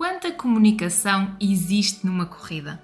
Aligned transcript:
Quanta 0.00 0.30
comunicação 0.30 1.36
existe 1.40 2.06
numa 2.06 2.24
corrida? 2.24 2.80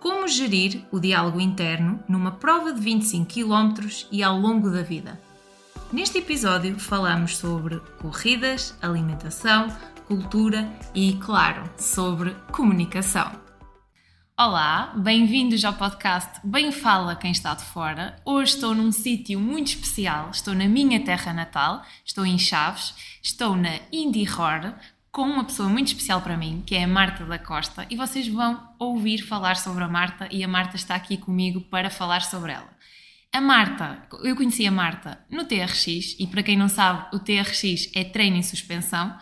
Como 0.00 0.26
gerir 0.26 0.84
o 0.90 0.98
diálogo 0.98 1.40
interno 1.40 2.02
numa 2.08 2.32
prova 2.32 2.72
de 2.72 2.80
25 2.80 3.32
km 3.32 3.88
e 4.10 4.20
ao 4.20 4.36
longo 4.36 4.68
da 4.68 4.82
vida? 4.82 5.20
Neste 5.92 6.18
episódio 6.18 6.76
falamos 6.76 7.36
sobre 7.36 7.78
corridas, 8.02 8.76
alimentação, 8.82 9.68
cultura 10.08 10.68
e, 10.92 11.12
claro, 11.18 11.70
sobre 11.78 12.34
comunicação. 12.50 13.30
Olá, 14.36 14.92
bem-vindos 14.96 15.64
ao 15.64 15.74
podcast 15.74 16.40
Bem 16.42 16.72
Fala 16.72 17.14
Quem 17.14 17.30
Está 17.30 17.54
de 17.54 17.62
Fora. 17.62 18.20
Hoje 18.24 18.54
estou 18.54 18.74
num 18.74 18.90
sítio 18.90 19.38
muito 19.38 19.68
especial, 19.68 20.30
estou 20.32 20.56
na 20.56 20.66
minha 20.66 20.98
terra 21.04 21.32
natal, 21.32 21.84
estou 22.04 22.26
em 22.26 22.38
Chaves, 22.40 23.20
estou 23.22 23.54
na 23.54 23.78
Indie 23.92 24.28
Horror, 24.28 24.74
com 25.12 25.22
uma 25.22 25.44
pessoa 25.44 25.68
muito 25.68 25.88
especial 25.88 26.22
para 26.22 26.36
mim, 26.36 26.62
que 26.64 26.74
é 26.74 26.84
a 26.84 26.88
Marta 26.88 27.24
da 27.24 27.38
Costa, 27.38 27.86
e 27.90 27.96
vocês 27.96 28.28
vão 28.28 28.60
ouvir 28.78 29.18
falar 29.18 29.56
sobre 29.56 29.82
a 29.82 29.88
Marta 29.88 30.28
e 30.30 30.44
a 30.44 30.48
Marta 30.48 30.76
está 30.76 30.94
aqui 30.94 31.16
comigo 31.16 31.60
para 31.62 31.90
falar 31.90 32.22
sobre 32.22 32.52
ela. 32.52 32.70
A 33.32 33.40
Marta, 33.40 34.06
eu 34.24 34.34
conheci 34.36 34.66
a 34.66 34.72
Marta 34.72 35.24
no 35.30 35.44
TRX, 35.44 36.16
e 36.18 36.26
para 36.26 36.42
quem 36.42 36.56
não 36.56 36.68
sabe, 36.68 37.14
o 37.14 37.18
TRX 37.18 37.90
é 37.94 38.04
treino 38.04 38.36
em 38.36 38.42
suspensão. 38.42 39.16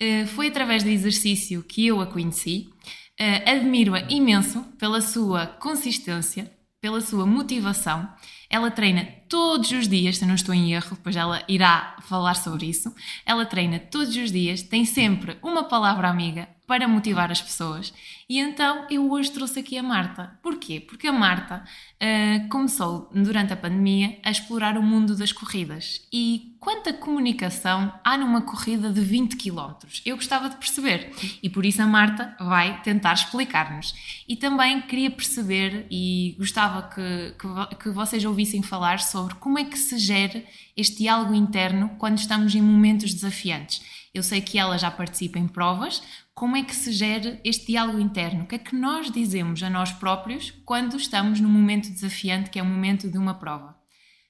Eh, 0.00 0.24
foi 0.26 0.48
através 0.48 0.82
do 0.82 0.88
exercício 0.88 1.62
que 1.62 1.86
eu 1.86 2.00
a 2.00 2.06
conheci. 2.06 2.70
Eh, 3.18 3.50
admiro-a 3.50 4.00
imenso 4.10 4.62
pela 4.78 5.02
sua 5.02 5.46
consistência, 5.46 6.50
pela 6.80 7.00
sua 7.02 7.26
motivação. 7.26 8.08
Ela 8.52 8.70
treina 8.70 9.08
todos 9.30 9.70
os 9.72 9.88
dias, 9.88 10.18
se 10.18 10.26
não 10.26 10.34
estou 10.34 10.54
em 10.54 10.74
erro, 10.74 10.90
depois 10.90 11.16
ela 11.16 11.42
irá 11.48 11.96
falar 12.02 12.34
sobre 12.34 12.66
isso. 12.66 12.94
Ela 13.24 13.46
treina 13.46 13.78
todos 13.78 14.14
os 14.14 14.30
dias, 14.30 14.62
tem 14.62 14.84
sempre 14.84 15.38
uma 15.42 15.64
palavra 15.64 16.06
amiga 16.06 16.46
para 16.72 16.88
motivar 16.88 17.30
as 17.30 17.42
pessoas. 17.42 17.92
E 18.26 18.38
então 18.38 18.86
eu 18.88 19.12
hoje 19.12 19.30
trouxe 19.30 19.60
aqui 19.60 19.76
a 19.76 19.82
Marta. 19.82 20.38
Porquê? 20.42 20.80
Porque 20.80 21.06
a 21.06 21.12
Marta 21.12 21.62
uh, 21.62 22.48
começou 22.48 23.10
durante 23.14 23.52
a 23.52 23.56
pandemia 23.58 24.18
a 24.24 24.30
explorar 24.30 24.78
o 24.78 24.82
mundo 24.82 25.14
das 25.14 25.32
corridas. 25.32 26.00
E 26.10 26.56
quanta 26.58 26.90
comunicação 26.94 27.92
há 28.02 28.16
numa 28.16 28.40
corrida 28.40 28.90
de 28.90 29.02
20 29.02 29.36
km? 29.36 29.72
Eu 30.02 30.16
gostava 30.16 30.48
de 30.48 30.56
perceber. 30.56 31.12
E 31.42 31.50
por 31.50 31.66
isso 31.66 31.82
a 31.82 31.86
Marta 31.86 32.34
vai 32.40 32.80
tentar 32.80 33.12
explicar-nos. 33.12 34.24
E 34.26 34.34
também 34.34 34.80
queria 34.80 35.10
perceber 35.10 35.86
e 35.90 36.34
gostava 36.38 36.88
que, 36.88 37.34
que, 37.38 37.76
que 37.76 37.90
vocês 37.90 38.24
ouvissem 38.24 38.62
falar 38.62 38.98
sobre 39.00 39.34
como 39.34 39.58
é 39.58 39.64
que 39.66 39.78
se 39.78 39.98
gera 39.98 40.42
este 40.74 41.00
diálogo 41.00 41.34
interno 41.34 41.90
quando 41.98 42.16
estamos 42.16 42.54
em 42.54 42.62
momentos 42.62 43.12
desafiantes. 43.12 43.82
Eu 44.14 44.22
sei 44.22 44.42
que 44.42 44.58
ela 44.58 44.76
já 44.76 44.90
participa 44.90 45.38
em 45.38 45.48
provas, 45.48 46.02
como 46.34 46.56
é 46.56 46.62
que 46.62 46.74
se 46.74 46.92
gera 46.92 47.40
este 47.44 47.66
diálogo 47.66 48.00
interno? 48.00 48.44
O 48.44 48.46
que 48.46 48.54
é 48.54 48.58
que 48.58 48.74
nós 48.74 49.10
dizemos 49.10 49.62
a 49.62 49.70
nós 49.70 49.92
próprios 49.92 50.50
quando 50.64 50.96
estamos 50.96 51.40
num 51.40 51.48
momento 51.48 51.90
desafiante, 51.90 52.50
que 52.50 52.58
é 52.58 52.62
o 52.62 52.66
momento 52.66 53.10
de 53.10 53.18
uma 53.18 53.34
prova? 53.34 53.76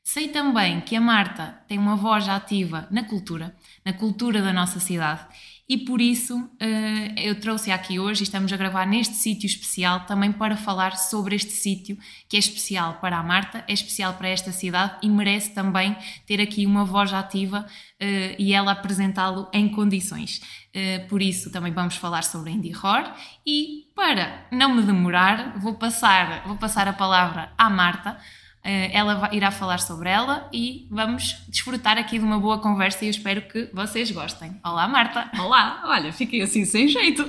Sei 0.05 0.29
também 0.29 0.81
que 0.81 0.97
a 0.97 1.01
Marta 1.01 1.63
tem 1.69 1.79
uma 1.79 1.95
voz 1.95 2.29
ativa 2.29 2.89
na 2.91 3.05
cultura, 3.05 3.57
na 3.85 3.93
cultura 3.93 4.43
da 4.43 4.53
nossa 4.53 4.81
cidade, 4.81 5.25
e 5.73 5.79
por 5.79 6.03
isso 6.03 6.51
eh, 6.61 7.15
eu 7.17 7.41
trouxe-a 7.41 7.75
aqui 7.75 7.99
hoje 7.99 8.21
e 8.21 8.25
estamos 8.25 8.53
a 8.53 8.57
gravar 8.59 8.87
neste 8.87 9.15
sítio 9.15 9.47
especial 9.47 10.01
também 10.01 10.31
para 10.31 10.55
falar 10.55 10.99
sobre 10.99 11.35
este 11.35 11.53
sítio 11.53 11.97
que 12.29 12.37
é 12.37 12.39
especial 12.39 12.99
para 13.01 13.17
a 13.17 13.23
Marta, 13.23 13.65
é 13.67 13.73
especial 13.73 14.13
para 14.13 14.29
esta 14.29 14.53
cidade 14.53 14.99
e 15.03 15.09
merece 15.09 15.55
também 15.55 15.97
ter 16.27 16.43
aqui 16.43 16.67
uma 16.67 16.85
voz 16.85 17.15
ativa 17.15 17.65
eh, 17.99 18.37
e 18.39 18.53
ela 18.53 18.73
apresentá-lo 18.73 19.49
em 19.51 19.67
condições. 19.67 20.43
Eh, 20.75 20.99
por 21.09 21.23
isso 21.23 21.51
também 21.51 21.73
vamos 21.73 21.97
falar 21.97 22.23
sobre 22.23 22.51
Indie 22.51 22.77
Horror 22.77 23.11
e 23.47 23.87
para 23.97 24.47
não 24.53 24.75
me 24.75 24.83
demorar 24.83 25.59
vou 25.59 25.77
passar, 25.77 26.47
vou 26.47 26.59
passar 26.59 26.87
a 26.87 26.93
palavra 26.93 27.51
à 27.57 27.71
Marta 27.71 28.19
ela 28.65 29.29
irá 29.33 29.51
falar 29.51 29.79
sobre 29.79 30.09
ela 30.09 30.49
e 30.53 30.87
vamos 30.89 31.43
desfrutar 31.49 31.99
aqui 31.99 32.19
de 32.19 32.25
uma 32.25 32.39
boa 32.39 32.61
conversa 32.61 33.05
e 33.05 33.09
eu 33.09 33.11
espero 33.11 33.43
que 33.43 33.69
vocês 33.73 34.11
gostem. 34.11 34.53
Olá, 34.65 34.87
Marta! 34.87 35.29
Olá! 35.41 35.83
Olha, 35.85 36.13
fiquei 36.13 36.43
assim 36.43 36.65
sem 36.65 36.87
jeito. 36.87 37.27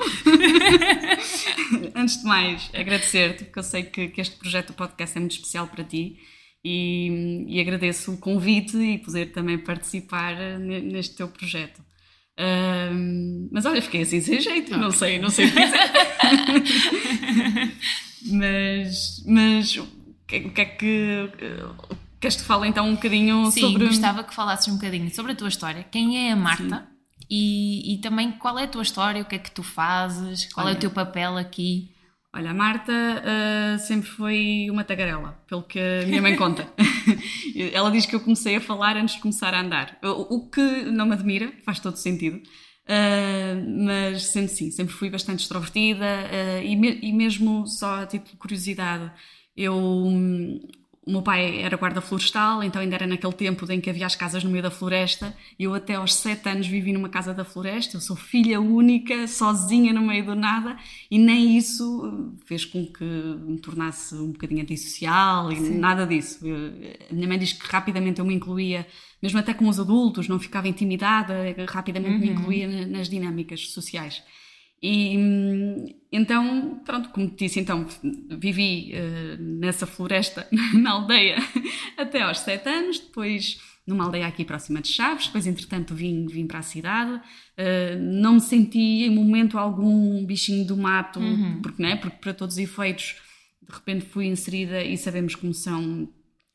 Antes 1.96 2.22
de 2.22 2.26
mais, 2.26 2.70
agradecer-te, 2.74 3.46
porque 3.46 3.60
eu 3.60 3.64
sei 3.64 3.84
que, 3.84 4.10
que, 4.10 4.22
este 4.22 4.36
projeto 4.38 4.68
do 4.68 4.74
podcast 4.74 5.18
é 5.18 5.20
muito 5.20 5.32
especial 5.32 5.66
para 5.68 5.84
ti 5.84 6.18
e, 6.64 7.46
e 7.48 7.60
agradeço 7.60 8.14
o 8.14 8.18
convite 8.18 8.78
e 8.78 9.00
poder 9.00 9.32
também 9.32 9.58
participar 9.58 10.36
neste 10.60 11.16
teu 11.16 11.28
projeto. 11.28 11.82
mas 13.52 13.66
olha, 13.66 13.82
fiquei 13.82 14.04
assim 14.04 14.22
sem 14.22 14.40
jeito, 14.40 14.78
não 14.78 14.92
sei, 14.92 15.18
não 15.18 15.32
sei 15.32 15.48
o 15.48 15.52
que 15.52 15.60
dizer. 15.60 15.80
mas, 18.34 19.24
mas 19.26 20.03
o 20.40 20.52
que 20.52 20.62
é 20.62 20.66
que. 20.66 21.30
Queres 22.20 22.38
que 22.38 22.44
fale 22.44 22.68
então 22.68 22.88
um 22.88 22.96
bocadinho 22.96 23.52
Sim, 23.52 23.62
sobre. 23.62 23.84
Sim, 23.86 23.90
gostava 23.90 24.24
que 24.24 24.34
falasses 24.34 24.68
um 24.68 24.76
bocadinho 24.76 25.14
sobre 25.14 25.34
a 25.34 25.36
tua 25.36 25.50
história. 25.50 25.84
Quem 25.84 26.28
é 26.28 26.32
a 26.32 26.36
Marta? 26.36 26.88
E, 27.30 27.94
e, 27.94 27.98
também 27.98 28.32
qual 28.34 28.60
é 28.60 28.64
a 28.64 28.68
tua 28.68 28.84
história, 28.84 29.22
o 29.22 29.26
que 29.26 29.36
é 29.36 29.40
que 29.40 29.50
tu 29.50 29.64
fazes, 29.64 30.52
qual 30.54 30.66
Olha, 30.66 30.76
é 30.76 30.78
o 30.78 30.80
teu 30.80 30.92
papel 30.92 31.38
aqui? 31.38 31.90
Olha, 32.36 32.52
a 32.52 32.54
Marta 32.54 32.92
uh, 32.92 33.80
sempre 33.80 34.10
foi 34.10 34.68
uma 34.70 34.84
tagarela, 34.84 35.40
pelo 35.48 35.64
que 35.64 35.80
a 35.80 36.06
minha 36.06 36.22
mãe 36.22 36.36
conta. 36.36 36.68
Ela 37.72 37.92
diz 37.92 38.06
que 38.06 38.16
eu 38.16 38.20
comecei 38.20 38.56
a 38.56 38.62
falar 38.62 38.98
antes 38.98 39.16
de 39.16 39.22
começar 39.22 39.54
a 39.54 39.62
andar, 39.62 39.98
o, 40.04 40.36
o 40.36 40.50
que 40.50 40.62
não 40.92 41.06
me 41.06 41.14
admira, 41.14 41.54
faz 41.64 41.80
todo 41.80 41.96
sentido. 41.96 42.42
Uh, 42.84 43.86
mas 43.86 44.26
sempre 44.26 44.50
sim, 44.50 44.70
sempre 44.70 44.94
fui 44.94 45.10
bastante 45.10 45.40
extrovertida 45.40 46.06
uh, 46.06 46.64
e, 46.64 46.76
me, 46.76 47.00
e 47.02 47.14
mesmo 47.14 47.66
só 47.66 48.04
de 48.04 48.20
curiosidade, 48.38 49.12
eu, 49.56 49.76
o 51.06 51.12
meu 51.12 51.22
pai 51.22 51.62
era 51.62 51.76
guarda 51.76 52.00
florestal, 52.00 52.64
então 52.64 52.82
ainda 52.82 52.96
era 52.96 53.06
naquele 53.06 53.34
tempo 53.34 53.70
em 53.70 53.82
que 53.82 53.90
havia 53.90 54.06
as 54.06 54.16
casas 54.16 54.42
no 54.44 54.50
meio 54.50 54.64
da 54.64 54.72
floresta. 54.72 55.36
Eu 55.60 55.74
até 55.74 55.96
aos 55.96 56.14
sete 56.14 56.48
anos 56.48 56.66
vivi 56.66 56.94
numa 56.94 57.10
casa 57.10 57.34
da 57.34 57.44
floresta. 57.44 57.98
Eu 57.98 58.02
sou 58.02 58.16
filha 58.16 58.62
única, 58.62 59.28
sozinha 59.28 59.92
no 59.92 60.02
meio 60.02 60.26
do 60.26 60.34
nada, 60.34 60.78
e 61.12 61.20
nem 61.20 61.58
isso 61.58 62.34
fez 62.46 62.64
com 62.64 62.86
que 62.86 63.04
me 63.04 63.60
tornasse 63.60 64.16
um 64.16 64.32
bocadinho 64.32 64.62
antissocial 64.62 65.52
e 65.52 65.58
Sim. 65.58 65.78
nada 65.78 66.08
disso. 66.08 66.48
Eu, 66.48 66.56
a 67.12 67.14
minha 67.14 67.28
mãe 67.28 67.38
diz 67.38 67.52
que 67.52 67.68
rapidamente 67.68 68.20
eu 68.20 68.26
me 68.26 68.34
incluía, 68.34 68.88
mesmo 69.22 69.40
até 69.40 69.54
com 69.54 69.68
os 69.68 69.80
adultos, 69.82 70.30
não 70.30 70.40
ficava 70.40 70.70
intimidada, 70.70 71.34
rapidamente 71.68 72.14
uhum. 72.14 72.20
me 72.20 72.30
incluía 72.30 72.88
nas 72.88 73.10
dinâmicas 73.10 73.70
sociais. 73.72 74.24
E 74.86 75.16
então, 76.12 76.82
pronto, 76.86 77.10
como 77.10 77.30
te 77.30 77.46
disse, 77.46 77.60
então 77.60 77.88
vivi 78.38 78.92
uh, 78.94 79.42
nessa 79.42 79.88
floresta 79.88 80.46
na 80.76 80.92
aldeia 80.92 81.38
até 81.98 82.22
aos 82.22 82.40
sete 82.40 82.68
anos, 82.68 83.00
depois 83.00 83.60
numa 83.88 84.04
aldeia 84.04 84.28
aqui 84.28 84.44
próxima 84.44 84.82
de 84.82 84.90
Chaves, 84.90 85.28
depois 85.28 85.48
entretanto 85.48 85.96
vim, 85.96 86.26
vim 86.28 86.46
para 86.46 86.60
a 86.60 86.62
cidade, 86.62 87.14
uh, 87.14 88.00
não 88.00 88.34
me 88.34 88.42
senti 88.42 89.06
em 89.06 89.10
momento 89.10 89.58
algum 89.58 90.26
bichinho 90.26 90.66
do 90.68 90.76
mato, 90.76 91.20
uhum. 91.20 91.62
porque, 91.62 91.82
né, 91.82 91.96
porque 91.96 92.18
para 92.18 92.34
todos 92.34 92.56
os 92.56 92.60
efeitos 92.62 93.16
de 93.62 93.74
repente 93.74 94.06
fui 94.06 94.26
inserida 94.26 94.84
e 94.84 94.98
sabemos 94.98 95.34
como 95.34 95.54
são, 95.54 96.10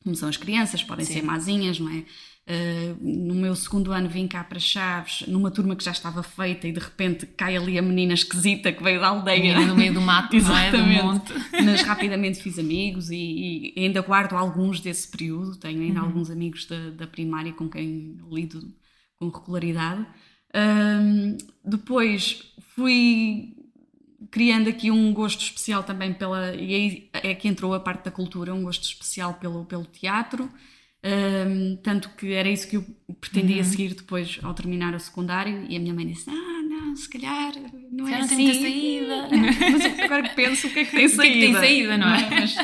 como 0.04 0.14
são 0.14 0.28
as 0.28 0.36
crianças, 0.36 0.84
podem 0.84 1.06
Sim. 1.06 1.14
ser 1.14 1.22
mazinhas, 1.22 1.80
não 1.80 1.90
é? 1.90 2.04
Uh, 2.48 2.96
no 2.98 3.34
meu 3.34 3.54
segundo 3.54 3.92
ano 3.92 4.08
vim 4.08 4.26
cá 4.26 4.42
para 4.42 4.58
Chaves, 4.58 5.22
numa 5.28 5.50
turma 5.50 5.76
que 5.76 5.84
já 5.84 5.90
estava 5.90 6.22
feita 6.22 6.66
e 6.66 6.72
de 6.72 6.80
repente 6.80 7.26
cai 7.26 7.54
ali 7.54 7.78
a 7.78 7.82
menina 7.82 8.14
esquisita 8.14 8.72
que 8.72 8.82
veio 8.82 8.98
da 8.98 9.08
aldeia. 9.08 9.60
no 9.66 9.76
meio 9.76 9.92
do 9.92 10.00
mato, 10.00 10.34
Exatamente. 10.34 10.72
não 10.72 11.12
é? 11.12 11.18
Do 11.18 11.34
monte. 11.36 11.62
Mas 11.62 11.82
rapidamente 11.82 12.42
fiz 12.42 12.58
amigos 12.58 13.10
e, 13.10 13.74
e, 13.76 13.84
ainda 13.84 14.00
guardo 14.00 14.32
alguns 14.32 14.80
desse 14.80 15.06
período. 15.08 15.56
Tenho 15.56 15.82
ainda 15.82 16.00
uhum. 16.00 16.06
alguns 16.06 16.30
amigos 16.30 16.64
da, 16.64 16.88
da, 16.88 17.06
primária 17.06 17.52
com 17.52 17.68
quem 17.68 18.16
lido 18.32 18.72
com 19.16 19.28
regularidade. 19.28 20.06
Uh, 20.48 21.36
depois 21.62 22.50
fui 22.74 23.54
criando 24.30 24.70
aqui 24.70 24.90
um 24.90 25.12
gosto 25.12 25.42
especial 25.42 25.82
também 25.82 26.14
pela. 26.14 26.54
E 26.54 26.74
aí 26.74 27.10
é 27.12 27.34
que 27.34 27.46
entrou 27.46 27.74
a 27.74 27.80
parte 27.80 28.06
da 28.06 28.10
cultura, 28.10 28.54
um 28.54 28.62
gosto 28.62 28.84
especial 28.84 29.34
pelo, 29.34 29.66
pelo 29.66 29.84
teatro. 29.84 30.50
Um, 31.08 31.76
tanto 31.76 32.10
que 32.10 32.32
era 32.32 32.50
isso 32.50 32.68
que 32.68 32.76
eu 32.76 32.84
pretendia 33.20 33.62
uhum. 33.62 33.64
seguir 33.64 33.94
depois 33.94 34.38
ao 34.42 34.52
terminar 34.52 34.94
o 34.94 35.00
secundário 35.00 35.64
e 35.68 35.76
a 35.76 35.80
minha 35.80 35.94
mãe 35.94 36.06
disse: 36.06 36.28
Ah, 36.28 36.62
não, 36.68 36.94
se 36.94 37.08
calhar 37.08 37.52
não 37.90 38.06
é 38.06 38.16
assim. 38.16 38.46
Não 38.46 38.52
tem 38.52 38.60
saída. 38.60 39.28
Mas 39.72 40.00
agora 40.00 40.28
que 40.28 40.34
penso, 40.34 40.66
o 40.66 40.70
que 40.70 40.80
é 40.80 40.84
que 40.84 40.90
tem 40.90 41.08
saída? 41.08 41.18
O 41.18 41.22
que 41.22 41.28
é 41.28 41.32
que 41.32 41.40
tem 41.40 41.54
saída, 41.54 41.96
não 41.96 42.08
é? 42.08 42.30
Mas, 42.30 42.56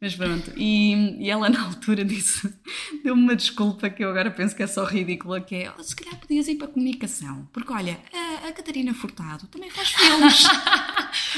mas 0.00 0.14
pronto, 0.14 0.50
e, 0.56 1.22
e, 1.22 1.28
ela 1.28 1.50
na 1.50 1.62
altura 1.62 2.02
disse, 2.02 2.50
deu-me 3.04 3.22
uma 3.22 3.36
desculpa 3.36 3.90
que 3.90 4.02
eu 4.02 4.08
agora 4.08 4.30
penso 4.30 4.56
que 4.56 4.62
é 4.62 4.66
só 4.66 4.84
ridícula, 4.84 5.42
que 5.42 5.56
é, 5.56 5.72
oh, 5.78 5.82
se 5.82 5.94
calhar 5.94 6.18
podias 6.18 6.48
ir 6.48 6.54
para 6.54 6.68
a 6.68 6.70
comunicação, 6.70 7.46
porque 7.52 7.70
olha, 7.70 8.00
a, 8.14 8.48
a 8.48 8.52
Catarina 8.52 8.94
Furtado 8.94 9.46
também 9.48 9.68
faz 9.68 9.90
filmes. 9.90 10.44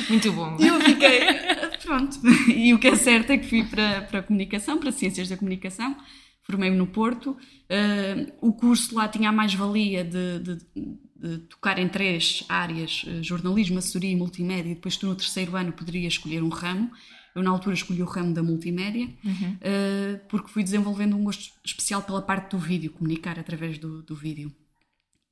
Muito 0.08 0.32
bom. 0.32 0.56
E 0.60 0.68
eu 0.68 0.80
fiquei, 0.80 1.22
pronto, 1.82 2.20
e 2.54 2.72
o 2.72 2.78
que 2.78 2.86
é 2.86 2.94
certo 2.94 3.30
é 3.30 3.38
que 3.38 3.48
fui 3.48 3.64
para, 3.64 4.02
para 4.02 4.20
a 4.20 4.22
comunicação, 4.22 4.78
para 4.78 4.92
Ciências 4.92 5.28
da 5.28 5.36
Comunicação, 5.36 5.96
formei-me 6.42 6.76
no 6.76 6.86
Porto. 6.86 7.30
Uh, 7.30 8.32
o 8.40 8.52
curso 8.52 8.94
lá 8.94 9.08
tinha 9.08 9.28
a 9.28 9.32
mais-valia 9.32 10.04
de, 10.04 10.38
de, 10.40 11.38
tocar 11.48 11.78
em 11.78 11.88
três 11.88 12.44
áreas, 12.48 13.04
jornalismo, 13.20 13.78
assessoria 13.78 14.10
e 14.10 14.16
multimédia, 14.16 14.72
e 14.72 14.74
depois 14.74 14.96
tu 14.96 15.06
no 15.06 15.14
terceiro 15.14 15.56
ano 15.56 15.72
poderias 15.72 16.14
escolher 16.14 16.42
um 16.42 16.48
ramo. 16.48 16.90
Eu, 17.34 17.42
na 17.42 17.50
altura, 17.50 17.74
escolhi 17.74 18.02
o 18.02 18.06
ramo 18.06 18.34
da 18.34 18.42
multimédia, 18.42 19.08
uhum. 19.24 19.52
uh, 19.54 20.20
porque 20.28 20.50
fui 20.50 20.62
desenvolvendo 20.62 21.16
um 21.16 21.24
gosto 21.24 21.54
especial 21.64 22.02
pela 22.02 22.20
parte 22.20 22.50
do 22.50 22.58
vídeo, 22.58 22.90
comunicar 22.90 23.38
através 23.38 23.78
do, 23.78 24.02
do 24.02 24.14
vídeo. 24.14 24.54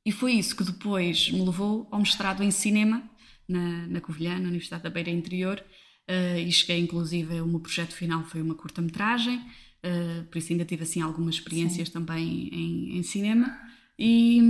E 0.05 0.11
foi 0.11 0.33
isso 0.33 0.57
que 0.57 0.65
depois 0.65 1.31
me 1.31 1.45
levou 1.45 1.87
ao 1.91 1.99
mestrado 1.99 2.43
em 2.43 2.51
cinema, 2.51 3.03
na, 3.47 3.87
na 3.87 4.01
Covilhã, 4.01 4.39
na 4.39 4.49
Universidade 4.49 4.83
da 4.83 4.91
Beira 4.91 5.11
Interior, 5.11 5.63
uh, 6.09 6.39
e 6.39 6.51
cheguei, 6.51 6.79
inclusive, 6.79 7.41
o 7.41 7.47
meu 7.47 7.61
projeto 7.61 7.93
final 7.93 8.25
foi 8.25 8.41
uma 8.41 8.55
curta-metragem, 8.55 9.45
uh, 9.85 10.25
por 10.25 10.39
isso 10.39 10.53
ainda 10.53 10.65
tive 10.65 10.83
assim 10.83 11.01
algumas 11.01 11.37
experiências 11.37 11.89
Sim. 11.89 11.95
também 11.95 12.49
em, 12.53 12.99
em 12.99 13.03
cinema. 13.03 13.57
E, 14.03 14.41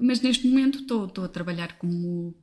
mas 0.00 0.22
neste 0.22 0.46
momento 0.46 0.78
estou 0.78 1.24
a 1.24 1.28
trabalhar 1.28 1.76
como 1.76 2.34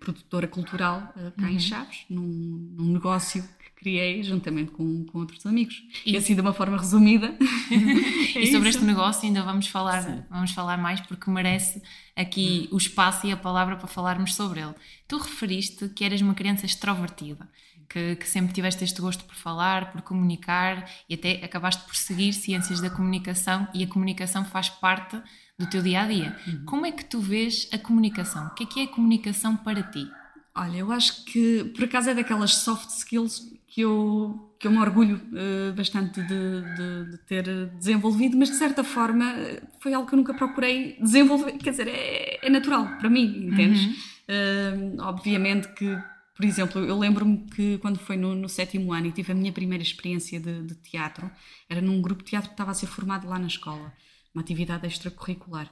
produtora 0.00 0.48
cultural 0.48 1.14
uh, 1.16 1.30
cá 1.40 1.46
uhum. 1.46 1.52
em 1.52 1.60
Chaves, 1.60 2.04
num, 2.10 2.74
num, 2.76 2.92
negócio 2.92 3.40
que 3.40 3.70
criei 3.76 4.20
juntamente 4.24 4.72
com, 4.72 5.04
com 5.04 5.18
outros 5.18 5.46
amigos. 5.46 5.80
E, 6.04 6.14
e 6.14 6.16
assim 6.16 6.34
de 6.34 6.40
uma 6.40 6.52
forma 6.52 6.76
resumida. 6.76 7.38
é 7.70 8.40
e 8.42 8.46
sobre 8.48 8.68
isso. 8.68 8.78
este 8.78 8.84
negócio 8.84 9.28
ainda 9.28 9.42
vamos 9.42 9.68
falar, 9.68 10.26
vamos 10.28 10.50
falar 10.50 10.76
mais 10.76 11.00
porque 11.02 11.30
merece 11.30 11.80
aqui 12.16 12.68
o 12.72 12.76
espaço 12.76 13.24
e 13.24 13.30
a 13.30 13.36
palavra 13.36 13.76
para 13.76 13.86
falarmos 13.86 14.34
sobre 14.34 14.58
ele. 14.58 14.74
Tu 15.06 15.16
referiste 15.16 15.88
que 15.90 16.02
eras 16.04 16.20
uma 16.20 16.34
criança 16.34 16.66
extrovertida. 16.66 17.48
Que, 17.88 18.16
que, 18.16 18.28
sempre 18.28 18.52
tiveste 18.52 18.84
este 18.84 19.00
gosto 19.00 19.24
por 19.24 19.34
falar, 19.34 19.90
por 19.92 20.02
comunicar 20.02 20.90
e 21.08 21.14
até 21.14 21.42
acabaste 21.42 21.82
por 21.84 21.96
seguir 21.96 22.34
ciências 22.34 22.82
da 22.82 22.90
comunicação 22.90 23.66
e 23.72 23.82
a 23.82 23.86
comunicação 23.86 24.44
faz 24.44 24.68
parte 24.68 25.18
do 25.58 25.66
teu 25.66 25.82
dia 25.82 26.02
a 26.02 26.06
dia. 26.06 26.36
Uhum. 26.46 26.64
Como 26.66 26.86
é 26.86 26.92
que 26.92 27.04
tu 27.04 27.18
vês 27.18 27.66
a 27.72 27.78
comunicação? 27.78 28.46
O 28.48 28.50
que 28.50 28.64
é 28.64 28.66
que 28.66 28.80
é 28.80 28.84
a 28.84 28.88
comunicação 28.88 29.56
para 29.56 29.82
ti? 29.82 30.06
Olha, 30.54 30.78
eu 30.78 30.92
acho 30.92 31.24
que 31.24 31.64
por 31.74 31.84
acaso 31.84 32.10
é 32.10 32.14
daquelas 32.14 32.56
soft 32.56 32.90
skills 32.90 33.52
que 33.68 33.82
eu, 33.82 34.54
que 34.58 34.66
eu 34.66 34.72
me 34.72 34.78
orgulho 34.78 35.16
uh, 35.16 35.72
bastante 35.72 36.20
de, 36.20 36.28
de, 36.28 37.10
de, 37.12 37.18
ter 37.18 37.44
desenvolvido, 37.76 38.36
mas 38.36 38.48
de 38.48 38.56
certa 38.56 38.82
forma 38.82 39.32
foi 39.78 39.94
algo 39.94 40.08
que 40.08 40.14
eu 40.14 40.16
nunca 40.16 40.34
procurei 40.34 40.96
desenvolver, 41.00 41.52
quer 41.52 41.70
dizer, 41.70 41.86
é, 41.86 42.44
é 42.44 42.50
natural 42.50 42.88
para 42.98 43.08
mim, 43.08 43.50
entendes? 43.52 43.84
Uhum. 43.84 43.92
Uh, 44.28 45.02
obviamente 45.02 45.68
que, 45.74 45.96
por 46.38 46.44
exemplo, 46.46 46.84
eu 46.84 46.96
lembro-me 46.96 47.38
que 47.50 47.78
quando 47.78 47.98
foi 47.98 48.16
no, 48.16 48.32
no, 48.32 48.48
sétimo 48.48 48.92
ano 48.92 49.08
e 49.08 49.12
tive 49.12 49.32
a 49.32 49.34
minha 49.34 49.52
primeira 49.52 49.82
experiência 49.82 50.38
de, 50.38 50.62
de 50.62 50.74
teatro, 50.76 51.28
era 51.68 51.80
num 51.80 52.00
grupo 52.00 52.22
de 52.22 52.30
teatro 52.30 52.50
que 52.50 52.54
estava 52.54 52.70
a 52.70 52.74
ser 52.74 52.86
formado 52.86 53.26
lá 53.26 53.40
na 53.40 53.48
escola 53.48 53.92
uma 54.32 54.40
atividade 54.40 54.86
extracurricular. 54.86 55.68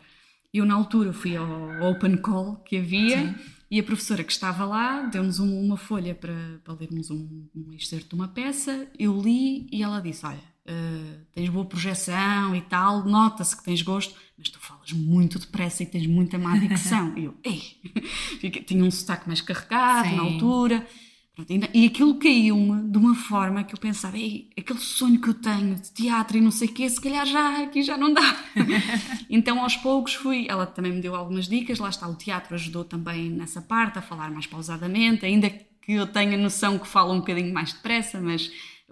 Eu, 0.53 0.65
na 0.65 0.75
altura, 0.75 1.13
fui 1.13 1.37
ao 1.37 1.89
open 1.89 2.17
call 2.17 2.57
que 2.57 2.79
havia 2.79 3.27
Sim. 3.27 3.35
e 3.71 3.79
a 3.79 3.83
professora 3.85 4.25
que 4.25 4.33
estava 4.33 4.65
lá 4.65 5.03
deu-nos 5.03 5.39
uma 5.39 5.77
folha 5.77 6.17
para, 6.17 6.35
para 6.65 6.75
lermos 6.75 7.11
um, 7.11 7.47
um 7.55 7.73
excerto 7.73 8.09
de 8.09 8.15
uma 8.17 8.27
peça. 8.27 8.89
Eu 8.99 9.21
li 9.21 9.69
e 9.71 9.85
ela 9.85 10.01
disse: 10.01 10.27
Olha, 10.27 10.43
uh, 10.67 11.27
tens 11.33 11.49
boa 11.49 11.65
projeção 11.65 12.57
e 12.57 12.61
tal, 12.63 13.05
nota-se 13.05 13.57
que 13.57 13.63
tens 13.63 13.83
gosto, 13.83 14.17
mas 14.37 14.49
tu 14.49 14.59
falas 14.59 14.93
muito 14.93 15.39
depressa 15.39 15.85
e 15.85 15.87
tens 15.87 16.07
muita 16.09 16.39
má 16.39 16.57
dicção. 16.59 17.13
e 17.19 17.25
eu, 17.25 17.35
ei, 17.45 17.63
tinha 18.39 18.85
um 18.85 18.91
sotaque 18.91 19.27
mais 19.27 19.41
carregado 19.41 20.09
Sim. 20.09 20.17
na 20.17 20.23
altura. 20.23 20.87
E 21.75 21.87
aquilo 21.87 22.19
caiu-me 22.19 22.91
de 22.91 22.97
uma 22.97 23.15
forma 23.15 23.63
que 23.63 23.75
eu 23.75 23.79
pensava, 23.79 24.17
Ei, 24.17 24.49
aquele 24.59 24.79
sonho 24.79 25.21
que 25.21 25.29
eu 25.29 25.35
tenho 25.35 25.75
de 25.75 25.93
teatro 25.93 26.39
e 26.39 26.41
não 26.41 26.51
sei 26.51 26.67
o 26.67 26.73
quê, 26.73 26.89
se 26.89 26.99
calhar 26.99 27.27
já 27.27 27.63
aqui 27.63 27.83
já 27.83 27.99
não 27.99 28.13
dá. 28.13 28.23
então 29.29 29.61
aos 29.63 29.77
poucos 29.77 30.15
fui, 30.15 30.47
ela 30.49 30.65
também 30.65 30.93
me 30.93 31.01
deu 31.03 31.15
algumas 31.15 31.47
dicas, 31.47 31.79
lá 31.79 31.91
está, 31.91 32.09
o 32.09 32.15
teatro 32.15 32.55
ajudou 32.55 32.85
também 32.85 33.29
nessa 33.29 33.61
parte, 33.61 33.99
a 33.99 34.03
falar 34.03 34.31
mais 34.31 34.47
pausadamente, 34.47 35.27
ainda 35.27 35.51
que 35.51 35.93
eu 35.93 36.07
tenha 36.07 36.39
noção 36.39 36.79
que 36.79 36.89
falo 36.89 37.13
um 37.13 37.19
bocadinho 37.19 37.53
mais 37.53 37.71
depressa, 37.75 38.19
mas 38.19 38.51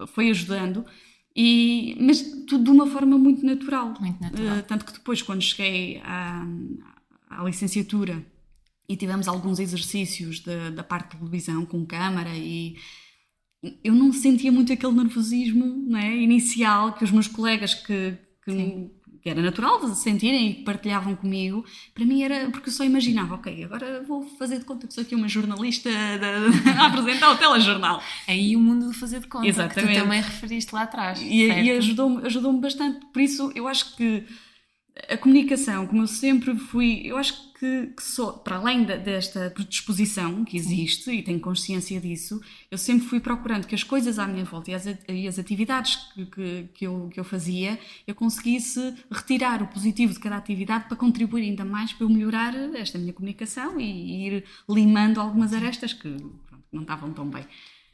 foi 0.09 0.29
ajudando. 0.29 0.85
E, 1.35 1.97
mas 1.99 2.23
tudo 2.47 2.65
de 2.65 2.71
uma 2.71 2.87
forma 2.87 3.19
muito 3.19 3.45
natural. 3.45 3.95
Muito 3.99 4.21
natural. 4.23 4.59
Uh, 4.59 4.63
tanto 4.63 4.85
que 4.85 4.93
depois, 4.93 5.21
quando 5.23 5.43
cheguei 5.43 6.01
à, 6.05 6.47
à 7.29 7.43
licenciatura, 7.43 8.25
e 8.89 8.97
tivemos 8.97 9.29
alguns 9.29 9.59
exercícios 9.59 10.41
de, 10.41 10.71
da 10.71 10.83
parte 10.83 11.13
de 11.13 11.19
televisão 11.19 11.65
com 11.65 11.85
câmara 11.87 12.31
e 12.35 12.77
eu 13.83 13.95
não 13.95 14.13
sentia 14.13 14.53
muito 14.53 14.73
aquele 14.73 14.93
nervosismo 14.93 15.65
não 15.65 15.99
é, 15.99 16.15
inicial 16.17 16.93
que 16.93 17.05
os 17.05 17.11
meus 17.11 17.27
colegas 17.27 17.73
que, 17.75 18.15
que, 18.45 18.91
que, 19.23 19.29
era 19.31 19.41
natural 19.41 19.81
de 19.81 19.97
sentirem 19.97 20.51
e 20.51 20.65
partilhavam 20.65 21.17
comigo, 21.17 21.65
para 21.95 22.05
mim 22.05 22.23
era 22.23 22.51
porque 22.51 22.69
eu 22.69 22.73
só 22.73 22.85
imaginava, 22.85 23.37
ok, 23.37 23.65
agora 23.65 24.03
vou 24.03 24.23
fazer 24.39 24.59
de 24.59 24.67
conta 24.67 24.87
que 24.87 24.93
sou 24.93 25.03
aqui 25.03 25.15
uma 25.15 25.29
jornalista 25.29 25.89
de, 25.89 26.69
a 26.79 26.87
apresentar 26.87 27.31
o 27.31 27.39
telejornal. 27.39 28.03
Aí 28.29 28.55
o 28.55 28.61
mundo 28.61 28.91
de 28.91 28.99
fazer 28.99 29.21
de 29.21 29.29
conta, 29.29 29.47
Exatamente. 29.47 29.95
que 29.95 29.99
tu 29.99 30.03
também 30.03 30.21
referiste 30.21 30.75
lá 30.75 30.83
atrás. 30.83 31.23
E, 31.23 31.47
e 31.47 31.71
ajudou-me 31.71 32.27
ajudou 32.27 32.53
bastante, 32.61 33.07
por 33.07 33.23
isso 33.23 33.51
eu 33.55 33.67
acho 33.67 33.97
que 33.97 34.27
a 35.09 35.17
comunicação, 35.17 35.87
como 35.87 36.03
eu 36.03 36.07
sempre 36.07 36.57
fui, 36.57 37.03
eu 37.05 37.17
acho 37.17 37.53
que, 37.55 37.89
que 37.89 38.03
sou, 38.03 38.33
para 38.33 38.57
além 38.57 38.85
de, 38.85 38.97
desta 38.99 39.51
predisposição 39.51 40.45
que 40.45 40.57
existe 40.57 41.11
e 41.11 41.23
tenho 41.23 41.41
consciência 41.41 42.01
disso, 42.01 42.41
eu 42.71 42.79
sempre 42.79 43.07
fui 43.07 43.19
procurando 43.19 43.67
que 43.67 43.75
as 43.75 43.83
coisas 43.83 44.21
à 44.21 44.27
minha 44.27 44.45
volta 44.45 44.71
e 44.71 44.75
as, 44.75 44.87
e 45.09 45.27
as 45.27 45.39
atividades 45.39 45.97
que, 46.15 46.27
que, 46.27 46.69
que, 46.75 46.87
eu, 46.87 47.09
que 47.13 47.19
eu 47.19 47.25
fazia, 47.25 47.79
eu 48.07 48.15
conseguisse 48.15 48.95
retirar 49.11 49.63
o 49.63 49.67
positivo 49.67 50.13
de 50.13 50.21
cada 50.21 50.37
atividade 50.37 50.87
para 50.87 50.97
contribuir 50.97 51.43
ainda 51.43 51.65
mais 51.65 51.93
para 51.93 52.05
eu 52.05 52.09
melhorar 52.09 52.55
esta 52.77 52.97
minha 52.97 53.13
comunicação 53.13 53.81
e, 53.81 53.85
e 53.85 54.27
ir 54.29 54.45
limando 54.69 55.21
algumas 55.21 55.53
arestas 55.53 55.93
que 55.93 56.09
pronto, 56.09 56.65
não 56.73 56.83
estavam 56.83 57.13
tão 57.13 57.29
bem. 57.29 57.45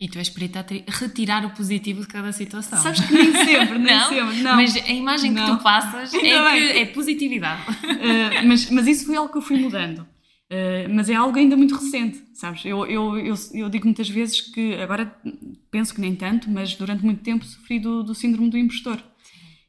E 0.00 0.08
tu 0.08 0.18
és 0.18 0.30
perita 0.30 0.60
a 0.60 0.98
retirar 0.98 1.44
o 1.44 1.50
positivo 1.50 2.00
de 2.00 2.06
cada 2.06 2.32
situação. 2.32 2.80
Sabes 2.80 3.00
que 3.00 3.12
nem 3.12 3.32
sempre, 3.32 3.76
nem 3.78 3.94
não? 3.94 4.08
sempre, 4.08 4.36
não. 4.42 4.56
Mas 4.56 4.74
a 4.74 4.92
imagem 4.92 5.30
não. 5.30 5.44
que 5.44 5.50
tu 5.58 5.62
passas 5.62 6.14
é 6.14 6.18
que 6.18 6.26
é 6.26 6.86
positividade. 6.86 7.62
Uh, 7.70 8.46
mas, 8.48 8.70
mas 8.70 8.86
isso 8.86 9.04
foi 9.04 9.16
algo 9.16 9.30
que 9.30 9.36
eu 9.36 9.42
fui 9.42 9.58
mudando. 9.58 9.98
Uh, 9.98 10.88
mas 10.92 11.10
é 11.10 11.14
algo 11.14 11.38
ainda 11.38 11.54
muito 11.54 11.76
recente, 11.76 12.24
sabes? 12.32 12.64
Eu, 12.64 12.86
eu, 12.86 13.18
eu, 13.18 13.34
eu, 13.52 13.68
digo 13.68 13.84
muitas 13.84 14.08
vezes 14.08 14.40
que, 14.40 14.74
agora 14.76 15.14
penso 15.70 15.94
que 15.94 16.00
nem 16.00 16.16
tanto, 16.16 16.50
mas 16.50 16.74
durante 16.74 17.04
muito 17.04 17.22
tempo 17.22 17.44
sofri 17.44 17.78
do, 17.78 18.02
do 18.02 18.14
síndrome 18.14 18.48
do 18.48 18.56
impostor. 18.56 19.00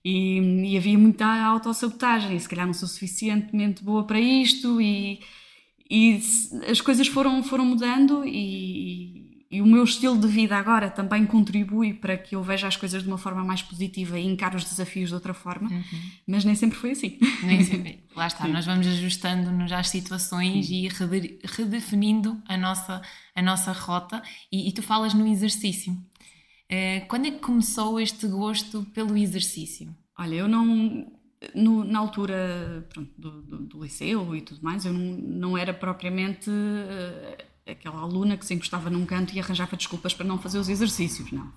E, 0.03 0.39
e, 0.71 0.77
havia 0.77 0.97
muita 0.97 1.25
autossabotagem, 1.27 2.35
e 2.35 2.39
se 2.39 2.49
calhar 2.49 2.65
não 2.65 2.73
sou 2.73 2.87
suficientemente 2.87 3.83
boa 3.83 4.05
para 4.07 4.19
isto, 4.19 4.81
e, 4.81 5.19
e 5.87 6.19
as 6.67 6.81
coisas 6.81 7.07
foram, 7.07 7.43
foram 7.43 7.65
mudando, 7.65 8.23
e, 8.25 9.20
e 9.51 9.61
o 9.61 9.65
meu 9.65 9.83
estilo 9.83 10.17
de 10.17 10.27
vida 10.27 10.55
agora 10.55 10.89
também 10.89 11.25
contribui 11.25 11.93
para 11.93 12.17
que 12.17 12.37
eu 12.37 12.41
veja 12.41 12.69
as 12.69 12.77
coisas 12.77 13.03
de 13.03 13.07
uma 13.09 13.17
forma 13.17 13.43
mais 13.43 13.61
positiva 13.61 14.17
e 14.17 14.25
encare 14.25 14.55
os 14.55 14.63
desafios 14.63 15.09
de 15.09 15.15
outra 15.15 15.33
forma, 15.33 15.69
uhum. 15.69 15.83
mas 16.25 16.45
nem 16.45 16.55
sempre 16.55 16.77
foi 16.77 16.91
assim. 16.91 17.19
Nem 17.43 17.61
sempre. 17.61 18.01
Lá 18.15 18.27
está, 18.27 18.45
Sim. 18.45 18.51
nós 18.53 18.65
vamos 18.65 18.87
ajustando-nos 18.87 19.69
às 19.73 19.89
situações 19.89 20.67
Sim. 20.67 20.85
e 20.85 20.89
redefinindo 21.43 22.41
a 22.47 22.55
nossa, 22.55 23.01
a 23.35 23.41
nossa 23.41 23.73
rota. 23.73 24.23
E, 24.49 24.69
e 24.69 24.71
tu 24.71 24.81
falas 24.81 25.13
no 25.13 25.27
exercício. 25.27 25.91
Uh, 25.91 27.05
quando 27.09 27.27
é 27.27 27.31
que 27.31 27.39
começou 27.39 27.99
este 27.99 28.27
gosto 28.27 28.83
pelo 28.93 29.17
exercício? 29.17 29.93
Olha, 30.17 30.35
eu 30.35 30.47
não. 30.47 31.11
No, 31.55 31.83
na 31.83 31.97
altura 31.97 32.87
pronto, 32.93 33.11
do, 33.17 33.41
do, 33.41 33.57
do, 33.65 33.83
liceu 33.83 34.35
e 34.35 34.41
tudo 34.41 34.61
mais, 34.61 34.85
eu 34.85 34.93
não, 34.93 35.17
não 35.17 35.57
era 35.57 35.73
propriamente. 35.73 36.49
Aquela 37.67 38.01
aluna 38.01 38.37
que 38.37 38.45
se 38.45 38.53
encostava 38.53 38.89
num 38.89 39.05
canto 39.05 39.33
e 39.35 39.39
arranjava 39.39 39.77
desculpas 39.77 40.13
para 40.13 40.25
não 40.25 40.39
fazer 40.39 40.57
os 40.57 40.67
exercícios, 40.67 41.31
não. 41.31 41.51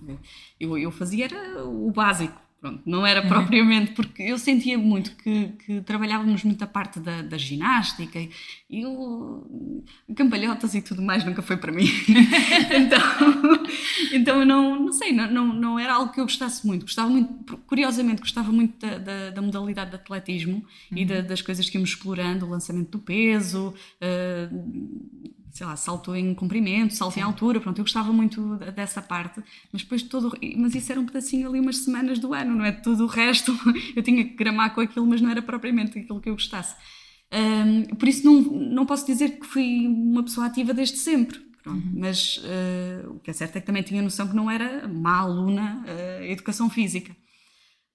Eu, 0.60 0.76
eu 0.76 0.90
fazia 0.90 1.24
era 1.24 1.64
o 1.64 1.90
básico, 1.90 2.38
pronto, 2.64 2.82
não 2.86 3.06
era 3.06 3.22
uhum. 3.22 3.28
propriamente, 3.28 3.92
porque 3.92 4.22
eu 4.22 4.38
sentia 4.38 4.78
muito 4.78 5.14
que, 5.16 5.48
que 5.64 5.80
trabalhávamos 5.82 6.42
muito 6.44 6.64
a 6.64 6.66
parte 6.66 6.98
da, 6.98 7.20
da 7.20 7.36
ginástica 7.36 8.18
e, 8.18 8.30
e 8.70 8.86
o, 8.86 9.84
campalhotas 10.16 10.74
e 10.74 10.80
tudo 10.80 11.02
mais 11.02 11.24
nunca 11.24 11.42
foi 11.42 11.58
para 11.58 11.70
mim. 11.70 11.84
então, 12.74 13.62
então 14.14 14.40
eu 14.40 14.46
não, 14.46 14.80
não 14.80 14.92
sei, 14.94 15.12
não, 15.12 15.30
não, 15.30 15.46
não, 15.52 15.78
era 15.78 15.94
algo 15.94 16.10
que 16.10 16.20
eu 16.20 16.24
gostasse 16.24 16.66
muito. 16.66 16.86
Gostava 16.86 17.10
muito, 17.10 17.58
curiosamente, 17.66 18.20
gostava 18.20 18.50
muito 18.50 18.78
da, 18.78 18.96
da, 18.96 19.30
da 19.30 19.42
modalidade 19.42 19.90
de 19.90 19.96
atletismo 19.96 20.64
uhum. 20.90 20.98
e 20.98 21.04
da, 21.04 21.20
das 21.20 21.42
coisas 21.42 21.68
que 21.68 21.76
íamos 21.76 21.90
explorando, 21.90 22.46
o 22.46 22.48
lançamento 22.48 22.92
do 22.92 22.98
peso, 22.98 23.74
uh, 24.00 25.43
sei 25.54 25.64
lá, 25.64 25.76
salto 25.76 26.16
em 26.16 26.34
comprimento, 26.34 26.94
salto 26.94 27.14
Sim. 27.14 27.20
em 27.20 27.22
altura, 27.22 27.60
pronto, 27.60 27.78
eu 27.78 27.84
gostava 27.84 28.12
muito 28.12 28.56
dessa 28.74 29.00
parte, 29.00 29.40
mas 29.72 29.82
depois 29.82 30.02
todo, 30.02 30.36
mas 30.56 30.74
isso 30.74 30.90
era 30.90 31.00
um 31.00 31.06
pedacinho 31.06 31.48
ali 31.48 31.60
umas 31.60 31.78
semanas 31.78 32.18
do 32.18 32.34
ano, 32.34 32.56
não 32.56 32.64
é? 32.64 32.72
Tudo 32.72 33.04
o 33.04 33.06
resto 33.06 33.56
eu 33.94 34.02
tinha 34.02 34.24
que 34.24 34.34
gramar 34.34 34.74
com 34.74 34.80
aquilo, 34.80 35.06
mas 35.06 35.20
não 35.20 35.30
era 35.30 35.40
propriamente 35.40 35.96
aquilo 35.96 36.20
que 36.20 36.28
eu 36.28 36.34
gostasse. 36.34 36.74
Um, 37.32 37.94
por 37.94 38.08
isso 38.08 38.26
não, 38.26 38.40
não 38.42 38.84
posso 38.84 39.06
dizer 39.06 39.38
que 39.38 39.46
fui 39.46 39.86
uma 39.86 40.24
pessoa 40.24 40.46
ativa 40.46 40.74
desde 40.74 40.96
sempre, 40.96 41.38
pronto, 41.62 41.86
uhum. 41.86 42.00
mas 42.00 42.38
uh, 42.38 43.12
o 43.12 43.20
que 43.20 43.30
é 43.30 43.32
certo 43.32 43.54
é 43.54 43.60
que 43.60 43.66
também 43.66 43.84
tinha 43.84 44.02
noção 44.02 44.26
que 44.26 44.34
não 44.34 44.50
era 44.50 44.88
má 44.88 45.18
aluna 45.18 45.84
uh, 45.86 46.24
educação 46.24 46.68
física. 46.68 47.14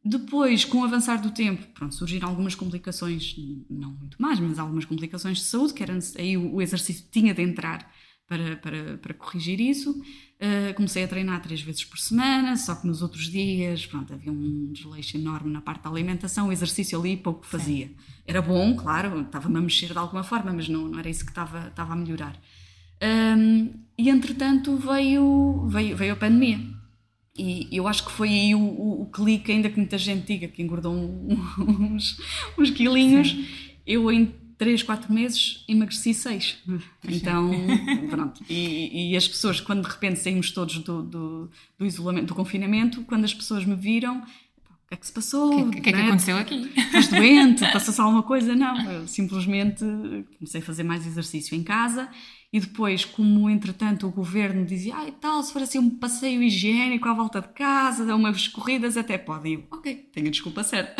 Depois, 0.03 0.63
com 0.63 0.79
o 0.79 0.83
avançar 0.85 1.21
do 1.21 1.31
tempo, 1.31 1.67
pronto, 1.73 1.93
surgiram 1.93 2.29
algumas 2.29 2.55
complicações, 2.55 3.35
não 3.69 3.91
muito 3.91 4.21
mais, 4.21 4.39
mas 4.39 4.57
algumas 4.57 4.85
complicações 4.85 5.39
de 5.39 5.43
saúde, 5.43 5.73
que 5.73 5.83
era, 5.83 5.97
aí 6.17 6.37
o 6.37 6.61
exercício 6.61 7.05
tinha 7.11 7.33
de 7.33 7.41
entrar 7.41 7.91
para, 8.25 8.55
para, 8.57 8.97
para 8.99 9.13
corrigir 9.13 9.59
isso. 9.59 9.91
Uh, 9.91 10.73
comecei 10.75 11.03
a 11.03 11.07
treinar 11.07 11.41
três 11.41 11.61
vezes 11.61 11.83
por 11.83 11.97
semana, 11.97 12.55
só 12.55 12.75
que 12.75 12.87
nos 12.87 13.01
outros 13.01 13.25
dias, 13.25 13.85
pronto, 13.87 14.13
havia 14.13 14.31
um 14.31 14.71
desleixo 14.71 15.17
enorme 15.17 15.51
na 15.51 15.59
parte 15.59 15.83
da 15.83 15.89
alimentação, 15.89 16.47
o 16.47 16.51
exercício 16.51 16.97
ali 16.97 17.17
pouco 17.17 17.45
fazia. 17.45 17.87
Sim. 17.87 17.95
Era 18.25 18.41
bom, 18.41 18.75
claro, 18.75 19.21
estava-me 19.21 19.57
a 19.57 19.61
mexer 19.61 19.91
de 19.91 19.97
alguma 19.97 20.23
forma, 20.23 20.53
mas 20.53 20.69
não, 20.69 20.87
não 20.87 20.99
era 20.99 21.09
isso 21.09 21.25
que 21.25 21.31
estava, 21.31 21.67
estava 21.67 21.91
a 21.91 21.95
melhorar. 21.95 22.39
Um, 23.01 23.73
e 23.97 24.09
entretanto 24.09 24.77
veio, 24.77 25.67
veio, 25.67 25.97
veio 25.97 26.13
a 26.13 26.15
pandemia. 26.15 26.78
E 27.39 27.67
eu 27.71 27.87
acho 27.87 28.05
que 28.05 28.11
foi 28.11 28.29
aí 28.29 28.55
o, 28.55 28.59
o, 28.59 29.01
o 29.03 29.05
clique, 29.05 29.51
ainda 29.51 29.69
que 29.69 29.77
muita 29.77 29.97
gente 29.97 30.25
diga 30.25 30.47
que 30.47 30.61
engordou 30.61 30.93
uns, 31.57 32.19
uns 32.57 32.69
quilinhos. 32.71 33.31
Sim. 33.31 33.45
Eu, 33.85 34.11
em 34.11 34.33
3, 34.57 34.83
4 34.83 35.11
meses, 35.11 35.63
emagreci 35.69 36.13
6. 36.13 36.57
Então, 37.07 37.49
pronto. 38.11 38.43
E, 38.49 39.11
e, 39.11 39.17
as 39.17 39.27
pessoas, 39.27 39.61
quando 39.61 39.83
de 39.83 39.89
repente 39.89 40.19
saímos 40.19 40.51
todos 40.51 40.79
do, 40.79 41.01
do, 41.01 41.49
do, 41.77 41.85
isolamento, 41.85 42.27
do 42.27 42.35
confinamento, 42.35 43.01
quando 43.03 43.23
as 43.23 43.33
pessoas 43.33 43.63
me 43.63 43.75
viram, 43.75 44.17
o 44.17 44.89
que 44.89 44.95
é 44.95 44.97
que 44.97 45.07
se 45.07 45.13
passou? 45.13 45.67
O 45.67 45.71
que, 45.71 45.79
que, 45.79 45.89
é 45.89 45.93
que 45.93 45.99
aconteceu 45.99 46.37
aqui? 46.37 46.69
Estás 46.75 47.07
doente? 47.09 47.61
Passou-se 47.71 48.01
alguma 48.01 48.23
coisa? 48.23 48.53
Não. 48.53 48.91
Eu 48.91 49.07
simplesmente 49.07 49.85
comecei 50.37 50.59
a 50.59 50.63
fazer 50.63 50.83
mais 50.83 51.07
exercício 51.07 51.55
em 51.55 51.63
casa 51.63 52.09
e 52.51 52.59
depois, 52.59 53.05
como 53.05 53.47
entretanto 53.47 54.07
o 54.07 54.11
governo 54.11 54.65
dizia, 54.65 54.95
ah, 54.97 55.07
e 55.07 55.11
tal, 55.11 55.43
se 55.43 55.53
for 55.53 55.61
assim 55.61 55.77
um 55.77 55.89
passeio 55.89 56.41
higiênico 56.41 57.07
à 57.07 57.13
volta 57.13 57.41
de 57.41 57.49
casa, 57.49 58.03
dá 58.03 58.15
umas 58.15 58.47
corridas, 58.47 58.97
até 58.97 59.19
pode. 59.19 59.53
Eu, 59.53 59.63
ok, 59.69 59.93
tenho 60.11 60.27
a 60.27 60.31
desculpa 60.31 60.63
certa. 60.63 60.99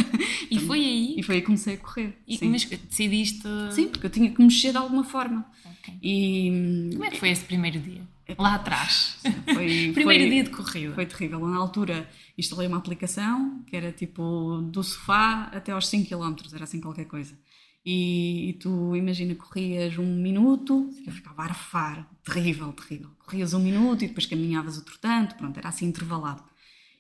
E 0.50 0.56
então, 0.56 0.68
foi 0.68 0.80
aí? 0.80 1.16
E 1.18 1.24
foi 1.24 1.36
aí 1.36 1.42
que 1.42 1.48
comecei 1.48 1.74
a 1.74 1.78
correr. 1.78 2.20
E, 2.28 2.38
sim. 2.38 2.50
Mas 2.50 2.66
decidiste. 2.66 3.48
Sim, 3.72 3.88
porque 3.88 4.06
eu 4.06 4.12
tinha 4.12 4.30
que 4.32 4.40
mexer 4.40 4.72
de 4.72 4.78
alguma 4.78 5.04
forma. 5.04 5.44
Okay. 5.82 5.96
E... 6.04 6.90
Como 6.94 7.06
é 7.06 7.10
que 7.10 7.18
foi 7.18 7.30
esse 7.32 7.46
primeiro 7.46 7.80
dia? 7.80 8.08
Lá 8.38 8.54
atrás. 8.54 9.18
Foi, 9.52 9.90
primeiro 9.96 10.04
foi, 10.04 10.30
dia 10.30 10.44
de 10.44 10.50
corrida. 10.52 10.94
Foi 10.94 11.06
terrível. 11.08 11.40
Na 11.48 11.58
altura 11.58 12.08
instalei 12.38 12.68
uma 12.68 12.78
aplicação 12.78 13.64
que 13.66 13.76
era 13.76 13.92
tipo 13.92 14.62
do 14.72 14.84
sofá 14.84 15.50
até 15.52 15.72
aos 15.72 15.88
5 15.88 16.08
km, 16.08 16.36
era 16.54 16.64
assim 16.64 16.80
qualquer 16.80 17.06
coisa. 17.06 17.36
E, 17.92 18.50
e, 18.50 18.54
tu, 18.54 18.96
imagina, 18.96 19.34
corrias 19.34 19.98
um 19.98 20.06
minuto, 20.06 20.94
eu 21.08 21.12
ficava 21.12 21.42
a 21.42 21.46
arfar, 21.46 22.08
terrível, 22.24 22.72
terrível. 22.72 23.10
Corrias 23.18 23.52
um 23.56 23.60
minuto 23.60 24.04
e 24.04 24.08
depois 24.08 24.28
caminhavas 24.28 24.78
outro 24.78 25.00
tanto, 25.00 25.34
pronto, 25.34 25.58
era 25.58 25.70
assim 25.70 25.88
intervalado. 25.88 26.44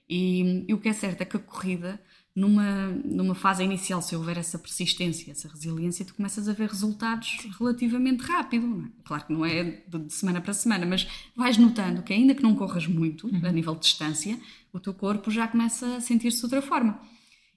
E, 0.10 0.65
e, 0.67 0.74
o 0.74 0.79
que 0.79 0.89
é 0.89 0.93
certo 0.93 1.22
é 1.22 1.25
que 1.25 1.38
a 1.38 1.39
corrida, 1.39 2.01
numa, 2.36 2.88
numa 3.05 3.36
fase 3.36 3.63
inicial, 3.63 4.01
se 4.01 4.15
houver 4.15 4.36
essa 4.39 4.58
persistência, 4.58 5.29
essa 5.29 5.48
resiliência, 5.48 6.03
tu 6.03 6.15
começas 6.15 6.50
a 6.50 6.53
ver 6.53 6.67
resultados 6.67 7.38
relativamente 7.60 8.24
rápido. 8.24 8.84
É? 8.84 9.03
Claro 9.03 9.25
que 9.27 9.34
não 9.34 9.46
é 9.46 9.84
de, 9.88 10.00
de, 10.00 10.12
semana 10.12 10.41
para 10.41 10.53
semana, 10.53 10.88
mas 10.88 11.08
vais 11.36 11.55
notando 11.55 12.01
que 12.01 12.13
ainda 12.13 12.34
que 12.34 12.41
não 12.41 12.55
corras 12.55 12.88
muito, 12.88 13.27
uhum. 13.27 13.46
a 13.46 13.51
nível 13.51 13.75
de 13.75 13.81
distância, 13.81 14.39
o 14.74 14.79
teu 14.79 14.96
corpo 14.96 15.29
já 15.29 15.48
começa 15.48 15.98
a 15.98 16.01
sentir-se 16.01 16.39
de 16.39 16.46
outra 16.46 16.63
forma. 16.63 17.00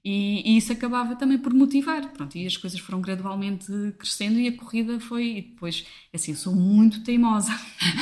E, 0.04 0.54
e, 0.54 0.56
isso 0.56 0.72
acabava 0.72 1.14
também 1.14 1.38
por 1.38 1.54
motivar, 1.54 2.08
pronto, 2.12 2.36
e 2.36 2.44
as 2.44 2.56
coisas 2.56 2.80
foram 2.80 3.00
gradualmente 3.00 3.66
crescendo 3.96 4.40
e 4.40 4.48
a 4.48 4.56
corrida 4.56 4.98
foi, 4.98 5.24
e 5.26 5.42
depois, 5.42 5.86
assim, 6.12 6.32
eu 6.32 6.36
sou 6.36 6.56
muito 6.56 7.04
teimosa, 7.04 7.52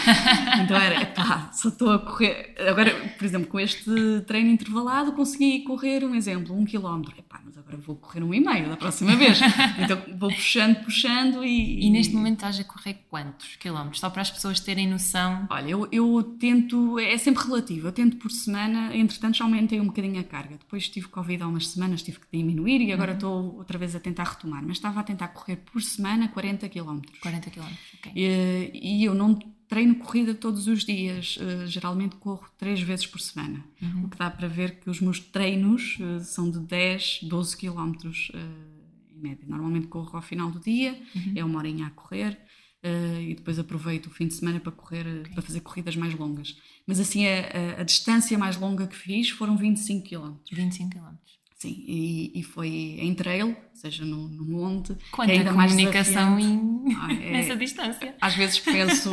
então 0.64 0.78
era, 0.78 1.04
pá, 1.04 1.50
só 1.52 1.68
estou 1.68 1.90
a 1.90 1.98
correr, 1.98 2.54
agora, 2.58 2.90
por 3.18 3.24
exemplo, 3.26 3.48
com 3.48 3.60
este 3.60 3.90
treino 4.26 4.48
intervalado 4.48 5.12
consegui 5.12 5.60
correr, 5.64 6.02
um 6.02 6.14
exemplo, 6.14 6.56
um 6.56 6.64
quilómetro, 6.64 7.14
epá, 7.18 7.38
mas 7.44 7.58
agora 7.58 7.76
vou 7.76 7.96
correr 7.96 8.22
um 8.22 8.32
e 8.32 8.40
meio 8.40 8.70
da 8.70 8.76
próxima 8.78 9.14
vez, 9.16 9.38
então 9.78 10.00
vou 10.16 10.30
puxando, 10.30 10.82
puxando 10.82 11.44
e... 11.44 11.86
E 11.86 11.90
neste 11.90 12.14
momento 12.14 12.36
estás 12.36 12.58
a 12.60 12.64
correr 12.64 12.94
quantos 13.10 13.56
quilómetros? 13.56 14.00
Só 14.00 14.08
para 14.08 14.22
as 14.22 14.30
pessoas 14.30 14.60
terem 14.60 14.88
noção. 14.88 15.46
Olha, 15.50 15.70
eu, 15.70 15.88
eu 15.90 16.22
tento, 16.38 16.98
é 16.98 17.18
sempre 17.18 17.44
relativo, 17.44 17.88
eu 17.88 17.92
tento 17.92 18.16
por 18.16 18.30
semana, 18.30 18.96
entretanto 18.96 19.36
já 19.36 19.44
aumentei 19.44 19.80
um 19.80 19.86
bocadinho 19.86 20.20
a 20.20 20.24
carga, 20.24 20.56
depois 20.56 20.88
tive 20.88 21.08
Covid 21.08 21.42
há 21.42 21.48
umas 21.48 21.68
semanas, 21.68 21.89
semanas 21.90 22.02
tive 22.02 22.20
que 22.20 22.26
diminuir 22.32 22.80
e 22.80 22.92
agora 22.92 23.12
uhum. 23.12 23.16
estou 23.16 23.56
outra 23.56 23.78
vez 23.78 23.94
a 23.96 24.00
tentar 24.00 24.24
retomar. 24.24 24.62
Mas 24.62 24.76
estava 24.76 25.00
a 25.00 25.02
tentar 25.02 25.28
correr 25.28 25.56
por 25.56 25.82
semana 25.82 26.28
40 26.28 26.68
km. 26.68 27.00
40 27.20 27.50
km, 27.50 27.64
ok. 27.98 28.12
E, 28.14 28.70
e 28.74 29.04
eu 29.04 29.14
não 29.14 29.38
treino 29.68 29.96
corrida 29.96 30.34
todos 30.34 30.66
os 30.66 30.84
dias, 30.84 31.36
uh, 31.36 31.66
geralmente 31.66 32.16
corro 32.16 32.48
três 32.58 32.80
vezes 32.80 33.06
por 33.06 33.20
semana. 33.20 33.64
Uhum. 33.80 34.04
O 34.04 34.08
que 34.08 34.18
dá 34.18 34.30
para 34.30 34.48
ver 34.48 34.80
que 34.80 34.90
os 34.90 35.00
meus 35.00 35.20
treinos 35.20 35.98
uh, 36.00 36.20
são 36.24 36.50
de 36.50 36.58
10, 36.58 37.20
12 37.22 37.56
km 37.56 37.92
uh, 37.92 39.12
em 39.12 39.18
média. 39.18 39.44
Normalmente 39.46 39.86
corro 39.86 40.16
ao 40.16 40.22
final 40.22 40.50
do 40.50 40.58
dia, 40.58 41.00
uhum. 41.14 41.32
é 41.36 41.44
uma 41.44 41.58
horinha 41.58 41.86
a 41.86 41.90
correr. 41.90 42.38
Uh, 42.82 43.20
e 43.20 43.34
depois 43.34 43.58
aproveito 43.58 44.06
o 44.06 44.10
fim 44.10 44.26
de 44.26 44.32
semana 44.32 44.58
para 44.58 44.72
correr, 44.72 45.06
okay. 45.06 45.34
para 45.34 45.42
fazer 45.42 45.60
corridas 45.60 45.94
mais 45.96 46.14
longas. 46.14 46.56
Mas 46.86 46.98
assim, 46.98 47.26
a, 47.26 47.76
a, 47.76 47.80
a, 47.82 47.84
distância 47.84 48.38
mais 48.38 48.56
longa 48.56 48.86
que 48.86 48.96
fiz 48.96 49.28
foram 49.28 49.54
25 49.54 50.08
km. 50.08 50.36
25 50.50 50.90
km. 50.90 51.29
Sim, 51.60 51.84
e, 51.86 52.40
e, 52.40 52.42
foi 52.42 52.68
em 52.68 53.14
trail, 53.14 53.54
seja 53.74 54.02
no, 54.02 54.28
no 54.28 54.46
monte. 54.46 54.96
Quanta 55.12 55.30
ainda 55.30 55.52
comunicação 55.52 56.40
em... 56.40 56.94
ah, 56.96 57.12
é, 57.12 57.32
nessa 57.32 57.54
distância. 57.54 58.14
Às 58.18 58.34
vezes 58.34 58.58
penso, 58.60 59.10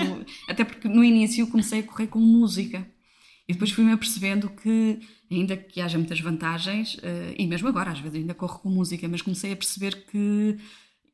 até 0.48 0.64
porque 0.64 0.88
no 0.88 1.04
início 1.04 1.46
comecei 1.48 1.82
a 1.82 1.84
correr 1.84 2.08
com 2.08 2.20
música 2.20 2.88
e 3.50 3.52
depois 3.52 3.72
fui-me 3.72 3.92
apercebendo 3.92 4.50
que, 4.50 4.98
ainda 5.30 5.58
que 5.58 5.82
haja 5.82 5.98
muitas 5.98 6.22
vantagens, 6.22 6.96
uh, 6.96 7.36
e 7.38 7.46
mesmo 7.46 7.68
agora 7.68 7.92
às 7.92 8.00
vezes 8.00 8.18
ainda 8.18 8.34
corro 8.34 8.60
com 8.60 8.70
música, 8.70 9.10
mas 9.10 9.22
comecei 9.22 9.52
a 9.52 9.56
perceber 9.58 10.06
que 10.06 10.58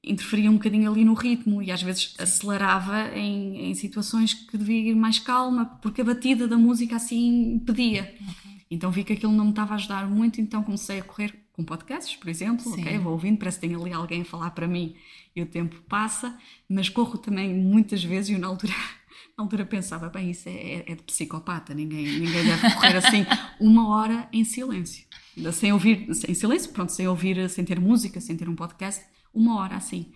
interferia 0.03 0.51
um 0.51 0.55
bocadinho 0.55 0.91
ali 0.91 1.03
no 1.03 1.15
ritmo 1.15 1.63
e 1.63 1.71
às 1.71 1.81
vezes 1.81 2.13
acelerava 2.19 3.09
em, 3.17 3.71
em 3.71 3.73
situações 3.73 4.35
que 4.35 4.55
devia 4.55 4.91
ir 4.91 4.95
mais 4.95 5.17
calma, 5.17 5.65
porque 5.81 6.01
a 6.01 6.05
batida 6.05 6.47
da 6.47 6.57
música 6.57 6.95
assim 6.95 7.59
pedia. 7.65 8.03
Okay. 8.03 8.52
Então 8.69 8.91
vi 8.91 9.03
que 9.03 9.13
aquilo 9.13 9.31
não 9.31 9.45
me 9.45 9.49
estava 9.51 9.73
a 9.73 9.75
ajudar 9.75 10.07
muito, 10.07 10.41
então 10.41 10.63
comecei 10.63 10.99
a 10.99 11.03
correr 11.03 11.33
com 11.53 11.63
podcasts, 11.63 12.15
por 12.15 12.29
exemplo, 12.29 12.63
Sim. 12.63 12.81
ok, 12.81 12.97
vou 12.97 13.13
ouvindo, 13.13 13.37
parece 13.37 13.59
que 13.59 13.67
tem 13.67 13.75
ali 13.75 13.93
alguém 13.93 14.21
a 14.21 14.25
falar 14.25 14.49
para 14.51 14.67
mim 14.67 14.95
e 15.35 15.41
o 15.41 15.45
tempo 15.45 15.75
passa, 15.87 16.35
mas 16.67 16.89
corro 16.89 17.17
também 17.17 17.53
muitas 17.53 18.03
vezes 18.03 18.31
e 18.31 18.33
eu 18.33 18.39
na 18.39 18.47
altura, 18.47 18.73
na 19.37 19.43
altura 19.43 19.63
pensava, 19.63 20.09
bem, 20.09 20.31
isso 20.31 20.49
é, 20.49 20.83
é 20.87 20.95
de 20.95 21.03
psicopata, 21.03 21.73
ninguém, 21.73 22.05
ninguém 22.05 22.43
deve 22.43 22.73
correr 22.73 22.97
assim 22.97 23.25
uma 23.61 23.87
hora 23.89 24.27
em 24.33 24.43
silêncio, 24.43 25.05
sem 25.51 25.71
ouvir, 25.71 26.07
em 26.27 26.33
silêncio, 26.33 26.71
pronto, 26.71 26.91
sem 26.91 27.07
ouvir, 27.07 27.47
sem 27.49 27.63
ter 27.63 27.79
música, 27.79 28.19
sem 28.19 28.35
ter 28.35 28.49
um 28.49 28.55
podcast, 28.55 29.03
uma 29.31 29.59
hora 29.59 29.75
assim. 29.75 30.11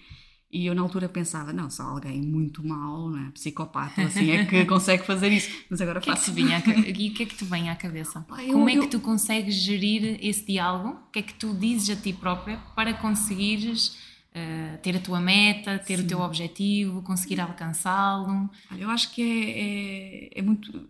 E 0.49 0.65
eu 0.65 0.73
na 0.73 0.81
altura 0.81 1.09
pensava, 1.09 1.51
não, 1.51 1.69
só 1.69 1.83
alguém 1.83 2.21
muito 2.21 2.65
mau, 2.65 3.09
não 3.09 3.27
é? 3.27 3.31
psicopata, 3.31 4.01
assim, 4.03 4.31
é 4.31 4.45
que 4.45 4.63
consegue 4.65 5.05
fazer 5.05 5.29
isso. 5.29 5.51
Mas 5.69 5.81
agora 5.81 5.99
que 5.99 6.09
faço. 6.09 6.31
É 6.31 6.33
que 6.33 6.41
vinha 6.41 6.63
e 6.87 7.09
o 7.09 7.13
que 7.13 7.23
é 7.23 7.25
que 7.25 7.35
te 7.35 7.43
vem 7.43 7.69
à 7.69 7.75
cabeça? 7.75 8.25
eu, 8.39 8.53
Como 8.53 8.69
é 8.69 8.73
que 8.73 8.79
eu... 8.79 8.89
tu 8.89 8.99
consegues 9.01 9.55
gerir 9.55 10.17
esse 10.21 10.45
diálogo? 10.45 10.97
O 11.07 11.11
que 11.11 11.19
é 11.19 11.21
que 11.21 11.33
tu 11.33 11.53
dizes 11.53 11.97
a 11.97 12.01
ti 12.01 12.13
própria 12.13 12.57
para 12.75 12.93
conseguires 12.93 13.97
uh, 14.33 14.77
ter 14.81 14.95
a 14.95 14.99
tua 14.99 15.19
meta, 15.19 15.79
ter 15.79 15.97
Sim. 15.97 16.05
o 16.05 16.07
teu 16.07 16.21
objetivo, 16.21 17.01
conseguir 17.01 17.41
alcançá-lo? 17.41 18.49
Eu 18.77 18.89
acho 18.89 19.11
que 19.11 19.21
é, 19.21 20.37
é, 20.37 20.39
é 20.39 20.41
muito. 20.41 20.89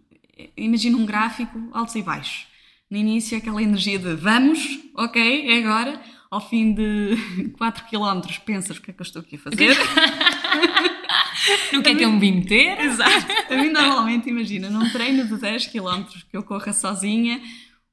Imagina 0.56 0.98
um 0.98 1.06
gráfico 1.06 1.60
altos 1.74 1.96
e 1.96 2.04
baixos. 2.04 2.46
No 2.92 2.96
início, 2.96 3.36
aquela 3.38 3.62
energia 3.62 3.98
de 3.98 4.14
vamos, 4.14 4.60
ok, 4.96 5.50
é 5.50 5.60
agora 5.60 6.00
ao 6.29 6.41
fim 6.41 6.74
de 6.74 7.17
4 7.57 7.86
km 7.86 8.22
pensas 8.46 8.77
o 8.77 8.81
que 8.81 8.91
é 8.91 8.93
que 8.93 9.01
eu 9.01 9.05
estou 9.05 9.22
aqui 9.22 9.36
a 9.36 9.39
fazer. 9.39 9.77
no 11.74 11.81
que 11.81 11.89
é 11.89 11.96
que 11.96 12.03
eu 12.03 12.12
me 12.12 12.19
vim 12.19 12.34
meter? 12.34 12.79
Exato. 12.79 13.25
A 13.50 13.55
mim 13.55 13.69
normalmente, 13.69 14.29
imagina, 14.29 14.69
num 14.69 14.89
treino 14.89 15.25
de 15.25 15.38
10 15.38 15.67
km 15.67 16.03
que 16.29 16.36
eu 16.36 16.43
corra 16.43 16.74
sozinha, 16.74 17.41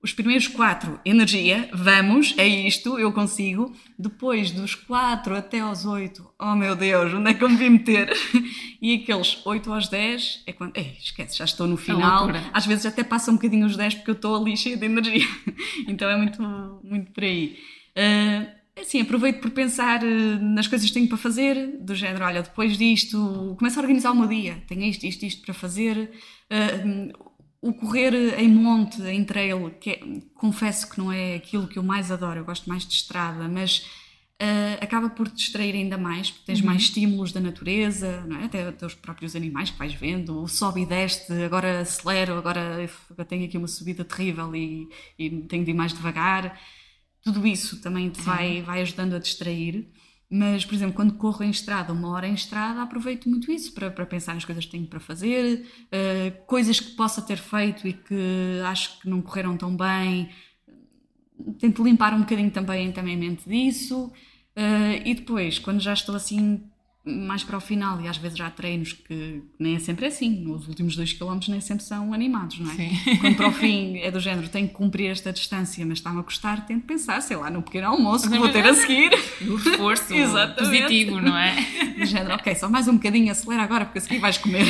os 0.02 0.12
primeiros 0.12 0.46
4, 0.48 1.00
energia, 1.02 1.66
vamos, 1.72 2.34
é 2.36 2.46
isto, 2.46 2.98
eu 2.98 3.10
consigo. 3.10 3.74
Depois 3.98 4.50
dos 4.50 4.74
4 4.74 5.34
até 5.34 5.60
aos 5.60 5.86
8, 5.86 6.34
oh 6.38 6.54
meu 6.54 6.76
Deus, 6.76 7.14
onde 7.14 7.30
é 7.30 7.34
que 7.34 7.42
eu 7.42 7.48
me 7.48 7.56
vim 7.56 7.70
meter? 7.70 8.12
E 8.82 8.96
aqueles 8.96 9.40
8 9.46 9.72
aos 9.72 9.88
10 9.88 10.42
é 10.46 10.52
quando, 10.52 10.76
ei, 10.76 10.94
esquece, 11.00 11.38
já 11.38 11.46
estou 11.46 11.66
no 11.66 11.78
final. 11.78 12.28
É 12.28 12.50
Às 12.52 12.66
vezes 12.66 12.84
até 12.84 13.02
passa 13.02 13.30
um 13.30 13.36
bocadinho 13.36 13.64
os 13.64 13.78
10 13.78 13.94
porque 13.94 14.10
eu 14.10 14.14
estou 14.14 14.36
ali 14.36 14.54
cheia 14.58 14.76
de 14.76 14.84
energia. 14.84 15.26
Então 15.88 16.10
é 16.10 16.16
muito, 16.18 16.42
muito 16.84 17.10
por 17.10 17.24
aí. 17.24 17.56
Uh, 17.96 18.80
assim, 18.80 19.00
aproveito 19.00 19.40
por 19.40 19.50
pensar 19.50 20.02
uh, 20.02 20.42
nas 20.42 20.66
coisas 20.66 20.88
que 20.88 20.94
tenho 20.94 21.08
para 21.08 21.18
fazer, 21.18 21.78
do 21.78 21.94
género, 21.94 22.24
olha, 22.24 22.42
depois 22.42 22.76
disto, 22.76 23.54
começo 23.58 23.78
a 23.78 23.82
organizar 23.82 24.12
o 24.12 24.16
meu 24.16 24.28
dia, 24.28 24.62
tenho 24.66 24.82
isto, 24.82 25.04
isto, 25.04 25.24
isto 25.24 25.42
para 25.44 25.54
fazer. 25.54 26.10
Uh, 26.50 27.34
o 27.64 27.72
correr 27.72 28.38
em 28.38 28.48
monte, 28.48 29.00
em 29.00 29.24
trail, 29.24 29.70
que 29.80 29.90
é, 29.90 30.00
confesso 30.34 30.90
que 30.90 30.98
não 30.98 31.10
é 31.10 31.36
aquilo 31.36 31.66
que 31.66 31.78
eu 31.78 31.82
mais 31.82 32.12
adoro, 32.12 32.40
eu 32.40 32.44
gosto 32.44 32.68
mais 32.68 32.86
de 32.86 32.92
estrada, 32.92 33.48
mas 33.48 33.86
uh, 34.42 34.84
acaba 34.84 35.08
por 35.08 35.28
te 35.28 35.36
distrair 35.36 35.74
ainda 35.74 35.96
mais, 35.96 36.30
porque 36.30 36.44
tens 36.44 36.60
uhum. 36.60 36.66
mais 36.66 36.82
estímulos 36.82 37.32
da 37.32 37.40
natureza, 37.40 38.22
não 38.26 38.38
é? 38.38 38.44
até, 38.44 38.68
até 38.68 38.84
os 38.84 38.94
próprios 38.94 39.34
animais 39.34 39.70
que 39.70 39.78
vais 39.78 39.94
vendo, 39.94 40.42
o 40.42 40.46
sobe 40.46 40.82
e 40.82 40.86
desce, 40.86 41.32
agora 41.42 41.80
acelero, 41.80 42.34
agora 42.34 42.86
eu 43.16 43.24
tenho 43.24 43.46
aqui 43.46 43.56
uma 43.56 43.66
subida 43.68 44.04
terrível 44.04 44.54
e, 44.54 44.86
e 45.18 45.30
tenho 45.30 45.64
de 45.64 45.70
ir 45.70 45.74
mais 45.74 45.94
devagar. 45.94 46.60
Tudo 47.24 47.46
isso 47.46 47.80
também 47.80 48.10
te 48.10 48.20
vai, 48.20 48.60
vai 48.62 48.82
ajudando 48.82 49.14
a 49.14 49.18
distrair. 49.18 49.90
Mas, 50.30 50.64
por 50.64 50.74
exemplo, 50.74 50.94
quando 50.94 51.14
corro 51.14 51.42
em 51.42 51.50
estrada, 51.50 51.92
uma 51.92 52.08
hora 52.10 52.26
em 52.26 52.34
estrada, 52.34 52.82
aproveito 52.82 53.28
muito 53.28 53.50
isso 53.50 53.72
para, 53.72 53.90
para 53.90 54.04
pensar 54.04 54.34
nas 54.34 54.44
coisas 54.44 54.64
que 54.64 54.70
tenho 54.72 54.86
para 54.86 55.00
fazer, 55.00 55.66
uh, 55.86 56.46
coisas 56.46 56.80
que 56.80 56.92
possa 56.92 57.22
ter 57.22 57.36
feito 57.36 57.86
e 57.88 57.92
que 57.92 58.60
acho 58.66 59.00
que 59.00 59.08
não 59.08 59.22
correram 59.22 59.56
tão 59.56 59.74
bem. 59.76 60.28
Tento 61.58 61.82
limpar 61.82 62.14
um 62.14 62.20
bocadinho 62.20 62.50
também, 62.50 62.92
também 62.92 63.14
a 63.14 63.18
mente 63.18 63.48
disso. 63.48 64.06
Uh, 64.56 65.00
e 65.04 65.14
depois, 65.14 65.58
quando 65.58 65.80
já 65.80 65.92
estou 65.92 66.14
assim 66.14 66.64
mais 67.06 67.44
para 67.44 67.58
o 67.58 67.60
final, 67.60 68.00
e 68.00 68.08
às 68.08 68.16
vezes 68.16 68.38
já 68.38 68.46
há 68.46 68.50
treinos 68.50 68.94
que 68.94 69.42
nem 69.58 69.76
é 69.76 69.78
sempre 69.78 70.06
assim, 70.06 70.50
os 70.50 70.66
últimos 70.66 70.96
dois 70.96 71.12
quilómetros 71.12 71.50
nem 71.50 71.60
sempre 71.60 71.84
são 71.84 72.14
animados, 72.14 72.58
não 72.58 72.70
é? 72.70 72.74
Sim. 72.74 73.16
Quando 73.20 73.36
para 73.36 73.48
o 73.48 73.52
fim 73.52 73.98
é 74.00 74.10
do 74.10 74.18
género, 74.18 74.48
tenho 74.48 74.68
que 74.68 74.72
cumprir 74.72 75.10
esta 75.10 75.30
distância, 75.30 75.84
mas 75.84 75.98
está-me 75.98 76.20
a 76.20 76.22
custar, 76.22 76.64
tento 76.64 76.86
pensar, 76.86 77.20
sei 77.20 77.36
lá, 77.36 77.50
no 77.50 77.62
pequeno 77.62 77.88
almoço 77.88 78.30
que 78.30 78.38
vou 78.38 78.48
ter 78.48 78.66
a 78.66 78.74
seguir. 78.74 79.10
No 79.40 79.56
reforço 79.56 80.14
positivo, 80.56 81.20
não 81.20 81.36
é? 81.36 81.54
Do 81.98 82.06
género, 82.06 82.34
ok, 82.34 82.54
só 82.54 82.68
mais 82.68 82.88
um 82.88 82.94
bocadinho, 82.94 83.30
acelera 83.30 83.62
agora, 83.62 83.84
porque 83.84 83.98
a 83.98 84.00
seguir 84.00 84.18
vais 84.18 84.38
comer. 84.38 84.64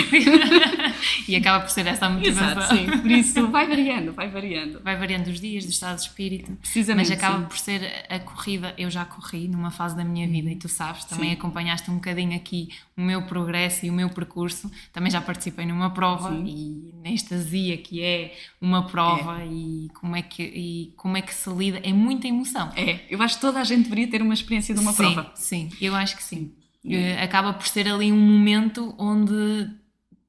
e 1.28 1.36
acaba 1.36 1.60
por 1.60 1.70
ser 1.70 1.86
essa 1.86 2.06
a 2.06 2.10
motivação. 2.10 2.62
Exato, 2.62 2.74
sim, 2.74 2.98
por 2.98 3.10
isso 3.10 3.46
vai 3.48 3.68
variando, 3.68 4.12
vai 4.12 4.28
variando. 4.28 4.80
Vai 4.82 4.96
variando 4.96 5.28
os 5.28 5.40
dias, 5.40 5.64
do 5.64 5.70
estado 5.70 5.96
de 5.96 6.02
espírito. 6.02 6.52
Precisamente. 6.60 7.10
Mas 7.10 7.18
acaba 7.18 7.40
sim. 7.40 7.44
por 7.44 7.58
ser 7.58 8.06
a 8.08 8.18
corrida, 8.18 8.74
eu 8.76 8.90
já 8.90 9.04
corri 9.04 9.46
numa 9.46 9.70
fase 9.70 9.96
da 9.96 10.04
minha 10.04 10.26
vida, 10.26 10.50
e 10.50 10.56
tu 10.56 10.68
sabes, 10.68 11.04
também 11.04 11.30
sim. 11.30 11.36
acompanhaste 11.36 11.90
um 11.90 11.94
bocadinho 11.94 12.23
aqui 12.32 12.68
o 12.96 13.00
meu 13.00 13.22
progresso 13.22 13.84
e 13.84 13.90
o 13.90 13.92
meu 13.92 14.08
percurso. 14.08 14.70
Também 14.92 15.10
já 15.10 15.20
participei 15.20 15.66
numa 15.66 15.90
prova 15.90 16.30
Sim. 16.30 16.44
e 16.46 16.94
na 17.02 17.10
estasia 17.10 17.76
que 17.76 18.00
é 18.00 18.34
uma 18.60 18.86
prova 18.86 19.42
é. 19.42 19.46
e 19.48 19.88
como 19.94 20.14
é 20.14 20.22
que 20.22 20.42
e 20.42 20.92
como 20.96 21.16
é 21.16 21.22
que 21.22 21.34
se 21.34 21.50
lida 21.50 21.80
é 21.82 21.92
muita 21.92 22.28
emoção. 22.28 22.72
É, 22.76 23.00
eu 23.10 23.20
acho 23.20 23.34
que 23.34 23.40
toda 23.40 23.60
a 23.60 23.64
gente 23.64 23.82
deveria 23.82 24.08
ter 24.08 24.22
uma 24.22 24.34
experiência 24.34 24.74
de 24.74 24.80
uma 24.80 24.92
sim, 24.92 24.96
prova. 25.02 25.32
Sim, 25.34 25.68
eu 25.80 25.94
acho 25.94 26.16
que 26.16 26.22
sim. 26.22 26.52
É. 26.86 27.22
Acaba 27.22 27.52
por 27.52 27.66
ser 27.66 27.88
ali 27.88 28.12
um 28.12 28.20
momento 28.20 28.94
onde 28.98 29.68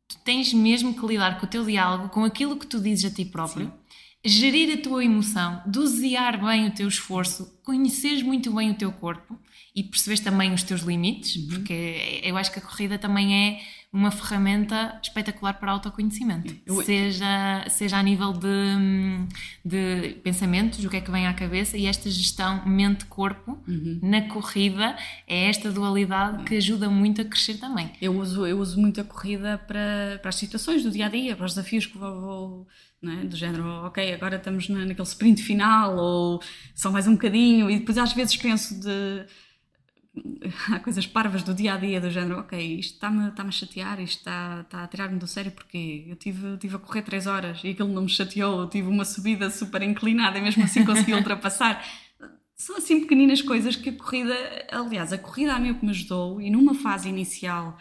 tu 0.07 0.17
tens 0.23 0.53
mesmo 0.53 0.93
que 0.93 1.05
lidar 1.05 1.37
com 1.39 1.45
o 1.45 1.49
teu 1.49 1.63
diálogo, 1.63 2.09
com 2.09 2.23
aquilo 2.23 2.57
que 2.57 2.65
tu 2.65 2.79
dizes 2.79 3.11
a 3.11 3.15
ti 3.15 3.25
próprio. 3.25 3.65
Sim 3.65 3.84
gerir 4.25 4.73
a 4.73 4.81
tua 4.81 5.05
emoção, 5.05 5.61
dosear 5.65 6.43
bem 6.43 6.67
o 6.67 6.71
teu 6.71 6.87
esforço, 6.87 7.57
conheceres 7.63 8.23
muito 8.23 8.51
bem 8.51 8.71
o 8.71 8.75
teu 8.75 8.91
corpo 8.91 9.39
e 9.75 9.83
perceberes 9.83 10.19
também 10.19 10.51
os 10.51 10.63
teus 10.63 10.81
limites, 10.81 11.35
uhum. 11.35 11.47
porque 11.49 12.21
eu 12.23 12.35
acho 12.35 12.51
que 12.51 12.59
a 12.59 12.61
corrida 12.61 12.97
também 12.97 13.35
é 13.35 13.61
uma 13.95 14.11
ferramenta 14.11 14.99
espetacular 15.01 15.53
para 15.53 15.71
autoconhecimento, 15.71 16.53
eu... 16.65 16.83
seja, 16.83 17.65
seja 17.69 17.97
a 17.97 18.03
nível 18.03 18.33
de, 18.33 19.25
de 19.63 20.15
pensamentos, 20.15 20.83
o 20.83 20.89
que 20.89 20.97
é 20.97 21.01
que 21.01 21.09
vem 21.09 21.25
à 21.25 21.33
cabeça 21.33 21.77
e 21.77 21.85
esta 21.85 22.09
gestão 22.09 22.61
mente-corpo 22.65 23.57
uhum. 23.65 23.99
na 24.03 24.23
corrida 24.23 24.97
é 25.25 25.49
esta 25.49 25.71
dualidade 25.71 26.43
que 26.43 26.57
ajuda 26.57 26.89
muito 26.89 27.21
a 27.21 27.25
crescer 27.25 27.53
também. 27.53 27.89
Eu 28.01 28.19
uso, 28.19 28.45
eu 28.45 28.59
uso 28.59 28.77
muito 28.77 28.99
a 28.99 29.03
corrida 29.05 29.57
para, 29.65 30.19
para 30.21 30.27
as 30.27 30.35
situações 30.35 30.83
do 30.83 30.91
dia 30.91 31.05
a 31.05 31.09
dia, 31.09 31.33
para 31.33 31.45
os 31.45 31.53
desafios 31.53 31.85
que 31.85 31.97
vou, 31.97 32.19
vou 32.19 32.67
é? 33.01 33.25
do 33.25 33.35
género, 33.37 33.65
ok, 33.85 34.13
agora 34.13 34.35
estamos 34.35 34.67
na, 34.67 34.79
naquele 34.79 35.07
sprint 35.07 35.41
final 35.41 35.95
ou 35.95 36.41
só 36.73 36.91
mais 36.91 37.07
um 37.07 37.13
bocadinho 37.13 37.69
e 37.71 37.79
depois 37.79 37.97
às 37.97 38.11
vezes 38.11 38.35
penso 38.35 38.77
de 38.77 39.25
há 40.71 40.79
coisas 40.81 41.05
parvas 41.05 41.43
do 41.43 41.53
dia 41.53 41.73
a 41.73 41.77
dia, 41.77 41.99
do 41.99 42.09
género, 42.09 42.39
ok, 42.39 42.79
isto 42.79 42.93
está-me 42.93 43.27
está 43.29 43.43
a 43.43 43.51
chatear, 43.51 43.99
isto 43.99 44.19
está, 44.19 44.61
está 44.61 44.83
a 44.83 44.87
tirar-me 44.87 45.19
do 45.19 45.27
sério, 45.27 45.51
porque 45.51 46.05
eu 46.07 46.15
tive, 46.15 46.57
tive 46.57 46.75
a 46.75 46.79
correr 46.79 47.01
3 47.01 47.27
horas 47.27 47.61
e 47.63 47.69
aquilo 47.69 47.89
não 47.89 48.03
me 48.03 48.09
chateou, 48.09 48.61
eu 48.61 48.69
tive 48.69 48.87
uma 48.87 49.05
subida 49.05 49.49
super 49.49 49.81
inclinada 49.81 50.37
e 50.37 50.41
mesmo 50.41 50.63
assim 50.63 50.85
consegui 50.85 51.13
ultrapassar. 51.15 51.83
São 52.55 52.77
assim 52.77 53.01
pequeninas 53.01 53.41
coisas 53.41 53.75
que 53.75 53.89
a 53.89 53.93
corrida, 53.93 54.33
aliás, 54.71 55.11
a 55.11 55.17
corrida 55.17 55.53
a 55.53 55.59
mim 55.59 55.69
é 55.69 55.71
o 55.71 55.75
que 55.75 55.85
me 55.85 55.91
ajudou 55.91 56.39
e 56.39 56.49
numa 56.49 56.73
fase 56.73 57.09
inicial, 57.09 57.77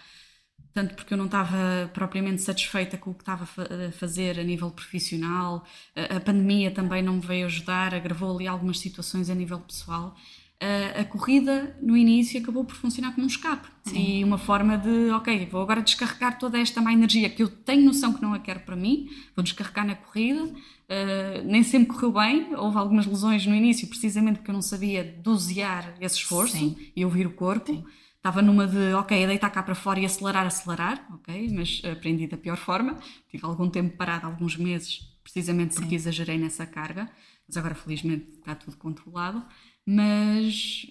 tanto 0.73 0.97
porque 0.97 1.15
eu 1.15 1.19
não 1.19 1.27
estava 1.27 1.89
propriamente 1.95 2.43
satisfeita 2.43 2.99
com 2.99 3.11
o 3.11 3.15
que 3.15 3.23
estava 3.23 3.45
a 3.45 3.93
fazer 3.93 4.41
a 4.41 4.43
nível 4.43 4.73
profissional, 4.73 5.65
a 5.95 6.19
pandemia 6.19 6.73
também 6.73 7.01
não 7.01 7.15
me 7.15 7.21
veio 7.21 7.47
ajudar, 7.47 7.95
agravou 7.95 8.35
ali 8.35 8.49
algumas 8.49 8.81
situações 8.81 9.31
a 9.31 9.35
nível 9.37 9.61
pessoal 9.61 10.17
a, 10.65 11.01
a, 11.03 11.05
corrida 11.05 11.77
no 11.83 11.95
início 11.95 12.41
acabou 12.41 12.65
por 12.65 12.75
funcionar 12.75 13.13
como 13.13 13.25
um 13.25 13.29
escape 13.29 13.69
Sim. 13.85 13.99
e 13.99 14.25
uma 14.25 14.39
forma 14.39 14.79
de, 14.79 15.11
ok, 15.11 15.47
vou 15.51 15.61
agora 15.61 15.83
descarregar 15.83 16.39
toda 16.39 16.59
esta 16.59 16.81
má 16.81 16.93
energia 16.93 17.29
que 17.29 17.43
eu 17.43 17.49
tenho 17.49 17.85
noção 17.85 18.15
que 18.15 18.23
não 18.23 18.33
a 18.33 18.39
quero 18.39 18.61
para 18.61 18.75
mim, 18.75 19.11
vou 19.37 19.43
descarregar 19.43 19.87
na 19.87 19.95
corrida. 19.95 20.45
Uh, 20.45 21.43
nem 21.45 21.63
sempre 21.63 21.89
correu 21.89 22.13
bem, 22.13 22.55
houve 22.57 22.79
algumas 22.79 23.07
lesões 23.07 23.47
no 23.47 23.55
início, 23.55 23.89
precisamente 23.89 24.37
porque 24.37 24.51
eu 24.51 24.55
não 24.55 24.63
sabia 24.63 25.05
dosear 25.23 25.95
esse 26.01 26.17
esforço 26.17 26.57
Sim. 26.57 26.77
e 26.97 27.05
ouvir 27.05 27.27
o 27.27 27.33
corpo. 27.33 27.73
Sim. 27.73 27.85
Estava 28.17 28.41
numa 28.41 28.67
de, 28.67 28.95
ok, 28.95 29.23
é 29.23 29.27
deitar 29.27 29.51
cá 29.51 29.63
para 29.63 29.75
fora 29.75 30.01
e 30.01 30.07
acelerar, 30.07 30.47
acelerar, 30.47 31.07
ok, 31.13 31.51
mas 31.53 31.83
aprendi 31.85 32.27
da 32.27 32.39
pior 32.39 32.57
forma. 32.57 32.99
Tive 33.31 33.45
algum 33.45 33.69
tempo 33.69 33.99
parado, 33.99 34.27
alguns 34.27 34.57
meses, 34.57 35.01
precisamente 35.23 35.75
porque 35.75 35.95
exagerei 35.95 36.39
nessa 36.39 36.65
carga, 36.65 37.11
mas 37.47 37.57
agora 37.59 37.75
felizmente 37.75 38.31
está 38.39 38.55
tudo 38.55 38.79
controlado 38.79 39.45
mas, 39.87 40.87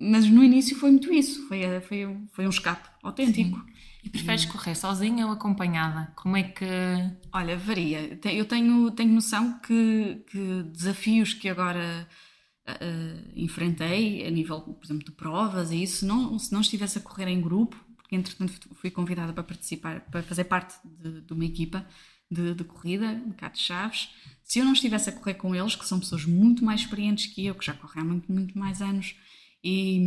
mas 0.00 0.28
no 0.28 0.42
início 0.42 0.76
foi 0.76 0.90
muito 0.90 1.12
isso, 1.12 1.46
foi, 1.48 1.62
foi, 1.80 2.16
foi 2.32 2.46
um 2.46 2.50
escape 2.50 2.88
autêntico. 3.02 3.58
Sim. 3.58 3.76
E 4.04 4.08
preferes 4.08 4.44
correr 4.44 4.76
sozinha 4.76 5.26
ou 5.26 5.32
acompanhada? 5.32 6.12
Como 6.14 6.36
é 6.36 6.44
que. 6.44 6.64
Olha, 7.32 7.56
varia. 7.56 8.16
Eu 8.24 8.44
tenho, 8.44 8.88
tenho 8.92 9.12
noção 9.12 9.58
que, 9.58 10.22
que 10.30 10.62
desafios 10.72 11.34
que 11.34 11.48
agora 11.48 12.08
uh, 12.68 13.32
enfrentei, 13.34 14.24
a 14.24 14.30
nível, 14.30 14.60
por 14.60 14.84
exemplo, 14.84 15.04
de 15.04 15.10
provas 15.10 15.72
e 15.72 15.82
isso, 15.82 16.06
não, 16.06 16.38
se 16.38 16.52
não 16.52 16.60
estivesse 16.60 16.98
a 16.98 17.00
correr 17.00 17.26
em 17.26 17.40
grupo, 17.40 17.76
porque 17.96 18.14
entretanto 18.14 18.52
fui 18.74 18.92
convidada 18.92 19.32
para 19.32 19.42
participar, 19.42 20.00
para 20.02 20.22
fazer 20.22 20.44
parte 20.44 20.76
de, 20.84 21.22
de 21.22 21.32
uma 21.32 21.44
equipa 21.44 21.84
de, 22.30 22.54
de 22.54 22.64
corrida, 22.64 23.14
de 23.14 23.34
cá 23.34 23.48
de 23.48 23.58
Chaves, 23.58 24.08
se 24.46 24.60
eu 24.60 24.64
não 24.64 24.74
estivesse 24.74 25.10
a 25.10 25.12
correr 25.12 25.34
com 25.34 25.54
eles, 25.54 25.74
que 25.74 25.84
são 25.84 25.98
pessoas 25.98 26.24
muito 26.24 26.64
mais 26.64 26.82
experientes 26.82 27.26
que 27.26 27.44
eu, 27.44 27.54
que 27.54 27.66
já 27.66 27.74
correm 27.74 28.02
há 28.02 28.06
muito, 28.06 28.30
muito 28.30 28.56
mais 28.56 28.80
anos 28.80 29.16
e, 29.62 30.00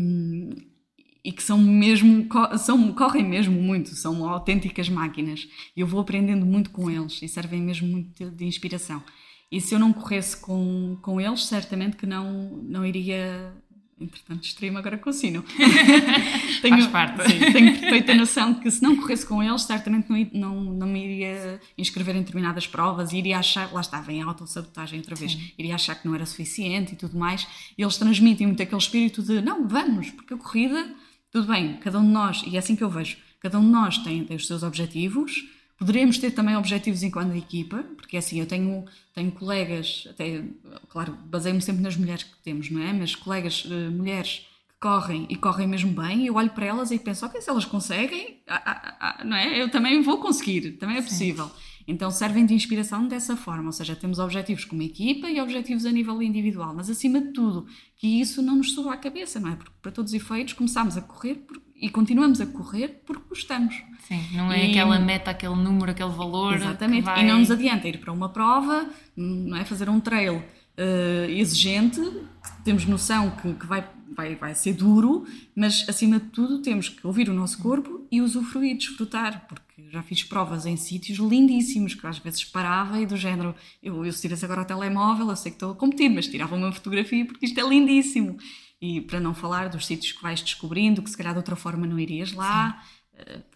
e 1.23 1.31
que 1.33 1.43
são 1.43 1.57
mesmo, 1.57 2.25
são, 2.57 2.93
correm 2.93 3.27
mesmo 3.27 3.61
muito, 3.61 3.89
são 3.95 4.27
autênticas 4.29 4.87
máquinas. 4.87 5.45
Eu 5.75 5.85
vou 5.85 5.99
aprendendo 5.99 6.45
muito 6.45 6.69
com 6.69 6.89
eles 6.89 7.21
e 7.21 7.27
servem 7.27 7.61
mesmo 7.61 7.89
muito 7.89 8.31
de 8.31 8.45
inspiração. 8.45 9.03
E 9.51 9.59
se 9.59 9.75
eu 9.75 9.79
não 9.79 9.91
corresse 9.91 10.37
com, 10.37 10.97
com 11.01 11.19
eles, 11.19 11.45
certamente 11.45 11.97
que 11.97 12.05
não, 12.05 12.63
não 12.63 12.85
iria 12.85 13.53
entretanto 13.99 14.41
distraí-me 14.41 14.77
agora 14.77 14.97
com 14.97 15.09
o 15.09 15.13
sino. 15.13 15.43
tenho, 16.61 16.75
Faz 16.75 16.87
parte. 16.87 17.29
Sim, 17.29 17.51
tenho 17.51 17.79
perfeita 17.79 18.13
noção 18.15 18.53
de 18.53 18.61
que 18.61 18.71
se 18.71 18.81
não 18.81 18.95
corresse 18.95 19.25
com 19.25 19.41
eles, 19.43 19.63
certamente 19.63 20.09
não, 20.09 20.27
não, 20.33 20.73
não 20.73 20.87
me 20.87 21.03
iria 21.03 21.59
inscrever 21.77 22.15
em 22.15 22.19
determinadas 22.19 22.67
provas, 22.67 23.13
iria 23.13 23.39
achar, 23.39 23.71
lá 23.73 23.81
estava 23.81 24.11
em 24.11 24.21
autossabotagem 24.21 24.99
outra 24.99 25.15
vez, 25.15 25.33
Sim. 25.33 25.51
iria 25.57 25.75
achar 25.75 25.95
que 25.95 26.07
não 26.07 26.15
era 26.15 26.25
suficiente 26.25 26.93
e 26.93 26.95
tudo 26.95 27.17
mais. 27.17 27.47
E 27.77 27.81
eles 27.81 27.97
transmitem 27.97 28.47
muito 28.47 28.63
aquele 28.63 28.81
espírito 28.81 29.21
de 29.21 29.41
não, 29.41 29.67
vamos, 29.67 30.09
porque 30.11 30.33
a 30.33 30.37
corrida, 30.37 30.93
tudo 31.31 31.47
bem, 31.47 31.77
cada 31.77 31.99
um 31.99 32.03
de 32.03 32.11
nós, 32.11 32.43
e 32.45 32.55
é 32.55 32.59
assim 32.59 32.75
que 32.75 32.83
eu 32.83 32.89
vejo, 32.89 33.17
cada 33.39 33.59
um 33.59 33.63
de 33.63 33.71
nós 33.71 33.97
tem, 33.99 34.23
tem 34.23 34.37
os 34.37 34.47
seus 34.47 34.63
objetivos, 34.63 35.45
Poderíamos 35.79 36.17
ter 36.17 36.31
também 36.31 36.57
objetivos 36.57 37.03
enquanto 37.03 37.33
equipa, 37.37 37.85
porque 37.95 38.17
assim, 38.17 38.37
eu 38.37 38.45
tenho, 38.45 38.83
tenho 39.15 39.31
colegas, 39.31 40.05
até, 40.09 40.43
claro, 40.89 41.17
baseio-me 41.25 41.61
sempre 41.61 41.81
nas 41.81 41.95
mulheres 41.95 42.23
que 42.23 42.37
temos, 42.43 42.69
não 42.69 42.81
é? 42.81 42.91
Mas 42.91 43.15
colegas, 43.15 43.63
uh, 43.63 43.89
mulheres 43.89 44.45
que 44.67 44.73
correm 44.77 45.25
e 45.29 45.37
correm 45.37 45.69
mesmo 45.69 45.93
bem, 45.93 46.25
eu 46.25 46.35
olho 46.35 46.49
para 46.49 46.65
elas 46.65 46.91
e 46.91 46.99
penso, 46.99 47.25
ok, 47.25 47.41
se 47.41 47.49
elas 47.49 47.63
conseguem, 47.63 48.41
ah, 48.45 48.61
ah, 48.65 48.97
ah, 48.99 49.23
não 49.23 49.37
é? 49.37 49.61
Eu 49.61 49.71
também 49.71 50.01
vou 50.01 50.17
conseguir, 50.17 50.71
também 50.73 50.97
é 50.97 51.01
possível. 51.01 51.45
Sim. 51.45 51.69
Então 51.87 52.11
servem 52.11 52.45
de 52.45 52.53
inspiração 52.53 53.07
dessa 53.07 53.37
forma, 53.37 53.67
ou 53.67 53.71
seja, 53.71 53.95
temos 53.95 54.19
objetivos 54.19 54.65
como 54.65 54.81
equipa 54.81 55.29
e 55.29 55.39
objetivos 55.39 55.85
a 55.85 55.91
nível 55.91 56.21
individual, 56.21 56.73
mas 56.75 56.89
acima 56.89 57.21
de 57.21 57.31
tudo, 57.31 57.65
que 57.95 58.19
isso 58.19 58.41
não 58.41 58.57
nos 58.57 58.73
suba 58.73 58.93
à 58.93 58.97
cabeça, 58.97 59.39
não 59.39 59.49
é? 59.49 59.55
Porque 59.55 59.71
para 59.81 59.91
todos 59.91 60.11
os 60.11 60.21
efeitos 60.21 60.53
começámos 60.53 60.97
a 60.97 61.01
correr 61.01 61.35
por, 61.35 61.59
e 61.81 61.89
continuamos 61.89 62.41
a 62.41 62.45
correr 62.45 63.01
porque 63.05 63.23
gostamos. 63.29 63.75
Sim, 64.07 64.21
não 64.33 64.51
é 64.51 64.67
e, 64.67 64.71
aquela 64.71 64.99
meta, 64.99 65.31
aquele 65.31 65.55
número, 65.55 65.91
aquele 65.91 66.09
valor. 66.09 66.55
Exatamente, 66.55 67.05
vai... 67.05 67.23
e 67.23 67.27
não 67.27 67.39
nos 67.39 67.51
adianta 67.51 67.87
ir 67.87 67.99
para 67.99 68.11
uma 68.11 68.29
prova, 68.29 68.89
não 69.15 69.55
é? 69.55 69.63
Fazer 69.63 69.89
um 69.89 69.99
trail 69.99 70.37
uh, 70.79 71.29
exigente, 71.29 71.99
que 71.99 72.63
temos 72.63 72.85
noção 72.85 73.31
que, 73.31 73.53
que 73.53 73.65
vai, 73.65 73.87
vai, 74.15 74.35
vai 74.35 74.55
ser 74.55 74.73
duro, 74.73 75.25
mas 75.55 75.85
acima 75.87 76.19
de 76.19 76.27
tudo 76.27 76.61
temos 76.61 76.89
que 76.89 77.05
ouvir 77.05 77.29
o 77.29 77.33
nosso 77.33 77.59
corpo 77.59 78.07
e 78.11 78.21
usufruir, 78.21 78.77
desfrutar, 78.77 79.45
porque 79.47 79.89
já 79.91 80.01
fiz 80.03 80.23
provas 80.23 80.65
em 80.65 80.77
sítios 80.77 81.17
lindíssimos, 81.19 81.93
que 81.93 82.05
às 82.05 82.19
vezes 82.19 82.43
parava 82.43 82.99
e 82.99 83.05
do 83.05 83.17
género, 83.17 83.55
eu, 83.81 84.05
eu 84.05 84.11
se 84.11 84.27
agora 84.45 84.61
o 84.61 84.65
telemóvel, 84.65 85.29
eu 85.29 85.35
sei 85.35 85.51
que 85.51 85.55
estou 85.55 85.71
a 85.71 85.75
competir, 85.75 86.09
mas 86.09 86.27
tirava 86.27 86.55
uma 86.55 86.71
fotografia 86.71 87.25
porque 87.25 87.45
isto 87.45 87.59
é 87.59 87.67
lindíssimo. 87.67 88.37
E 88.81 89.01
para 89.01 89.19
não 89.19 89.33
falar 89.33 89.69
dos 89.69 89.85
sítios 89.85 90.13
que 90.13 90.21
vais 90.21 90.41
descobrindo, 90.41 91.01
que 91.01 91.09
se 91.09 91.17
calhar 91.17 91.33
de 91.33 91.39
outra 91.39 91.55
forma 91.55 91.85
não 91.85 91.99
irias 91.99 92.31
lá. 92.31 92.81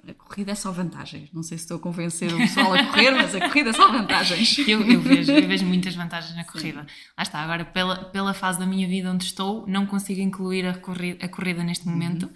a 0.07 0.13
corrida 0.13 0.51
é 0.51 0.55
só 0.55 0.71
vantagens. 0.71 1.31
Não 1.31 1.41
sei 1.41 1.57
se 1.57 1.63
estou 1.63 1.77
a 1.77 1.79
convencer 1.79 2.33
o 2.33 2.37
pessoal 2.37 2.73
a 2.73 2.83
correr, 2.87 3.11
mas 3.11 3.33
a 3.33 3.39
corrida 3.47 3.69
é 3.69 3.73
só 3.73 3.89
vantagens. 3.89 4.57
Eu, 4.67 4.81
eu, 4.81 4.99
vejo, 4.99 5.31
eu 5.31 5.47
vejo 5.47 5.65
muitas 5.65 5.95
vantagens 5.95 6.35
na 6.35 6.43
corrida. 6.43 6.81
Sim. 6.81 6.87
Lá 7.17 7.23
está, 7.23 7.39
agora 7.39 7.63
pela, 7.63 8.05
pela 8.05 8.33
fase 8.33 8.59
da 8.59 8.65
minha 8.65 8.87
vida 8.87 9.09
onde 9.09 9.23
estou, 9.23 9.65
não 9.67 9.85
consigo 9.85 10.19
incluir 10.19 10.65
a 10.65 10.77
corrida, 10.77 11.25
a 11.25 11.29
corrida 11.29 11.63
neste 11.63 11.87
momento. 11.87 12.23
Uhum 12.23 12.33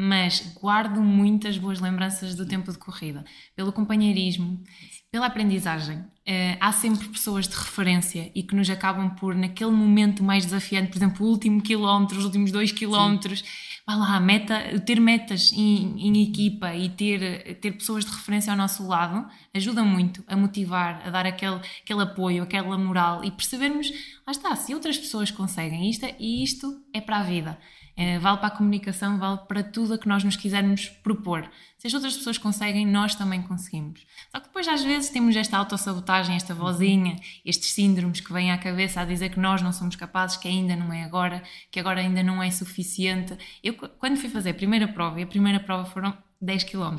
mas 0.00 0.54
guardo 0.54 1.02
muitas 1.02 1.58
boas 1.58 1.80
lembranças 1.80 2.36
do 2.36 2.46
tempo 2.46 2.70
de 2.70 2.78
corrida, 2.78 3.24
pelo 3.56 3.72
companheirismo, 3.72 4.62
pela 5.10 5.26
aprendizagem. 5.26 5.98
Uh, 5.98 6.58
há 6.60 6.70
sempre 6.72 7.08
pessoas 7.08 7.48
de 7.48 7.56
referência 7.56 8.30
e 8.34 8.42
que 8.42 8.54
nos 8.54 8.68
acabam 8.68 9.08
por, 9.14 9.34
naquele 9.34 9.70
momento 9.70 10.22
mais 10.22 10.44
desafiante, 10.44 10.88
por 10.88 10.98
exemplo, 10.98 11.26
o 11.26 11.30
último 11.30 11.62
quilómetro, 11.62 12.18
os 12.18 12.24
últimos 12.26 12.52
dois 12.52 12.70
quilómetros, 12.70 13.42
vá 13.86 13.94
lá, 13.94 14.20
meta, 14.20 14.78
ter 14.80 15.00
metas 15.00 15.50
em, 15.54 15.98
em, 15.98 16.22
equipa 16.28 16.74
e 16.74 16.90
ter, 16.90 17.58
ter 17.62 17.72
pessoas 17.72 18.04
de 18.04 18.10
referência 18.10 18.52
ao 18.52 18.58
nosso 18.58 18.86
lado 18.86 19.26
ajuda 19.54 19.82
muito 19.82 20.22
a 20.26 20.36
motivar, 20.36 21.00
a 21.06 21.08
dar 21.08 21.24
aquele, 21.24 21.60
aquele 21.82 22.02
apoio, 22.02 22.42
aquela 22.42 22.76
moral 22.76 23.24
e 23.24 23.30
percebermos, 23.30 23.90
lá 24.26 24.30
está, 24.30 24.54
se 24.54 24.74
outras 24.74 24.98
pessoas 24.98 25.30
conseguem 25.30 25.88
isto, 25.88 26.04
e 26.18 26.44
isto 26.44 26.82
é 26.92 27.00
para 27.00 27.20
a 27.20 27.22
vida. 27.22 27.58
É, 27.96 28.16
vale 28.18 28.36
para 28.36 28.46
a 28.46 28.56
comunicação, 28.56 29.18
vale 29.18 29.38
para 29.48 29.60
tudo 29.60 29.94
a 29.94 29.98
que 29.98 30.06
nós 30.06 30.22
nos 30.22 30.36
quisermos 30.36 30.88
propor. 31.02 31.50
Se 31.78 31.86
as 31.86 31.94
outras 31.94 32.16
pessoas 32.16 32.36
conseguem, 32.36 32.84
nós 32.84 33.14
também 33.14 33.40
conseguimos. 33.40 34.04
Só 34.32 34.40
que 34.40 34.48
depois, 34.48 34.66
às 34.66 34.82
vezes, 34.82 35.10
temos 35.10 35.36
esta 35.36 35.56
autossabotagem, 35.56 36.34
esta 36.34 36.52
vozinha, 36.52 37.16
estes 37.44 37.70
síndromes 37.70 38.20
que 38.20 38.32
vêm 38.32 38.50
à 38.50 38.58
cabeça 38.58 39.00
a 39.00 39.04
dizer 39.04 39.30
que 39.30 39.38
nós 39.38 39.62
não 39.62 39.72
somos 39.72 39.94
capazes, 39.94 40.36
que 40.36 40.48
ainda 40.48 40.74
não 40.74 40.92
é 40.92 41.04
agora, 41.04 41.40
que 41.70 41.78
agora 41.78 42.00
ainda 42.00 42.20
não 42.20 42.42
é 42.42 42.50
suficiente. 42.50 43.38
Eu, 43.62 43.74
quando 43.74 44.16
fui 44.16 44.28
fazer 44.28 44.50
a 44.50 44.54
primeira 44.54 44.88
prova, 44.88 45.20
e 45.20 45.22
a 45.22 45.26
primeira 45.26 45.60
prova 45.60 45.84
foram 45.84 46.12
10 46.40 46.64
km. 46.64 46.96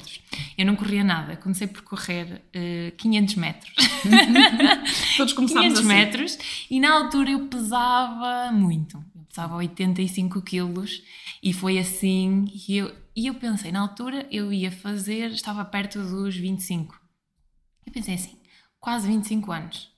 Eu 0.57 0.65
não 0.65 0.75
corria 0.75 1.03
nada, 1.03 1.37
comecei 1.37 1.67
por 1.67 1.81
correr 1.81 2.41
uh, 2.55 2.95
500 2.97 3.35
metros. 3.35 3.73
Todos 5.15 5.33
começámos 5.33 5.79
500 5.79 5.79
assim. 5.79 5.87
metros 5.87 6.37
e 6.69 6.79
na 6.79 6.93
altura 6.93 7.31
eu 7.31 7.47
pesava 7.47 8.51
muito 8.51 9.03
pesava 9.29 9.55
85 9.55 10.41
quilos 10.41 11.03
e 11.41 11.53
foi 11.53 11.77
assim. 11.77 12.45
E 12.67 12.77
eu, 12.77 12.95
e 13.15 13.27
eu 13.27 13.35
pensei, 13.35 13.71
na 13.71 13.79
altura 13.79 14.27
eu 14.31 14.51
ia 14.51 14.71
fazer, 14.71 15.31
estava 15.31 15.63
perto 15.63 16.01
dos 16.01 16.35
25. 16.35 16.99
Eu 17.85 17.93
pensei 17.93 18.15
assim, 18.15 18.37
quase 18.79 19.07
25 19.07 19.51
anos. 19.51 19.89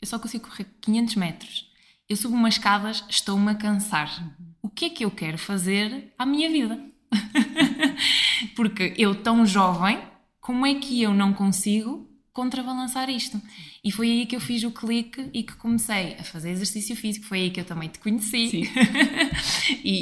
Eu 0.00 0.06
só 0.06 0.18
consigo 0.18 0.48
correr 0.48 0.66
500 0.80 1.14
metros. 1.16 1.72
Eu 2.08 2.16
subo 2.16 2.34
umas 2.34 2.54
escadas, 2.54 3.04
estou-me 3.08 3.50
a 3.50 3.54
cansar. 3.54 4.36
O 4.60 4.68
que 4.68 4.84
é 4.86 4.90
que 4.90 5.04
eu 5.04 5.10
quero 5.10 5.38
fazer 5.38 6.12
à 6.18 6.26
minha 6.26 6.50
vida? 6.50 6.78
Porque 8.54 8.94
eu, 8.96 9.14
tão 9.14 9.46
jovem, 9.46 10.00
como 10.40 10.66
é 10.66 10.74
que 10.74 11.00
eu 11.00 11.14
não 11.14 11.32
consigo 11.32 12.11
contrabalançar 12.32 13.10
isto. 13.10 13.40
E 13.84 13.92
foi 13.92 14.10
aí 14.10 14.26
que 14.26 14.34
eu 14.34 14.40
fiz 14.40 14.64
o 14.64 14.70
clique 14.70 15.28
e 15.34 15.42
que 15.42 15.54
comecei 15.56 16.14
a 16.18 16.24
fazer 16.24 16.50
exercício 16.50 16.96
físico. 16.96 17.26
Foi 17.26 17.40
aí 17.40 17.50
que 17.50 17.60
eu 17.60 17.64
também 17.64 17.90
te 17.90 17.98
conheci. 17.98 18.70
e, 19.84 19.92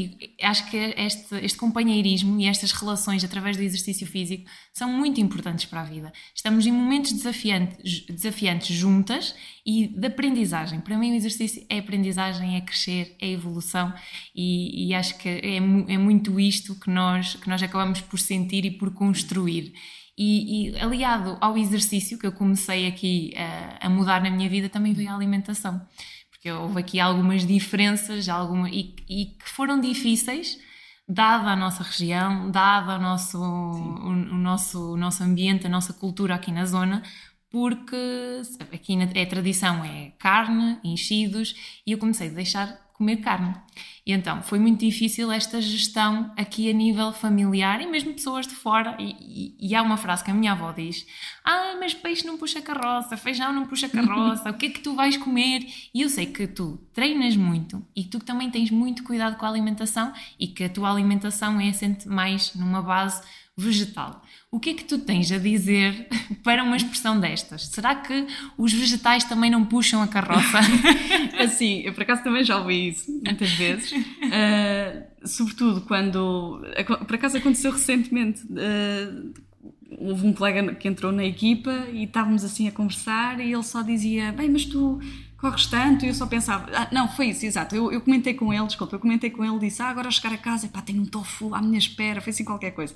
e, 0.00 0.34
e, 0.38 0.44
acho 0.44 0.70
que 0.70 0.76
este, 0.76 1.34
este 1.36 1.58
companheirismo 1.58 2.40
e 2.40 2.46
estas 2.46 2.72
relações 2.72 3.22
através 3.22 3.56
do 3.56 3.62
exercício 3.62 4.06
físico 4.06 4.48
são 4.72 4.90
muito 4.90 5.20
importantes 5.20 5.66
para 5.66 5.82
a 5.82 5.84
vida. 5.84 6.10
Estamos 6.34 6.66
em 6.66 6.72
momentos 6.72 7.12
desafiantes, 7.12 8.06
desafiantes 8.06 8.74
juntas 8.74 9.34
e 9.66 9.88
de 9.88 10.06
aprendizagem. 10.06 10.80
Para 10.80 10.96
mim, 10.96 11.12
o 11.12 11.16
exercício 11.16 11.66
é 11.68 11.78
aprendizagem, 11.78 12.56
é 12.56 12.62
crescer, 12.62 13.14
é 13.20 13.30
evolução 13.30 13.92
e, 14.34 14.88
e 14.88 14.94
acho 14.94 15.18
que 15.18 15.28
é, 15.28 15.56
é 15.56 15.98
muito 15.98 16.40
isto 16.40 16.74
que 16.76 16.88
nós, 16.88 17.34
que 17.34 17.48
nós 17.48 17.62
acabamos 17.62 18.00
por 18.00 18.18
sentir 18.18 18.64
e 18.64 18.70
por 18.70 18.94
construir. 18.94 19.74
E, 20.18 20.70
e, 20.70 20.78
aliado 20.80 21.38
ao 21.40 21.56
exercício 21.56 22.18
que 22.18 22.26
eu 22.26 22.32
comecei 22.32 22.88
aqui 22.88 23.32
a, 23.36 23.86
a, 23.86 23.88
mudar 23.88 24.20
na 24.20 24.28
minha 24.28 24.48
vida, 24.48 24.68
também 24.68 24.92
veio 24.92 25.08
a 25.10 25.14
alimentação. 25.14 25.80
Porque 26.28 26.50
houve 26.50 26.80
aqui 26.80 26.98
algumas 26.98 27.46
diferenças 27.46 28.28
alguma, 28.28 28.68
e, 28.68 28.96
e 29.08 29.26
que 29.26 29.48
foram 29.48 29.80
difíceis, 29.80 30.58
dada 31.08 31.52
a 31.52 31.56
nossa 31.56 31.84
região, 31.84 32.50
dada 32.50 32.96
o 32.96 33.00
nosso, 33.00 33.38
o, 33.38 34.08
o, 34.08 34.12
nosso, 34.12 34.94
o 34.94 34.96
nosso 34.96 35.22
ambiente, 35.22 35.66
a 35.66 35.70
nossa 35.70 35.92
cultura 35.92 36.34
aqui 36.34 36.50
na 36.50 36.66
zona, 36.66 37.00
porque 37.48 38.42
aqui 38.72 38.98
é 39.14 39.24
tradição, 39.24 39.84
é 39.84 40.12
carne, 40.18 40.78
enchidos, 40.82 41.54
e 41.86 41.92
eu 41.92 41.98
comecei 41.98 42.28
a 42.28 42.32
deixar 42.32 42.87
comer 42.98 43.18
carne. 43.18 43.54
E 44.04 44.12
então 44.12 44.42
foi 44.42 44.58
muito 44.58 44.80
difícil 44.80 45.30
esta 45.30 45.60
gestão 45.60 46.32
aqui 46.36 46.68
a 46.68 46.72
nível 46.72 47.12
familiar 47.12 47.80
e 47.80 47.86
mesmo 47.86 48.12
pessoas 48.12 48.46
de 48.46 48.54
fora. 48.54 48.96
E, 48.98 49.54
e, 49.60 49.70
e, 49.70 49.74
há 49.74 49.82
uma 49.82 49.96
frase 49.96 50.24
que 50.24 50.30
a 50.30 50.34
minha 50.34 50.52
avó 50.52 50.72
diz: 50.72 51.06
Ah, 51.44 51.76
mas 51.78 51.94
peixe 51.94 52.26
não 52.26 52.36
puxa 52.36 52.60
carroça, 52.60 53.16
feijão 53.16 53.52
não 53.52 53.66
puxa 53.66 53.88
carroça, 53.88 54.50
o 54.50 54.54
que 54.54 54.66
é 54.66 54.70
que 54.70 54.80
tu 54.80 54.94
vais 54.94 55.16
comer? 55.16 55.64
E 55.94 56.02
eu 56.02 56.08
sei 56.08 56.26
que 56.26 56.46
tu 56.46 56.78
treinas 56.92 57.36
muito 57.36 57.86
e 57.94 58.04
tu 58.04 58.18
também 58.18 58.50
tens 58.50 58.70
muito 58.70 59.04
cuidado 59.04 59.36
com 59.36 59.46
a 59.46 59.48
alimentação 59.48 60.12
e 60.38 60.48
que 60.48 60.64
a 60.64 60.68
tua 60.68 60.90
alimentação 60.90 61.60
é 61.60 61.68
assente 61.68 62.08
mais 62.08 62.54
numa 62.54 62.82
base 62.82 63.22
vegetal. 63.58 64.22
O 64.50 64.60
que 64.60 64.70
é 64.70 64.74
que 64.74 64.84
tu 64.84 64.98
tens 64.98 65.30
a 65.32 65.38
dizer 65.38 66.08
para 66.44 66.62
uma 66.62 66.76
expressão 66.76 67.18
destas? 67.18 67.66
Será 67.66 67.96
que 67.96 68.26
os 68.56 68.72
vegetais 68.72 69.24
também 69.24 69.50
não 69.50 69.64
puxam 69.64 70.00
a 70.00 70.06
carroça? 70.06 70.60
assim, 71.38 71.80
eu 71.80 71.92
por 71.92 72.02
acaso 72.02 72.22
também 72.22 72.44
já 72.44 72.56
ouvi 72.58 72.88
isso 72.88 73.10
muitas 73.10 73.50
vezes, 73.50 73.92
uh, 73.92 75.04
sobretudo 75.26 75.80
quando. 75.82 76.62
Por 77.06 77.16
acaso 77.16 77.36
aconteceu 77.36 77.72
recentemente. 77.72 78.42
Uh, 78.44 79.34
houve 79.98 80.26
um 80.26 80.32
colega 80.32 80.74
que 80.74 80.86
entrou 80.86 81.10
na 81.10 81.24
equipa 81.24 81.88
e 81.92 82.04
estávamos 82.04 82.44
assim 82.44 82.68
a 82.68 82.72
conversar 82.72 83.40
e 83.40 83.52
ele 83.52 83.62
só 83.64 83.82
dizia: 83.82 84.32
Bem, 84.32 84.48
mas 84.48 84.64
tu 84.64 85.00
corres 85.38 85.66
tanto, 85.66 86.04
e 86.04 86.08
eu 86.08 86.14
só 86.14 86.26
pensava, 86.26 86.68
ah, 86.74 86.88
não, 86.90 87.08
foi 87.08 87.28
isso, 87.28 87.46
exato. 87.46 87.74
Eu, 87.74 87.92
eu 87.92 88.00
comentei 88.00 88.34
com 88.34 88.52
ele, 88.52 88.66
desculpa, 88.66 88.96
eu 88.96 89.00
comentei 89.00 89.30
com 89.30 89.44
ele, 89.44 89.58
disse, 89.60 89.80
ah, 89.80 89.88
agora 89.88 90.10
chegar 90.10 90.34
a 90.34 90.36
casa, 90.36 90.66
pá, 90.66 90.82
tenho 90.82 91.00
um 91.00 91.06
tofu 91.06 91.54
à 91.54 91.62
minha 91.62 91.78
espera, 91.78 92.20
foi 92.20 92.30
assim 92.30 92.44
qualquer 92.44 92.72
coisa. 92.72 92.94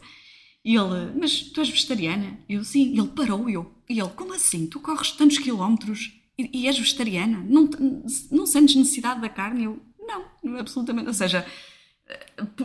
E 0.65 0.77
ele, 0.77 1.13
mas 1.19 1.43
tu 1.43 1.61
és 1.61 1.69
vegetariana? 1.69 2.39
Eu, 2.49 2.63
sim. 2.63 2.93
E 2.95 2.99
ele 2.99 3.09
parou, 3.09 3.51
e 3.51 3.55
eu, 3.55 3.73
e 3.89 3.99
ele, 3.99 4.11
como 4.11 4.33
assim? 4.33 4.67
Tu 4.67 4.79
corres 4.81 5.11
tantos 5.13 5.39
quilómetros 5.39 6.13
e, 6.39 6.63
e 6.63 6.67
és 6.67 6.79
vegetariana? 6.79 7.45
Não, 7.49 7.69
não 8.31 8.47
sentes 8.47 8.77
necessidade 8.77 9.21
da 9.21 9.29
carne? 9.29 9.65
Eu, 9.65 9.81
não, 9.99 10.59
absolutamente. 10.59 11.09
Ou 11.09 11.15
seja, 11.15 11.45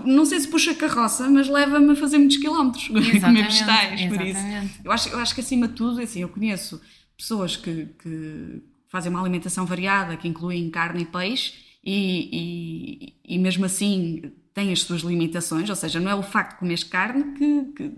não 0.05 0.25
sei 0.25 0.39
se 0.39 0.47
puxa 0.47 0.73
carroça, 0.75 1.29
mas 1.29 1.47
leva-me 1.47 1.91
a 1.91 1.95
fazer 1.95 2.17
muitos 2.17 2.37
quilómetros 2.37 2.87
comer 2.89 3.45
vegetais, 3.45 4.05
por 4.07 4.21
isso. 4.21 4.39
Eu 4.83 4.91
acho, 4.91 5.09
eu 5.09 5.19
acho 5.19 5.35
que 5.35 5.41
acima 5.41 5.67
de 5.67 5.73
tudo, 5.73 6.01
assim, 6.01 6.21
eu 6.21 6.29
conheço 6.29 6.81
pessoas 7.17 7.55
que, 7.55 7.87
que 8.01 8.61
fazem 8.89 9.11
uma 9.11 9.21
alimentação 9.21 9.65
variada, 9.65 10.17
que 10.17 10.27
incluem 10.27 10.69
carne 10.69 11.03
e 11.03 11.05
peixe, 11.05 11.53
e, 11.83 13.13
e, 13.25 13.35
e 13.35 13.39
mesmo 13.39 13.65
assim 13.65 14.31
tem 14.57 14.73
as 14.73 14.81
suas 14.81 15.01
limitações, 15.01 15.69
ou 15.69 15.75
seja, 15.75 15.99
não 15.99 16.09
é 16.09 16.15
o 16.15 16.23
facto 16.23 16.53
de 16.53 16.59
comer 16.61 16.83
carne 16.85 17.35
que, 17.35 17.63
que 17.75 17.91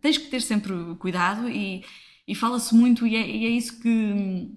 tens 0.00 0.18
que 0.18 0.26
ter 0.26 0.42
sempre 0.42 0.72
cuidado 0.98 1.48
e, 1.48 1.84
e 2.26 2.34
fala-se 2.34 2.74
muito 2.74 3.06
e 3.06 3.14
é, 3.14 3.24
e 3.24 3.46
é, 3.46 3.50
isso 3.50 3.80
que 3.80 4.50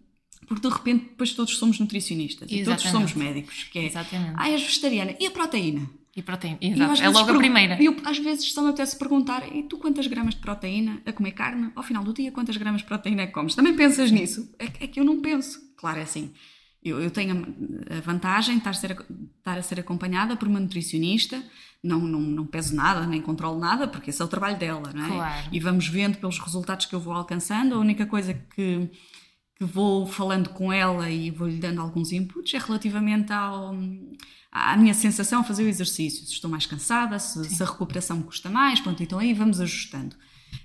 porque 0.48 0.68
de 0.68 0.74
repente 0.74 1.04
depois 1.10 1.34
todos 1.34 1.56
somos 1.60 1.80
nutricionistas 1.80 2.52
Exatamente. 2.52 2.64
e 2.64 2.66
todos 2.66 2.92
somos 2.92 3.14
médicos, 3.14 3.66
que 3.66 3.78
é 3.78 3.86
Exatamente. 3.86 4.34
ah, 4.36 4.50
és 4.50 4.64
vegetariana, 4.64 5.16
e 5.20 5.28
a 5.28 5.32
proteína? 5.32 5.88
E 6.16 6.24
proteína, 6.24 6.58
exato. 6.60 7.04
é 7.04 7.10
logo 7.10 7.30
a 7.30 7.38
primeira. 7.38 7.80
E 7.80 7.86
eu, 7.86 7.96
às 8.04 8.18
vezes 8.18 8.52
só 8.52 8.64
me 8.64 8.70
apetece 8.70 8.98
perguntar, 8.98 9.56
e 9.56 9.62
tu 9.62 9.78
quantas 9.78 10.08
gramas 10.08 10.34
de 10.34 10.42
proteína 10.42 11.04
a 11.06 11.14
comer 11.14 11.34
carne? 11.34 11.72
Ao 11.76 11.84
final 11.84 12.04
do 12.04 12.16
dia, 12.16 12.32
quantas 12.32 12.58
gramas 12.58 12.82
de 12.82 12.88
proteína 12.88 13.22
é 13.22 13.28
que 13.28 13.34
comes? 13.34 13.54
Também 13.54 13.76
pensas 13.76 14.10
nisso? 14.10 14.52
É, 14.58 14.66
é 14.66 14.88
que 14.88 15.00
eu 15.00 15.04
não 15.04 15.22
penso. 15.22 15.62
Claro, 15.78 16.00
é 16.00 16.02
assim. 16.02 16.34
Eu, 16.84 17.02
eu 17.02 17.12
tenho 17.12 17.56
a 17.90 18.00
vantagem 18.02 18.56
de 18.56 18.60
estar 18.60 18.70
a, 18.70 18.74
ser, 18.74 18.92
estar 19.38 19.58
a 19.58 19.62
ser 19.62 19.80
acompanhada 19.80 20.36
por 20.36 20.48
uma 20.48 20.60
nutricionista, 20.60 21.44
não, 21.84 22.00
não, 22.00 22.20
não 22.20 22.46
peso 22.46 22.76
nada, 22.76 23.06
nem 23.06 23.22
controlo 23.22 23.60
nada, 23.60 23.88
porque 23.88 24.10
esse 24.10 24.22
é 24.22 24.26
o 24.26 24.28
trabalho 24.28 24.58
dela, 24.58 24.92
não 24.94 25.06
é? 25.06 25.10
Claro. 25.10 25.50
E 25.52 25.60
vamos 25.60 25.88
vendo 25.88 26.18
pelos 26.18 26.40
resultados 26.40 26.86
que 26.86 26.96
eu 26.96 27.00
vou 27.00 27.14
alcançando. 27.14 27.76
A 27.76 27.80
única 27.80 28.06
coisa 28.06 28.34
que, 28.34 28.90
que 29.56 29.66
vou 29.66 30.06
falando 30.06 30.50
com 30.50 30.72
ela 30.72 31.10
e 31.10 31.32
vou-lhe 31.32 31.58
dando 31.58 31.82
alguns 31.82 32.12
inputs 32.12 32.54
é 32.54 32.58
relativamente 32.58 33.34
ao, 33.34 33.76
à 34.52 34.78
minha 34.78 34.94
sensação 34.94 35.44
fazer 35.44 35.64
o 35.64 35.68
exercício. 35.68 36.26
Se 36.26 36.34
estou 36.34 36.50
mais 36.50 36.66
cansada, 36.66 37.20
se, 37.20 37.44
se 37.50 37.62
a 37.62 37.66
recuperação 37.66 38.18
me 38.18 38.24
custa 38.24 38.50
mais, 38.50 38.80
pronto, 38.80 39.02
então 39.02 39.20
aí 39.20 39.34
vamos 39.34 39.60
ajustando. 39.60 40.16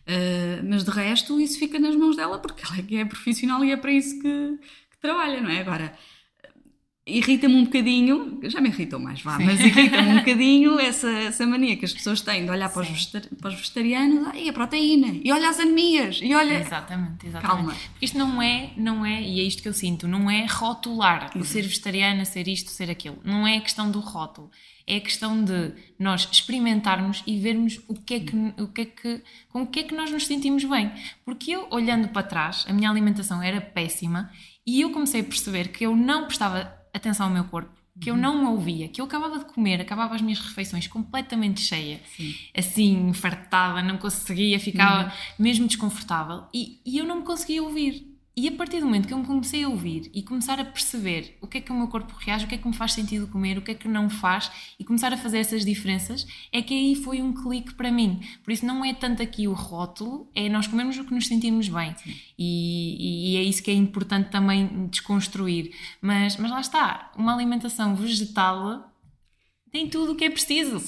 Uh, 0.02 0.62
mas 0.68 0.84
de 0.84 0.90
resto, 0.90 1.40
isso 1.40 1.58
fica 1.58 1.78
nas 1.78 1.94
mãos 1.94 2.16
dela, 2.16 2.38
porque 2.38 2.64
ela 2.64 2.78
é 2.78 2.82
que 2.82 2.96
é 2.96 3.04
profissional 3.04 3.64
e 3.64 3.72
é 3.72 3.76
para 3.76 3.92
isso 3.92 4.20
que 4.20 4.58
trabalha, 5.02 5.40
não 5.40 5.50
é? 5.50 5.58
Agora, 5.58 5.92
irrita-me 7.04 7.54
um 7.56 7.64
bocadinho, 7.64 8.38
já 8.44 8.60
me 8.60 8.68
irritou 8.68 9.00
mais, 9.00 9.20
vá, 9.20 9.36
mas 9.38 9.58
irrita-me 9.58 10.08
um 10.08 10.18
bocadinho 10.22 10.78
essa, 10.78 11.10
essa 11.10 11.44
mania 11.44 11.76
que 11.76 11.84
as 11.84 11.92
pessoas 11.92 12.20
têm 12.20 12.44
de 12.44 12.50
olhar 12.50 12.72
para 12.72 12.82
os, 12.82 13.06
para 13.40 13.48
os, 13.48 13.54
vegetarianos 13.56 14.28
ah, 14.28 14.36
e 14.36 14.48
a 14.48 14.52
proteína, 14.52 15.08
e 15.22 15.32
olha 15.32 15.48
as 15.48 15.58
anemias, 15.58 16.20
e 16.22 16.32
olha... 16.32 16.60
Exatamente, 16.60 17.26
exatamente. 17.26 17.56
Calma. 17.56 17.74
Porque 17.74 18.04
isto 18.04 18.16
não 18.16 18.40
é, 18.40 18.70
não 18.76 19.04
é, 19.04 19.20
e 19.20 19.40
é 19.40 19.42
isto 19.42 19.60
que 19.60 19.68
eu 19.68 19.72
sinto, 19.72 20.06
não 20.06 20.30
é 20.30 20.46
rotular 20.46 21.36
o 21.36 21.44
ser 21.44 21.62
vegetariana, 21.62 22.24
ser 22.24 22.46
isto, 22.46 22.70
ser 22.70 22.88
aquilo. 22.88 23.18
Não 23.24 23.46
é 23.46 23.56
a 23.56 23.60
questão 23.60 23.90
do 23.90 23.98
rótulo. 23.98 24.50
É 24.84 24.96
a 24.96 25.00
questão 25.00 25.44
de 25.44 25.72
nós 25.96 26.28
experimentarmos 26.30 27.22
e 27.24 27.38
vermos 27.38 27.80
o 27.86 27.94
que 27.94 28.14
é 28.14 28.20
que, 28.20 28.36
o 28.60 28.66
que, 28.66 28.80
é 28.80 28.84
que, 28.84 29.22
com 29.48 29.62
o 29.62 29.66
que 29.66 29.80
é 29.80 29.82
que 29.84 29.94
nós 29.94 30.10
nos 30.10 30.26
sentimos 30.26 30.64
bem. 30.64 30.90
Porque 31.24 31.52
eu, 31.52 31.68
olhando 31.70 32.08
para 32.08 32.24
trás, 32.24 32.64
a 32.68 32.72
minha 32.72 32.90
alimentação 32.90 33.40
era 33.40 33.60
péssima 33.60 34.30
e 34.66 34.80
eu 34.80 34.90
comecei 34.90 35.20
a 35.20 35.24
perceber 35.24 35.68
que 35.68 35.84
eu 35.84 35.96
não 35.96 36.26
prestava 36.26 36.72
atenção 36.94 37.26
ao 37.26 37.32
meu 37.32 37.44
corpo, 37.44 37.70
que 38.00 38.10
eu 38.10 38.14
uhum. 38.14 38.20
não 38.20 38.38
me 38.38 38.46
ouvia, 38.46 38.88
que 38.88 39.00
eu 39.00 39.04
acabava 39.04 39.38
de 39.38 39.44
comer, 39.44 39.80
acabava 39.80 40.14
as 40.14 40.22
minhas 40.22 40.38
refeições 40.38 40.86
completamente 40.86 41.60
cheia, 41.60 42.00
Sim. 42.16 42.34
assim, 42.56 43.12
fartada, 43.12 43.82
não 43.82 43.98
conseguia, 43.98 44.58
ficava 44.58 45.04
uhum. 45.04 45.10
mesmo 45.38 45.66
desconfortável 45.66 46.44
e, 46.54 46.80
e 46.84 46.98
eu 46.98 47.04
não 47.04 47.16
me 47.16 47.22
conseguia 47.22 47.62
ouvir. 47.62 48.11
E 48.34 48.48
a 48.48 48.52
partir 48.52 48.80
do 48.80 48.86
momento 48.86 49.06
que 49.06 49.12
eu 49.12 49.18
me 49.18 49.26
comecei 49.26 49.62
a 49.62 49.68
ouvir 49.68 50.10
e 50.14 50.22
começar 50.22 50.58
a 50.58 50.64
perceber 50.64 51.36
o 51.42 51.46
que 51.46 51.58
é 51.58 51.60
que 51.60 51.70
o 51.70 51.74
meu 51.74 51.86
corpo 51.88 52.14
reage, 52.18 52.46
o 52.46 52.48
que 52.48 52.54
é 52.54 52.58
que 52.58 52.66
me 52.66 52.74
faz 52.74 52.94
sentido 52.94 53.26
comer, 53.26 53.58
o 53.58 53.62
que 53.62 53.72
é 53.72 53.74
que 53.74 53.86
não 53.86 54.08
faz, 54.08 54.50
e 54.78 54.84
começar 54.84 55.12
a 55.12 55.18
fazer 55.18 55.38
essas 55.38 55.66
diferenças, 55.66 56.26
é 56.50 56.62
que 56.62 56.72
aí 56.72 56.94
foi 56.94 57.20
um 57.20 57.34
clique 57.34 57.74
para 57.74 57.92
mim. 57.92 58.22
Por 58.42 58.50
isso 58.50 58.64
não 58.64 58.82
é 58.82 58.94
tanto 58.94 59.22
aqui 59.22 59.46
o 59.46 59.52
rótulo, 59.52 60.30
é 60.34 60.48
nós 60.48 60.66
comermos 60.66 60.96
o 60.96 61.04
que 61.04 61.12
nos 61.12 61.26
sentimos 61.26 61.68
bem. 61.68 61.94
E, 62.38 63.34
e, 63.34 63.36
é 63.36 63.42
isso 63.42 63.62
que 63.62 63.70
é 63.70 63.74
importante 63.74 64.30
também 64.30 64.86
desconstruir. 64.86 65.74
Mas, 66.00 66.38
mas 66.38 66.50
lá 66.50 66.60
está, 66.60 67.12
uma 67.18 67.34
alimentação 67.34 67.94
vegetal 67.94 68.92
tem 69.72 69.88
tudo 69.88 70.12
o 70.12 70.14
que 70.14 70.24
é 70.24 70.30
preciso. 70.30 70.78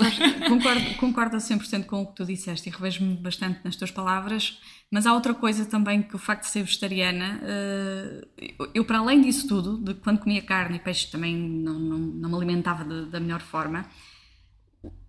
concordo, 0.47 0.95
concordo 0.97 1.37
a 1.37 1.41
100% 1.41 1.87
com 1.87 2.03
o 2.03 2.07
que 2.07 2.17
tu 2.17 2.25
disseste 2.27 2.69
e 2.69 2.73
revejo-me 2.73 3.17
bastante 3.17 3.61
nas 3.65 3.77
tuas 3.77 3.91
palavras, 3.91 4.61
mas 4.95 5.09
há 5.09 5.13
outra 5.13 5.35
coisa 5.35 5.65
também 5.65 6.03
que 6.03 6.15
o 6.15 6.19
facto 6.21 6.43
de 6.43 6.51
ser 6.51 6.63
vegetariana, 6.63 7.41
eh, 7.43 8.29
eu 8.73 8.85
para 8.85 8.99
além 8.99 9.21
disso 9.21 9.49
tudo, 9.49 9.77
de 9.77 9.93
quando 9.95 10.21
comia 10.21 10.41
carne 10.41 10.77
e 10.77 10.79
peixe 10.79 11.11
também 11.11 11.37
não, 11.37 11.77
não, 11.81 11.99
não 11.99 12.29
me 12.29 12.37
alimentava 12.37 12.85
de, 12.85 13.11
da 13.11 13.19
melhor 13.19 13.41
forma, 13.41 13.85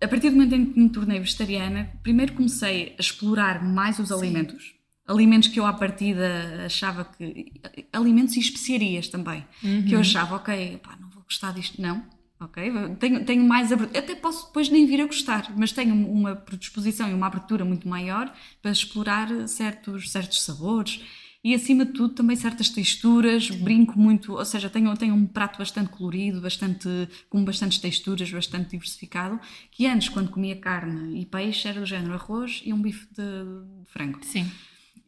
a 0.02 0.08
partir 0.08 0.30
do 0.30 0.34
momento 0.34 0.56
em 0.56 0.66
que 0.72 0.80
me 0.80 0.88
tornei 0.88 1.20
vegetariana, 1.20 1.88
primeiro 2.02 2.32
comecei 2.32 2.96
a 2.98 3.00
explorar 3.00 3.62
mais 3.62 4.00
os 4.00 4.08
Sim. 4.08 4.14
alimentos, 4.14 4.74
alimentos 5.06 5.48
que 5.50 5.60
eu 5.60 5.64
à 5.64 5.72
partida 5.72 6.64
achava 6.64 7.04
que. 7.04 7.52
alimentos 7.92 8.34
e 8.34 8.40
especiarias 8.40 9.06
também, 9.06 9.46
uhum. 9.62 9.84
que 9.84 9.92
eu 9.92 9.98
uhum. 9.98 10.00
achava, 10.00 10.34
ok, 10.34 10.80
pá, 10.82 10.96
não 11.00 11.10
vou 11.10 11.22
gostar 11.22 11.52
disto, 11.52 11.80
não 11.80 12.15
ok? 12.40 12.72
Tenho, 12.98 13.24
tenho 13.24 13.44
mais 13.44 13.72
até 13.72 14.14
posso 14.14 14.46
depois 14.46 14.68
nem 14.68 14.86
vir 14.86 15.00
a 15.00 15.06
gostar, 15.06 15.52
mas 15.56 15.72
tenho 15.72 15.94
uma 15.94 16.36
predisposição 16.36 17.10
e 17.10 17.14
uma 17.14 17.26
abertura 17.26 17.64
muito 17.64 17.88
maior 17.88 18.32
para 18.60 18.70
explorar 18.70 19.28
certos, 19.48 20.10
certos 20.10 20.42
sabores 20.42 21.00
e 21.46 21.54
acima 21.54 21.86
de 21.86 21.92
tudo 21.92 22.12
também 22.12 22.34
certas 22.34 22.68
texturas, 22.70 23.48
brinco 23.50 23.96
muito, 23.96 24.32
ou 24.32 24.44
seja, 24.44 24.68
tenho, 24.68 24.92
tenho 24.96 25.14
um 25.14 25.24
prato 25.24 25.58
bastante 25.58 25.90
colorido, 25.90 26.40
bastante, 26.40 26.88
com 27.30 27.44
bastantes 27.44 27.78
texturas, 27.78 28.28
bastante 28.28 28.70
diversificado, 28.70 29.38
que 29.70 29.86
antes 29.86 30.08
quando 30.08 30.28
comia 30.28 30.56
carne 30.56 31.20
e 31.20 31.24
peixe 31.24 31.68
era 31.68 31.78
do 31.78 31.86
género 31.86 32.14
arroz 32.14 32.62
e 32.64 32.72
um 32.72 32.82
bife 32.82 33.06
de 33.14 33.84
frango. 33.86 34.18
Sim. 34.24 34.50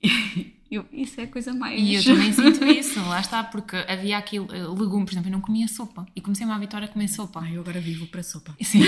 Eu, 0.71 0.85
isso 0.93 1.19
é 1.21 1.25
a 1.25 1.27
coisa 1.27 1.55
mais. 1.55 1.81
E 1.81 1.95
eu 1.95 2.05
também 2.05 2.33
sinto 2.33 2.65
isso, 2.65 3.01
lá 3.01 3.21
está, 3.21 3.43
porque 3.43 3.77
havia 3.89 4.19
aquilo, 4.19 4.47
eh, 4.55 4.67
legumes, 4.67 5.07
por 5.07 5.13
exemplo, 5.13 5.29
eu 5.29 5.33
não 5.33 5.41
comia 5.41 5.67
sopa 5.67 6.07
e 6.15 6.21
comecei-me 6.21 6.53
a 6.53 6.57
habituar 6.57 6.83
a 6.83 6.89
comer 6.89 7.09
sopa. 7.09 7.41
Ah, 7.43 7.51
eu 7.51 7.61
agora 7.63 7.81
vivo 7.81 8.07
para 8.07 8.23
sopa. 8.23 8.55
Sim. 8.61 8.83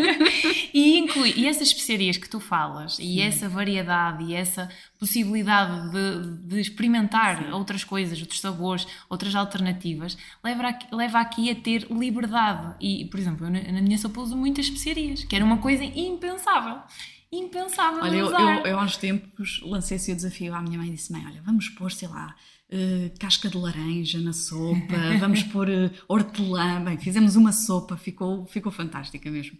e 0.74 0.98
inclui, 0.98 1.32
e 1.34 1.46
essas 1.46 1.68
especiarias 1.68 2.18
que 2.18 2.28
tu 2.28 2.38
falas, 2.38 2.96
Sim. 2.96 3.04
e 3.04 3.20
essa 3.22 3.48
variedade, 3.48 4.24
e 4.24 4.34
essa 4.34 4.68
possibilidade 4.98 5.90
de, 5.90 6.48
de 6.48 6.60
experimentar 6.60 7.42
Sim. 7.42 7.52
outras 7.52 7.84
coisas, 7.84 8.20
outros 8.20 8.40
sabores, 8.40 8.86
outras 9.08 9.34
alternativas, 9.34 10.18
leva 10.44 10.68
aqui, 10.68 10.94
leva 10.94 11.20
aqui 11.20 11.50
a 11.50 11.54
ter 11.54 11.86
liberdade. 11.90 12.74
E, 12.80 13.06
por 13.06 13.18
exemplo, 13.18 13.46
eu 13.46 13.50
na 13.50 13.80
minha 13.80 13.96
sopa 13.96 14.20
uso 14.20 14.36
muitas 14.36 14.66
especiarias, 14.66 15.24
que 15.24 15.34
era 15.34 15.44
uma 15.44 15.58
coisa 15.58 15.84
impensável 15.84 16.82
impensável 17.30 18.02
olha, 18.02 18.16
eu, 18.16 18.30
eu, 18.30 18.66
eu, 18.66 18.78
há 18.78 18.82
uns 18.82 18.96
tempos 18.96 19.60
lancei 19.62 19.96
esse 19.96 20.14
desafio 20.14 20.54
à 20.54 20.62
minha 20.62 20.78
mãe 20.78 20.88
e 20.88 20.92
disse: 20.92 21.12
Mãe, 21.12 21.24
olha, 21.26 21.42
vamos 21.42 21.68
pôr, 21.68 21.90
sei 21.92 22.08
lá, 22.08 22.34
uh, 22.72 23.18
casca 23.18 23.48
de 23.48 23.56
laranja 23.56 24.18
na 24.20 24.32
sopa, 24.32 24.96
vamos 25.20 25.42
pôr 25.44 25.68
uh, 25.68 25.90
hortelã. 26.08 26.82
Bem, 26.82 26.98
fizemos 26.98 27.36
uma 27.36 27.52
sopa, 27.52 27.96
ficou, 27.96 28.46
ficou 28.46 28.72
fantástica 28.72 29.30
mesmo. 29.30 29.58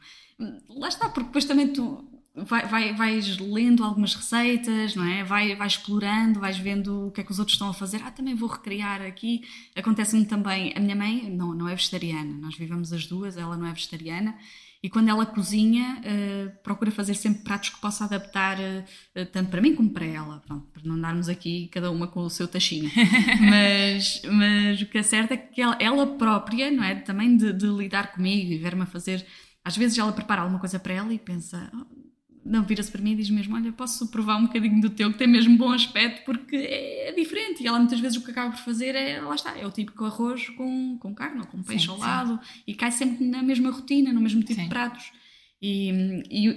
Lá 0.68 0.88
está, 0.88 1.08
porque 1.08 1.26
depois 1.26 1.44
também 1.44 1.72
tu 1.72 2.08
vai, 2.34 2.66
vai, 2.66 2.94
vais 2.94 3.38
lendo 3.38 3.84
algumas 3.84 4.14
receitas, 4.14 4.94
não 4.94 5.04
é? 5.04 5.24
Vai, 5.24 5.54
vais 5.56 5.72
explorando, 5.72 6.40
vais 6.40 6.56
vendo 6.56 7.08
o 7.08 7.10
que 7.10 7.20
é 7.20 7.24
que 7.24 7.32
os 7.32 7.38
outros 7.38 7.54
estão 7.54 7.68
a 7.68 7.74
fazer. 7.74 8.00
Ah, 8.04 8.10
também 8.10 8.34
vou 8.34 8.48
recriar 8.48 9.02
aqui. 9.02 9.42
Acontece-me 9.74 10.24
também, 10.24 10.72
a 10.76 10.80
minha 10.80 10.96
mãe 10.96 11.28
não, 11.30 11.54
não 11.54 11.68
é 11.68 11.74
vegetariana, 11.74 12.32
nós 12.38 12.56
vivemos 12.56 12.92
as 12.92 13.06
duas, 13.06 13.36
ela 13.36 13.56
não 13.56 13.66
é 13.66 13.72
vegetariana 13.72 14.34
e 14.82 14.88
quando 14.88 15.08
ela 15.08 15.26
cozinha, 15.26 16.00
uh, 16.00 16.62
procura 16.62 16.90
fazer 16.90 17.14
sempre 17.14 17.42
pratos 17.42 17.70
que 17.70 17.80
possa 17.80 18.04
adaptar 18.04 18.56
uh, 18.58 19.26
tanto 19.32 19.50
para 19.50 19.60
mim 19.60 19.74
como 19.74 19.90
para 19.90 20.04
ela, 20.04 20.40
pronto, 20.46 20.66
para 20.72 20.82
não 20.84 20.94
andarmos 20.94 21.28
aqui 21.28 21.68
cada 21.68 21.90
uma 21.90 22.06
com 22.06 22.20
o 22.20 22.30
seu 22.30 22.46
tachinho. 22.46 22.88
mas, 23.40 24.22
mas 24.30 24.80
o 24.80 24.86
que 24.86 24.98
é 24.98 25.02
certo 25.02 25.32
é 25.32 25.36
que 25.36 25.60
ela, 25.60 25.76
ela 25.80 26.06
própria, 26.06 26.70
não 26.70 26.84
é? 26.84 26.94
Também 26.94 27.36
de, 27.36 27.52
de 27.52 27.66
lidar 27.66 28.12
comigo 28.12 28.52
e 28.52 28.58
ver-me 28.58 28.82
a 28.82 28.86
fazer. 28.86 29.26
Às 29.64 29.76
vezes 29.76 29.98
ela 29.98 30.12
prepara 30.12 30.42
alguma 30.42 30.60
coisa 30.60 30.78
para 30.78 30.94
ela 30.94 31.12
e 31.12 31.18
pensa, 31.18 31.70
oh, 31.74 32.07
não 32.48 32.64
vira-se 32.64 32.90
para 32.90 33.00
mim 33.00 33.12
e 33.12 33.16
diz 33.16 33.30
mesmo: 33.30 33.54
Olha, 33.54 33.70
posso 33.72 34.08
provar 34.08 34.36
um 34.36 34.46
bocadinho 34.46 34.80
do 34.80 34.90
teu, 34.90 35.12
que 35.12 35.18
tem 35.18 35.28
mesmo 35.28 35.56
bom 35.56 35.70
aspecto, 35.70 36.24
porque 36.24 36.56
é, 36.56 37.12
diferente. 37.12 37.62
E 37.62 37.66
ela 37.66 37.78
muitas 37.78 38.00
vezes 38.00 38.18
o 38.18 38.24
que 38.24 38.30
acaba 38.30 38.50
por 38.50 38.60
fazer 38.60 38.94
é, 38.94 39.20
lá 39.20 39.34
está, 39.34 39.56
é 39.56 39.66
o 39.66 39.70
típico 39.70 40.04
arroz 40.04 40.48
com, 40.50 40.96
com 40.98 41.14
carne 41.14 41.40
ou 41.40 41.46
com 41.46 41.62
peixe 41.62 41.84
sim, 41.86 41.90
ao 41.90 41.98
lado 41.98 42.40
sim. 42.42 42.62
e 42.66 42.74
cai 42.74 42.90
sempre 42.90 43.24
na 43.24 43.42
mesma 43.42 43.70
rotina, 43.70 44.12
no 44.12 44.20
mesmo 44.20 44.40
tipo 44.40 44.54
sim. 44.54 44.64
de 44.64 44.68
pratos. 44.68 45.12
E, 45.60 45.90
e, 46.30 46.48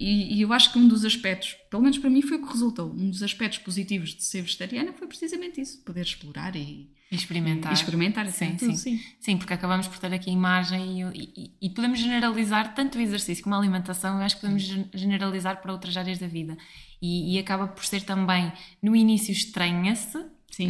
e, 0.00 0.36
e, 0.36 0.40
eu 0.40 0.52
acho 0.52 0.72
que 0.72 0.78
um 0.78 0.88
dos 0.88 1.04
aspectos, 1.04 1.54
pelo 1.70 1.82
menos 1.82 1.98
para 1.98 2.08
mim, 2.08 2.22
foi 2.22 2.38
o 2.38 2.42
que 2.42 2.52
resultou. 2.52 2.90
Um 2.90 3.10
dos 3.10 3.22
aspectos 3.22 3.58
positivos 3.58 4.14
de 4.14 4.24
ser 4.24 4.42
vegetariana 4.42 4.92
foi 4.92 5.06
precisamente 5.06 5.60
isso: 5.60 5.82
poder 5.84 6.02
explorar 6.02 6.56
e, 6.56 6.90
experimentar. 7.10 7.72
E 7.72 7.74
experimentar, 7.74 8.26
sim, 8.30 8.58
sim. 8.58 8.74
sim. 8.74 9.00
Sim, 9.20 9.36
porque 9.36 9.52
acabamos 9.52 9.86
por 9.86 9.98
ter 9.98 10.12
aqui 10.12 10.30
a 10.30 10.32
imagem 10.32 11.02
e, 11.02 11.32
e, 11.36 11.66
e, 11.66 11.70
podemos 11.70 11.98
generalizar 11.98 12.74
tanto 12.74 12.98
o 12.98 13.00
exercício 13.00 13.44
como 13.44 13.54
a 13.54 13.58
alimentação, 13.58 14.18
eu 14.18 14.24
acho 14.24 14.36
que 14.36 14.40
podemos 14.40 14.62
generalizar 14.94 15.60
para 15.62 15.72
outras 15.72 15.96
áreas 15.96 16.18
da 16.18 16.26
vida. 16.26 16.56
E, 17.00 17.34
e 17.34 17.38
acaba 17.38 17.68
por 17.68 17.84
ser 17.84 18.02
também, 18.02 18.52
no 18.82 18.96
início 18.96 19.32
estranha-se, 19.32 20.18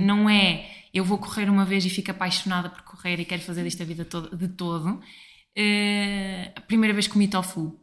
não 0.00 0.28
é 0.28 0.68
eu 0.96 1.04
vou 1.04 1.18
correr 1.18 1.50
uma 1.50 1.64
vez 1.64 1.84
e 1.84 1.90
fico 1.90 2.10
apaixonada 2.10 2.70
por 2.70 2.80
correr 2.82 3.20
e 3.20 3.24
quero 3.26 3.42
fazer 3.42 3.66
isto 3.66 3.82
a 3.82 3.86
vida 3.86 4.04
todo, 4.04 4.34
de 4.34 4.48
todo. 4.48 4.88
Uh, 4.88 6.52
a 6.56 6.60
primeira 6.62 6.94
vez 6.94 7.06
comi 7.06 7.28
tofu, 7.28 7.78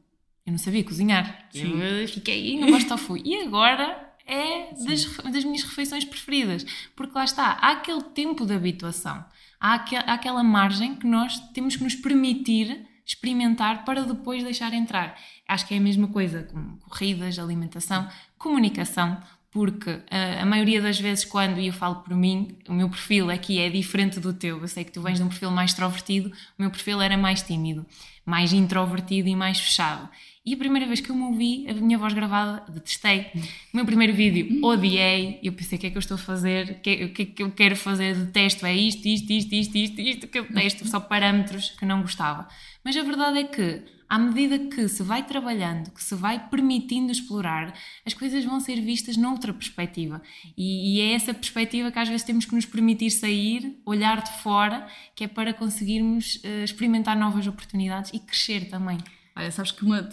eu 0.46 0.52
não 0.52 0.58
sabia 0.58 0.84
cozinhar. 0.84 1.48
Sim. 1.52 1.80
Eu 1.80 2.08
fiquei, 2.08 2.60
não 2.60 2.72
gosto 2.72 2.84
de 2.84 2.90
tofu. 2.90 3.16
E 3.18 3.42
agora 3.42 4.03
é 4.26 4.74
das, 4.74 5.06
das, 5.18 5.44
minhas 5.44 5.64
refeições 5.64 6.06
preferidas, 6.06 6.66
porque 6.96 7.14
lá 7.16 7.24
está, 7.24 7.58
há 7.62 7.72
aquele 7.72 8.04
tempo 8.04 8.46
de 8.46 8.54
habituação, 8.54 9.24
há, 9.60 9.74
aquel, 9.76 10.02
há 10.06 10.14
aquela 10.14 10.44
margem 10.44 10.96
que 10.96 11.08
nós 11.08 11.40
temos 11.54 11.76
que 11.76 11.84
nos 11.84 11.96
permitir 11.96 12.88
experimentar 13.06 13.84
para 13.84 14.04
depois 14.04 14.44
deixar 14.44 14.74
entrar. 14.74 15.18
Acho 15.48 15.68
que 15.68 15.74
é 15.74 15.78
a 15.78 15.82
mesma 15.82 16.08
coisa 16.08 16.44
com 16.44 16.78
corridas, 16.90 17.38
alimentação, 17.38 18.08
comunicação, 18.38 19.22
porque 19.52 19.92
uh, 19.92 20.42
a 20.42 20.46
maioria 20.46 20.82
das 20.82 21.00
vezes, 21.00 21.26
quando, 21.26 21.60
e 21.60 21.68
eu 21.68 21.74
falo 21.74 21.98
por 21.98 22.16
mim, 22.16 22.58
o 22.68 22.74
meu 22.74 22.90
perfil 22.90 23.30
aqui 23.30 23.60
é 23.60 23.70
diferente 23.70 24.20
do 24.20 24.34
teu. 24.34 24.60
Eu 24.60 24.68
sei 24.68 24.84
que 24.84 24.92
tu 24.92 25.02
vens 25.02 25.18
de 25.18 25.24
um 25.24 25.28
perfil 25.28 25.52
mais 25.52 25.72
extrovertido, 25.72 26.30
o 26.30 26.62
meu 26.62 26.72
perfil 26.72 27.00
era 27.02 27.16
mais 27.18 27.44
tímido, 27.44 27.86
mais 28.26 28.52
introvertido 28.52 29.30
e 29.30 29.36
mais 29.36 29.60
fechado. 29.60 30.10
E 30.46 30.54
a 30.54 30.58
primeira 30.58 30.86
vez 30.86 31.00
que 31.00 31.10
eu 31.10 31.16
me 31.16 31.22
ouvi, 31.22 31.66
a 31.70 31.74
minha 31.74 31.98
voz 31.98 32.14
gravada, 32.14 32.66
detestei. 32.70 33.28
O 33.74 33.78
meu 33.78 33.86
primeiro 33.86 34.14
vídeo, 34.14 34.60
odiei. 34.62 35.40
Eu 35.42 35.54
pensei, 35.54 35.78
o 35.78 35.82
que 35.82 35.88
é 35.88 35.90
que 35.90 35.96
eu 35.96 36.02
estou 36.02 36.16
a 36.16 36.18
fazer? 36.18 36.72
O 36.72 36.80
que, 36.82 36.90
é, 36.90 37.08
que, 37.08 37.42
eu 37.42 37.50
quero 37.52 37.78
fazer? 37.78 38.14
Detesto, 38.14 38.66
é 38.66 38.76
isto, 38.76 39.08
isto, 39.08 39.32
isto, 39.32 39.56
isto, 39.56 39.78
isto, 39.78 40.02
isto 40.02 40.28
que 40.28 40.38
eu 40.38 40.44
detesto. 40.44 40.86
Só 40.86 41.00
parâmetros 41.00 41.70
que 41.70 41.86
não 41.86 42.02
gostava. 42.02 42.46
Mas 42.84 42.98
a 42.98 43.04
verdade 43.04 43.40
é 43.40 43.44
que, 43.46 43.84
à 44.10 44.20
medida 44.20 44.60
que 44.60 44.90
se 44.90 45.02
vai 45.02 45.26
trabalhando, 45.26 45.90
que 45.92 46.04
se 46.04 46.14
vai 46.14 46.50
permitindo 46.50 47.10
explorar, 47.10 47.74
as 48.06 48.14
coisas 48.14 48.44
vão 48.44 48.60
ser 48.60 48.82
vistas 48.82 49.16
noutra 49.16 49.54
perspectiva. 49.54 50.22
E, 50.58 50.98
e 50.98 51.00
é 51.00 51.14
essa 51.14 51.34
perspectiva 51.34 51.90
que 51.90 52.00
às 52.00 52.10
vezes 52.10 52.26
temos 52.26 52.44
que 52.44 52.54
nos 52.54 52.66
permitir 52.66 53.12
sair, 53.12 53.80
olhar 53.86 54.22
de 54.22 54.42
fora, 54.42 54.86
que 55.16 55.24
é 55.24 55.28
para 55.30 55.54
conseguirmos 55.54 56.36
uh, 56.44 56.66
experimentar 56.66 57.18
novas 57.18 57.48
oportunidades 57.48 58.12
e 58.14 58.20
crescer 58.20 58.68
também. 58.70 58.98
Olha, 59.36 59.52
sabes 59.52 59.72
que 59.72 59.84
uma, 59.84 60.08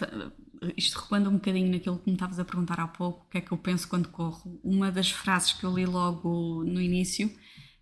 isto 0.76 0.98
recuando 0.98 1.30
um 1.30 1.34
bocadinho 1.34 1.70
naquilo 1.70 1.98
que 1.98 2.08
me 2.08 2.14
estavas 2.14 2.38
a 2.38 2.44
perguntar 2.44 2.80
há 2.80 2.86
pouco, 2.86 3.24
o 3.26 3.30
que 3.30 3.38
é 3.38 3.40
que 3.40 3.52
eu 3.52 3.58
penso 3.58 3.88
quando 3.88 4.08
corro, 4.08 4.60
uma 4.62 4.90
das 4.90 5.10
frases 5.10 5.52
que 5.52 5.64
eu 5.64 5.74
li 5.74 5.86
logo 5.86 6.64
no 6.64 6.80
início 6.80 7.30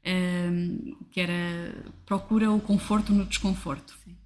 um, 0.06 0.96
que 1.10 1.20
era 1.20 1.74
procura 2.06 2.50
o 2.50 2.60
conforto 2.60 3.12
no 3.12 3.24
desconforto. 3.24 3.96
Sim. 4.04 4.16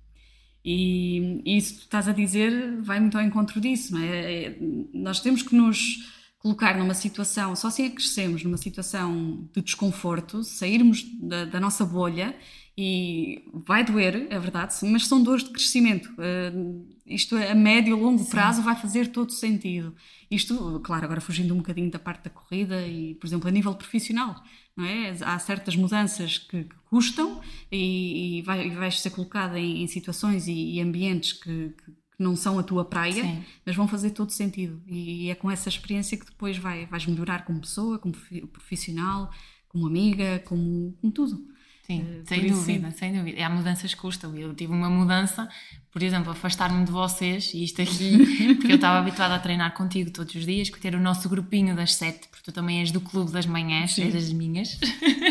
E, 0.64 1.42
e 1.44 1.56
isso 1.56 1.74
que 1.74 1.80
tu 1.80 1.84
estás 1.84 2.08
a 2.08 2.12
dizer 2.12 2.80
vai 2.82 3.00
muito 3.00 3.18
ao 3.18 3.24
encontro 3.24 3.60
disso, 3.60 3.94
não 3.94 4.02
é? 4.02 4.44
é 4.44 4.58
nós 4.92 5.20
temos 5.20 5.42
que 5.42 5.54
nos 5.56 6.10
colocar 6.38 6.76
numa 6.76 6.94
situação, 6.94 7.54
só 7.54 7.68
assim 7.68 7.84
é 7.84 7.88
que 7.88 7.96
crescemos, 7.96 8.42
numa 8.42 8.56
situação 8.56 9.48
de 9.52 9.62
desconforto, 9.62 10.42
sairmos 10.42 11.04
da, 11.20 11.44
da 11.44 11.60
nossa 11.60 11.84
bolha 11.84 12.36
e 12.76 13.44
vai 13.52 13.84
doer, 13.84 14.26
é 14.30 14.38
verdade, 14.38 14.74
mas 14.84 15.06
são 15.06 15.22
dores 15.22 15.44
de 15.44 15.50
crescimento. 15.50 16.10
Uh, 16.12 16.86
isto 17.06 17.36
a 17.36 17.54
médio 17.54 17.96
e 17.96 18.00
longo 18.00 18.22
Sim. 18.22 18.30
prazo 18.30 18.62
vai 18.62 18.74
fazer 18.74 19.08
todo 19.08 19.30
sentido. 19.30 19.94
Isto, 20.30 20.80
claro, 20.80 21.04
agora 21.04 21.20
fugindo 21.20 21.52
um 21.52 21.58
bocadinho 21.58 21.90
da 21.90 21.98
parte 21.98 22.24
da 22.24 22.30
corrida 22.30 22.86
e, 22.86 23.14
por 23.16 23.26
exemplo, 23.26 23.46
a 23.46 23.50
nível 23.50 23.74
profissional, 23.74 24.42
não 24.74 24.86
é? 24.86 25.14
Há 25.20 25.38
certas 25.38 25.76
mudanças 25.76 26.38
que, 26.38 26.64
que 26.64 26.76
custam 26.88 27.42
e, 27.70 28.38
e, 28.38 28.42
vai, 28.42 28.70
vais 28.70 29.00
ser 29.00 29.10
colocada 29.10 29.58
em, 29.58 29.82
em 29.82 29.86
situações 29.86 30.48
e, 30.48 30.76
e 30.76 30.80
ambientes 30.80 31.34
que, 31.34 31.74
que, 31.84 31.92
não 32.18 32.36
são 32.36 32.56
a 32.56 32.62
tua 32.62 32.84
praia, 32.84 33.24
Sim. 33.24 33.44
mas 33.66 33.74
vão 33.74 33.88
fazer 33.88 34.10
todo 34.10 34.30
sentido. 34.30 34.80
E 34.86 35.28
é 35.28 35.34
com 35.34 35.50
essa 35.50 35.68
experiência 35.68 36.16
que 36.16 36.24
depois 36.24 36.56
vai, 36.56 36.86
vais 36.86 37.04
melhorar 37.04 37.44
como 37.44 37.60
pessoa, 37.60 37.98
como 37.98 38.14
profissional, 38.52 39.28
como 39.68 39.86
amiga, 39.86 40.40
como, 40.46 40.96
como 41.00 41.12
tudo. 41.12 41.51
Sim, 41.82 42.00
uh, 42.00 42.28
sem 42.28 42.46
dúvida, 42.46 42.90
sim. 42.90 42.96
sem 42.96 43.12
dúvida. 43.12 43.40
E 43.40 43.42
há 43.42 43.50
mudanças 43.50 43.92
que 43.92 44.00
custam. 44.00 44.36
Eu 44.36 44.54
tive 44.54 44.72
uma 44.72 44.88
mudança, 44.88 45.48
por 45.90 46.02
exemplo, 46.02 46.30
afastar-me 46.30 46.84
de 46.84 46.92
vocês, 46.92 47.52
e 47.54 47.64
isto 47.64 47.82
aqui, 47.82 48.54
porque 48.56 48.72
eu 48.72 48.76
estava 48.76 48.98
habituada 48.98 49.34
a 49.34 49.38
treinar 49.38 49.74
contigo 49.74 50.10
todos 50.10 50.34
os 50.34 50.46
dias, 50.46 50.70
ter 50.70 50.94
o 50.94 51.00
nosso 51.00 51.28
grupinho 51.28 51.74
das 51.74 51.94
sete, 51.94 52.28
porque 52.28 52.44
tu 52.44 52.52
também 52.52 52.80
és 52.80 52.90
do 52.90 53.00
clube 53.00 53.32
das 53.32 53.46
manhãs, 53.46 53.98
és 53.98 54.12
das 54.12 54.32
minhas. 54.32 54.78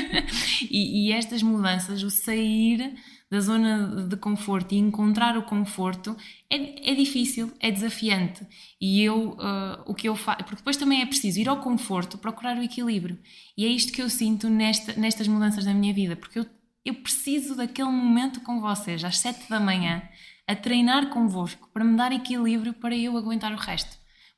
e, 0.70 1.08
e 1.08 1.12
estas 1.14 1.42
mudanças, 1.42 2.04
o 2.04 2.10
sair 2.10 2.94
da 3.32 3.40
zona 3.40 4.06
de 4.10 4.18
conforto 4.18 4.74
e 4.74 4.78
encontrar 4.78 5.38
o 5.38 5.44
conforto 5.44 6.18
é, 6.50 6.92
é 6.92 6.94
difícil, 6.94 7.50
é 7.62 7.72
desafiante. 7.72 8.46
E 8.80 9.02
eu, 9.02 9.30
uh, 9.30 9.82
o 9.86 9.96
que 9.96 10.10
eu 10.10 10.18
faço, 10.18 10.40
porque 10.40 10.58
depois 10.58 10.76
também 10.76 11.02
é 11.02 11.06
preciso 11.06 11.40
ir 11.40 11.48
ao 11.48 11.62
conforto, 11.62 12.18
procurar 12.18 12.58
o 12.58 12.62
equilíbrio. 12.62 13.18
E 13.58 13.66
é 13.66 13.70
isto 13.70 13.94
que 13.94 14.02
eu 14.02 14.10
sinto 14.10 14.50
nesta, 14.50 15.00
nestas 15.00 15.30
mudanças 15.30 15.64
da 15.64 15.74
minha 15.74 15.94
vida, 15.94 16.18
porque 16.18 16.40
eu, 16.40 16.46
eu 16.84 16.94
preciso 16.96 17.56
daquele 17.56 17.90
momento 17.90 18.42
com 18.42 18.60
vocês, 18.60 19.02
às 19.02 19.18
sete 19.18 19.50
da 19.50 19.62
manhã, 19.62 20.04
a 20.46 20.54
treinar 20.54 21.10
convosco, 21.10 21.70
para 21.74 21.86
me 21.86 21.96
dar 21.96 22.12
equilíbrio 22.12 22.74
para 22.74 22.98
eu 22.98 23.16
aguentar 23.16 23.54
o 23.54 23.58
resto. 23.58 23.98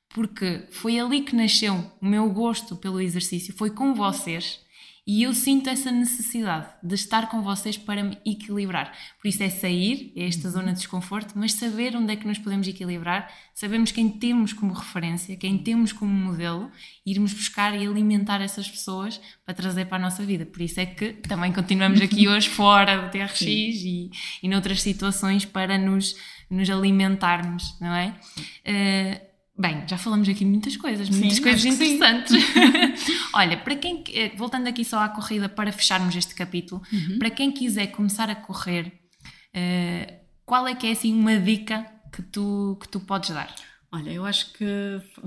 Porque 0.09 0.67
foi 0.69 0.99
ali 0.99 1.21
que 1.21 1.35
nasceu 1.35 1.91
o 1.99 2.05
meu 2.05 2.29
gosto 2.29 2.75
pelo 2.75 3.01
exercício, 3.01 3.55
foi 3.57 3.71
com 3.71 3.95
vocês 3.95 4.61
e 5.05 5.23
eu 5.23 5.33
sinto 5.33 5.69
essa 5.69 5.91
necessidade 5.91 6.67
de 6.81 6.95
estar 6.95 7.29
com 7.29 7.41
vocês 7.41 7.77
para 7.77 8.03
me 8.03 8.17
equilibrar. 8.25 8.93
Por 9.21 9.27
isso 9.27 9.43
é 9.43 9.49
sair, 9.49 10.13
é 10.15 10.25
esta 10.27 10.49
zona 10.49 10.71
de 10.71 10.79
desconforto, 10.79 11.33
mas 11.35 11.53
saber 11.53 11.93
onde 11.95 12.13
é 12.13 12.15
que 12.15 12.25
nos 12.25 12.37
podemos 12.37 12.65
equilibrar, 12.67 13.29
sabemos 13.53 13.91
quem 13.91 14.09
temos 14.09 14.53
como 14.53 14.73
referência, 14.73 15.35
quem 15.35 15.57
temos 15.57 15.91
como 15.91 16.09
modelo, 16.09 16.71
irmos 17.05 17.33
buscar 17.33 17.75
e 17.75 17.85
alimentar 17.85 18.41
essas 18.41 18.69
pessoas 18.69 19.19
para 19.45 19.53
trazer 19.53 19.85
para 19.85 19.97
a 19.97 20.01
nossa 20.01 20.23
vida. 20.23 20.45
Por 20.45 20.61
isso 20.61 20.79
é 20.79 20.85
que 20.85 21.13
também 21.13 21.51
continuamos 21.51 21.99
aqui 21.99 22.27
hoje 22.29 22.47
fora 22.47 23.01
do 23.01 23.11
TRX 23.11 23.41
e, 23.41 24.09
e 24.41 24.47
noutras 24.47 24.81
situações 24.81 25.43
para 25.43 25.77
nos, 25.77 26.15
nos 26.49 26.69
alimentarmos, 26.69 27.77
não 27.81 27.93
é? 27.93 28.15
Uh, 28.65 29.32
Bem, 29.55 29.83
já 29.87 29.99
falamos 29.99 30.27
aqui 30.27 30.39
de 30.39 30.45
muitas 30.45 30.75
coisas, 30.75 31.09
muitas 31.09 31.35
sim, 31.35 31.43
coisas 31.43 31.63
interessantes. 31.63 32.33
Olha, 33.33 33.55
para 33.57 33.75
quem, 33.75 34.03
eh, 34.11 34.31
voltando 34.35 34.67
aqui 34.67 34.83
só 34.83 34.99
à 34.99 35.09
corrida 35.09 35.47
para 35.47 35.71
fecharmos 35.71 36.15
este 36.15 36.33
capítulo, 36.33 36.81
uhum. 36.91 37.19
para 37.19 37.29
quem 37.29 37.51
quiser 37.51 37.87
começar 37.87 38.29
a 38.31 38.35
correr, 38.35 38.91
uh, 39.55 40.13
qual 40.43 40.67
é 40.67 40.73
que 40.73 40.87
é 40.87 40.91
assim 40.91 41.13
uma 41.13 41.37
dica 41.37 41.85
que 42.11 42.23
tu, 42.23 42.77
que 42.81 42.87
tu 42.87 42.99
podes 42.99 43.29
dar? 43.29 43.53
Olha, 43.91 44.09
eu 44.09 44.25
acho 44.25 44.51
que, 44.53 44.65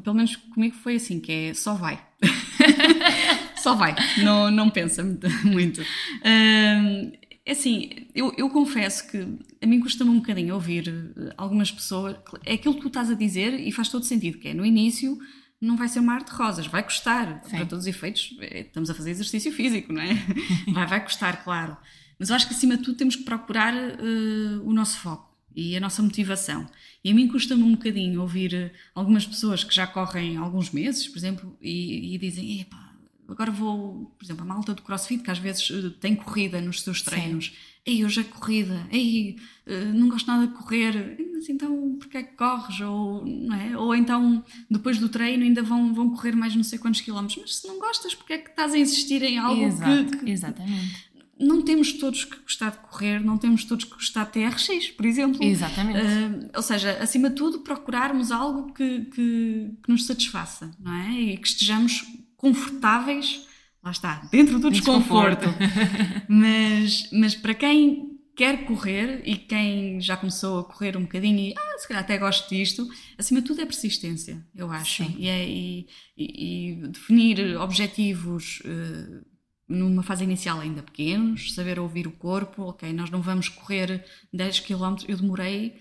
pelo 0.03 0.17
menos 0.17 0.35
comigo 0.35 0.75
foi 0.75 0.97
assim, 0.97 1.21
que 1.21 1.31
é 1.31 1.55
só 1.55 1.75
vai. 1.75 2.05
só 3.63 3.77
vai, 3.77 3.95
não, 4.25 4.51
não 4.51 4.71
pensa 4.71 5.05
muito. 5.45 5.81
Uh, 5.83 7.26
é 7.47 7.53
assim, 7.53 7.89
eu, 8.13 8.35
eu 8.37 8.51
confesso 8.51 9.07
que 9.09 9.25
a 9.63 9.67
mim 9.67 9.79
custa-me 9.79 10.11
um 10.11 10.19
bocadinho 10.19 10.53
ouvir 10.53 10.89
eh, 10.89 11.33
algumas 11.37 11.71
pessoas. 11.71 12.17
É 12.45 12.55
aquilo 12.55 12.75
que 12.75 12.81
tu 12.81 12.89
estás 12.89 13.09
a 13.09 13.15
dizer 13.15 13.55
e 13.55 13.71
faz 13.71 13.89
todo 13.89 14.05
sentido, 14.05 14.39
que 14.39 14.49
é 14.49 14.55
no 14.55 14.67
início 14.67 15.17
não 15.61 15.77
vai 15.77 15.89
ser 15.89 16.01
um 16.01 16.05
mar 16.05 16.25
de 16.25 16.33
rosas, 16.33 16.67
vai 16.67 16.83
custar. 16.83 17.41
Sim. 17.45 17.57
Para 17.57 17.67
todos 17.67 17.85
os 17.85 17.87
efeitos, 17.87 18.37
é, 18.41 18.63
estamos 18.63 18.91
a 18.91 18.95
fazer 18.95 19.13
exercício 19.13 19.53
físico, 19.53 19.93
não 19.93 20.03
é? 20.03 20.15
vai, 20.75 20.87
vai 20.89 21.05
custar, 21.05 21.45
claro. 21.45 21.77
Mas 22.19 22.31
eu 22.31 22.37
acho 22.37 22.49
que 22.49 22.55
acima 22.55 22.77
de 22.77 22.83
tudo 22.83 22.97
temos 22.97 23.15
que 23.15 23.23
procurar 23.23 23.73
uh, 23.73 24.69
o 24.69 24.73
nosso 24.73 24.99
foco 24.99 25.33
e 25.55 25.77
a 25.77 25.81
nossa 25.81 26.03
motivação. 26.03 26.69
E 27.05 27.13
a 27.13 27.15
mim 27.15 27.29
custa-me 27.29 27.63
um 27.63 27.73
bocadinho 27.73 28.21
ouvir 28.21 28.55
eh, 28.55 28.73
algumas 28.93 29.25
pessoas 29.25 29.63
que 29.63 29.75
já 29.75 29.87
correm 29.87 30.37
alguns 30.37 30.71
meses, 30.71 31.07
por 31.07 31.17
exemplo, 31.17 31.57
e, 31.63 32.15
e 32.15 32.19
dizem: 32.19 32.61
epá, 32.61 32.86
agora 33.29 33.51
vou, 33.51 34.13
por 34.19 34.25
exemplo, 34.25 34.43
a 34.43 34.47
malta 34.47 34.75
do 34.75 34.83
crossfit 34.83 35.23
que 35.23 35.31
às 35.31 35.39
vezes 35.39 35.71
eh, 35.71 35.91
tem 36.01 36.15
corrida 36.15 36.61
nos 36.61 36.83
seus 36.83 37.03
treinos. 37.03 37.47
Sim. 37.47 37.53
Ei, 37.85 38.05
hoje 38.05 38.21
é 38.21 38.25
corrida, 38.25 38.87
ei, 38.91 39.37
eh, 39.65 39.85
não 39.93 40.09
gosto 40.09 40.27
nada 40.27 40.47
de 40.47 40.55
correr, 40.55 41.17
mas 41.33 41.49
então 41.49 41.97
porquê 41.99 42.19
é 42.19 42.23
que 42.23 42.37
corres? 42.37 42.81
Ou, 42.81 43.25
não 43.25 43.55
é? 43.57 43.77
Ou 43.77 43.95
então 43.95 44.45
depois 44.71 44.99
do 44.99 45.09
treino 45.09 45.45
ainda 45.45 45.63
vão, 45.63 45.95
vão 45.95 46.11
correr 46.11 46.35
mais 46.35 46.55
não 46.55 46.65
sei 46.65 46.79
quantos 46.79 47.01
quilómetros, 47.01 47.39
mas 47.41 47.57
se 47.57 47.67
não 47.67 47.79
gostas, 47.79 48.15
porquê 48.15 48.35
é 48.35 48.39
que 48.39 48.51
estás 48.51 48.73
a 48.75 48.79
insistir 48.79 49.23
em 49.23 49.39
algo 49.39 49.63
Exato, 49.63 50.11
que, 50.11 50.17
que, 50.19 50.31
Exatamente. 50.31 51.07
Não 51.39 51.61
temos 51.61 51.93
todos 51.93 52.25
que 52.25 52.41
gostar 52.41 52.71
de 52.71 52.79
correr, 52.79 53.23
não 53.23 53.37
temos 53.37 53.63
todos 53.65 53.85
que 53.85 53.93
gostar 53.93 54.25
de 54.25 54.33
TRX, 54.33 54.89
por 54.93 55.05
exemplo. 55.05 55.45
Exatamente. 55.45 55.99
Uh, 55.99 56.51
ou 56.57 56.63
seja, 56.63 56.93
acima 56.99 57.29
de 57.29 57.37
tudo, 57.37 57.61
procurarmos 57.61 58.33
algo 58.33 58.73
que, 58.73 59.01
que, 59.05 59.71
que 59.83 59.91
nos 59.91 60.07
satisfaça, 60.07 60.71
não 60.81 60.95
é? 60.95 61.13
E 61.13 61.37
que 61.37 61.47
estejamos 61.47 62.07
confortáveis, 62.37 63.47
lá 63.83 63.91
está, 63.91 64.29
dentro 64.31 64.59
do 64.59 64.71
desconforto. 64.71 65.47
mas, 66.29 67.09
mas 67.13 67.35
para 67.35 67.55
quem 67.55 68.17
quer 68.37 68.67
correr 68.67 69.23
e 69.25 69.35
quem 69.37 69.99
já 70.01 70.17
começou 70.17 70.61
a 70.61 70.65
correr 70.65 70.97
um 70.97 71.03
bocadinho 71.03 71.39
e 71.39 71.55
ah, 71.57 71.79
se 71.79 71.89
calhar 71.89 72.03
até 72.03 72.19
gosto 72.19 72.49
disto, 72.55 72.87
acima 73.17 73.41
de 73.41 73.47
tudo 73.47 73.63
é 73.63 73.65
persistência, 73.67 74.47
eu 74.55 74.71
acho. 74.71 75.03
E, 75.19 75.27
é, 75.27 75.49
e, 75.49 75.89
e, 76.17 76.75
definir 76.89 77.57
objetivos 77.57 78.61
uh, 78.61 79.25
numa 79.67 80.03
fase 80.03 80.23
inicial 80.23 80.61
ainda 80.61 80.83
pequenos, 80.83 81.55
saber 81.55 81.81
ouvir 81.81 82.07
o 82.07 82.13
corpo, 82.13 82.63
ok, 82.65 82.93
nós 82.93 83.09
não 83.09 83.23
vamos 83.23 83.49
correr 83.49 84.05
10 84.33 84.61
km, 84.61 84.97
eu 85.09 85.17
demorei 85.17 85.81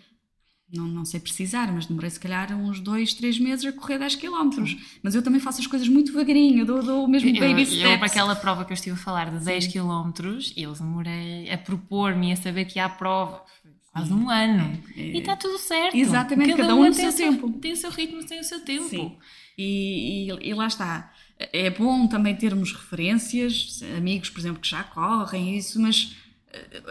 não, 0.72 0.88
não 0.88 1.06
sei 1.06 1.20
precisar, 1.20 1.72
mas 1.72 1.86
demorei 1.86 2.10
se 2.10 2.20
calhar 2.20 2.52
uns 2.52 2.80
dois, 2.80 3.14
três 3.14 3.40
meses 3.40 3.66
a 3.66 3.72
correr 3.72 4.00
10 4.00 4.16
km. 4.16 4.50
Mas 5.04 5.14
eu 5.14 5.22
também 5.22 5.40
faço 5.40 5.62
as 5.62 5.68
coisas 5.68 5.88
muito 5.88 6.12
devagarinho, 6.12 6.66
dou, 6.66 6.82
dou 6.82 7.06
o 7.06 7.08
mesmo 7.08 7.32
baby 7.34 7.62
eu, 7.62 7.66
steps. 7.66 7.84
Eu, 7.84 7.98
para 7.98 8.08
aquela 8.08 8.36
prova 8.36 8.66
que 8.66 8.72
eu 8.72 8.76
estive 8.76 8.96
a 8.96 9.00
falar 9.00 9.30
de 9.30 9.46
10 9.46 9.68
km, 9.68 10.12
eu 10.58 10.74
demorei 10.74 11.52
a 11.52 11.58
propor-me 11.58 12.30
e 12.30 12.34
a 12.34 12.36
saber 12.36 12.66
que 12.66 12.80
há 12.80 12.90
prova 12.90 13.44
quase 13.94 14.12
um 14.12 14.30
ano. 14.30 14.78
É, 14.98 15.02
é. 15.02 15.06
E 15.12 15.20
está 15.20 15.36
tudo 15.36 15.58
certo. 15.60 15.96
Exatamente, 15.96 16.52
cada, 16.52 16.64
cada 16.64 16.76
um, 16.76 16.86
no 16.86 16.94
seu, 16.94 17.12
seu 17.12 17.32
tempo. 17.32 17.52
Tem 17.54 17.72
o 17.72 17.78
seu 17.78 17.92
ritmo, 17.92 18.24
tem 18.26 18.40
o 18.40 18.44
seu 18.44 18.60
tempo. 18.62 18.90
Sim. 18.90 19.16
E, 19.58 20.32
e, 20.32 20.50
e, 20.50 20.54
lá 20.54 20.68
está. 20.68 21.14
É 21.38 21.70
bom 21.70 22.08
também 22.08 22.36
termos 22.36 22.74
referências, 22.74 23.82
amigos, 23.98 24.30
por 24.30 24.40
exemplo, 24.40 24.60
que 24.60 24.68
já 24.68 24.84
correm 24.84 25.58
isso, 25.58 25.80
mas 25.82 26.16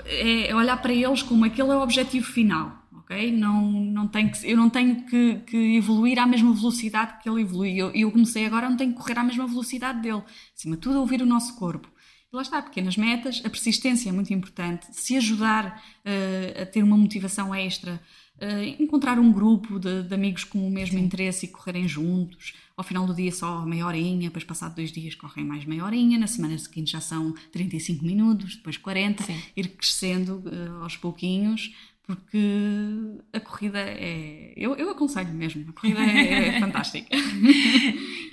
eh, 0.07 0.49
é 0.49 0.55
olhar 0.55 0.81
para 0.81 0.93
eles 0.93 1.23
como 1.23 1.45
aquele 1.45 1.71
é 1.71 1.77
o 1.77 1.83
objetivo 1.83 2.27
final 2.27 2.84
ok? 3.05 3.33
Não, 3.33 3.71
não 3.71 4.09
tenho 4.09 4.33
que, 4.33 4.51
eu 4.51 4.57
não 4.57 4.69
tenho 4.69 5.05
que, 5.07 5.37
que 5.47 5.77
evoluir 5.77 6.19
à 6.19 6.27
mesma 6.27 6.53
velocidade 6.53 7.23
que 7.23 7.29
ele 7.29 7.43
evolui. 7.43 7.77
Eu, 7.77 7.90
eu 7.95 8.11
comecei 8.11 8.45
agora, 8.47 8.69
não 8.69 8.77
tenho 8.77 8.93
que 8.93 8.99
correr 8.99 9.19
à 9.19 9.23
mesma 9.23 9.47
velocidade 9.47 10.01
dele. 10.01 10.23
Acima 10.57 10.77
de 10.77 10.83
tudo, 10.83 10.99
ouvir 10.99 11.23
o 11.23 11.27
nosso 11.27 11.55
corpo. 11.57 11.88
E 12.33 12.37
lá 12.37 12.43
está, 12.43 12.61
pequenas 12.61 12.97
metas, 12.97 13.40
a 13.45 13.51
persistência 13.51 14.09
é 14.09 14.12
muito 14.12 14.35
importante, 14.35 14.87
se 14.90 15.17
ajudar 15.17 15.81
uh, 16.05 16.62
a 16.62 16.67
ter 16.67 16.83
uma 16.83 16.97
motivação 16.97 17.55
extra, 17.55 18.01
uh, 18.43 18.83
encontrar 18.83 19.21
um 19.21 19.31
grupo 19.33 19.79
de, 19.79 20.03
de, 20.03 20.12
amigos 20.12 20.43
com 20.43 20.67
o 20.67 20.71
mesmo 20.71 20.99
Sim. 20.99 21.05
interesse 21.05 21.47
e 21.47 21.49
correrem 21.49 21.87
juntos. 21.87 22.55
Ao 22.77 22.83
final 22.83 23.07
do 23.07 23.14
dia 23.14 23.31
só 23.31 23.64
meia 23.64 23.87
horinha, 23.87 24.29
depois 24.29 24.43
passado 24.43 24.75
dois 24.75 24.90
dias 24.90 25.14
correm 25.14 25.45
mais 25.45 25.64
meia 25.64 25.85
horinha, 25.85 26.19
na 26.19 26.27
semana 26.27 26.59
seguinte 26.59 26.90
já 26.90 27.01
são 27.01 27.33
35 27.53 28.05
minutos, 28.05 28.57
depois 28.57 28.77
40, 28.77 29.23
Sim. 29.23 29.40
ir 29.57 29.69
crescendo 29.69 30.43
uh, 30.45 30.83
aos 30.83 30.97
pouquinhos, 30.97 31.73
porque 32.07 33.19
a 33.33 33.40
corrida 33.40 33.79
é. 33.79 34.53
Eu, 34.57 34.75
eu 34.77 34.90
aconselho 34.90 35.33
mesmo, 35.33 35.71
a 35.71 35.73
corrida 35.73 36.01
é, 36.01 36.49
é 36.57 36.61
fantástica. 36.61 37.09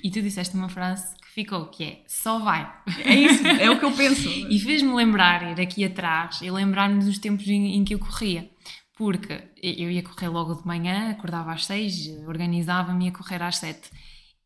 E 0.02 0.10
tu 0.10 0.20
disseste 0.20 0.54
uma 0.54 0.68
frase 0.68 1.16
que 1.16 1.28
ficou, 1.32 1.66
que 1.66 1.84
é 1.84 2.02
só 2.06 2.38
vai. 2.38 2.70
É 3.04 3.14
isso, 3.14 3.46
é 3.46 3.70
o 3.70 3.78
que 3.78 3.84
eu 3.84 3.92
penso. 3.92 4.28
E 4.28 4.58
fez-me 4.58 4.92
lembrar, 4.94 5.58
ir 5.58 5.60
aqui 5.60 5.84
atrás 5.84 6.42
e 6.42 6.50
lembrar-me 6.50 7.02
dos 7.02 7.18
tempos 7.18 7.48
em, 7.48 7.76
em, 7.76 7.84
que 7.84 7.94
eu 7.94 7.98
corria. 7.98 8.50
Porque 8.94 9.42
eu 9.62 9.90
ia 9.90 10.02
correr 10.02 10.28
logo 10.28 10.54
de 10.54 10.66
manhã, 10.66 11.10
acordava 11.10 11.52
às 11.52 11.64
seis, 11.64 12.08
organizava-me 12.26 13.06
ia 13.06 13.12
correr 13.12 13.42
às 13.42 13.56
sete. 13.56 13.90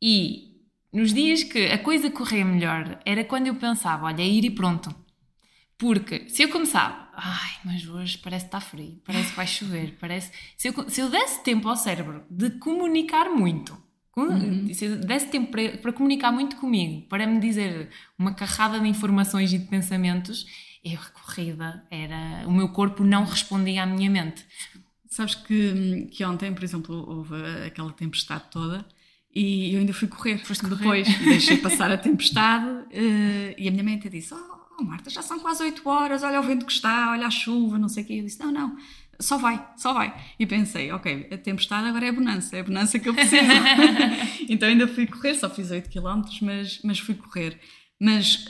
E 0.00 0.52
nos 0.92 1.12
dias 1.12 1.42
que 1.42 1.66
a 1.66 1.78
coisa 1.78 2.08
corria 2.10 2.44
melhor, 2.44 3.00
era 3.04 3.24
quando 3.24 3.48
eu 3.48 3.56
pensava, 3.56 4.06
olha, 4.06 4.22
é 4.22 4.26
ir 4.26 4.44
e 4.44 4.50
pronto 4.50 4.94
Porque 5.78 6.28
se 6.30 6.42
eu 6.42 6.48
começava, 6.48 7.08
ai, 7.14 7.50
mas 7.64 7.86
hoje 7.86 8.16
parece 8.18 8.46
que 8.46 8.48
está 8.48 8.60
frio, 8.60 9.00
parece 9.04 9.30
que 9.30 9.36
vai 9.36 9.46
chover, 9.46 9.96
parece. 10.00 10.32
Se 10.56 10.68
eu, 10.68 10.90
se 10.90 11.00
eu 11.00 11.10
desse 11.10 11.42
tempo 11.42 11.68
ao 11.68 11.76
cérebro 11.76 12.24
de 12.30 12.50
comunicar 12.50 13.28
muito, 13.28 13.76
uhum. 14.16 14.72
se 14.72 14.86
eu 14.86 14.96
desse 14.96 15.28
tempo 15.28 15.50
para, 15.50 15.76
para 15.78 15.92
comunicar 15.92 16.32
muito 16.32 16.56
comigo, 16.56 17.06
para 17.08 17.26
me 17.26 17.38
dizer 17.38 17.90
uma 18.18 18.34
carrada 18.34 18.80
de 18.80 18.88
informações 18.88 19.52
e 19.52 19.58
de 19.58 19.66
pensamentos, 19.66 20.46
eu 20.82 20.98
recorrida, 20.98 21.84
era. 21.90 22.46
O 22.46 22.52
meu 22.52 22.68
corpo 22.68 23.04
não 23.04 23.24
respondia 23.24 23.82
à 23.82 23.86
minha 23.86 24.08
mente. 24.08 24.44
Sabes 25.08 25.34
que, 25.34 26.08
que 26.10 26.24
ontem, 26.24 26.52
por 26.54 26.62
exemplo, 26.62 26.94
houve 27.08 27.34
aquela 27.66 27.92
tempestade 27.92 28.44
toda 28.50 28.86
e 29.34 29.74
eu 29.74 29.80
ainda 29.80 29.92
fui 29.92 30.08
correr. 30.08 30.38
Foste 30.38 30.66
depois, 30.66 31.06
correr. 31.06 31.28
deixei 31.28 31.58
passar 31.58 31.90
a 31.90 31.98
tempestade 31.98 32.66
uh, 32.66 33.54
e 33.58 33.68
a 33.68 33.70
minha 33.70 33.84
mãe 33.84 33.96
até 33.96 34.08
disse: 34.08 34.32
Oh, 34.32 34.55
Marta, 34.84 35.10
já 35.10 35.22
são 35.22 35.38
quase 35.38 35.62
8 35.62 35.88
horas, 35.88 36.22
olha 36.22 36.40
o 36.40 36.42
vento 36.42 36.66
que 36.66 36.72
está, 36.72 37.12
olha 37.12 37.26
a 37.26 37.30
chuva, 37.30 37.78
não 37.78 37.88
sei 37.88 38.02
o 38.02 38.06
quê. 38.06 38.14
Eu 38.14 38.24
disse: 38.24 38.40
Não, 38.40 38.52
não, 38.52 38.76
só 39.20 39.38
vai, 39.38 39.64
só 39.76 39.92
vai. 39.92 40.14
E 40.38 40.46
pensei: 40.46 40.92
Ok, 40.92 41.28
a 41.32 41.38
tempestade 41.38 41.88
agora 41.88 42.06
é 42.06 42.08
a 42.08 42.12
bonança, 42.12 42.56
é 42.56 42.60
a 42.60 42.64
bonança 42.64 42.98
que 42.98 43.08
eu 43.08 43.14
preciso. 43.14 43.42
então 44.48 44.68
ainda 44.68 44.86
fui 44.86 45.06
correr, 45.06 45.34
só 45.34 45.48
fiz 45.48 45.70
8 45.70 45.88
km, 45.90 46.22
mas, 46.42 46.80
mas 46.82 46.98
fui 46.98 47.14
correr. 47.14 47.58
Mas 48.00 48.44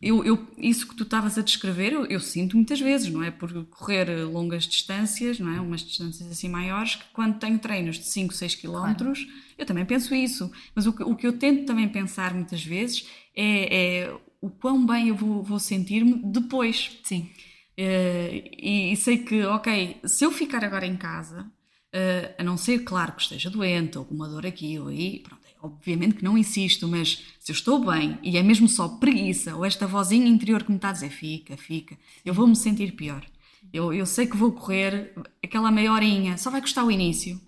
eu, 0.00 0.24
eu, 0.24 0.46
isso 0.58 0.86
que 0.86 0.94
tu 0.94 1.02
estavas 1.02 1.38
a 1.38 1.42
descrever, 1.42 1.92
eu, 1.92 2.04
eu, 2.06 2.20
sinto 2.20 2.56
muitas 2.56 2.80
vezes, 2.80 3.10
não 3.10 3.22
é? 3.22 3.30
Por 3.30 3.64
correr 3.66 4.24
longas 4.24 4.64
distâncias, 4.64 5.40
não 5.40 5.52
é? 5.52 5.60
Umas 5.60 5.80
distâncias 5.80 6.30
assim 6.30 6.48
maiores, 6.48 6.96
que 6.96 7.04
quando 7.12 7.38
tenho 7.38 7.58
treinos 7.58 7.96
de 7.96 8.04
5, 8.04 8.32
6 8.32 8.54
km, 8.56 8.68
claro. 8.68 9.14
eu 9.58 9.66
também 9.66 9.84
penso 9.84 10.14
isso. 10.14 10.50
Mas 10.74 10.86
o 10.86 10.92
que, 10.92 11.02
o 11.02 11.16
que 11.16 11.26
eu 11.26 11.32
tento 11.32 11.64
também 11.64 11.88
pensar 11.88 12.34
muitas 12.34 12.62
vezes 12.62 13.08
é, 13.34 14.04
é 14.04 14.16
o 14.40 14.50
quão 14.50 14.84
bem 14.84 15.08
eu 15.08 15.14
vou, 15.14 15.42
vou 15.42 15.58
sentir-me 15.58 16.22
depois. 16.24 16.98
Sim. 17.04 17.30
Uh, 17.78 18.32
e, 18.58 18.92
e, 18.92 18.96
sei 18.96 19.18
que, 19.18 19.44
ok, 19.44 20.00
se 20.04 20.24
eu 20.24 20.30
ficar 20.30 20.64
agora 20.64 20.86
em 20.86 20.96
casa, 20.96 21.42
uh, 21.42 22.34
a 22.38 22.42
não 22.42 22.56
ser, 22.56 22.80
claro, 22.84 23.12
que 23.12 23.22
esteja 23.22 23.50
doente, 23.50 23.98
ou 23.98 24.04
com 24.04 24.14
uma 24.14 24.28
dor 24.28 24.46
aqui 24.46 24.78
ou 24.78 24.88
aí, 24.88 25.20
pronto 25.20 25.46
obviamente 25.66 26.16
que 26.16 26.24
não 26.24 26.38
insisto, 26.38 26.86
mas 26.86 27.22
se 27.40 27.50
eu 27.50 27.54
estou 27.54 27.84
bem 27.84 28.18
e 28.22 28.36
é 28.36 28.42
mesmo 28.42 28.68
só 28.68 28.88
preguiça 28.88 29.56
ou 29.56 29.64
esta 29.64 29.86
vozinha 29.86 30.28
interior 30.28 30.62
que 30.62 30.70
me 30.70 30.76
está 30.76 30.90
a 30.90 30.92
dizer 30.92 31.10
fica, 31.10 31.56
fica, 31.56 31.96
eu 32.24 32.32
vou 32.32 32.46
me 32.46 32.56
sentir 32.56 32.92
pior. 32.92 33.24
Eu, 33.72 33.92
eu 33.92 34.06
sei 34.06 34.26
que 34.26 34.36
vou 34.36 34.52
correr 34.52 35.12
aquela 35.42 35.70
meia 35.70 35.92
horinha, 35.92 36.38
só 36.38 36.50
vai 36.50 36.60
custar 36.60 36.84
o 36.84 36.90
início. 36.90 37.40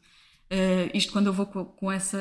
Uh, 0.50 0.88
isto 0.94 1.12
quando 1.12 1.26
eu 1.26 1.32
vou 1.32 1.44
com, 1.44 1.62
com, 1.62 1.92
essa 1.92 2.18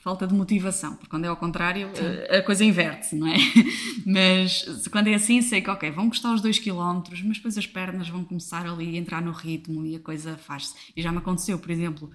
falta 0.00 0.26
de 0.26 0.32
motivação, 0.32 0.94
porque 0.94 1.10
quando 1.10 1.26
é 1.26 1.28
ao 1.28 1.36
contrário 1.36 1.88
uh, 1.88 2.38
a 2.38 2.42
coisa 2.42 2.64
inverte-se, 2.64 3.16
não 3.16 3.26
é? 3.26 3.36
mas 4.06 4.88
quando 4.90 5.08
é 5.08 5.14
assim, 5.14 5.42
sei 5.42 5.60
que, 5.60 5.68
ok, 5.68 5.90
vão 5.90 6.08
custar 6.08 6.32
os 6.34 6.40
2 6.40 6.58
km, 6.58 7.02
mas 7.24 7.36
depois 7.36 7.58
as 7.58 7.66
pernas 7.66 8.08
vão 8.08 8.24
começar 8.24 8.66
ali 8.66 8.96
a 8.96 8.98
entrar 8.98 9.20
no 9.20 9.32
ritmo 9.32 9.84
e 9.84 9.94
a 9.94 10.00
coisa 10.00 10.38
faz-se. 10.38 10.74
E 10.96 11.02
já 11.02 11.12
me 11.12 11.18
aconteceu, 11.18 11.58
por 11.58 11.70
exemplo, 11.70 12.10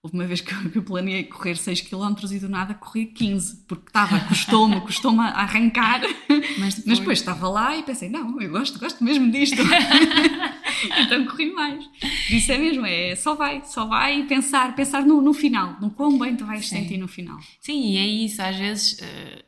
Houve 0.00 0.16
uma 0.16 0.26
vez 0.26 0.40
que 0.42 0.52
eu 0.76 0.82
planeei 0.82 1.24
correr 1.24 1.56
6 1.56 1.80
km 1.82 2.14
e 2.30 2.38
do 2.38 2.48
nada 2.48 2.74
corri 2.74 3.06
15, 3.06 3.64
porque 3.66 3.88
estava, 3.88 4.20
custou-me, 4.20 4.80
custou-me 4.82 5.20
a 5.20 5.30
arrancar, 5.30 6.00
mas 6.58 6.74
depois... 6.74 6.84
mas 6.86 6.98
depois... 6.98 7.18
estava 7.18 7.48
lá 7.48 7.76
e 7.76 7.82
pensei, 7.82 8.08
não, 8.08 8.40
eu 8.40 8.50
gosto, 8.50 8.78
gosto 8.78 9.02
mesmo 9.02 9.30
disto. 9.30 9.56
então 10.98 11.26
corri 11.26 11.52
mais. 11.52 11.84
Isso 12.30 12.52
é 12.52 12.58
mesmo, 12.58 12.86
é 12.86 13.14
só 13.16 13.34
vai, 13.34 13.62
só 13.64 13.86
vai 13.86 14.24
pensar, 14.24 14.74
pensar 14.74 15.04
no, 15.04 15.20
no 15.20 15.32
final, 15.32 15.76
no 15.80 15.90
quão 15.90 16.18
bem 16.18 16.36
tu 16.36 16.44
vais 16.44 16.68
Sim. 16.68 16.76
sentir 16.76 16.98
no 16.98 17.08
final. 17.08 17.38
Sim, 17.60 17.92
e 17.92 17.96
é 17.96 18.06
isso, 18.06 18.42
às 18.42 18.56
vezes 18.56 18.98
uh, 19.00 19.44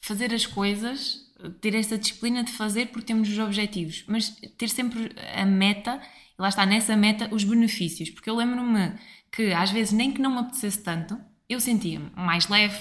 fazer 0.00 0.34
as 0.34 0.46
coisas, 0.46 1.20
ter 1.60 1.74
essa 1.74 1.96
disciplina 1.96 2.42
de 2.42 2.52
fazer 2.52 2.86
porque 2.86 3.06
temos 3.06 3.28
os 3.28 3.38
objetivos, 3.38 4.04
mas 4.06 4.30
ter 4.56 4.68
sempre 4.68 5.12
a 5.34 5.44
meta, 5.44 6.00
e 6.38 6.42
lá 6.42 6.48
está, 6.48 6.66
nessa 6.66 6.96
meta, 6.96 7.28
os 7.32 7.44
benefícios, 7.44 8.10
porque 8.10 8.28
eu 8.28 8.36
lembro-me 8.36 8.92
que 9.32 9.52
às 9.52 9.70
vezes 9.70 9.92
nem 9.92 10.10
que 10.10 10.20
não 10.20 10.30
me 10.32 10.38
apetecesse 10.38 10.82
tanto, 10.82 11.18
eu 11.48 11.60
sentia-me 11.60 12.10
mais 12.16 12.48
leve, 12.48 12.78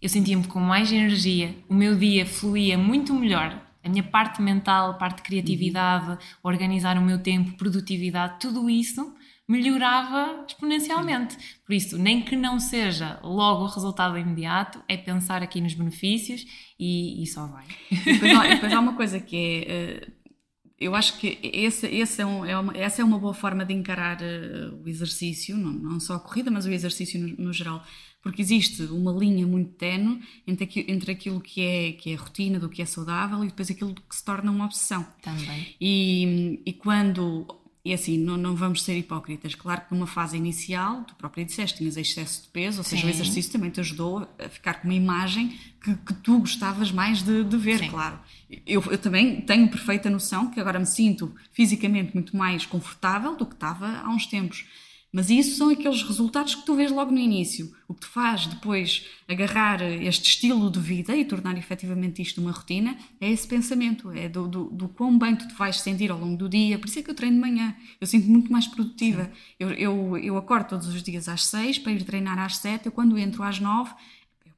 eu 0.00 0.08
sentia-me 0.08 0.46
com 0.46 0.60
mais 0.60 0.92
energia, 0.92 1.54
o 1.68 1.74
meu 1.74 1.96
dia 1.96 2.24
fluía 2.24 2.78
muito 2.78 3.12
melhor, 3.14 3.67
a 3.88 3.90
minha 3.90 4.02
parte 4.02 4.40
mental, 4.42 4.98
parte 4.98 5.16
de 5.16 5.22
criatividade, 5.22 6.10
uhum. 6.10 6.18
organizar 6.42 6.96
o 6.98 7.02
meu 7.02 7.22
tempo, 7.22 7.56
produtividade, 7.56 8.38
tudo 8.40 8.68
isso 8.68 9.14
melhorava 9.48 10.44
exponencialmente. 10.46 11.36
Por 11.64 11.74
isso, 11.74 11.96
nem 11.96 12.20
que 12.20 12.36
não 12.36 12.60
seja 12.60 13.18
logo 13.22 13.64
o 13.64 13.66
resultado 13.66 14.18
imediato, 14.18 14.82
é 14.86 14.96
pensar 14.96 15.42
aqui 15.42 15.58
nos 15.60 15.72
benefícios 15.72 16.44
e, 16.78 17.22
e 17.22 17.26
só 17.26 17.46
vai. 17.46 17.64
E 17.90 18.12
depois, 18.12 18.38
há, 18.38 18.46
depois 18.46 18.72
há 18.72 18.80
uma 18.80 18.92
coisa 18.96 19.18
que 19.18 19.64
é. 19.66 20.06
Uh 20.14 20.18
eu 20.80 20.94
acho 20.94 21.18
que 21.18 21.38
esse, 21.42 21.86
esse 21.88 22.22
é, 22.22 22.26
um, 22.26 22.44
é 22.44 22.56
uma, 22.56 22.76
essa 22.76 23.02
é 23.02 23.04
uma 23.04 23.18
boa 23.18 23.34
forma 23.34 23.64
de 23.64 23.74
encarar 23.74 24.18
uh, 24.22 24.80
o 24.80 24.88
exercício, 24.88 25.56
não, 25.56 25.72
não, 25.72 26.00
só 26.00 26.14
a 26.14 26.20
corrida, 26.20 26.50
mas 26.50 26.66
o 26.66 26.70
exercício 26.70 27.18
no, 27.18 27.46
no 27.46 27.52
geral, 27.52 27.84
porque 28.22 28.42
existe 28.42 28.82
uma 28.84 29.12
linha 29.12 29.46
muito 29.46 29.72
tenue 29.72 30.20
entre, 30.46 30.84
entre 30.88 31.12
aquilo 31.12 31.40
que 31.40 31.60
é, 31.60 31.92
que 31.92 32.12
é 32.12 32.14
rotina, 32.14 32.58
do 32.58 32.68
que 32.68 32.82
é 32.82 32.86
saudável, 32.86 33.44
e 33.44 33.48
depois 33.48 33.70
aquilo 33.70 33.94
que 33.94 34.14
se 34.14 34.24
torna 34.24 34.50
uma 34.50 34.64
obsessão. 34.64 35.06
Também. 35.22 35.74
E, 35.80 36.60
e 36.66 36.72
quando 36.72 37.46
e 37.88 37.94
assim, 37.94 38.18
não, 38.18 38.36
não 38.36 38.54
vamos 38.54 38.82
ser 38.82 38.98
hipócritas. 38.98 39.54
Claro 39.54 39.80
que 39.80 39.94
numa 39.94 40.06
fase 40.06 40.36
inicial, 40.36 41.04
tu 41.04 41.14
própria 41.14 41.42
disseste, 41.42 41.78
tinhas 41.78 41.96
excesso 41.96 42.42
de 42.42 42.48
peso, 42.48 42.78
ou 42.78 42.84
seja, 42.84 43.00
Sim. 43.00 43.08
o 43.08 43.10
exercício 43.10 43.50
também 43.50 43.70
te 43.70 43.80
ajudou 43.80 44.28
a 44.38 44.48
ficar 44.50 44.74
com 44.74 44.88
uma 44.88 44.94
imagem 44.94 45.58
que, 45.82 45.94
que 45.94 46.12
tu 46.12 46.40
gostavas 46.40 46.92
mais 46.92 47.22
de, 47.22 47.44
de 47.44 47.56
ver, 47.56 47.78
Sim. 47.78 47.88
claro. 47.88 48.18
Eu, 48.66 48.84
eu, 48.90 48.98
também 48.98 49.40
tenho 49.40 49.68
perfeita 49.70 50.10
noção 50.10 50.50
que 50.50 50.60
agora 50.60 50.78
me 50.78 50.84
sinto 50.84 51.34
fisicamente 51.50 52.12
muito 52.12 52.36
mais 52.36 52.66
confortável 52.66 53.34
do 53.36 53.46
que 53.46 53.54
estava 53.54 53.86
há 54.00 54.10
uns 54.10 54.26
tempos. 54.26 54.66
Mas 55.18 55.30
isso 55.30 55.56
são 55.56 55.68
aqueles 55.68 56.00
resultados 56.04 56.54
que 56.54 56.64
tu 56.64 56.76
vês 56.76 56.92
logo 56.92 57.10
no 57.10 57.18
início. 57.18 57.74
O 57.88 57.92
que 57.92 58.02
te 58.02 58.06
faz 58.06 58.46
depois 58.46 59.04
agarrar 59.26 59.82
este 59.82 60.28
estilo 60.28 60.70
de 60.70 60.78
vida 60.78 61.16
e 61.16 61.24
tornar 61.24 61.58
efetivamente 61.58 62.22
isto 62.22 62.40
uma 62.40 62.52
rotina 62.52 62.96
é 63.20 63.28
esse 63.28 63.44
pensamento, 63.44 64.12
é 64.12 64.28
do, 64.28 64.46
do, 64.46 64.64
do 64.66 64.88
quão 64.88 65.18
bem 65.18 65.34
tu 65.34 65.48
te 65.48 65.54
vais 65.54 65.80
sentir 65.80 66.12
ao 66.12 66.20
longo 66.20 66.36
do 66.36 66.48
dia. 66.48 66.78
Por 66.78 66.86
isso 66.86 67.00
é 67.00 67.02
que 67.02 67.10
eu 67.10 67.16
treino 67.16 67.34
de 67.34 67.40
manhã. 67.40 67.74
Eu 68.00 68.06
sinto 68.06 68.30
muito 68.30 68.52
mais 68.52 68.68
produtiva. 68.68 69.28
Eu, 69.58 69.70
eu, 69.70 70.18
eu 70.18 70.36
acordo 70.36 70.68
todos 70.68 70.86
os 70.86 71.02
dias 71.02 71.28
às 71.28 71.46
seis 71.46 71.80
para 71.80 71.90
ir 71.90 72.04
treinar 72.04 72.38
às 72.38 72.58
sete. 72.58 72.86
Eu, 72.86 72.92
quando 72.92 73.18
entro 73.18 73.42
às 73.42 73.58
nove, 73.58 73.90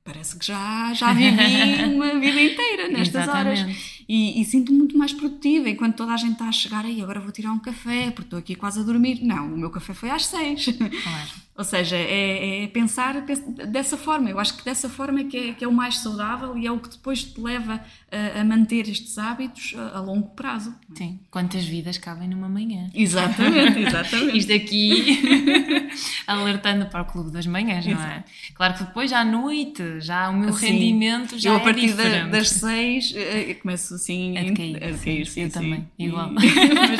parece 0.05 0.39
que 0.39 0.47
já, 0.47 0.93
já 0.95 1.13
vivi 1.13 1.85
uma 1.95 2.19
vida 2.19 2.41
inteira 2.41 2.89
nestas 2.89 3.23
Exatamente. 3.23 3.63
horas 3.63 3.77
e, 4.09 4.41
e 4.41 4.45
sinto-me 4.45 4.79
muito 4.79 4.97
mais 4.97 5.13
produtiva 5.13 5.69
enquanto 5.69 5.97
toda 5.97 6.13
a 6.13 6.17
gente 6.17 6.33
está 6.33 6.49
a 6.49 6.53
chegar 6.53 6.85
aí 6.85 7.01
agora 7.03 7.21
vou 7.21 7.31
tirar 7.33 7.53
um 7.53 7.59
café 7.59 8.11
porque 8.11 8.27
estou 8.27 8.39
aqui 8.39 8.55
quase 8.55 8.81
a 8.81 8.83
dormir 8.83 9.23
não, 9.23 9.55
o 9.55 9.59
meu 9.59 9.71
café 9.71 9.93
foi 9.95 10.11
às 10.11 10.27
seis 10.27 10.65
claro. 10.67 11.31
Ou 11.61 11.65
seja, 11.65 11.95
é, 11.95 12.65
é, 12.65 12.67
pensar 12.69 13.21
dessa 13.69 13.95
forma. 13.95 14.31
Eu 14.31 14.41
acho 14.41 14.57
que 14.57 14.65
dessa 14.65 14.89
forma 14.89 15.21
é 15.21 15.25
que 15.25 15.37
é, 15.37 15.53
que 15.53 15.63
é 15.63 15.69
o 15.69 15.73
mais 15.73 15.99
saudável 15.99 16.57
e 16.57 16.67
é 16.67 16.73
o 16.73 16.79
que 16.79 16.89
depois 16.89 17.23
te 17.23 17.39
leva 17.39 17.79
a, 18.11 18.41
a 18.41 18.45
manter 18.45 18.89
estes 18.89 19.19
hábitos 19.19 19.75
a, 19.77 19.99
a, 19.99 20.01
longo 20.01 20.31
prazo. 20.31 20.75
Sim. 20.95 21.21
Quantas 21.31 21.67
vidas 21.67 21.99
cabem 21.99 22.31
numa 22.31 22.49
manhã? 22.49 22.89
Exatamente, 22.95 23.77
exatamente. 23.87 24.39
Isto 24.39 24.55
aqui 24.55 25.91
alertando 26.27 26.87
para 26.87 27.03
o 27.03 27.05
clube 27.05 27.31
das 27.31 27.47
manhãs, 27.47 27.85
não 27.85 28.03
é? 28.05 28.25
Claro 28.55 28.73
que 28.73 28.85
depois 28.85 29.13
à 29.13 29.23
noite 29.23 30.01
já 30.01 30.31
o 30.31 30.39
meu 30.39 30.49
assim, 30.49 30.69
rendimento 30.69 31.39
já 31.39 31.51
eu, 31.51 31.57
a 31.57 31.61
partir 31.61 31.91
é 32.01 32.27
das 32.27 32.49
seis 32.49 33.13
eh, 33.15 33.53
começo 33.61 33.97
assim 33.97 34.39
a 34.39 34.45
decair. 34.45 34.83
A 34.83 34.97
sim, 34.97 35.19
eu 35.19 35.27
sim. 35.27 35.49
também, 35.51 35.87
igual. 35.99 36.31
Mas 36.33 36.41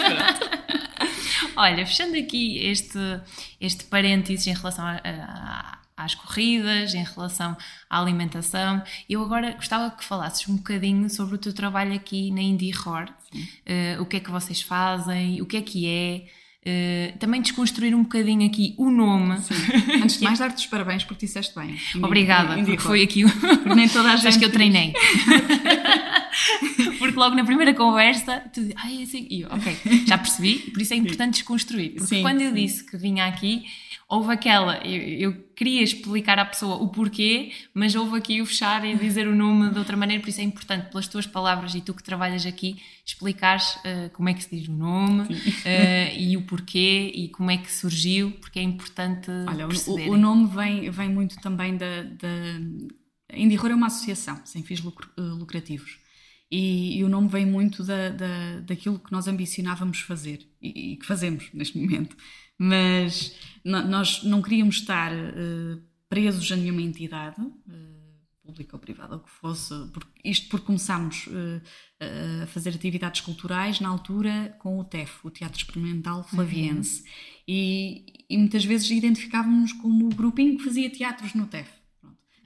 pronto. 0.03 0.60
Olha, 1.61 1.85
fechando 1.85 2.17
aqui 2.17 2.57
este, 2.57 2.99
este 3.61 3.85
parênteses 3.85 4.47
em 4.47 4.55
relação 4.55 4.83
a, 4.83 4.99
a, 5.05 5.79
às 5.95 6.15
corridas, 6.15 6.95
em 6.95 7.05
relação 7.05 7.55
à 7.91 8.01
alimentação, 8.01 8.83
eu 9.07 9.23
agora 9.23 9.53
gostava 9.53 9.91
que 9.91 10.03
falasses 10.03 10.49
um 10.49 10.57
bocadinho 10.57 11.11
sobre 11.11 11.35
o 11.35 11.39
teu 11.39 11.53
trabalho 11.53 11.93
aqui 11.93 12.31
na 12.31 12.41
Indie 12.41 12.71
Roar, 12.71 13.11
uh, 13.11 14.01
o 14.01 14.07
que 14.07 14.17
é 14.17 14.21
que 14.21 14.31
vocês 14.31 14.63
fazem, 14.63 15.43
o 15.43 15.47
que 15.47 15.59
é 15.59 15.61
que 15.61 15.87
é. 15.87 16.25
Uh, 16.63 17.19
também 17.19 17.43
desconstruir 17.43 17.95
um 17.95 18.05
bocadinho 18.05 18.47
aqui 18.47 18.75
o 18.79 18.91
nome. 18.91 19.39
Sim. 19.43 19.55
Antes 20.03 20.17
de 20.17 20.25
mais, 20.25 20.39
dar-te 20.39 20.57
os 20.57 20.67
parabéns 20.67 21.05
porque 21.05 21.27
disseste 21.27 21.55
bem. 21.55 21.79
Obrigada, 22.03 22.55
porque 22.57 22.79
foi 22.79 23.03
aqui. 23.03 23.23
Porque 23.25 23.75
nem 23.75 23.89
toda 23.89 24.13
a 24.13 24.17
gente. 24.17 24.39
que 24.39 24.47
eu 24.47 24.53
treinei. 24.53 24.95
porque 26.99 27.19
logo 27.19 27.35
na 27.35 27.45
primeira 27.45 27.75
conversa, 27.75 28.41
tu 28.53 28.61
dizes, 28.61 28.75
ai, 28.77 29.03
assim, 29.03 29.27
e 29.31 29.43
eu, 29.43 29.49
ok, 29.51 29.77
já 30.07 30.19
percebi, 30.19 30.59
por 30.71 30.81
isso 30.81 30.95
é 30.95 30.97
importante 30.97 31.35
desconstruir. 31.35 31.93
Porque 31.93 32.07
sim, 32.07 32.23
quando 32.23 32.41
eu 32.41 32.53
disse 32.53 32.85
que 32.85 32.97
vinha 32.97 33.27
aqui, 33.27 33.65
houve 34.09 34.33
aquela, 34.33 34.79
eu, 34.79 35.31
eu, 35.31 35.45
queria 35.55 35.83
explicar 35.83 36.39
à 36.39 36.45
pessoa 36.45 36.77
o 36.77 36.89
porquê, 36.89 37.53
mas 37.73 37.95
houve 37.95 38.19
aqui 38.19 38.43
o 38.43 38.47
fechar 38.47 38.85
e 38.85 38.97
dizer 38.97 39.29
o 39.29 39.35
nome 39.35 39.71
de 39.71 39.79
outra 39.79 39.97
maneira, 39.97 40.21
por 40.21 40.29
isso 40.29 40.41
é 40.41 40.45
importante, 40.45 40.91
pelas 40.91 41.07
tuas 41.07 41.27
palavras 41.27 41.75
e 41.77 41.81
tu 41.81 41.95
que 41.95 42.03
trabalhas 42.03 42.45
aqui, 42.45 42.77
explicares 43.07 43.77
uh, 43.77 44.11
como 44.13 44.29
é 44.29 44.35
que 44.35 44.43
se 44.43 44.57
diz 44.57 44.69
o 44.69 44.73
nome 44.73 45.23
uh, 45.23 46.19
e 46.19 46.37
o 46.37 46.43
porquê 46.43 47.13
e 47.15 47.29
como 47.29 47.53
é 47.53 47.57
que 47.57 47.73
surgiu, 47.73 48.33
porque 48.33 48.59
é 48.59 48.63
importante 48.63 49.31
Olha, 49.47 49.69
o, 49.69 50.13
o, 50.13 50.17
nome 50.17 50.49
vem, 50.49 50.91
vem 50.91 51.09
muito 51.09 51.41
também 51.41 51.77
da... 51.77 52.03
da... 52.03 52.29
Indie 53.33 53.57
é 53.57 53.75
uma 53.75 53.87
associação 53.87 54.41
sem 54.45 54.61
fins 54.65 54.83
lucrativos 55.17 56.01
E, 56.51 56.99
e, 56.99 57.05
o 57.05 57.09
nome 57.09 57.29
vem 57.29 57.47
muito 57.47 57.85
da, 57.85 58.09
da, 58.09 58.61
daquilo 58.67 58.99
que 58.99 59.13
nós 59.13 59.29
ambicionávamos 59.29 60.01
fazer 60.01 60.41
e, 60.61 60.93
e 60.93 60.97
que 60.97 61.07
fazemos 61.07 61.49
neste 61.55 61.79
momento. 61.79 62.17
Mas 62.59 63.37
nós 63.65 64.25
não 64.25 64.43
queríamos 64.43 64.77
estar 64.77 65.13
uh, 65.13 65.81
presos 66.09 66.51
a 66.51 66.57
nenhuma 66.57 66.83
entidade, 66.83 67.41
uh, 67.41 68.01
pública 68.43 68.77
ou 68.77 68.81
privada, 68.81 69.15
ou 69.15 69.21
que 69.21 69.31
fosse, 69.31 69.73
porque, 69.93 70.11
isto 70.25 70.49
porque 70.49 70.67
começámos 70.67 71.27
uh, 71.29 71.63
a 72.43 72.47
fazer 72.49 72.71
atividades 72.71 73.21
culturais 73.21 73.81
na 73.81 73.89
altura 73.89 74.57
com 74.59 74.79
o 74.79 74.85
TEF, 74.85 75.25
o 75.25 75.31
Teatro 75.31 75.59
Experimental 75.59 76.25
Flaviense. 76.25 77.01
Uhum. 77.01 77.09
E, 77.49 78.25
e, 78.29 78.39
muitas 78.39 78.65
vezes 78.65 78.91
identificávamos 78.91 79.73
como 79.73 80.07
o 80.07 80.15
grupinho 80.15 80.59
que 80.59 80.65
fazia 80.65 80.91
teatros 80.91 81.35
no 81.35 81.47
TEF. 81.47 81.80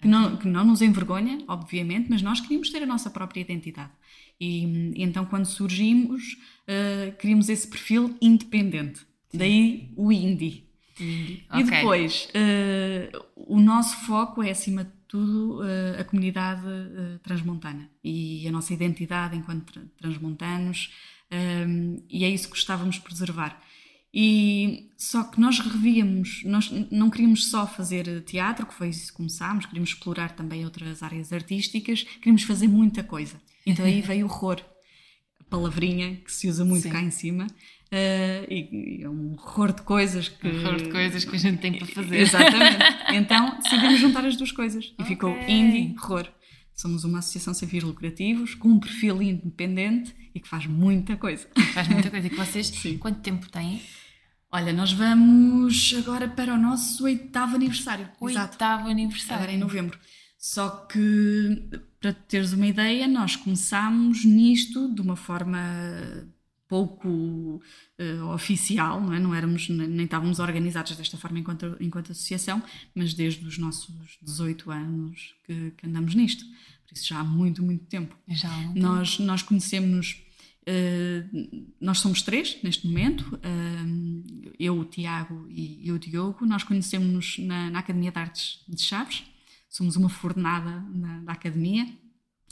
Que 0.04 0.08
não, 0.08 0.36
que 0.36 0.46
não 0.46 0.66
nos 0.66 0.82
envergonha, 0.82 1.38
obviamente, 1.48 2.10
mas 2.10 2.20
nós 2.20 2.38
queríamos 2.38 2.68
ter 2.68 2.82
a 2.82 2.86
nossa 2.86 3.08
própria 3.08 3.40
identidade. 3.40 3.90
E, 4.38 4.92
e 4.94 5.02
então, 5.02 5.24
quando 5.24 5.46
surgimos, 5.46 6.36
uh, 6.68 7.16
queríamos 7.16 7.48
esse 7.48 7.66
perfil 7.66 8.14
independente. 8.20 8.98
Sim. 9.30 9.38
Daí 9.38 9.90
o 9.96 10.12
indie. 10.12 10.68
indie. 11.00 11.46
E 11.50 11.62
okay. 11.62 11.78
depois, 11.78 12.28
uh, 12.34 13.24
o 13.34 13.58
nosso 13.58 13.96
foco 14.04 14.42
é, 14.42 14.50
acima 14.50 14.84
de 14.84 14.90
tudo, 15.08 15.62
uh, 15.62 15.98
a 15.98 16.04
comunidade 16.04 16.60
transmontana 17.22 17.88
e 18.04 18.46
a 18.46 18.52
nossa 18.52 18.74
identidade 18.74 19.34
enquanto 19.34 19.80
transmontanos, 19.96 20.92
e 22.10 22.24
é 22.26 22.28
isso 22.28 22.48
que 22.48 22.50
gostávamos 22.50 22.96
de 22.96 23.00
preservar. 23.00 23.58
E 24.16 24.90
só 24.96 25.24
que 25.24 25.40
nós 25.40 25.58
revíamos, 25.58 26.42
nós 26.44 26.70
não 26.88 27.10
queríamos 27.10 27.46
só 27.50 27.66
fazer 27.66 28.22
teatro, 28.22 28.64
que 28.64 28.72
foi 28.72 28.90
isso 28.90 29.08
que 29.08 29.16
começámos, 29.16 29.66
queríamos 29.66 29.90
explorar 29.90 30.36
também 30.36 30.64
outras 30.64 31.02
áreas 31.02 31.32
artísticas, 31.32 32.04
queríamos 32.04 32.44
fazer 32.44 32.68
muita 32.68 33.02
coisa. 33.02 33.34
Então 33.66 33.84
aí 33.84 34.00
veio 34.00 34.26
o 34.26 34.30
horror, 34.30 34.60
a 35.40 35.44
palavrinha 35.50 36.14
que 36.24 36.32
se 36.32 36.48
usa 36.48 36.64
muito 36.64 36.84
Sim. 36.84 36.90
cá 36.90 37.02
em 37.02 37.10
cima, 37.10 37.48
uh, 37.48 38.46
e, 38.48 39.00
e, 39.00 39.02
é 39.02 39.10
um 39.10 39.32
horror 39.32 39.72
de 39.72 39.82
coisas 39.82 40.28
que. 40.28 40.46
Um 40.46 40.60
horror 40.60 40.76
de 40.76 40.90
coisas 40.90 41.24
que 41.24 41.34
a 41.34 41.38
gente 41.38 41.58
tem 41.60 41.72
para 41.72 41.86
fazer. 41.86 42.16
Exatamente. 42.16 42.94
Então 43.14 43.58
decidimos 43.58 44.00
juntar 44.00 44.24
as 44.24 44.36
duas 44.36 44.52
coisas 44.52 44.84
e 44.84 45.02
okay. 45.02 45.06
ficou 45.06 45.36
indie 45.48 45.94
horror. 46.00 46.28
Somos 46.72 47.04
uma 47.04 47.18
associação 47.18 47.52
sem 47.52 47.68
fins 47.68 47.82
lucrativos, 47.82 48.54
com 48.54 48.68
um 48.68 48.80
perfil 48.80 49.22
independente 49.22 50.14
e 50.34 50.40
que 50.40 50.48
faz 50.48 50.66
muita 50.66 51.16
coisa. 51.16 51.48
Faz 51.72 51.86
muita 51.88 52.10
coisa. 52.10 52.26
E 52.26 52.30
que 52.30 52.36
vocês, 52.36 52.66
Sim. 52.66 52.98
quanto 52.98 53.20
tempo 53.20 53.48
têm? 53.48 53.80
Olha, 54.54 54.72
nós 54.72 54.92
vamos 54.92 55.92
agora 55.98 56.28
para 56.28 56.54
o 56.54 56.56
nosso 56.56 57.02
oitavo 57.02 57.56
aniversário. 57.56 58.08
Oitavo 58.20 58.88
aniversário. 58.88 59.34
Agora 59.34 59.52
em 59.52 59.58
novembro. 59.58 59.98
Só 60.38 60.68
que, 60.86 61.68
para 62.00 62.12
teres 62.12 62.52
uma 62.52 62.68
ideia, 62.68 63.08
nós 63.08 63.34
começámos 63.34 64.24
nisto 64.24 64.94
de 64.94 65.00
uma 65.00 65.16
forma 65.16 65.58
pouco 66.68 67.08
uh, 67.08 68.26
oficial, 68.32 69.00
não, 69.00 69.12
é? 69.12 69.18
não 69.18 69.34
éramos, 69.34 69.68
nem 69.68 70.04
estávamos 70.04 70.38
organizados 70.38 70.96
desta 70.96 71.16
forma 71.16 71.40
enquanto, 71.40 71.76
enquanto 71.80 72.12
associação, 72.12 72.62
mas 72.94 73.12
desde 73.12 73.44
os 73.44 73.58
nossos 73.58 73.92
18 74.22 74.70
anos 74.70 75.34
que, 75.42 75.72
que 75.72 75.84
andamos 75.84 76.14
nisto. 76.14 76.44
Por 76.86 76.94
isso 76.94 77.08
já 77.08 77.18
há 77.18 77.24
muito, 77.24 77.60
muito 77.60 77.86
tempo. 77.86 78.16
Já 78.28 78.48
há 78.48 78.56
muito 78.56 78.80
nós, 78.80 79.16
tempo. 79.16 79.24
nós 79.24 79.42
conhecemos 79.42 80.23
Uh, 80.66 81.72
nós 81.78 81.98
somos 81.98 82.22
três 82.22 82.58
neste 82.62 82.86
momento, 82.86 83.34
uh, 83.34 84.52
eu, 84.58 84.78
o 84.78 84.84
Tiago 84.84 85.46
e, 85.50 85.92
o 85.92 85.98
Diogo. 85.98 86.46
Nós 86.46 86.64
conhecemos-nos 86.64 87.38
na, 87.38 87.70
na, 87.70 87.78
Academia 87.80 88.10
de 88.10 88.18
Artes 88.18 88.64
de 88.66 88.80
Chaves, 88.80 89.24
somos 89.68 89.94
uma 89.94 90.08
fornada 90.08 90.80
na, 90.94 91.20
da 91.20 91.32
Academia, 91.32 91.86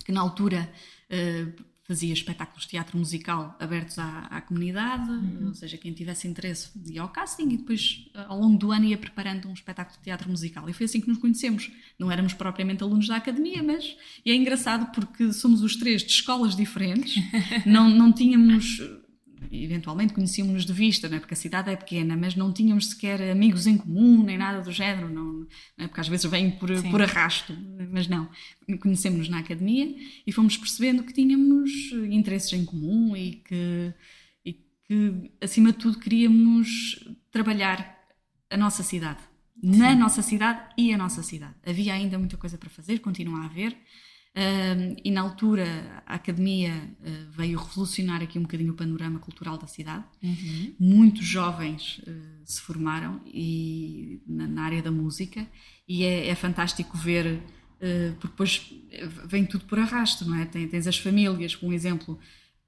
que 0.05 0.13
na 0.13 0.21
altura 0.21 0.71
uh, 1.11 1.65
fazia 1.93 2.13
espetáculos 2.15 2.63
de 2.63 2.71
teatro 2.71 2.97
musical 2.97 3.55
abertos 3.61 3.99
à, 3.99 4.21
à 4.31 4.41
comunidade, 4.41 5.11
uhum. 5.11 5.49
ou 5.49 5.55
seja, 5.55 5.77
quem 5.77 5.93
tivesse 5.93 6.27
interesse 6.27 6.71
ia 6.87 7.03
ao 7.03 7.09
casting 7.11 7.51
e 7.51 7.59
depois, 7.59 8.09
ao 8.15 8.41
longo 8.41 8.57
do 8.57 8.73
ano, 8.73 8.87
ia 8.87 8.97
preparando 8.97 9.47
um 9.47 9.53
espetáculo 9.53 9.99
de 9.99 10.05
teatro 10.05 10.31
musical. 10.31 10.67
E 10.71 10.73
foi 10.73 10.87
assim 10.87 11.03
que 11.03 11.09
nos 11.09 11.19
conhecemos. 11.19 11.71
Não 11.99 12.11
éramos 12.11 12.33
propriamente 12.33 12.83
alunos 12.83 13.07
da 13.09 13.17
academia, 13.17 13.63
mas 13.63 13.95
e 14.25 14.31
é 14.31 14.35
engraçado 14.35 14.91
porque 14.95 15.35
somos 15.35 15.63
os 15.63 15.77
três 15.77 16.03
de 16.03 16.13
escolas 16.13 16.57
diferentes, 16.57 17.23
não, 17.67 17.91
não 17.91 18.11
tínhamos 18.11 18.81
eventualmente 19.51 20.13
conhecíamos-nos 20.13 20.65
de 20.65 20.73
vista, 20.73 21.09
não 21.09 21.17
é? 21.17 21.21
porque 21.21 21.35
a 21.35 21.37
cidade 21.37 21.71
é 21.71 21.77
pequena, 21.77 22.17
mas 22.17 22.37
não 22.37 22.53
tínhamos 22.53 22.91
sequer 22.91 23.31
amigos 23.31 23.67
em 23.67 23.77
comum, 23.77 24.23
nem 24.23 24.39
nada 24.39 24.61
do 24.61 24.71
género, 24.71 25.09
não, 25.09 25.33
não 25.33 25.47
é? 25.79 25.89
porque 25.89 26.01
às 26.01 26.09
vezes 26.09 26.31
vêm 26.31 26.51
por, 26.51 26.71
por 26.91 27.03
arrasto, 27.03 27.57
mas 27.91 28.07
não. 28.09 28.29
Conhecemos-nos 28.81 29.29
na 29.29 29.39
academia 29.39 29.95
e 30.27 30.33
fomos 30.33 30.57
percebendo 30.57 31.03
que 31.03 31.13
tínhamos 31.13 31.71
interesses 32.11 32.53
em 32.53 32.65
comum 32.65 33.17
e 33.17 33.37
que, 33.37 33.95
e 34.45 34.53
que 34.53 35.33
acima 35.41 35.73
de 35.73 35.79
tudo, 35.79 35.99
queríamos 35.99 37.05
trabalhar 37.31 37.99
a 38.51 38.57
nossa 38.57 38.83
cidade. 38.83 39.21
Sim. 39.63 39.79
Na 39.79 39.95
nossa 39.95 40.23
cidade 40.23 40.61
e 40.77 40.93
a 40.93 40.99
nossa 40.99 41.23
cidade. 41.23 41.55
Havia 41.65 41.95
ainda 41.95 42.19
muita 42.19 42.37
coisa 42.37 42.59
para 42.59 42.69
fazer, 42.69 42.99
continua 42.99 43.43
a 43.43 43.45
haver. 43.47 43.77
Uh, 44.35 44.97
e 45.05 45.11
na 45.11 45.21
altura 45.21 46.03
a 46.07 46.15
academia 46.15 46.73
uh, 46.73 47.31
veio 47.33 47.59
revolucionar 47.59 48.23
aqui 48.23 48.39
um 48.39 48.43
bocadinho 48.43 48.73
o 48.73 48.77
panorama 48.77 49.19
cultural 49.19 49.59
da 49.59 49.67
cidade. 49.67 50.05
Uhum. 50.23 50.75
Muitos 50.81 51.27
jovens 51.27 51.99
uh, 51.99 52.41
se 52.43 52.59
formaram 52.63 53.21
e, 53.27 54.23
na, 54.27 54.47
na, 54.47 54.63
área 54.63 54.81
da 54.81 54.91
música 54.91 55.47
e 55.87 56.03
é, 56.05 56.29
é 56.29 56.35
fantástico 56.35 56.97
ver, 56.97 57.43
ah, 57.83 58.15
porque 58.19 58.29
depois 58.29 58.73
vem 59.27 59.45
tudo 59.45 59.67
por 59.67 59.79
arrasto, 59.79 60.25
não 60.25 60.39
é? 60.39 60.47
Tens, 60.47 60.71
tens 60.71 60.87
as 60.87 60.97
famílias, 60.97 61.55
por 61.55 61.69
um 61.69 61.73
exemplo, 61.73 62.19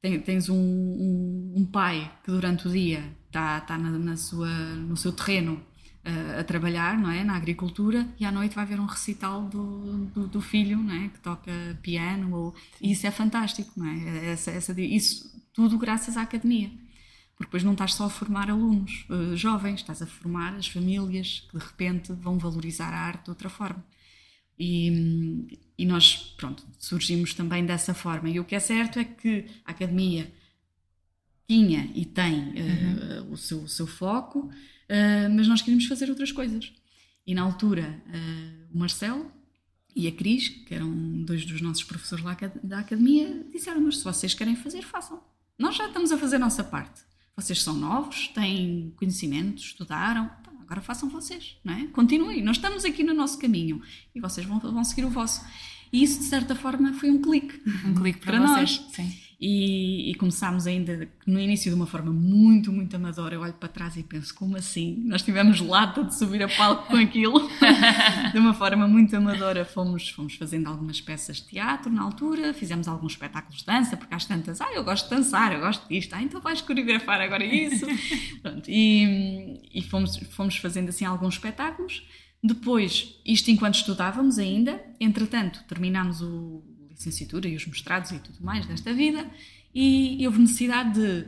tens, 0.03 0.23
tens 0.23 0.49
um, 0.51 0.57
um, 0.57 1.55
um, 1.57 1.65
pai 1.65 2.13
que 2.23 2.31
durante 2.31 2.69
o 2.69 2.71
dia 2.71 3.03
está, 3.27 3.59
está 3.59 3.79
na, 3.79 3.91
na 3.91 4.17
sua, 4.17 4.51
no 4.77 4.97
seu 4.97 5.13
terreno 5.13 5.65
a, 6.05 6.41
a, 6.41 6.45
trabalhar 6.45 6.99
não 6.99 7.11
é, 7.11 7.25
na 7.25 7.35
agricultura 7.35 8.07
e 8.21 8.25
à 8.25 8.31
noite 8.31 8.55
vai 8.55 8.67
ver 8.67 8.79
um 8.79 8.87
recital 8.87 9.43
do, 9.43 10.07
do, 10.07 10.29
do 10.29 10.41
filho 10.41 10.77
não 10.77 10.93
é, 10.93 11.09
que 11.09 11.19
toca 11.21 11.51
piano 11.83 12.35
ou, 12.37 12.55
e 12.81 12.93
isso 12.93 13.07
é 13.07 13.11
fantástico 13.11 13.73
não 13.77 13.87
é? 13.87 14.33
Essa, 14.33 14.51
essa, 14.51 14.81
isso 14.81 15.33
tudo 15.53 15.79
graças 15.79 16.17
à 16.17 16.23
academia 16.23 16.71
porque 17.37 17.49
depois 17.49 17.65
não 17.65 17.73
estás 17.73 17.95
só 17.95 18.05
a 18.05 18.11
formar 18.11 18.49
alunos 18.49 19.07
uh, 19.11 19.37
jovens, 19.37 19.81
estás 19.81 20.03
a 20.03 20.07
formar 20.07 20.55
as 20.55 20.69
famílias 20.69 21.47
que 21.51 21.59
de 21.59 21.65
repente 21.65 22.13
vão 22.13 22.39
valorizar 22.39 22.93
a 22.93 22.99
arte 22.99 23.25
de 23.25 23.31
outra 23.31 23.49
forma 23.49 23.83
e, 24.59 25.59
e 25.77 25.85
nós 25.87 26.35
pronto 26.37 26.65
surgimos 26.79 27.35
também 27.35 27.65
dessa 27.65 27.95
forma 27.95 28.29
e 28.29 28.39
o 28.39 28.45
que 28.45 28.55
é 28.55 28.61
certo 28.61 28.99
é 28.99 29.05
que 29.05 29.47
a 29.65 29.71
academia 29.71 30.31
tinha 31.49 31.91
e 31.95 32.05
tem 32.05 32.41
uh, 32.41 33.25
uhum. 33.25 33.33
o, 33.33 33.37
seu, 33.37 33.63
o 33.63 33.69
seu 33.69 33.87
foco 33.87 34.51
uh, 34.89 35.35
mas 35.35 35.49
nós 35.49 35.61
queríamos 35.61 35.87
fazer 35.87 36.09
outras 36.11 36.33
coisas. 36.33 36.73
E 37.27 37.35
na 37.35 37.43
altura, 37.43 38.03
uh, 38.07 38.75
o 38.75 38.79
Marcelo 38.79 39.31
e 39.95 40.09
a 40.09 40.13
Cris, 40.13 40.49
que 40.49 40.75
eram 40.75 40.91
dois 41.23 41.45
dos 41.45 41.61
nossos 41.61 41.85
professores 41.85 42.25
lá 42.25 42.37
da 42.63 42.81
academia, 42.81 43.47
disseram-nos: 43.53 43.99
se 43.99 44.05
vocês 44.05 44.35
querem 44.35 44.57
fazer, 44.57 44.83
façam. 44.83 45.23
Nós 45.59 45.77
já 45.77 45.87
estamos 45.87 46.11
a 46.11 46.19
fazer 46.19 46.37
a 46.37 46.41
nossa 46.41 46.65
parte. 46.65 47.03
Vocês 47.37 47.63
são 47.63 47.75
novos, 47.75 48.29
têm 48.29 48.93
conhecimento, 48.97 49.59
estudaram, 49.59 50.31
então 50.41 50.53
agora 50.61 50.81
façam 50.81 51.09
vocês, 51.09 51.57
não 51.65 51.75
é? 51.75 51.87
Continuem, 51.89 52.43
nós 52.43 52.57
estamos 52.57 52.85
aqui 52.85 53.03
no 53.03 53.13
nosso 53.13 53.39
caminho 53.39 53.83
e 54.15 54.21
vocês 54.21 54.47
vão, 54.47 54.59
vão 54.59 54.85
seguir 54.85 55.05
o 55.05 55.11
vosso. 55.11 55.45
E 55.93 56.03
isso, 56.03 56.19
de 56.21 56.25
certa 56.27 56.55
forma, 56.55 56.93
foi 56.95 57.11
um 57.11 57.21
clique. 57.21 57.61
Um 57.87 57.95
clique 57.95 58.19
para, 58.25 58.39
para 58.39 58.47
nós. 58.47 58.85
Sim. 58.93 59.13
E, 59.47 60.11
e, 60.11 60.15
começámos 60.15 60.67
ainda 60.67 61.07
no 61.27 61.39
início 61.39 61.71
de 61.71 61.77
uma 61.77 61.87
forma 61.87 62.11
muito, 62.11 62.73
muito 62.73 62.97
amadora. 62.97 63.35
Eu 63.35 63.43
olho 63.43 63.53
para 63.53 63.69
trás 63.69 63.95
e 63.95 64.03
penso, 64.03 64.35
como 64.35 64.57
assim? 64.57 65.03
Nós 65.05 65.21
tivemos 65.21 65.61
lata 65.61 66.03
de 66.03 66.15
subir 66.15 66.43
a 66.43 66.49
palco 66.49 66.87
com 66.87 66.97
aquilo. 66.97 67.47
de 68.33 68.39
uma 68.39 68.55
forma 68.55 68.89
muito 68.89 69.15
amadora 69.15 69.67
fomos, 69.67 70.09
fomos 70.09 70.35
fazendo 70.37 70.67
algumas 70.67 70.99
peças 70.99 71.43
de 71.43 71.49
teatro 71.49 71.93
na 71.93 72.01
altura, 72.01 72.55
fizemos 72.55 72.89
alguns 72.89 73.13
espetáculos 73.13 73.59
de 73.59 73.67
dança, 73.67 73.99
porque 73.99 74.15
às 74.15 74.25
tantas, 74.25 74.63
ah, 74.63 74.73
eu 74.73 74.83
gosto 74.83 75.11
de 75.11 75.15
dançar, 75.15 75.53
eu 75.53 75.61
gosto 75.61 75.87
disto, 75.91 76.15
ah, 76.15 76.23
então 76.23 76.41
vais 76.41 76.63
coreografar 76.63 77.21
agora 77.21 77.45
isso. 77.45 77.85
Pronto, 78.41 78.65
e, 78.67 79.61
e 79.75 79.83
fomos, 79.83 80.17
fomos 80.31 80.57
fazendo 80.57 80.89
assim 80.89 81.05
alguns 81.05 81.35
espetáculos. 81.35 82.03
Depois, 82.43 83.21
isto 83.27 83.51
enquanto 83.51 83.75
estudávamos 83.75 84.39
ainda, 84.39 84.83
entretanto, 84.99 85.63
terminámos 85.69 86.23
o 86.23 86.74
licenciatura 86.95 87.49
e 87.49 87.57
os 87.57 87.67
mestrados 87.67 88.11
e 88.13 88.19
tudo 88.19 88.43
mais 88.43 88.65
desta 88.67 88.95
vida, 88.95 89.29
e 89.75 90.25
houve 90.27 90.39
necessidade 90.41 90.95
de. 90.95 91.27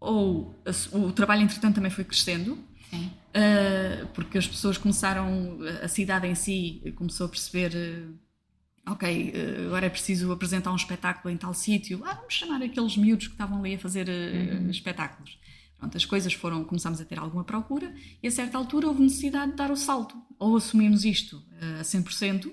Ou 0.00 0.54
o 0.92 1.12
trabalho, 1.12 1.42
entretanto, 1.42 1.76
também 1.76 1.90
foi 1.90 2.04
crescendo, 2.04 2.52
uh, 2.52 4.06
porque 4.14 4.38
as 4.38 4.46
pessoas 4.46 4.78
começaram, 4.78 5.58
a 5.82 5.88
cidade 5.88 6.26
em 6.26 6.34
si 6.34 6.82
começou 6.96 7.26
a 7.26 7.28
perceber. 7.28 7.72
Uh, 7.74 8.92
ok, 8.92 9.32
uh, 9.32 9.66
agora 9.66 9.86
é 9.86 9.90
preciso 9.90 10.30
apresentar 10.32 10.72
um 10.72 10.76
espetáculo 10.76 11.32
em 11.32 11.36
tal 11.36 11.52
sítio. 11.52 12.02
Ah, 12.04 12.14
vamos 12.14 12.34
chamar 12.34 12.62
aqueles 12.62 12.96
miúdos 12.96 13.26
que 13.26 13.34
estavam 13.34 13.58
ali 13.58 13.74
a 13.74 13.78
fazer 13.78 14.08
uhum. 14.08 14.70
espetáculos. 14.70 15.38
Pronto, 15.78 15.96
as 15.96 16.04
coisas 16.04 16.32
foram, 16.32 16.64
começámos 16.64 17.00
a 17.00 17.04
ter 17.04 17.18
alguma 17.18 17.44
procura 17.44 17.92
e 18.20 18.26
a 18.26 18.30
certa 18.30 18.58
altura 18.58 18.88
houve 18.88 19.02
necessidade 19.02 19.52
de 19.52 19.56
dar 19.56 19.70
o 19.70 19.76
salto. 19.76 20.16
Ou 20.38 20.56
assumimos 20.56 21.04
isto 21.04 21.42
a 21.80 21.82
100%, 21.82 22.52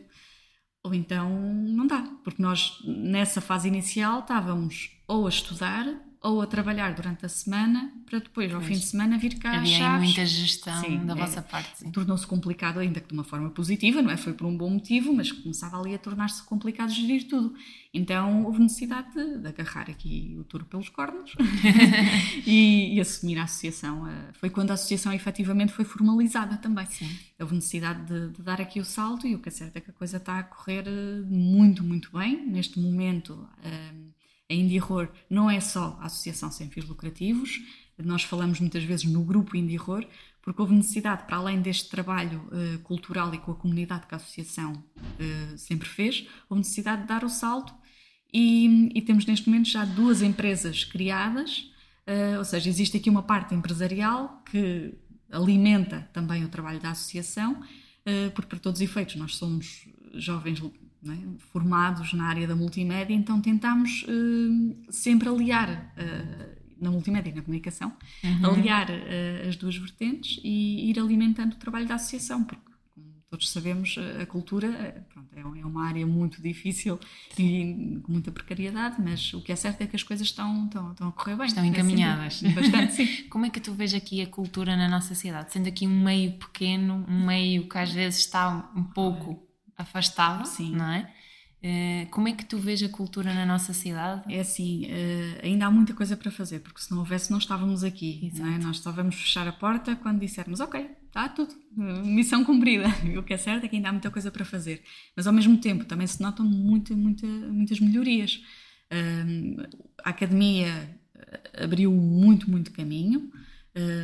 ou 0.86 0.94
então 0.94 1.30
não 1.30 1.88
dá, 1.88 2.08
porque 2.24 2.42
nós 2.42 2.80
nessa 2.86 3.42
fase 3.42 3.68
inicial 3.68 4.20
estávamos 4.20 4.92
ou 5.08 5.26
a 5.26 5.30
estudar 5.30 5.88
ou 6.26 6.42
a 6.42 6.48
trabalhar 6.48 6.96
durante 6.96 7.24
a 7.24 7.30
semana 7.30 7.92
para 8.08 8.18
depois, 8.18 8.52
ao 8.52 8.60
pois. 8.60 8.74
fim 8.74 8.80
de 8.80 8.86
semana, 8.86 9.16
vir 9.16 9.38
cá 9.38 9.58
Havia 9.58 9.78
chaves. 9.78 10.06
muita 10.08 10.26
gestão 10.26 10.82
sim, 10.82 11.06
da 11.06 11.14
é, 11.14 11.16
vossa 11.16 11.40
parte. 11.40 11.92
Tornou-se 11.92 12.26
complicado, 12.26 12.80
ainda 12.80 13.00
que 13.00 13.08
de 13.08 13.14
uma 13.14 13.24
forma 13.24 13.52
positiva, 13.52 14.02
não 14.02 14.10
é? 14.10 14.18
Foi 14.18 14.34
por 14.34 14.48
um 14.48 14.58
bom 14.58 14.72
motivo, 14.72 15.14
mas 15.14 15.32
começava 15.32 15.80
ali 15.80 15.94
a 15.94 16.00
tornar-se 16.00 16.42
complicado 16.44 16.90
gerir 16.90 17.28
tudo. 17.28 17.54
Então 17.94 18.44
houve 18.44 18.60
necessidade 18.60 19.14
de, 19.14 19.38
de 19.38 19.48
agarrar 19.48 19.88
aqui 19.88 20.36
o 20.40 20.44
touro 20.44 20.66
pelos 20.66 20.90
cornos 20.90 21.32
e, 22.46 22.96
e, 22.96 23.00
assumir 23.00 23.38
a 23.38 23.44
associação. 23.44 24.08
Eh, 24.08 24.32
foi 24.34 24.50
quando 24.50 24.72
a 24.72 24.74
associação 24.74 25.14
efetivamente 25.14 25.72
foi 25.74 25.86
formalizada 25.86 26.58
também. 26.58 26.88
Sim. 26.88 27.10
Houve 27.40 27.54
necessidade 27.54 28.04
de, 28.04 28.30
de, 28.34 28.42
dar 28.42 28.60
aqui 28.60 28.80
o 28.80 28.86
salto 28.86 29.28
e 29.28 29.36
o 29.36 29.40
que 29.40 29.50
é 29.50 29.52
certo 29.52 29.78
é 29.78 29.80
que 29.80 29.92
a 29.92 29.94
coisa 29.94 30.18
está 30.18 30.40
a 30.40 30.44
correr 30.44 30.86
eh, 30.88 31.22
muito, 31.28 31.84
muito 31.84 32.12
bem. 32.12 32.46
Neste 32.48 32.80
momento. 32.80 33.48
A 34.50 34.54
Indie 34.54 34.80
Horror 34.80 35.10
não 35.30 35.50
é 35.50 35.60
só 35.60 35.98
a 36.00 36.06
associação 36.06 36.52
sem 36.52 36.70
fins 36.70 36.86
lucrativos, 36.86 37.60
nós 37.98 38.24
falamos 38.24 38.60
muitas 38.60 38.84
vezes 38.84 39.06
no 39.06 39.24
grupo 39.24 39.56
Indie 39.56 39.80
Horror, 39.80 40.06
porque 40.42 40.62
houve 40.62 40.76
necessidade, 40.76 41.26
para 41.26 41.38
além 41.38 41.62
deste 41.62 41.90
trabalho 41.90 42.48
uh, 42.52 42.80
cultural 42.80 43.34
e 43.34 43.38
com 43.40 43.52
a 43.52 43.56
comunidade 43.56 44.06
que 44.06 44.14
a 44.14 44.18
associação 44.18 44.74
uh, 44.74 45.58
sempre 45.58 45.88
fez, 45.88 46.28
houve 46.48 46.60
necessidade 46.60 47.02
de 47.02 47.08
dar 47.08 47.24
o 47.24 47.30
salto 47.30 47.74
e, 48.32 48.92
e 48.94 49.02
temos 49.02 49.26
neste 49.26 49.50
momento 49.50 49.70
já 49.70 49.84
duas 49.86 50.22
empresas 50.22 50.84
criadas, 50.84 51.72
uh, 52.08 52.38
ou 52.38 52.46
seja, 52.46 52.70
existe 52.70 52.98
aqui 52.98 53.10
uma 53.10 53.24
parte 53.24 53.56
empresarial 53.56 54.44
que 54.52 54.94
alimenta 55.32 56.08
também 56.14 56.44
o 56.44 56.50
trabalho 56.50 56.80
da 56.80 56.92
associação, 56.92 57.60
porque 58.36 58.50
para 58.50 58.60
todos 58.60 58.80
os 58.80 58.88
efeitos 58.88 59.16
nós 59.16 59.36
somos 59.36 59.90
jovens 60.14 60.62
é? 61.12 61.18
formados 61.52 62.14
na 62.14 62.26
área 62.26 62.48
da 62.48 62.56
multimédia, 62.56 63.14
então 63.14 63.42
tentámos 63.42 64.04
uh, 64.04 64.92
sempre 64.92 65.30
aliar, 65.30 65.94
uh, 65.98 66.56
na 66.80 66.92
multimédia 66.92 67.30
e 67.30 67.34
na 67.34 67.42
comunicação, 67.42 67.94
uhum. 68.24 68.46
aliar 68.46 68.90
uh, 68.90 69.48
as 69.48 69.56
duas 69.56 69.76
vertentes 69.78 70.40
e 70.44 70.90
ir 70.90 71.00
alimentando 71.00 71.54
o 71.54 71.58
trabalho 71.58 71.88
da 71.88 71.96
associação, 71.96 72.44
porque, 72.44 72.62
como 72.94 73.08
todos 73.30 73.50
sabemos, 73.52 73.96
a 74.22 74.26
cultura 74.26 75.06
pronto, 75.14 75.26
é, 75.36 75.60
é 75.62 75.66
uma 75.66 75.86
área 75.86 76.08
muito 76.08 76.42
difícil 76.42 77.00
e 77.38 78.00
com 78.04 78.12
muita 78.12 78.32
precariedade, 78.32 78.96
mas 79.00 79.34
o 79.34 79.42
que 79.42 79.52
é 79.52 79.56
certo 79.56 79.82
é 79.82 79.88
que 79.88 79.96
as 79.96 80.04
coisas 80.04 80.28
estão, 80.28 80.66
estão, 80.66 80.92
estão 80.92 81.08
a 81.10 81.12
correr 81.12 81.36
bem. 81.36 81.46
Estão 81.46 81.64
é 81.64 81.68
encaminhadas. 81.68 82.42
Bastante, 82.42 82.94
sim. 82.94 83.08
Como 83.30 83.46
é 83.46 83.50
que 83.50 83.60
tu 83.60 83.74
vês 83.74 83.94
aqui 83.94 84.22
a 84.22 84.28
cultura 84.28 84.76
na 84.76 84.88
nossa 84.88 85.14
cidade? 85.14 85.52
Sendo 85.52 85.68
aqui 85.68 85.86
um 85.86 86.04
meio 86.04 86.34
pequeno, 86.34 87.06
um 87.08 87.26
meio 87.26 87.68
que 87.68 87.78
às 87.78 87.92
vezes 87.92 88.22
está 88.22 88.72
um 88.76 88.84
pouco 88.84 89.46
afastado, 89.78 90.46
Sim. 90.46 90.76
não 90.76 90.92
é? 90.92 91.12
Uh, 91.66 92.08
como 92.12 92.28
é 92.28 92.32
que 92.32 92.46
tu 92.46 92.60
vês 92.60 92.84
a 92.84 92.90
cultura 92.90 93.34
na 93.34 93.44
nossa 93.44 93.74
cidade? 93.74 94.32
É 94.32 94.40
assim, 94.40 94.86
uh, 94.86 95.40
ainda 95.42 95.66
há 95.66 95.72
muita 95.72 95.96
coisa 95.96 96.16
para 96.16 96.30
fazer, 96.30 96.60
porque 96.60 96.80
se 96.80 96.92
não 96.92 97.00
houvesse 97.00 97.32
não 97.32 97.40
estávamos 97.40 97.84
aqui, 97.84 98.32
não 98.36 98.54
é? 98.54 98.60
Nós 98.60 98.78
só 98.80 98.92
vamos 98.92 99.16
fechar 99.16 99.48
a 99.48 99.52
porta 99.52 99.96
quando 99.96 100.20
dissermos, 100.20 100.60
ok, 100.60 100.88
está 101.08 101.28
tudo, 101.28 101.56
uh, 101.76 102.06
missão 102.06 102.46
cumprida. 102.46 102.86
o 103.18 103.24
que 103.24 103.34
é 103.34 103.38
certo 103.38 103.64
é 103.64 103.68
que 103.68 103.76
ainda 103.76 103.90
há 103.90 103.92
muita 103.92 104.12
coisa 104.12 104.30
para 104.30 104.46
fazer. 104.46 104.84
Mas 105.16 105.26
ao 105.26 105.34
mesmo 105.34 105.58
tempo 105.58 105.86
também 105.86 106.06
se 106.06 106.22
notam 106.22 106.46
muito, 106.46 106.96
muito, 106.96 107.26
muitas 107.26 107.80
melhorias. 107.80 108.40
a 110.04 110.10
academia 110.12 111.00
abriu 111.60 111.92
muito, 111.92 112.48
muito 112.48 112.72
caminho. 112.72 113.32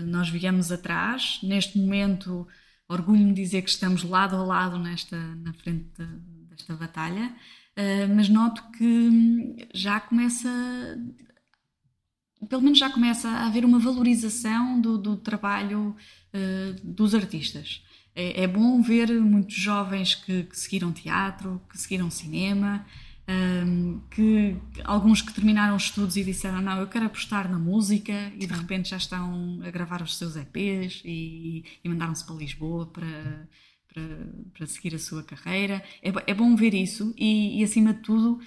nós 0.08 0.30
viemos 0.30 0.72
atrás, 0.72 1.40
neste 1.44 1.78
momento 1.78 2.48
orgulho-me 2.92 3.34
dizer 3.34 3.62
que 3.62 3.70
estamos 3.70 4.04
lado 4.04 4.36
a 4.36 4.44
lado 4.44 4.78
nesta, 4.78 5.18
na 5.18 5.54
frente 5.54 5.86
desta 6.50 6.76
batalha, 6.76 7.34
uh, 7.78 8.16
mas 8.16 8.28
noto 8.28 8.62
que 8.72 9.68
já 9.74 10.00
começa, 10.00 10.50
pelo 12.50 12.62
menos 12.62 12.78
já 12.78 12.90
começa 12.90 13.30
a 13.30 13.48
haver 13.48 13.64
uma 13.64 13.80
valorização 13.80 14.80
do, 14.80 14.98
do 14.98 15.16
trabalho 15.16 15.96
uh, 16.34 16.74
dos 16.84 17.16
artistas. 17.16 17.84
É, 18.14 18.44
é, 18.44 18.48
bom 18.48 18.82
ver 18.82 19.10
muitos 19.22 19.56
jovens 19.56 20.16
que, 20.16 20.44
que 20.44 20.60
seguiram 20.60 20.92
teatro, 20.92 21.62
que 21.70 21.78
seguiram 21.78 22.12
cinema, 22.12 22.86
um, 23.32 24.02
que 24.10 24.56
alguns 24.84 25.22
que 25.22 25.34
terminaram 25.34 25.76
os 25.76 25.84
estudos 25.84 26.18
e 26.18 26.24
disseram 26.24 26.62
não, 26.62 26.80
eu 26.80 26.88
quero 26.88 27.06
apostar 27.06 27.50
na 27.50 27.58
música 27.58 28.32
e 28.36 28.46
de 28.46 28.54
repente 28.54 28.90
já 28.90 28.98
estão 28.98 29.60
a 29.64 29.70
gravar 29.70 30.02
os 30.02 30.18
seus 30.18 30.36
EPs 30.36 31.02
e, 31.06 31.64
e 31.84 31.90
mandaram-se 31.90 32.26
para 32.26 32.36
Lisboa 32.36 32.88
para, 32.88 33.50
para, 33.94 34.04
para, 34.54 34.68
seguir 34.68 34.96
a 34.96 35.00
sua 35.00 35.24
carreira. 35.24 35.84
É, 36.02 36.12
é 36.28 36.34
bom 36.34 36.56
ver 36.56 36.74
isso 36.74 37.14
e, 37.18 37.60
e 37.60 37.64
acima 37.64 37.94
de 37.94 38.02
tudo 38.02 38.40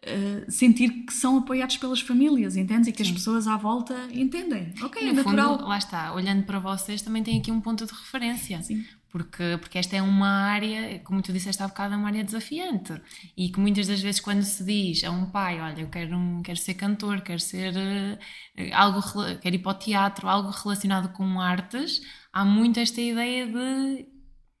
Uh, 0.00 0.50
sentir 0.50 1.04
que 1.04 1.12
são 1.12 1.36
apoiados 1.36 1.76
pelas 1.76 2.00
famílias, 2.00 2.56
entendes? 2.56 2.88
E 2.88 2.92
que 2.92 3.04
Sim. 3.04 3.10
as 3.10 3.18
pessoas 3.18 3.46
à 3.46 3.58
volta 3.58 4.08
entendem. 4.10 4.72
Ok, 4.82 5.02
no 5.02 5.10
é 5.10 5.12
natural. 5.12 5.58
Fundo, 5.58 5.68
lá 5.68 5.76
está, 5.76 6.14
olhando 6.14 6.42
para 6.44 6.58
vocês 6.58 7.02
também 7.02 7.22
tem 7.22 7.38
aqui 7.38 7.52
um 7.52 7.60
ponto 7.60 7.84
de 7.84 7.92
referência. 7.92 8.62
Sim 8.62 8.82
porque, 9.10 9.58
porque 9.60 9.78
esta 9.78 9.96
é 9.96 10.02
uma 10.02 10.28
área, 10.28 11.00
como 11.00 11.20
tu 11.22 11.32
disseste 11.32 11.62
há 11.62 11.68
bocado, 11.68 11.94
é 11.94 11.96
uma 11.96 12.08
área 12.08 12.24
desafiante 12.24 13.00
e 13.36 13.50
que 13.50 13.58
muitas 13.58 13.86
das 13.86 14.00
vezes 14.00 14.20
quando 14.20 14.42
se 14.42 14.64
diz 14.64 15.02
a 15.04 15.10
um 15.10 15.26
pai, 15.26 15.60
olha, 15.60 15.80
eu 15.80 15.88
quero, 15.88 16.16
um, 16.16 16.42
quero 16.42 16.58
ser 16.58 16.74
cantor, 16.74 17.20
quero 17.20 17.40
ser 17.40 17.74
uh, 17.74 18.18
algo, 18.72 19.02
quero 19.40 19.54
ir 19.54 19.58
para 19.58 19.72
o 19.72 19.74
teatro, 19.74 20.28
algo 20.28 20.50
relacionado 20.50 21.12
com 21.12 21.40
artes, 21.40 22.00
há 22.32 22.44
muito 22.44 22.78
esta 22.78 23.00
ideia 23.00 23.46
de 23.46 24.06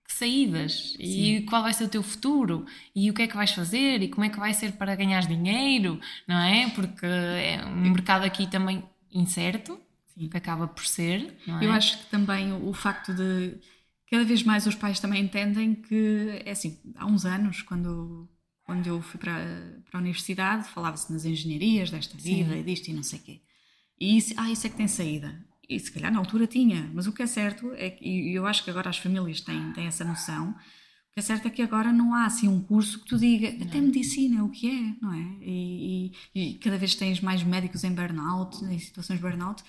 saídas 0.08 0.94
Sim. 0.96 1.02
e 1.02 1.42
qual 1.42 1.62
vai 1.62 1.72
ser 1.72 1.84
o 1.84 1.88
teu 1.88 2.02
futuro 2.02 2.66
e 2.94 3.10
o 3.10 3.14
que 3.14 3.22
é 3.22 3.26
que 3.26 3.36
vais 3.36 3.52
fazer 3.52 4.02
e 4.02 4.08
como 4.08 4.24
é 4.24 4.28
que 4.28 4.38
vai 4.38 4.52
ser 4.52 4.72
para 4.72 4.96
ganhar 4.96 5.26
dinheiro, 5.26 6.00
não 6.26 6.38
é? 6.38 6.68
Porque 6.70 7.06
é 7.06 7.64
um 7.64 7.90
mercado 7.90 8.24
aqui 8.24 8.46
também 8.46 8.82
incerto, 9.12 9.80
Sim. 10.14 10.28
que 10.28 10.36
acaba 10.36 10.66
por 10.66 10.84
ser. 10.84 11.36
É? 11.46 11.64
Eu 11.64 11.72
acho 11.72 11.98
que 11.98 12.06
também 12.06 12.52
o 12.52 12.72
facto 12.72 13.14
de 13.14 13.58
cada 14.10 14.24
vez 14.24 14.42
mais 14.42 14.66
os 14.66 14.74
pais 14.74 14.98
também 14.98 15.22
entendem 15.22 15.74
que, 15.74 16.42
é 16.44 16.50
assim, 16.50 16.78
há 16.96 17.06
uns 17.06 17.24
anos, 17.24 17.62
quando, 17.62 18.28
quando 18.64 18.86
eu 18.86 19.00
fui 19.00 19.20
para, 19.20 19.82
para 19.88 19.98
a 19.98 20.02
universidade, 20.02 20.68
falava-se 20.68 21.12
nas 21.12 21.24
engenharias 21.24 21.90
desta 21.90 22.18
vida 22.18 22.52
Sim. 22.52 22.60
e 22.60 22.62
disto 22.64 22.88
e 22.88 22.92
não 22.92 23.02
sei 23.02 23.18
o 23.20 23.22
quê. 23.22 23.40
E 24.00 24.16
isso, 24.16 24.34
ah, 24.36 24.50
isso 24.50 24.66
é 24.66 24.70
que 24.70 24.76
tem 24.76 24.88
saída. 24.88 25.46
E 25.68 25.78
se 25.78 25.92
calhar 25.92 26.12
na 26.12 26.18
altura 26.18 26.48
tinha, 26.48 26.90
mas 26.92 27.06
o 27.06 27.12
que 27.12 27.22
é 27.22 27.26
certo 27.26 27.72
é 27.74 27.90
que, 27.90 28.04
e 28.04 28.34
eu 28.34 28.44
acho 28.46 28.64
que 28.64 28.70
agora 28.70 28.90
as 28.90 28.98
famílias 28.98 29.40
têm, 29.40 29.72
têm 29.72 29.86
essa 29.86 30.04
noção, 30.04 30.50
o 30.50 31.12
que 31.12 31.20
é 31.20 31.22
certo 31.22 31.46
é 31.46 31.50
que 31.50 31.62
agora 31.62 31.92
não 31.92 32.12
há 32.14 32.24
assim 32.24 32.48
um 32.48 32.60
curso 32.60 33.00
que 33.00 33.06
tu 33.06 33.16
diga, 33.16 33.52
não. 33.52 33.66
até 33.66 33.80
medicina, 33.80 34.44
o 34.44 34.50
que 34.50 34.68
é, 34.68 34.96
não 35.00 35.12
é? 35.12 35.38
E, 35.42 36.12
e, 36.34 36.50
e, 36.50 36.54
cada 36.54 36.76
vez 36.76 36.96
tens 36.96 37.20
mais 37.20 37.42
médicos 37.44 37.84
em 37.84 37.92
burnout, 37.92 38.64
em 38.64 38.78
situações 38.78 39.20
de 39.20 39.22
burnout, 39.22 39.62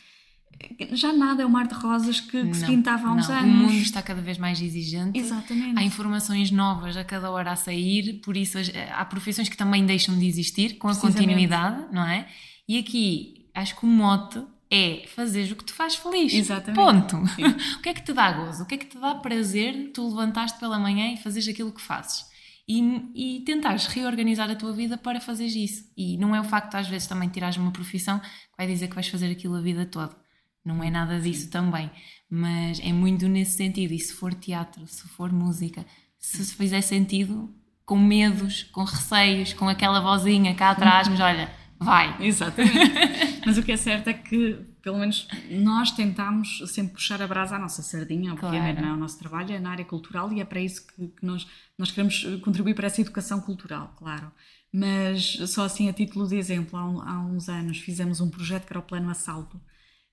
já 0.91 1.13
nada 1.13 1.43
é 1.43 1.45
o 1.45 1.49
mar 1.49 1.67
de 1.67 1.73
rosas 1.73 2.19
que, 2.19 2.47
que 2.47 2.55
se 2.55 2.65
pintava 2.65 3.07
há 3.07 3.13
uns 3.13 3.27
não. 3.27 3.35
anos. 3.35 3.53
O 3.53 3.57
mundo 3.63 3.81
está 3.81 4.01
cada 4.01 4.21
vez 4.21 4.37
mais 4.37 4.61
exigente. 4.61 5.17
Exatamente. 5.17 5.77
Há 5.77 5.83
informações 5.83 6.51
novas 6.51 6.95
a 6.97 7.03
cada 7.03 7.31
hora 7.31 7.51
a 7.51 7.55
sair, 7.55 8.21
por 8.23 8.37
isso 8.37 8.57
há 8.93 9.05
profissões 9.05 9.49
que 9.49 9.57
também 9.57 9.85
deixam 9.85 10.17
de 10.17 10.25
existir 10.27 10.77
com 10.77 10.87
a 10.87 10.95
continuidade, 10.95 11.85
não 11.91 12.05
é? 12.05 12.27
E 12.67 12.77
aqui 12.77 13.47
acho 13.53 13.75
que 13.75 13.85
o 13.85 13.87
mote 13.87 14.41
é 14.69 15.05
fazer 15.07 15.51
o 15.51 15.55
que 15.55 15.65
te 15.65 15.73
faz 15.73 15.95
feliz. 15.95 16.33
Exatamente. 16.33 16.75
Ponto. 16.75 17.17
o 17.77 17.81
que 17.81 17.89
é 17.89 17.93
que 17.93 18.03
te 18.03 18.13
dá 18.13 18.31
gozo? 18.31 18.63
O 18.63 18.65
que 18.65 18.75
é 18.75 18.77
que 18.77 18.85
te 18.85 18.97
dá 18.97 19.15
prazer 19.15 19.91
tu 19.93 20.07
levantaste 20.07 20.59
pela 20.59 20.79
manhã 20.79 21.13
e 21.13 21.17
fazes 21.17 21.47
aquilo 21.47 21.71
que 21.71 21.81
fazes? 21.81 22.25
E, 22.67 22.79
e 23.13 23.43
tentares 23.43 23.87
reorganizar 23.87 24.49
a 24.49 24.55
tua 24.55 24.71
vida 24.71 24.97
para 24.97 25.19
fazeres 25.19 25.55
isso. 25.55 25.91
E 25.97 26.17
não 26.17 26.33
é 26.33 26.39
o 26.39 26.43
facto, 26.45 26.75
às 26.75 26.87
vezes, 26.87 27.07
também 27.07 27.27
tirares 27.27 27.57
uma 27.57 27.71
profissão 27.71 28.19
que 28.19 28.27
vai 28.57 28.65
dizer 28.65 28.87
que 28.87 28.95
vais 28.95 29.09
fazer 29.09 29.29
aquilo 29.29 29.55
a 29.55 29.61
vida 29.61 29.85
toda 29.85 30.20
não 30.63 30.83
é 30.83 30.89
nada 30.89 31.19
disso 31.19 31.45
Sim. 31.45 31.49
também, 31.49 31.91
mas 32.29 32.79
é 32.79 32.93
muito 32.93 33.27
nesse 33.27 33.57
sentido. 33.57 33.93
E 33.93 33.99
se 33.99 34.13
for 34.13 34.33
teatro, 34.33 34.85
se 34.87 35.07
for 35.09 35.31
música, 35.31 35.85
se 36.17 36.55
fizer 36.55 36.81
sentido, 36.81 37.53
com 37.85 37.97
medos, 37.97 38.63
com 38.71 38.83
receios, 38.83 39.53
com 39.53 39.67
aquela 39.67 39.99
vozinha 39.99 40.55
cá 40.55 40.71
atrás, 40.71 41.07
mas 41.07 41.19
olha, 41.19 41.51
vai. 41.79 42.15
Exatamente. 42.25 43.41
mas 43.45 43.57
o 43.57 43.63
que 43.63 43.71
é 43.71 43.77
certo 43.77 44.07
é 44.07 44.13
que, 44.13 44.59
pelo 44.81 44.99
menos, 44.99 45.27
nós 45.49 45.91
tentamos 45.91 46.63
sempre 46.67 46.93
puxar 46.93 47.21
a 47.21 47.27
brasa 47.27 47.55
à 47.55 47.59
nossa 47.59 47.81
sardinha, 47.81 48.33
obviamente, 48.33 48.75
claro. 48.75 48.81
não 48.81 48.93
é? 48.93 48.93
O 48.93 48.99
nosso 48.99 49.19
trabalho 49.19 49.53
é 49.53 49.59
na 49.59 49.71
área 49.71 49.83
cultural 49.83 50.31
e 50.31 50.39
é 50.39 50.45
para 50.45 50.61
isso 50.61 50.85
que, 50.87 51.07
que 51.07 51.25
nós, 51.25 51.45
nós 51.77 51.91
queremos 51.91 52.23
contribuir 52.43 52.75
para 52.75 52.87
essa 52.87 53.01
educação 53.01 53.41
cultural, 53.41 53.93
claro. 53.97 54.31
Mas 54.73 55.37
só 55.47 55.65
assim, 55.65 55.89
a 55.89 55.93
título 55.93 56.27
de 56.27 56.37
exemplo, 56.37 56.79
há 56.79 57.19
uns 57.19 57.49
anos 57.49 57.79
fizemos 57.79 58.21
um 58.21 58.29
projeto 58.29 58.65
que 58.65 58.71
era 58.71 58.79
o 58.79 58.83
Plano 58.83 59.09
Assalto, 59.09 59.59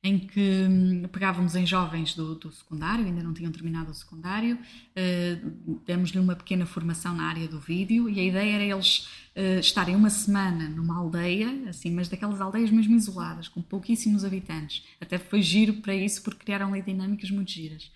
em 0.03 0.19
que 0.19 0.67
hum, 0.69 1.09
pegávamos 1.11 1.57
em 1.57 1.67
jovens 1.67 2.15
do, 2.15 2.37
do, 2.37 2.53
secundário, 2.53 3.05
ainda 3.05 3.23
não 3.23 3.35
tinham 3.35 3.51
terminado 3.51 3.91
o 3.91 3.95
secundário, 3.95 4.57
uh, 4.57 5.81
demos-lhe 5.85 6.21
uma 6.21 6.37
pequena 6.37 6.65
formação 6.67 7.15
na 7.15 7.25
área 7.25 7.49
do 7.49 7.59
vídeo 7.59 8.09
e 8.09 8.21
a 8.21 8.23
ideia 8.23 8.55
era 8.55 8.65
eles 8.65 9.09
uh, 9.35 9.59
estarem 9.59 9.97
uma 9.97 10.11
semana 10.11 10.69
numa 10.69 10.97
aldeia, 10.97 11.69
assim, 11.69 11.91
mas 11.91 12.09
daquelas 12.09 12.41
aldeias 12.41 12.71
mesmo 12.71 12.95
isoladas, 12.95 13.49
com 13.49 13.61
pouquíssimos 13.61 14.25
habitantes. 14.25 14.87
Até 15.01 15.19
foi 15.19 15.43
giro 15.43 15.75
para 15.75 15.95
isso 15.95 16.23
porque 16.23 16.45
criaram 16.45 16.73
ali 16.73 16.83
dinâmicas 16.83 17.31
muito 17.31 17.51
giras. 17.51 17.91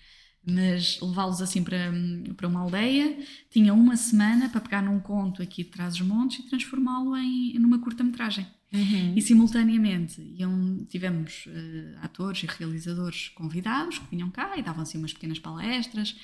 Mas 0.45 0.99
levá-los 1.01 1.41
assim 1.41 1.63
para, 1.63 1.91
para 2.35 2.47
uma 2.47 2.61
aldeia, 2.61 3.17
tinha 3.49 3.73
uma 3.73 3.95
semana 3.95 4.49
para 4.49 4.59
pegar 4.59 4.81
num 4.81 4.99
conto 4.99 5.41
aqui 5.41 5.63
de 5.63 5.69
Trás-os-Montes 5.69 6.39
e 6.39 6.49
transformá-lo 6.49 7.15
em 7.15 7.57
numa 7.57 7.79
curta-metragem. 7.79 8.45
Uhum. 8.73 9.13
E 9.15 9.21
simultaneamente 9.21 10.19
iam, 10.35 10.83
tivemos 10.89 11.45
uh, 11.45 11.99
atores 12.01 12.43
e 12.43 12.47
realizadores 12.47 13.29
convidados 13.29 13.99
que 13.99 14.09
vinham 14.09 14.31
cá 14.31 14.57
e 14.57 14.63
davam 14.63 14.81
assim 14.81 14.97
umas 14.97 15.13
pequenas 15.13 15.37
palestras 15.37 16.15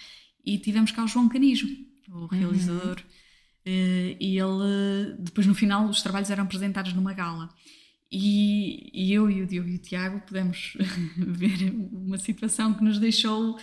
e 0.43 0.57
tivemos 0.57 0.91
cá 0.91 1.03
o 1.03 1.07
João 1.07 1.29
Canijo, 1.29 1.67
o 2.09 2.25
realizador, 2.25 2.97
uhum. 2.97 3.71
uh, 3.71 4.17
e 4.19 4.37
ele 4.37 5.15
depois 5.19 5.45
no 5.45 5.53
final 5.53 5.87
os 5.87 6.01
trabalhos 6.01 6.31
eram 6.31 6.43
apresentados 6.43 6.91
numa 6.93 7.13
gala. 7.13 7.49
E, 8.11 8.89
e 8.91 9.13
eu 9.13 9.29
e 9.29 9.43
o 9.43 9.45
Diogo 9.45 9.69
e 9.69 9.75
o 9.75 9.79
Tiago 9.79 10.19
pudemos 10.21 10.75
ver 11.15 11.71
uma 11.91 12.17
situação 12.17 12.73
que 12.73 12.83
nos 12.83 12.97
deixou 12.97 13.59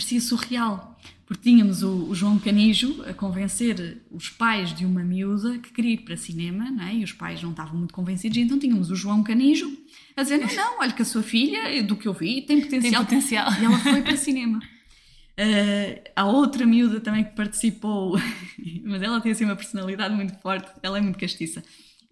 parecia 0.00 0.20
surreal, 0.20 0.98
porque 1.26 1.42
tínhamos 1.42 1.82
o, 1.82 2.08
o, 2.08 2.14
João 2.14 2.38
Canijo 2.38 3.04
a 3.06 3.12
convencer 3.12 3.98
os 4.10 4.30
pais 4.30 4.74
de 4.74 4.86
uma 4.86 5.04
miúda 5.04 5.58
que 5.58 5.70
queria 5.70 5.92
ir 5.92 5.98
para 5.98 6.16
cinema, 6.16 6.70
não 6.70 6.82
é? 6.82 6.94
e 6.94 7.04
os 7.04 7.12
pais 7.12 7.42
não 7.42 7.50
estavam 7.50 7.76
muito 7.76 7.92
convencidos, 7.92 8.38
então 8.38 8.58
tínhamos 8.58 8.90
o 8.90 8.96
João 8.96 9.22
Canijo 9.22 9.70
a 10.16 10.22
dizer: 10.22 10.38
não, 10.38 10.48
não, 10.54 10.80
olha 10.80 10.92
que 10.92 11.02
a 11.02 11.04
sua 11.04 11.22
filha, 11.22 11.82
do 11.82 11.96
que 11.96 12.08
eu 12.08 12.14
vi, 12.14 12.40
tem 12.42 12.62
potencial. 12.62 13.04
Tem 13.04 13.18
potencial. 13.18 13.52
E 13.60 13.64
ela 13.64 13.78
foi 13.78 14.00
para 14.00 14.16
cinema. 14.16 14.58
Uh, 14.58 16.00
há 16.16 16.24
outra 16.24 16.64
miúda 16.64 16.98
também 16.98 17.24
que 17.24 17.36
participou, 17.36 18.18
mas 18.84 19.02
ela 19.02 19.20
tem 19.20 19.32
assim 19.32 19.44
uma 19.44 19.56
personalidade 19.56 20.14
muito 20.14 20.34
forte, 20.40 20.70
ela 20.82 20.96
é 20.96 21.00
muito 21.00 21.18
castiça. 21.18 21.62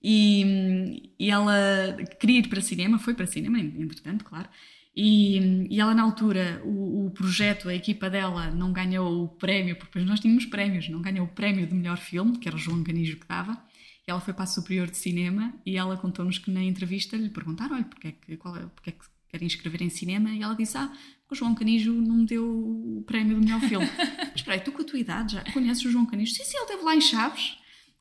E, 0.05 1.11
e 1.19 1.31
ela 1.31 1.97
queria 2.21 2.39
ir 2.39 2.49
para 2.49 2.61
cinema, 2.61 2.99
foi 2.99 3.15
para 3.15 3.27
cinema, 3.27 3.59
entretanto, 3.59 4.25
claro, 4.25 4.49
e, 5.01 5.69
e 5.71 5.81
ela, 5.81 5.95
na 5.95 6.03
altura, 6.03 6.61
o, 6.65 7.07
o, 7.07 7.11
projeto, 7.13 7.69
a 7.69 7.75
equipa 7.75 8.11
dela 8.11 8.51
não 8.51 8.73
ganhou 8.73 9.23
o 9.23 9.29
prémio, 9.29 9.77
porque 9.77 9.93
depois 9.93 10.05
nós 10.05 10.19
tínhamos 10.19 10.45
prémios, 10.47 10.89
não 10.89 11.01
ganhou 11.01 11.25
o 11.25 11.29
prémio 11.29 11.69
de 11.69 11.73
melhor 11.73 11.99
filme, 11.99 12.37
que 12.37 12.49
era 12.49 12.57
o 12.57 12.59
João 12.59 12.83
Canijo 12.83 13.17
que 13.17 13.29
dava. 13.29 13.53
E 14.05 14.11
ela 14.11 14.19
foi 14.19 14.35
para 14.35 14.43
a 14.43 14.47
Superior 14.49 14.91
de 14.91 14.97
Cinema 14.97 15.55
e 15.65 15.77
ela 15.77 15.97
contou-nos 15.97 16.39
que 16.39 16.51
na 16.51 16.65
entrevista 16.65 17.17
lhe 17.17 17.29
perguntaram: 17.29 17.77
olha, 17.77 17.85
porque 17.85 18.09
é 18.09 18.13
que, 18.13 18.37
qual 18.39 18.57
é, 18.57 18.67
porque 18.75 18.91
é 18.91 18.93
que 18.93 19.05
quer 19.29 19.41
inscrever 19.41 19.83
em 19.83 19.89
cinema? 19.89 20.31
E 20.31 20.43
ela 20.43 20.55
disse: 20.55 20.77
ah, 20.77 20.93
o 21.31 21.35
João 21.37 21.55
Canijo 21.55 21.93
não 21.93 22.17
me 22.17 22.27
deu 22.27 22.45
o 22.45 23.05
prémio 23.07 23.37
do 23.37 23.45
melhor 23.45 23.61
filme. 23.61 23.87
Mas 24.19 24.35
espera 24.35 24.57
aí, 24.57 24.61
tu 24.61 24.73
com 24.73 24.83
a 24.83 24.85
tua 24.85 24.99
idade 24.99 25.35
já 25.35 25.45
conheces 25.53 25.85
o 25.85 25.93
João 25.93 26.07
Canijo? 26.07 26.35
Sim, 26.35 26.43
sim, 26.43 26.57
ele 26.57 26.65
esteve 26.65 26.83
lá 26.83 26.97
em 26.97 27.01
Chaves. 27.01 27.57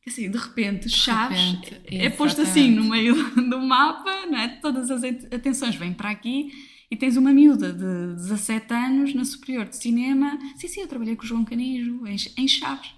Assim, 0.07 0.31
de 0.31 0.37
repente, 0.37 0.89
Chaves 0.89 1.37
de 1.37 1.69
repente, 1.69 1.95
é 1.95 2.09
posto 2.09 2.41
assim 2.41 2.71
no 2.71 2.85
meio 2.85 3.13
do 3.35 3.61
mapa, 3.61 4.25
não 4.25 4.39
é? 4.39 4.47
Todas 4.47 4.89
as 4.89 5.03
atenções 5.03 5.75
vêm 5.75 5.93
para 5.93 6.09
aqui 6.09 6.51
e 6.89 6.95
tens 6.95 7.17
uma 7.17 7.33
miúda 7.33 7.71
de 7.71 8.15
17 8.15 8.73
anos 8.73 9.13
na 9.13 9.25
Superior 9.25 9.65
de 9.65 9.75
Cinema. 9.75 10.37
Sim, 10.55 10.67
sim, 10.67 10.81
eu 10.81 10.87
trabalhei 10.87 11.15
com 11.15 11.23
o 11.23 11.27
João 11.27 11.43
Canijo 11.43 12.05
em, 12.07 12.15
em 12.37 12.47
Chaves. 12.47 12.97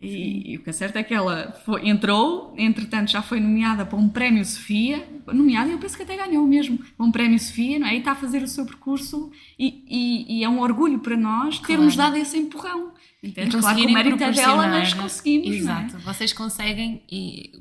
E, 0.00 0.52
e, 0.52 0.56
o 0.56 0.62
que 0.62 0.68
é 0.68 0.72
certo 0.72 0.96
é 0.96 1.02
que 1.02 1.14
ela 1.14 1.52
foi, 1.64 1.88
entrou, 1.88 2.54
entretanto 2.58 3.10
já 3.10 3.22
foi 3.22 3.40
nomeada 3.40 3.86
para 3.86 3.98
um 3.98 4.08
Prémio 4.08 4.44
Sofia, 4.44 5.08
nomeada, 5.26 5.70
e 5.70 5.72
eu 5.72 5.78
penso 5.78 5.96
que 5.96 6.02
até 6.02 6.16
ganhou 6.16 6.46
mesmo, 6.46 6.78
para 6.78 7.06
um 7.06 7.10
Prémio 7.10 7.38
Sofia, 7.38 7.78
não 7.78 7.86
é? 7.86 7.94
E 7.94 7.98
está 7.98 8.12
a 8.12 8.16
fazer 8.16 8.42
o 8.42 8.48
seu 8.48 8.66
percurso, 8.66 9.32
e, 9.58 9.84
e, 9.88 10.38
e 10.38 10.44
é 10.44 10.48
um 10.48 10.60
orgulho 10.60 10.98
para 10.98 11.16
nós 11.16 11.58
termos 11.60 11.94
claro. 11.94 12.12
dado 12.12 12.22
esse 12.22 12.36
empurrão. 12.36 12.92
Entende? 13.22 13.56
Claro 13.56 13.76
que 13.76 13.86
o 13.86 13.92
mérito 13.92 14.22
é 14.22 14.30
dela, 14.30 14.66
nós 14.66 14.92
conseguimos. 14.92 15.48
É? 15.48 15.50
Exato, 15.50 15.96
é? 15.96 16.00
vocês 16.00 16.32
conseguem 16.32 17.02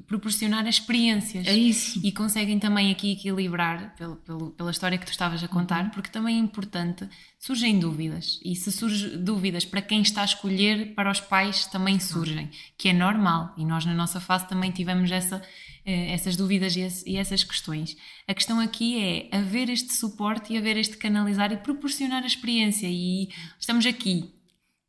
proporcionar 0.05 0.67
experiências. 0.67 1.47
É 1.47 1.53
isso. 1.53 1.99
E 2.03 2.11
conseguem 2.11 2.59
também 2.59 2.91
aqui 2.91 3.13
equilibrar, 3.13 3.95
pelo, 3.95 4.17
pelo, 4.17 4.51
pela 4.51 4.69
história 4.69 4.97
que 4.97 5.05
tu 5.05 5.11
estavas 5.11 5.43
a 5.43 5.47
contar, 5.47 5.85
uhum. 5.85 5.89
porque 5.91 6.09
também 6.09 6.35
é 6.35 6.39
importante, 6.39 7.07
surgem 7.39 7.79
dúvidas. 7.79 8.39
E 8.43 8.53
se 8.55 8.69
surgem 8.71 9.17
dúvidas 9.23 9.63
para 9.63 9.81
quem 9.81 10.01
está 10.01 10.21
a 10.21 10.25
escolher, 10.25 10.93
para 10.93 11.09
os 11.09 11.21
pais 11.21 11.65
também 11.67 11.99
surgem, 11.99 12.49
que 12.77 12.89
é 12.89 12.93
normal. 12.93 13.53
E 13.57 13.63
nós 13.63 13.85
na 13.85 13.93
nossa 13.93 14.19
fase 14.19 14.47
também 14.49 14.71
tivemos 14.71 15.09
essa, 15.09 15.41
eh, 15.85 16.11
essas 16.11 16.35
dúvidas 16.35 16.75
e 16.75 17.15
essas 17.15 17.45
questões. 17.45 17.95
A 18.27 18.33
questão 18.33 18.59
aqui 18.59 19.01
é 19.01 19.37
haver 19.37 19.69
este 19.69 19.93
suporte 19.93 20.51
e 20.51 20.57
haver 20.57 20.75
este 20.75 20.97
canalizar 20.97 21.53
e 21.53 21.57
proporcionar 21.57 22.23
a 22.23 22.27
experiência. 22.27 22.87
E 22.87 23.29
estamos 23.57 23.85
aqui 23.85 24.34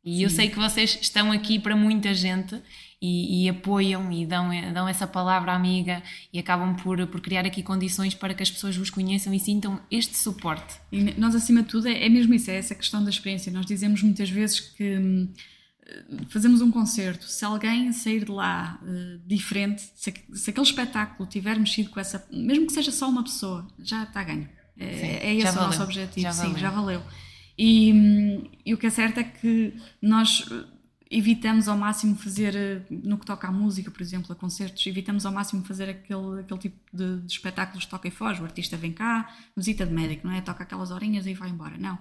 e 0.07 0.15
Sim. 0.15 0.23
eu 0.23 0.29
sei 0.29 0.49
que 0.49 0.55
vocês 0.55 0.97
estão 1.01 1.33
aqui 1.33 1.59
para 1.59 1.75
muita 1.75 2.13
gente 2.13 2.57
e, 3.01 3.43
e, 3.43 3.49
apoiam 3.49 4.09
e 4.09 4.25
dão, 4.25 4.49
dão 4.73 4.87
essa 4.87 5.05
palavra 5.05 5.51
amiga 5.51 6.01
e 6.31 6.39
acabam 6.39 6.77
por, 6.77 7.05
por 7.07 7.19
criar 7.19 7.45
aqui 7.45 7.61
condições 7.61 8.15
para 8.15 8.33
que 8.33 8.41
as 8.41 8.49
pessoas 8.49 8.77
vos 8.77 8.89
conheçam 8.89 9.33
e 9.33 9.39
sintam 9.39 9.81
este 9.91 10.15
suporte. 10.15 10.79
E 10.93 11.13
nós, 11.19 11.35
acima 11.35 11.61
de 11.61 11.67
tudo, 11.67 11.89
é, 11.89 12.05
é 12.05 12.07
mesmo 12.07 12.33
isso, 12.33 12.49
é 12.49 12.55
essa 12.55 12.73
questão 12.73 13.03
da 13.03 13.09
experiência. 13.09 13.51
Nós 13.51 13.65
dizemos 13.65 14.01
muitas 14.01 14.29
vezes 14.29 14.61
que 14.61 14.97
hum, 14.97 15.27
fazemos 16.29 16.61
um 16.61 16.71
concerto, 16.71 17.25
se 17.25 17.43
alguém 17.43 17.91
sair 17.91 18.23
de 18.23 18.31
lá 18.31 18.79
uh, 18.81 19.19
diferente, 19.27 19.81
se, 19.93 20.13
se, 20.33 20.49
aquele 20.49 20.65
espetáculo 20.65 21.27
tiver 21.27 21.59
mexido 21.59 21.89
com 21.89 21.99
essa, 21.99 22.25
mesmo 22.31 22.65
que 22.65 22.71
seja 22.71 22.93
só 22.93 23.09
uma 23.09 23.25
pessoa, 23.25 23.67
já 23.77 24.03
está 24.03 24.23
ganho. 24.23 24.47
É, 24.79 24.93
sim, 24.93 25.05
é 25.05 25.35
esse 25.35 25.57
o 25.57 25.61
nosso 25.61 25.83
objetivo, 25.83 26.21
já 26.21 26.31
sim, 26.31 26.57
já 26.57 26.69
valeu. 26.69 27.03
E, 27.57 28.49
e, 28.65 28.73
o 28.73 28.77
que 28.77 28.85
é 28.85 28.89
certo 28.89 29.19
é 29.19 29.23
que 29.23 29.73
nós 30.01 30.45
evitamos 31.09 31.67
ao 31.67 31.77
máximo 31.77 32.15
fazer, 32.15 32.85
no 32.89 33.17
que 33.17 33.25
toca 33.25 33.47
à 33.47 33.51
música, 33.51 33.89
por 33.89 34.01
exemplo, 34.01 34.31
a 34.31 34.35
concertos, 34.35 34.85
evitamos 34.85 35.25
ao 35.25 35.31
máximo 35.31 35.63
fazer 35.63 35.89
aquele, 35.89 36.41
aquele 36.41 36.59
tipo 36.59 36.77
de, 36.93 37.21
de 37.21 37.31
espetáculos 37.31 37.83
de 37.83 37.89
toca 37.89 38.07
e 38.07 38.11
foge. 38.11 38.41
O 38.41 38.45
artista 38.45 38.77
vem 38.77 38.91
cá, 38.91 39.33
visita 39.55 39.85
de 39.85 39.93
médico, 39.93 40.27
não 40.27 40.33
é? 40.33 40.41
Toca 40.41 40.63
aquelas 40.63 40.91
horinhas 40.91 41.25
e 41.25 41.33
vai 41.33 41.49
embora. 41.49 41.77
Não. 41.77 41.97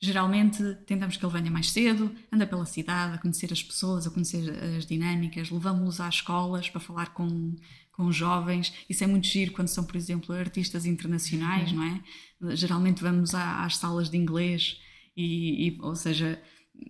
Geralmente 0.00 0.62
tentamos 0.86 1.16
que 1.16 1.24
ele 1.24 1.32
venha 1.32 1.50
mais 1.50 1.70
cedo, 1.70 2.14
anda 2.32 2.46
pela 2.46 2.66
cidade, 2.66 3.14
a 3.14 3.18
conhecer 3.18 3.52
as 3.52 3.62
pessoas, 3.62 4.06
a 4.06 4.10
conhecer 4.10 4.50
as 4.76 4.86
dinâmicas, 4.86 5.50
levamos-los 5.50 6.00
às 6.00 6.16
escolas 6.16 6.68
para 6.68 6.80
falar 6.80 7.14
com, 7.14 7.54
com 7.92 8.12
jovens. 8.12 8.72
Isso 8.88 9.02
é 9.02 9.06
muito 9.06 9.26
giro 9.26 9.52
quando 9.52 9.68
são, 9.68 9.84
por 9.84 9.96
exemplo, 9.96 10.34
artistas 10.34 10.84
internacionais, 10.84 11.72
uhum. 11.72 11.78
não 11.78 11.84
é? 11.84 12.56
Geralmente 12.56 13.02
vamos 13.02 13.34
às 13.34 13.76
salas 13.76 14.10
de 14.10 14.16
inglês 14.16 14.78
e, 15.16 15.68
e, 15.68 15.78
ou 15.80 15.94
seja, 15.94 16.40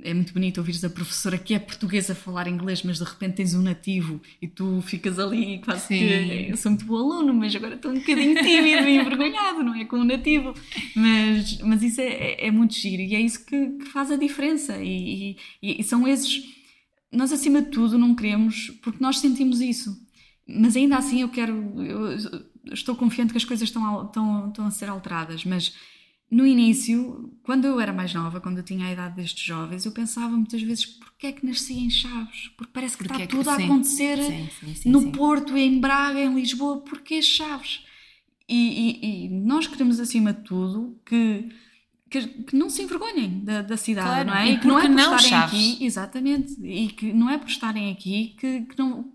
é 0.03 0.15
muito 0.15 0.33
bonito 0.33 0.59
ouvires 0.59 0.83
a 0.85 0.91
professora 0.91 1.37
que 1.39 1.55
é 1.55 1.59
portuguesa 1.59 2.15
falar 2.15 2.49
inglês, 2.49 2.83
mas 2.83 2.99
de 2.99 3.05
repente 3.05 3.35
tens 3.35 3.55
um 3.55 3.63
nativo 3.63 4.21
e 4.41 4.49
tu 4.49 4.81
ficas 4.83 5.19
ali 5.19 5.59
quase 5.59 5.89
Sim. 5.89 5.99
que 5.99 6.51
eu 6.51 6.57
sou 6.57 6.73
muito 6.73 6.87
bom 6.87 6.97
aluno, 6.97 7.35
mas 7.35 7.55
agora 7.55 7.75
estou 7.75 7.91
um 7.91 7.99
bocadinho 7.99 8.35
tímido 8.43 8.89
e 8.89 8.97
envergonhado, 8.99 9.63
não 9.63 9.75
é? 9.75 9.85
Com 9.85 9.97
um 9.99 10.05
nativo. 10.05 10.55
Mas, 10.97 11.59
mas 11.59 11.83
isso 11.83 12.01
é, 12.01 12.07
é, 12.07 12.47
é 12.47 12.51
muito 12.51 12.75
giro 12.75 13.03
e 13.03 13.15
é 13.15 13.21
isso 13.21 13.45
que, 13.45 13.71
que 13.71 13.85
faz 13.87 14.11
a 14.11 14.17
diferença. 14.17 14.83
E, 14.83 15.37
e, 15.63 15.81
e, 15.81 15.85
são 15.85 16.09
esses. 16.09 16.43
Nós, 17.13 17.33
acima 17.33 17.63
de 17.63 17.71
tudo, 17.71 17.99
não 17.99 18.15
queremos, 18.15 18.71
porque 18.83 19.03
nós 19.03 19.19
sentimos 19.19 19.61
isso. 19.61 19.97
Mas 20.47 20.77
ainda 20.77 20.97
assim, 20.97 21.21
eu 21.21 21.29
quero. 21.29 21.55
Eu 21.81 22.17
estou 22.73 22.97
confiante 22.97 23.33
que 23.33 23.39
as 23.39 23.45
coisas 23.45 23.69
estão, 23.69 24.07
estão, 24.07 24.49
estão 24.49 24.67
a 24.67 24.71
ser 24.71 24.89
alteradas, 24.89 25.45
mas 25.45 25.75
no 26.31 26.47
início, 26.47 27.33
quando 27.43 27.67
eu 27.67 27.79
era 27.79 27.93
mais 27.93 28.13
nova, 28.13 28.41
quando 28.41 28.59
eu 28.59 28.65
tinha 28.65 28.87
a 28.87 28.93
idade 28.93 29.17
destes 29.17 29.45
jovens, 29.45 29.85
eu 29.85 29.93
pensava 29.93 30.31
muitas 30.31 30.63
vezes 30.63 30.87
porquê 30.87 31.29
é 31.29 31.33
que 31.33 31.47
nasci 31.47 31.75
em 31.75 31.91
Chaves? 31.91 32.49
Porque 32.57 32.73
parece 32.73 32.97
que 32.97 33.05
porque 33.05 33.23
está 33.23 33.25
é 33.25 33.27
que, 33.27 33.37
tudo 33.37 33.57
sim, 33.57 33.63
a 33.63 33.67
acontecer 33.67 34.19
sim, 34.23 34.75
sim, 34.75 34.89
no 34.91 35.13
Porto, 35.13 35.57
em 35.57 35.79
Braga, 35.81 36.21
em 36.21 36.35
Lisboa, 36.35 36.81
porquê 36.81 37.23
Chaves? 37.23 37.85
E, 38.49 38.57
e, 38.57 39.27
e, 39.27 39.29
nós 39.29 39.67
queremos, 39.67 40.01
acima 40.01 40.33
de 40.33 40.43
tudo, 40.43 41.01
que, 41.07 41.49
que, 42.11 42.27
que 42.27 42.57
não 42.57 42.69
se 42.69 42.83
envergonhem 42.83 43.41
da, 43.45 43.63
da 43.63 43.77
cidade, 43.77 44.07
claro, 44.07 44.29
não 44.29 44.37
é? 44.37 44.51
E 44.51 44.59
que 44.59 44.67
não 44.67 44.79
é 44.79 44.83
por 44.83 44.91
não 44.91 45.17
estarem 45.17 45.31
Chaves. 45.31 45.55
aqui, 45.55 45.85
exatamente, 45.85 46.67
e 46.67 46.89
que 46.89 47.13
não 47.13 47.31
é 47.31 47.39
por 47.39 47.49
estarem 47.49 47.91
aqui 47.91 48.35
que, 48.39 48.63
que 48.63 48.79
não 48.79 49.13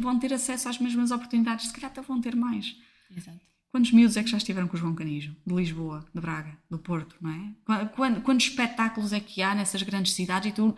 vão 0.00 0.18
ter 0.18 0.32
acesso 0.32 0.68
às 0.68 0.78
mesmas 0.78 1.10
oportunidades, 1.10 1.66
se 1.66 1.72
calhar 1.72 1.90
até 1.90 2.00
vão 2.00 2.20
ter 2.20 2.34
mais. 2.34 2.76
Exato. 3.14 3.51
Quantos 3.72 3.90
miúdos 3.90 4.18
é 4.18 4.22
que 4.22 4.28
já 4.28 4.36
estiveram 4.36 4.68
com 4.68 4.76
o 4.76 4.78
João 4.78 4.94
Canijo? 4.94 5.34
De 5.46 5.54
Lisboa, 5.54 6.04
de 6.14 6.20
Braga, 6.20 6.58
do 6.70 6.78
Porto, 6.78 7.16
não 7.22 7.30
é? 7.30 7.84
Quantos 8.22 8.46
espetáculos 8.46 9.14
é 9.14 9.18
que 9.18 9.40
há 9.40 9.54
nessas 9.54 9.82
grandes 9.82 10.12
cidades 10.12 10.52
e 10.52 10.54
tu 10.54 10.76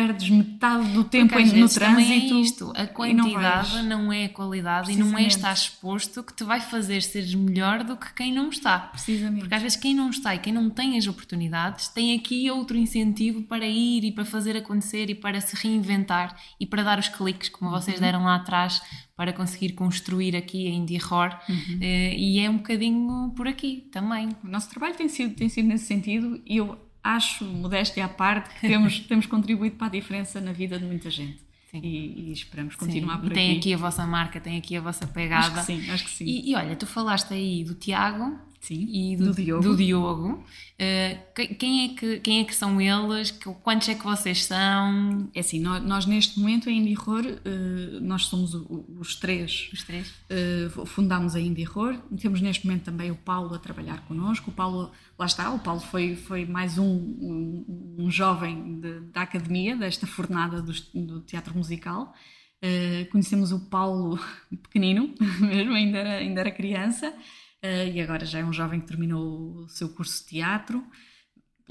perdes 0.00 0.30
metade 0.30 0.88
do 0.92 1.04
tempo 1.04 1.34
Porque, 1.34 1.52
no 1.52 1.68
trânsito. 1.68 2.34
É 2.34 2.40
isto, 2.40 2.72
a 2.74 2.86
quantidade 2.86 3.82
não, 3.82 4.04
não, 4.04 4.12
é 4.12 4.24
a 4.24 4.28
qualidade 4.30 4.90
e 4.90 4.96
não 4.96 5.18
é 5.18 5.26
estar 5.26 5.52
exposto 5.52 6.22
que 6.22 6.32
te 6.32 6.42
vai 6.42 6.60
fazer 6.60 7.02
seres 7.02 7.34
melhor 7.34 7.84
do 7.84 7.96
que 7.96 8.12
quem 8.14 8.32
não 8.32 8.48
está. 8.48 8.78
Precisamente. 8.78 9.40
Porque 9.40 9.54
às 9.54 9.62
vezes 9.62 9.76
quem 9.76 9.94
não 9.94 10.08
está 10.08 10.34
e 10.34 10.38
quem 10.38 10.52
não 10.52 10.70
tem 10.70 10.96
as 10.96 11.06
oportunidades 11.06 11.88
tem 11.88 12.18
aqui 12.18 12.50
outro 12.50 12.78
incentivo 12.78 13.42
para 13.42 13.66
ir 13.66 14.04
e 14.04 14.12
para 14.12 14.24
fazer 14.24 14.56
acontecer 14.56 15.10
e 15.10 15.14
para 15.14 15.40
se 15.40 15.54
reinventar 15.56 16.34
e 16.58 16.64
para 16.64 16.82
dar 16.82 16.98
os 16.98 17.08
cliques, 17.08 17.50
como 17.50 17.70
vocês 17.70 17.96
uhum. 17.96 18.02
deram 18.02 18.24
lá 18.24 18.36
atrás, 18.36 18.80
para 19.14 19.34
conseguir 19.34 19.72
construir 19.72 20.34
aqui 20.34 20.66
a 20.66 20.70
Indie 20.70 20.96
Horror 20.96 21.38
uhum. 21.46 21.78
Eh, 21.80 22.14
e 22.16 22.40
é 22.40 22.48
um 22.48 22.56
bocadinho 22.56 23.32
por 23.36 23.46
aqui 23.46 23.88
também. 23.92 24.30
O 24.42 24.48
nosso 24.48 24.70
trabalho 24.70 24.94
tem 24.94 25.08
sido, 25.08 25.34
tem 25.34 25.48
sido 25.48 25.68
nesse 25.68 25.84
sentido 25.84 26.40
e 26.46 26.56
eu 26.56 26.89
acho, 27.02 27.44
modéstia 27.44 28.04
à 28.04 28.08
parte, 28.08 28.54
que 28.60 28.68
temos, 28.68 29.00
temos 29.06 29.26
contribuído 29.26 29.76
para 29.76 29.88
a 29.88 29.90
diferença 29.90 30.40
na 30.40 30.52
vida 30.52 30.78
de 30.78 30.84
muita 30.84 31.10
gente. 31.10 31.38
E, 31.72 32.28
e, 32.28 32.32
esperamos 32.32 32.74
continuar 32.74 33.14
sim. 33.14 33.20
por 33.20 33.30
e 33.30 33.34
tem 33.34 33.56
aqui. 33.56 33.72
a 33.72 33.76
vossa 33.76 34.04
marca, 34.04 34.40
tem 34.40 34.58
aqui 34.58 34.76
a 34.76 34.80
vossa 34.80 35.06
pegada. 35.06 35.60
Acho 35.60 35.66
que 35.66 35.66
sim, 35.66 35.90
acho 35.90 36.04
que 36.04 36.10
sim. 36.10 36.24
E, 36.24 36.50
e 36.50 36.56
olha, 36.56 36.74
tu 36.74 36.86
falaste 36.86 37.32
aí 37.32 37.62
do 37.62 37.74
Tiago 37.74 38.36
Sim, 38.60 38.86
e 38.92 39.16
do, 39.16 39.26
do 39.26 39.34
Diogo. 39.34 39.62
do 39.62 39.76
Diogo. 39.76 40.28
Uh, 40.34 41.34
que- 41.34 41.54
quem, 41.54 41.84
é 41.86 41.94
que, 41.96 42.20
quem 42.20 42.40
é 42.40 42.44
que 42.44 42.54
são 42.54 42.78
eles? 42.78 43.30
Quantos 43.62 43.88
é 43.88 43.94
que 43.94 44.04
vocês 44.04 44.44
são? 44.44 45.30
É 45.34 45.40
assim, 45.40 45.58
nós, 45.60 45.82
nós 45.82 46.04
neste 46.06 46.38
momento 46.38 46.68
a 46.68 46.72
Indie 46.72 46.94
Horror, 46.96 47.24
eh, 47.26 48.00
nós 48.02 48.26
somos 48.26 48.54
o- 48.54 48.84
os 48.98 49.14
três 49.16 49.70
Os 49.72 49.82
três? 49.82 50.08
Uh, 50.30 50.84
fundámos 50.84 51.34
a 51.34 51.40
Indie 51.40 51.66
Horror. 51.66 51.96
Temos 52.20 52.42
neste 52.42 52.66
momento 52.66 52.84
também 52.84 53.10
o 53.10 53.16
Paulo 53.16 53.54
a 53.54 53.58
trabalhar 53.58 54.04
connosco. 54.06 54.50
O 54.50 54.54
Paulo, 54.54 54.90
lá 55.18 55.24
está, 55.24 55.50
o 55.52 55.58
Paulo 55.58 55.80
foi, 55.80 56.14
foi 56.14 56.44
mais 56.44 56.76
um, 56.76 56.84
um, 56.86 57.96
um 57.98 58.10
jovem 58.10 58.78
de- 58.78 59.00
da 59.12 59.22
academia, 59.22 59.74
desta 59.74 60.06
fornada 60.06 60.60
do, 60.60 60.72
do 60.94 61.20
teatro 61.22 61.56
musical. 61.56 62.12
Uh, 62.62 63.10
conhecemos 63.10 63.52
o 63.52 63.60
Paulo 63.70 64.18
pequenino, 64.64 65.14
mesmo, 65.40 65.72
ainda 65.72 65.96
era, 65.98 66.10
ainda 66.18 66.40
era 66.40 66.50
criança, 66.50 67.08
uh, 67.08 67.14
e 67.62 68.00
agora 68.00 68.24
já 68.24 68.38
é 68.38 68.44
um 68.44 68.52
jovem 68.52 68.80
que 68.80 68.86
terminou 68.86 69.64
o 69.64 69.68
seu 69.68 69.88
curso 69.90 70.22
de 70.22 70.30
teatro 70.30 70.82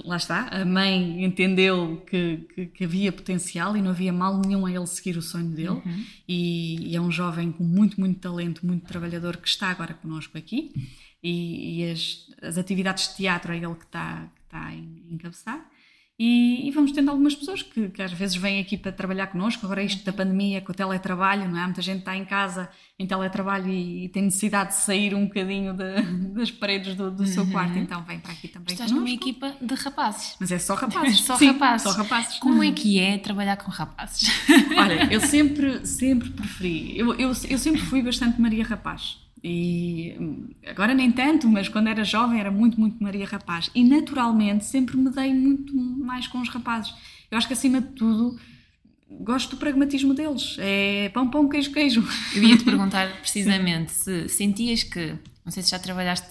lá 0.05 0.17
está, 0.17 0.47
a 0.47 0.65
mãe 0.65 1.23
entendeu 1.23 2.03
que, 2.09 2.47
que, 2.53 2.65
que 2.67 2.83
havia 2.83 3.11
potencial 3.11 3.75
e 3.75 3.81
não 3.81 3.91
havia 3.91 4.13
mal 4.13 4.39
nenhum 4.39 4.65
a 4.65 4.71
ele 4.71 4.87
seguir 4.87 5.17
o 5.17 5.21
sonho 5.21 5.49
dele. 5.49 5.81
E, 6.27 6.91
e 6.91 6.95
é 6.95 7.01
um 7.01 7.11
jovem 7.11 7.51
com 7.51 7.63
muito, 7.63 7.99
muito 7.99 8.19
talento, 8.19 8.65
muito 8.65 8.85
trabalhador 8.85 9.37
que 9.37 9.47
está 9.47 9.67
agora 9.69 9.93
connosco 9.93 10.37
aqui. 10.37 10.71
E, 11.21 11.81
e 11.81 11.91
as, 11.91 12.27
as 12.41 12.57
atividades 12.57 13.09
de 13.09 13.15
teatro 13.17 13.51
é 13.51 13.57
ele 13.57 13.75
que 13.75 13.85
está, 13.85 14.31
que 14.35 14.41
está 14.43 14.65
a 14.67 14.73
en- 14.73 15.03
encabeçar. 15.11 15.69
E, 16.21 16.67
e 16.67 16.71
vamos 16.71 16.91
tendo 16.91 17.09
algumas 17.09 17.33
pessoas 17.33 17.61
que, 17.61 17.87
que 17.87 18.01
às 18.01 18.11
vezes 18.11 18.35
vêm 18.35 18.59
aqui 18.59 18.75
para 18.77 18.91
trabalhar 18.91 19.27
connosco. 19.27 19.65
Agora, 19.65 19.81
isto 19.81 20.03
da 20.03 20.11
pandemia, 20.11 20.59
com 20.59 20.73
o 20.73 20.75
teletrabalho, 20.75 21.49
não 21.49 21.57
é? 21.57 21.63
Muita 21.63 21.81
gente 21.81 21.99
está 21.99 22.13
em 22.17 22.25
casa 22.25 22.69
em 22.99 23.07
teletrabalho 23.07 23.69
e, 23.71 24.03
e 24.03 24.09
tem 24.09 24.23
necessidade 24.23 24.71
de 24.71 24.75
sair 24.75 25.15
um 25.15 25.27
bocadinho 25.27 25.73
da- 25.73 26.01
das 26.35 26.51
paredes 26.51 26.93
do, 26.95 27.09
do 27.09 27.25
seu 27.25 27.47
quarto, 27.47 27.77
então 27.79 28.03
vem 28.03 28.19
para 28.19 28.33
aqui 28.33 28.49
também. 28.49 28.73
Estás 28.73 28.91
numa 28.91 29.03
connosco. 29.05 29.29
equipa 29.29 29.55
de 29.61 29.73
rapazes. 29.75 30.35
Mas 30.41 30.51
é 30.51 30.59
só 30.59 30.75
rapazes. 30.75 31.21
Só 31.21 31.37
Sim, 31.37 31.47
rapazes. 31.53 31.89
Só 31.89 31.97
rapazes. 31.97 32.37
Como 32.39 32.61
é 32.61 32.71
que 32.73 32.99
é 32.99 33.17
trabalhar 33.17 33.55
com 33.55 33.71
rapazes? 33.71 34.27
Olha, 34.77 35.07
eu 35.13 35.21
sempre, 35.21 35.87
sempre 35.87 36.29
preferi. 36.31 36.99
Eu, 36.99 37.13
eu, 37.13 37.29
eu 37.29 37.57
sempre 37.57 37.79
fui 37.79 38.01
bastante 38.01 38.41
Maria 38.41 38.65
Rapaz. 38.65 39.17
E 39.43 40.15
hum, 40.19 40.49
agora 40.65 40.93
nem 40.93 41.11
tanto, 41.11 41.47
mas 41.47 41.69
quando 41.69 41.87
era 41.87 42.03
jovem 42.03 42.39
era 42.39 42.51
muito, 42.51 42.79
muito 42.79 43.01
Maria 43.01 43.25
Rapaz. 43.25 43.69
E 43.73 43.83
naturalmente 43.83 44.65
sempre 44.65 44.97
me 44.97 45.09
dei 45.09 45.33
muito 45.33 45.75
mais 45.75 46.27
com 46.27 46.41
os 46.41 46.49
rapazes. 46.49 46.93
Eu 47.31 47.37
acho 47.37 47.47
que 47.47 47.53
acima 47.53 47.79
de 47.79 47.87
tudo 47.89 48.37
gosto 49.09 49.51
do 49.51 49.57
pragmatismo 49.57 50.13
deles. 50.13 50.55
É 50.59 51.09
pão, 51.09 51.27
pão, 51.29 51.47
queijo, 51.47 51.71
queijo. 51.71 52.07
Eu 52.35 52.43
ia 52.43 52.57
te 52.57 52.63
perguntar 52.65 53.11
precisamente 53.21 53.91
se 53.91 54.29
sentias 54.29 54.83
que, 54.83 55.15
não 55.49 55.51
sei 55.51 55.63
se 55.63 55.71
já 55.71 55.79
trabalhaste 55.79 56.27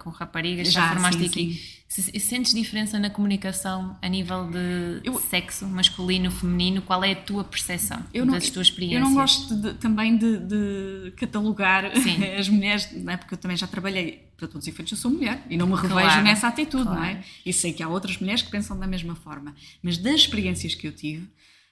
com 0.00 0.10
raparigas, 0.10 0.70
já, 0.70 0.82
Já, 0.82 0.88
formaste 0.92 1.20
sim, 1.22 1.26
aqui, 1.26 1.62
se 1.88 2.20
sentes 2.20 2.52
diferença 2.52 2.98
na 2.98 3.08
comunicação 3.08 3.96
a 4.02 4.08
nível 4.10 4.50
de 4.50 5.00
Eu- 5.02 5.18
sexo 5.18 5.66
masculino, 5.66 6.30
feminino, 6.30 6.82
qual 6.82 7.02
é 7.02 7.12
a 7.12 7.16
tua 7.16 7.42
percepção 7.44 8.04
Eu 8.12 8.26
não, 8.26 8.34
das 8.34 8.50
tuas 8.50 8.66
experiências? 8.66 9.00
eu 9.00 9.08
não 9.08 9.14
gosto 9.14 9.54
de- 9.56 9.72
também 9.74 10.18
de, 10.18 10.36
de 10.40 11.12
catalogar 11.16 11.90
Sim. 11.96 12.22
as 12.38 12.46
mulheres, 12.50 12.90
não 12.92 13.10
é? 13.14 13.16
porque 13.16 13.32
eu 13.32 13.38
também 13.38 13.56
já 13.56 13.66
trabalhei, 13.66 14.28
para 14.36 14.46
todos 14.46 14.66
os 14.66 14.68
efeitos, 14.68 14.92
eu 14.92 14.98
sou 14.98 15.10
mulher 15.10 15.42
e 15.48 15.56
não 15.56 15.66
me 15.66 15.72
revejo 15.74 15.94
Claro, 15.94 16.22
nessa 16.24 16.46
atitude, 16.48 16.84
não 16.84 16.92
claro. 16.94 17.06
é? 17.16 17.24
E 17.46 17.50
sei 17.54 17.72
que 17.72 17.82
há 17.82 17.88
outras 17.88 18.18
mulheres 18.18 18.42
que 18.42 18.50
pensam 18.50 18.78
da 18.78 18.86
mesma 18.86 19.14
forma. 19.16 19.54
Mas 19.82 19.96
das 19.96 20.16
experiências 20.16 20.74
que 20.74 20.86
eu 20.86 20.92
tive, 20.92 21.26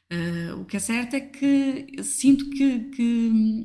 eh, 0.09 0.55
o 0.55 0.65
que 0.65 0.79
é 0.79 0.81
certo 0.81 1.13
é 1.15 1.21
que 1.21 2.03
sinto 2.03 2.49
que, 2.49 2.79
que, 2.97 3.65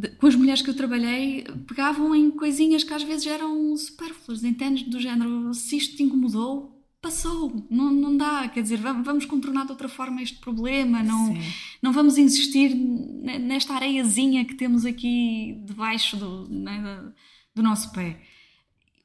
de- 0.00 0.08
com 0.10 0.26
as 0.26 0.34
mulheres 0.34 0.62
que 0.62 0.70
eu 0.70 0.74
trabalhei 0.76 1.44
pegavam 1.66 2.14
em 2.14 2.30
coisinhas 2.30 2.84
que 2.84 2.92
às 2.92 3.02
vezes 3.02 3.26
eram 3.26 3.76
supérfluas, 3.76 4.44
entendes? 4.44 4.82
Do 4.84 5.00
género, 5.00 5.52
se 5.54 5.76
isto 5.76 5.96
te 5.96 6.02
incomodou, 6.02 6.72
passou, 7.00 7.66
não, 7.70 7.92
não 7.92 8.16
dá, 8.16 8.48
quer 8.48 8.62
dizer, 8.62 8.78
vamos, 8.78 9.24
contornar 9.26 9.64
de 9.64 9.70
outra 9.72 9.88
forma 9.88 10.22
este 10.22 10.38
problema, 10.38 11.02
não, 11.02 11.26
Sim. 11.34 11.40
não 11.80 11.92
vamos 11.92 12.18
insistir 12.18 12.74
ne- 12.74 13.38
nesta 13.38 13.74
areiazinha 13.74 14.44
que 14.44 14.54
temos 14.54 14.84
aqui 14.84 15.56
debaixo 15.64 16.16
do, 16.16 16.48
né, 16.48 17.02
do 17.54 17.62
nosso 17.62 17.92
pé. 17.92 18.20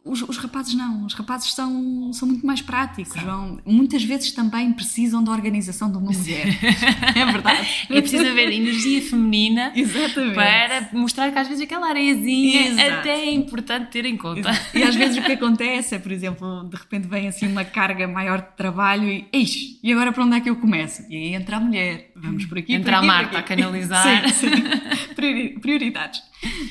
Os, 0.04 0.22
os 0.24 0.38
rapazes 0.38 0.74
não, 0.74 1.06
os 1.06 1.14
rapazes 1.14 1.54
são, 1.54 2.12
são 2.12 2.28
muito 2.28 2.46
mais 2.46 2.60
práticos, 2.60 3.22
vão, 3.22 3.60
muitas 3.64 4.04
vezes 4.04 4.32
também 4.32 4.74
precisam 4.74 5.24
da 5.24 5.32
organização 5.32 5.92
de 5.92 5.98
uma 5.98 6.12
mulher. 6.12 6.48
é 7.16 7.26
verdade. 7.26 7.62
É 7.92 8.02
preciso 8.02 8.26
haver 8.26 8.52
energia 8.52 9.02
feminina 9.02 9.72
Exatamente. 9.76 10.34
para 10.34 10.90
mostrar 10.94 11.32
que 11.32 11.38
às 11.38 11.48
vezes 11.48 11.64
aquela 11.64 11.90
areiazinha 11.90 12.70
Exato. 12.70 12.92
até 12.92 13.10
é 13.10 13.32
importante 13.32 13.92
ter 13.92 14.06
em 14.06 14.18
conta. 14.18 14.50
E 14.74 14.82
às 14.82 14.96
vezes 14.96 15.18
o 15.18 15.22
que 15.22 15.34
acontece 15.34 15.96
é, 15.96 16.00
por 16.00 16.12
exemplo, 16.12 16.64
de 16.70 16.76
repente 16.78 17.08
vem 17.08 17.28
assim 17.28 17.48
uma 17.48 17.66
carga 17.66 18.08
maior 18.08 18.42
de 18.42 18.56
trabalho 18.56 19.08
e, 19.08 19.28
Eixe, 19.32 19.80
e 19.84 19.92
agora 19.92 20.12
para 20.12 20.24
onde 20.24 20.38
é 20.38 20.40
que 20.40 20.50
eu 20.50 20.56
começo? 20.56 21.04
E 21.10 21.16
aí 21.16 21.36
entra 21.36 21.58
a 21.58 21.60
mulher, 21.60 22.11
vamos 22.22 22.46
por 22.46 22.58
aqui. 22.58 22.74
Entra 22.74 22.94
por 22.94 22.98
aqui, 23.00 23.06
a 23.06 23.08
Marta 23.08 23.38
a 23.40 23.44
canalizar. 23.44 24.30
Sim, 24.30 24.48
sim. 24.50 24.64
Priori- 25.16 25.60
Prioridades. 25.60 26.22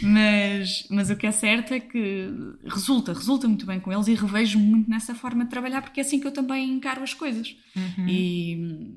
Mas, 0.02 0.86
mas 0.90 1.10
o 1.10 1.16
que 1.16 1.26
é 1.26 1.32
certo 1.32 1.74
é 1.74 1.80
que 1.80 2.28
resulta, 2.64 3.12
resulta 3.12 3.46
muito 3.46 3.66
bem 3.66 3.78
com 3.80 3.92
eles 3.92 4.08
e 4.08 4.14
revejo-me 4.14 4.64
muito 4.64 4.88
nessa 4.90 5.14
forma 5.14 5.44
de 5.44 5.50
trabalhar 5.50 5.82
porque 5.82 6.00
é 6.00 6.02
assim 6.02 6.18
que 6.20 6.26
eu 6.26 6.32
também 6.32 6.68
encaro 6.70 7.02
as 7.02 7.14
coisas. 7.14 7.54
E 8.08 8.94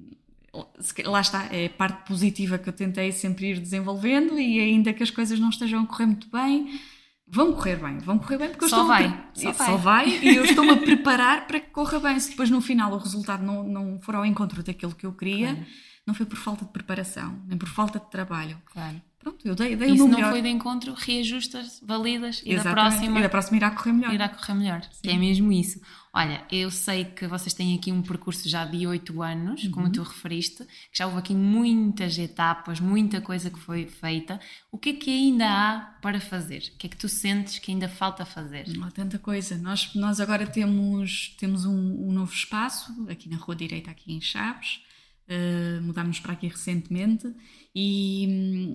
se 0.79 0.93
ca- 0.93 1.09
lá 1.09 1.21
está, 1.21 1.47
é 1.51 1.65
a 1.65 1.69
parte 1.69 2.07
positiva 2.07 2.57
que 2.57 2.69
eu 2.69 2.73
tentei 2.73 3.11
sempre 3.11 3.51
ir 3.51 3.59
desenvolvendo 3.59 4.39
e 4.39 4.59
ainda 4.59 4.93
que 4.93 5.03
as 5.03 5.09
coisas 5.09 5.39
não 5.39 5.49
estejam 5.49 5.81
a 5.83 5.87
correr 5.87 6.05
muito 6.05 6.27
bem, 6.31 6.79
vão 7.27 7.53
correr 7.53 7.77
bem, 7.77 7.97
vão 7.99 8.19
correr 8.19 8.37
bem 8.37 8.49
porque 8.49 8.65
eu 8.65 8.69
Só 8.69 8.81
estou 8.81 8.91
a 8.91 8.97
vai, 8.99 9.09
pre- 9.33 9.41
só 9.41 9.53
só 9.53 9.77
vai. 9.77 10.05
vai 10.05 10.19
e 10.23 10.35
eu 10.35 10.45
estou-me 10.45 10.71
a 10.71 10.77
preparar 10.77 11.47
para 11.47 11.59
que 11.59 11.69
corra 11.71 11.99
bem. 11.99 12.19
Se 12.19 12.29
depois 12.31 12.49
no 12.49 12.61
final 12.61 12.93
o 12.93 12.97
resultado 12.97 13.43
não, 13.43 13.63
não 13.63 13.99
for 14.01 14.15
ao 14.15 14.25
encontro 14.25 14.61
daquilo 14.61 14.93
que 14.95 15.05
eu 15.05 15.13
queria, 15.13 15.53
Claro. 15.55 15.65
Não 16.05 16.13
foi 16.13 16.25
por 16.25 16.37
falta 16.37 16.65
de 16.65 16.71
preparação, 16.71 17.41
nem 17.47 17.57
por 17.57 17.69
falta 17.69 17.99
de 17.99 18.09
trabalho. 18.09 18.61
Claro. 18.65 19.01
Pronto, 19.19 19.47
eu 19.47 19.55
dei, 19.55 19.73
dei 19.77 19.87
E 19.87 19.91
o 19.93 19.95
se 19.95 19.99
meu 20.01 20.07
não 20.09 20.15
melhor. 20.17 20.31
foi 20.31 20.41
de 20.41 20.49
encontro, 20.49 20.93
reajustas, 20.93 21.79
validas 21.81 22.41
e 22.41 22.49
da 22.49 22.55
Exatamente. 22.55 22.73
próxima 22.75 23.19
E 23.19 23.23
da 23.23 23.29
próxima 23.29 23.55
irá 23.57 23.71
correr 23.71 23.93
melhor. 23.93 24.13
irá 24.13 24.27
correr 24.27 24.53
melhor. 24.53 24.81
Que 25.01 25.09
é 25.11 25.17
mesmo 25.17 25.49
isso. 25.49 25.79
Olha, 26.13 26.45
eu 26.51 26.69
sei 26.69 27.05
que 27.05 27.25
vocês 27.25 27.53
têm 27.53 27.73
aqui 27.73 27.89
um 27.89 28.01
percurso 28.01 28.47
já 28.49 28.65
de 28.65 28.85
oito 28.85 29.21
anos, 29.21 29.65
como 29.69 29.89
tu 29.89 30.03
referiste, 30.03 30.65
que 30.65 30.97
já 30.97 31.05
houve 31.07 31.19
aqui 31.19 31.33
muitas 31.33 32.17
etapas, 32.17 32.81
muita 32.81 33.21
coisa 33.21 33.49
que 33.49 33.57
foi 33.57 33.87
feita. 33.87 34.41
O 34.69 34.77
que 34.77 34.89
é 34.89 34.93
que 34.93 35.09
ainda 35.09 35.45
há 35.49 35.79
para 36.01 36.19
fazer? 36.19 36.71
O 36.75 36.77
que 36.77 36.87
é 36.87 36.89
que 36.89 36.97
tu 36.97 37.07
sentes 37.07 37.59
que 37.59 37.71
ainda 37.71 37.87
falta 37.87 38.25
fazer? 38.25 38.67
Não 38.75 38.85
há 38.87 38.91
tanta 38.91 39.17
coisa. 39.17 39.57
Nós, 39.57 39.95
nós 39.95 40.19
agora 40.19 40.45
temos, 40.45 41.33
temos 41.39 41.65
um, 41.65 42.09
um 42.09 42.11
novo 42.11 42.33
espaço 42.33 42.91
aqui 43.09 43.29
na 43.29 43.37
Rua 43.37 43.55
Direita, 43.55 43.89
aqui 43.89 44.11
em 44.13 44.19
Chaves. 44.19 44.81
Uh, 45.27 45.81
mudámos 45.81 46.19
para 46.19 46.33
aqui 46.33 46.47
recentemente 46.47 47.33
e 47.73 48.27
hum, 48.29 48.73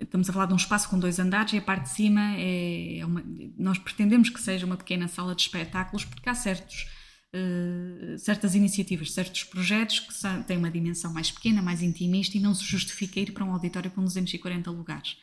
estamos 0.00 0.30
a 0.30 0.32
falar 0.32 0.46
de 0.46 0.52
um 0.52 0.56
espaço 0.56 0.88
com 0.88 0.98
dois 0.98 1.18
andares 1.18 1.52
e 1.52 1.58
a 1.58 1.62
parte 1.62 1.82
de 1.84 1.88
cima 1.90 2.34
é, 2.36 2.98
é 2.98 3.04
uma, 3.04 3.22
nós 3.58 3.76
pretendemos 3.76 4.30
que 4.30 4.40
seja 4.40 4.64
uma 4.64 4.76
pequena 4.76 5.08
sala 5.08 5.34
de 5.34 5.42
espetáculos 5.42 6.04
porque 6.04 6.28
há 6.28 6.34
certos 6.34 6.86
uh, 7.34 8.18
certas 8.18 8.54
iniciativas, 8.54 9.12
certos 9.12 9.44
projetos 9.44 10.00
que 10.00 10.14
são- 10.14 10.42
têm 10.44 10.56
uma 10.56 10.70
dimensão 10.70 11.12
mais 11.12 11.30
pequena, 11.30 11.60
mais 11.60 11.82
intimista 11.82 12.36
e 12.36 12.40
não 12.40 12.54
se 12.54 12.64
justifica 12.64 13.20
ir 13.20 13.32
para 13.32 13.44
um 13.44 13.52
auditório 13.52 13.90
com 13.90 14.02
240 14.04 14.70
lugares. 14.70 15.16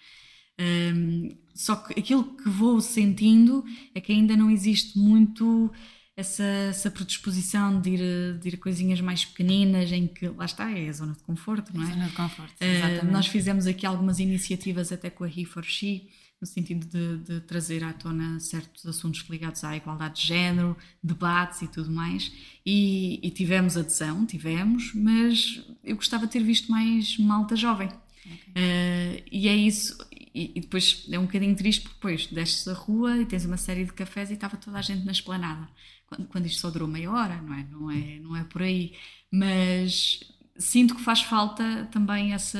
Um, 0.59 1.37
só 1.53 1.75
que 1.75 1.99
aquilo 1.99 2.35
que 2.37 2.49
vou 2.49 2.79
sentindo 2.79 3.63
é 3.93 3.99
que 3.99 4.11
ainda 4.13 4.37
não 4.37 4.49
existe 4.49 4.97
muito 4.97 5.71
essa, 6.17 6.43
essa 6.43 6.89
predisposição 6.89 7.79
de 7.79 7.89
ir, 7.89 8.37
de 8.39 8.47
ir 8.49 8.55
a 8.55 8.57
coisinhas 8.57 9.01
mais 9.01 9.25
pequeninas, 9.25 9.91
em 9.91 10.07
que 10.07 10.27
lá 10.29 10.45
está, 10.45 10.71
é 10.71 10.87
a 10.87 10.93
zona 10.93 11.13
de 11.13 11.19
conforto, 11.19 11.75
não 11.75 11.83
é? 11.83 11.87
Zona 11.87 12.07
de 12.07 12.13
conforto, 12.13 12.53
Uh, 12.61 12.65
exatamente. 12.65 13.11
nós 13.11 13.27
fizemos 13.27 13.67
aqui 13.67 13.85
algumas 13.85 14.19
iniciativas 14.19 14.91
até 14.91 15.09
com 15.09 15.25
a 15.25 15.27
He 15.27 15.43
for 15.43 15.63
She, 15.63 16.07
no 16.39 16.47
sentido 16.47 16.85
de, 16.85 17.17
de 17.23 17.41
trazer 17.41 17.83
à 17.83 17.91
tona 17.91 18.39
certos 18.39 18.85
assuntos 18.85 19.25
ligados 19.29 19.63
à 19.63 19.75
igualdade 19.75 20.21
de 20.21 20.27
género, 20.27 20.77
debates 21.03 21.61
e 21.61 21.67
tudo 21.67 21.91
mais. 21.91 22.31
E, 22.65 23.19
e 23.21 23.29
tivemos 23.31 23.75
adesão, 23.75 24.25
tivemos, 24.25 24.93
mas 24.93 25.65
eu 25.83 25.95
gostava 25.95 26.25
de 26.25 26.31
ter 26.33 26.43
visto 26.43 26.71
mais 26.71 27.17
malta 27.17 27.55
jovem. 27.55 27.87
Uh, 27.87 29.21
e 29.31 29.47
é 29.47 29.55
isso, 29.55 29.97
e, 30.33 30.51
e 30.55 30.61
depois 30.61 31.05
é 31.11 31.17
um 31.17 31.25
bocadinho 31.25 31.55
triste 31.55 31.81
porque 31.81 31.95
depois 31.95 32.27
desces 32.27 32.67
a 32.67 32.73
rua 32.73 33.17
e 33.17 33.25
tens 33.25 33.45
uma 33.45 33.57
série 33.57 33.85
de 33.85 33.93
cafés 33.93 34.29
e 34.29 34.33
estava 34.33 34.57
toda 34.57 34.77
a 34.77 34.81
gente 34.81 35.05
na 35.05 35.11
esplanada. 35.11 35.67
Quando, 36.07 36.27
quando 36.27 36.45
isto 36.45 36.59
só 36.61 36.69
durou 36.69 36.87
meia 36.87 37.11
hora, 37.11 37.41
não 37.41 37.53
é? 37.53 37.63
Não 37.71 37.91
é, 37.91 38.19
não 38.19 38.35
é 38.35 38.43
por 38.43 38.61
aí. 38.61 38.93
Mas 39.31 40.19
sinto 40.57 40.95
que 40.95 41.01
faz 41.01 41.21
falta 41.21 41.87
também 41.91 42.33
essa, 42.33 42.59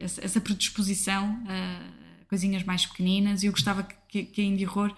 essa, 0.00 0.24
essa 0.24 0.40
predisposição 0.40 1.42
a 1.46 2.24
coisinhas 2.28 2.62
mais 2.64 2.84
pequeninas 2.84 3.42
e 3.42 3.46
eu 3.46 3.52
gostava 3.52 3.82
que, 3.82 4.24
que 4.24 4.40
a 4.40 4.44
Indie 4.44 4.66
Horror 4.66 4.94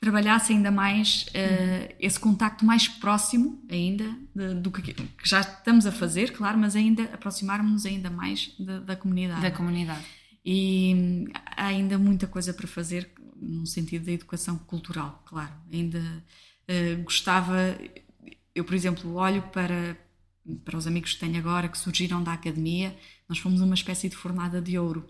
trabalhasse 0.00 0.52
ainda 0.52 0.70
mais 0.70 1.22
uh, 1.28 1.94
esse 1.98 2.20
contacto 2.20 2.64
mais 2.64 2.86
próximo 2.86 3.64
ainda 3.68 4.04
de- 4.34 4.54
do 4.54 4.70
que, 4.70 4.92
que 4.92 5.04
já 5.24 5.40
estamos 5.40 5.86
a 5.86 5.92
fazer, 5.92 6.32
claro, 6.32 6.56
mas 6.56 6.76
ainda 6.76 7.04
aproximarmos 7.04 7.84
ainda 7.84 8.08
mais 8.08 8.54
da, 8.60 8.78
da 8.78 8.96
comunidade. 8.96 9.42
Da 9.42 9.50
comunidade. 9.50 10.04
E 10.44 11.26
há 11.56 11.66
ainda 11.66 11.98
muita 11.98 12.26
coisa 12.26 12.54
para 12.54 12.66
fazer, 12.68 13.10
num 13.40 13.66
sentido 13.66 14.06
da 14.06 14.12
educação 14.12 14.58
cultural, 14.58 15.22
claro. 15.26 15.52
Ainda 15.72 15.98
uh, 15.98 17.02
gostava, 17.02 17.56
eu 18.54 18.64
por 18.64 18.74
exemplo, 18.74 19.14
olho 19.14 19.42
para, 19.52 19.96
para 20.64 20.76
os 20.76 20.86
amigos 20.86 21.14
que 21.14 21.20
tenho 21.20 21.38
agora 21.38 21.68
que 21.68 21.78
surgiram 21.78 22.22
da 22.22 22.32
academia, 22.32 22.96
nós 23.28 23.38
fomos 23.38 23.60
uma 23.60 23.74
espécie 23.74 24.08
de 24.08 24.16
fornada 24.16 24.60
de 24.60 24.78
ouro, 24.78 25.06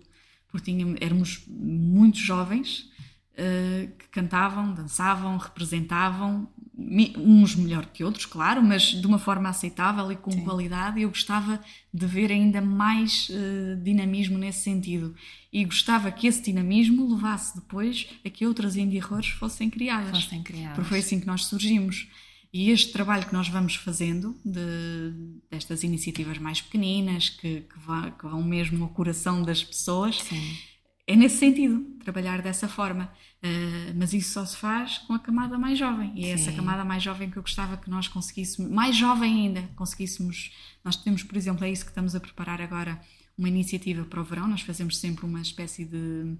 porque 0.48 0.70
tínhamos, 0.70 0.98
éramos 1.00 1.44
muito 1.46 2.18
jovens 2.18 2.90
uh, 3.32 3.96
que 3.98 4.08
cantavam, 4.08 4.74
dançavam, 4.74 5.36
representavam, 5.36 6.48
uns 7.16 7.56
melhor 7.56 7.86
que 7.86 8.04
outros, 8.04 8.24
claro, 8.24 8.62
mas 8.62 8.82
de 8.82 9.04
uma 9.04 9.18
forma 9.18 9.48
aceitável 9.48 10.12
e 10.12 10.16
com 10.16 10.30
Sim. 10.30 10.44
qualidade. 10.44 11.02
Eu 11.02 11.08
gostava 11.08 11.60
de 11.92 12.06
ver 12.06 12.30
ainda 12.30 12.60
mais 12.60 13.28
uh, 13.30 13.82
dinamismo 13.82 14.38
nesse 14.38 14.60
sentido 14.60 15.14
e 15.52 15.64
gostava 15.64 16.12
que 16.12 16.28
esse 16.28 16.40
dinamismo 16.40 17.12
levasse 17.12 17.56
depois 17.56 18.06
a 18.24 18.30
que 18.30 18.46
outras 18.46 18.76
indie 18.76 19.02
horrors 19.02 19.28
fossem 19.28 19.68
criadas. 19.68 20.22
Fossem 20.22 20.42
criadas. 20.42 20.76
Porque 20.76 20.88
foi 20.88 20.98
assim 21.00 21.18
que 21.18 21.26
nós 21.26 21.46
surgimos. 21.46 22.06
E 22.52 22.70
este 22.70 22.92
trabalho 22.92 23.26
que 23.26 23.32
nós 23.32 23.48
vamos 23.48 23.74
fazendo, 23.74 24.34
de, 24.44 25.12
destas 25.50 25.82
iniciativas 25.82 26.38
mais 26.38 26.60
pequeninas, 26.60 27.28
que, 27.28 27.60
que, 27.60 27.78
vá, 27.78 28.10
que, 28.10 28.22
vão 28.24 28.42
mesmo 28.42 28.84
ao 28.84 28.90
coração 28.90 29.42
das 29.42 29.62
pessoas, 29.62 30.18
Sim. 30.22 30.56
É 31.08 31.16
nesse 31.16 31.38
sentido, 31.38 31.80
trabalhar 32.04 32.42
dessa 32.42 32.68
forma. 32.68 33.10
Uh, 33.42 33.94
mas 33.96 34.12
isso 34.12 34.32
só 34.32 34.44
se 34.44 34.56
faz 34.56 34.98
com 34.98 35.14
a 35.14 35.18
camada 35.18 35.56
mais 35.56 35.78
jovem. 35.78 36.12
E 36.14 36.26
é 36.26 36.30
essa 36.30 36.52
camada 36.52 36.84
mais 36.84 37.02
jovem 37.02 37.30
que 37.30 37.38
eu 37.38 37.42
gostava 37.42 37.76
que 37.76 37.88
nós 37.88 38.06
conseguíssemos, 38.06 38.70
mais 38.70 38.94
jovem 38.94 39.46
ainda, 39.46 39.62
conseguíssemos. 39.74 40.52
Nós 40.84 40.96
temos, 40.96 41.22
por 41.22 41.36
exemplo, 41.36 41.64
é 41.64 41.70
isso 41.70 41.84
que 41.84 41.90
estamos 41.90 42.14
a 42.14 42.20
preparar 42.20 42.60
agora, 42.60 43.00
uma 43.36 43.48
iniciativa 43.48 44.04
para 44.04 44.20
o 44.20 44.24
verão. 44.24 44.46
Nós 44.46 44.60
fazemos 44.60 44.98
sempre 44.98 45.24
uma 45.24 45.40
espécie 45.40 45.84
de. 45.84 46.36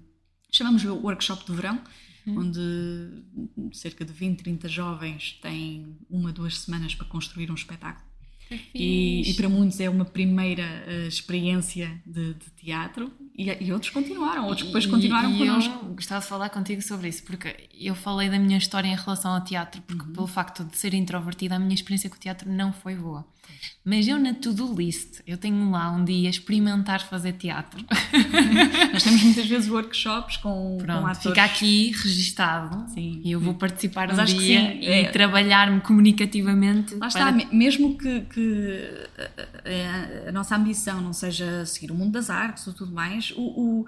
chamamos 0.51 0.81
de 0.81 0.89
workshop 0.89 1.45
de 1.45 1.53
verão 1.53 1.81
uhum. 2.27 2.39
onde 2.39 3.73
cerca 3.73 4.05
de 4.05 4.13
20, 4.13 4.43
30 4.43 4.67
jovens 4.67 5.39
têm 5.41 5.97
uma, 6.09 6.31
duas 6.31 6.59
semanas 6.59 6.93
para 6.93 7.07
construir 7.07 7.49
um 7.49 7.55
espetáculo. 7.55 8.07
E, 8.73 9.29
e, 9.29 9.33
para 9.35 9.47
muitos 9.47 9.79
é 9.79 9.87
uma 9.87 10.05
primeira 10.05 10.63
uh, 10.87 11.07
experiência 11.07 12.01
de, 12.03 12.33
de 12.33 12.49
teatro 12.57 13.11
e, 13.39 13.63
e, 13.63 13.71
outros 13.71 13.89
continuaram, 13.89 14.47
outros 14.47 14.67
depois 14.67 14.85
continuaram 14.85 15.33
e, 15.33 15.37
connosco. 15.37 15.85
Eu 15.85 15.93
gostava 15.93 16.19
de 16.19 16.27
falar 16.27 16.49
contigo 16.49 16.81
sobre 16.81 17.07
isso, 17.07 17.23
porque 17.23 17.69
eu 17.73 17.95
falei 17.95 18.29
da 18.29 18.37
minha 18.37 18.57
história 18.57 18.89
em 18.89 18.95
relação 18.95 19.33
ao 19.33 19.41
teatro, 19.41 19.81
porque 19.83 20.03
uhum. 20.03 20.11
pelo 20.11 20.27
facto 20.27 20.65
de 20.65 20.77
ser 20.77 20.93
introvertida, 20.93 21.55
a 21.55 21.59
minha 21.59 21.73
experiência 21.73 22.09
com 22.09 22.17
o 22.17 22.19
teatro 22.19 22.51
não 22.51 22.73
foi 22.73 22.95
boa. 22.95 23.25
Mas 23.83 24.07
eu 24.07 24.19
na 24.19 24.33
to-do 24.33 24.73
list, 24.73 25.21
eu 25.25 25.37
tenho 25.37 25.71
lá 25.71 25.89
um 25.91 26.03
dia 26.03 26.29
experimentar 26.29 27.01
fazer 27.01 27.33
teatro. 27.33 27.83
Nós 28.93 29.03
temos 29.03 29.23
muitas 29.23 29.47
vezes 29.47 29.69
workshops 29.69 30.37
com, 30.37 30.77
Pronto, 30.79 31.01
com 31.01 31.07
atores. 31.07 31.23
Fica 31.23 31.43
aqui 31.43 31.91
registado 31.91 32.87
sim, 32.93 33.21
e 33.23 33.31
eu 33.31 33.39
vou 33.39 33.53
participar 33.53 34.13
Mas 34.13 34.33
um 34.33 34.37
dia 34.37 34.73
e 34.75 34.87
é. 34.87 35.09
trabalhar-me 35.09 35.81
comunicativamente. 35.81 36.95
Lá 36.95 37.07
está, 37.07 37.33
para... 37.33 37.47
mesmo 37.51 37.97
que, 37.97 38.21
que 38.21 38.89
a, 40.25 40.29
a, 40.29 40.31
nossa 40.31 40.55
ambição 40.55 41.01
não 41.01 41.13
seja 41.13 41.65
seguir 41.65 41.91
o 41.91 41.95
mundo 41.95 42.11
das 42.11 42.29
artes 42.29 42.67
ou 42.67 42.73
tudo 42.73 42.91
mais, 42.91 43.28
o, 43.35 43.81
o 43.81 43.85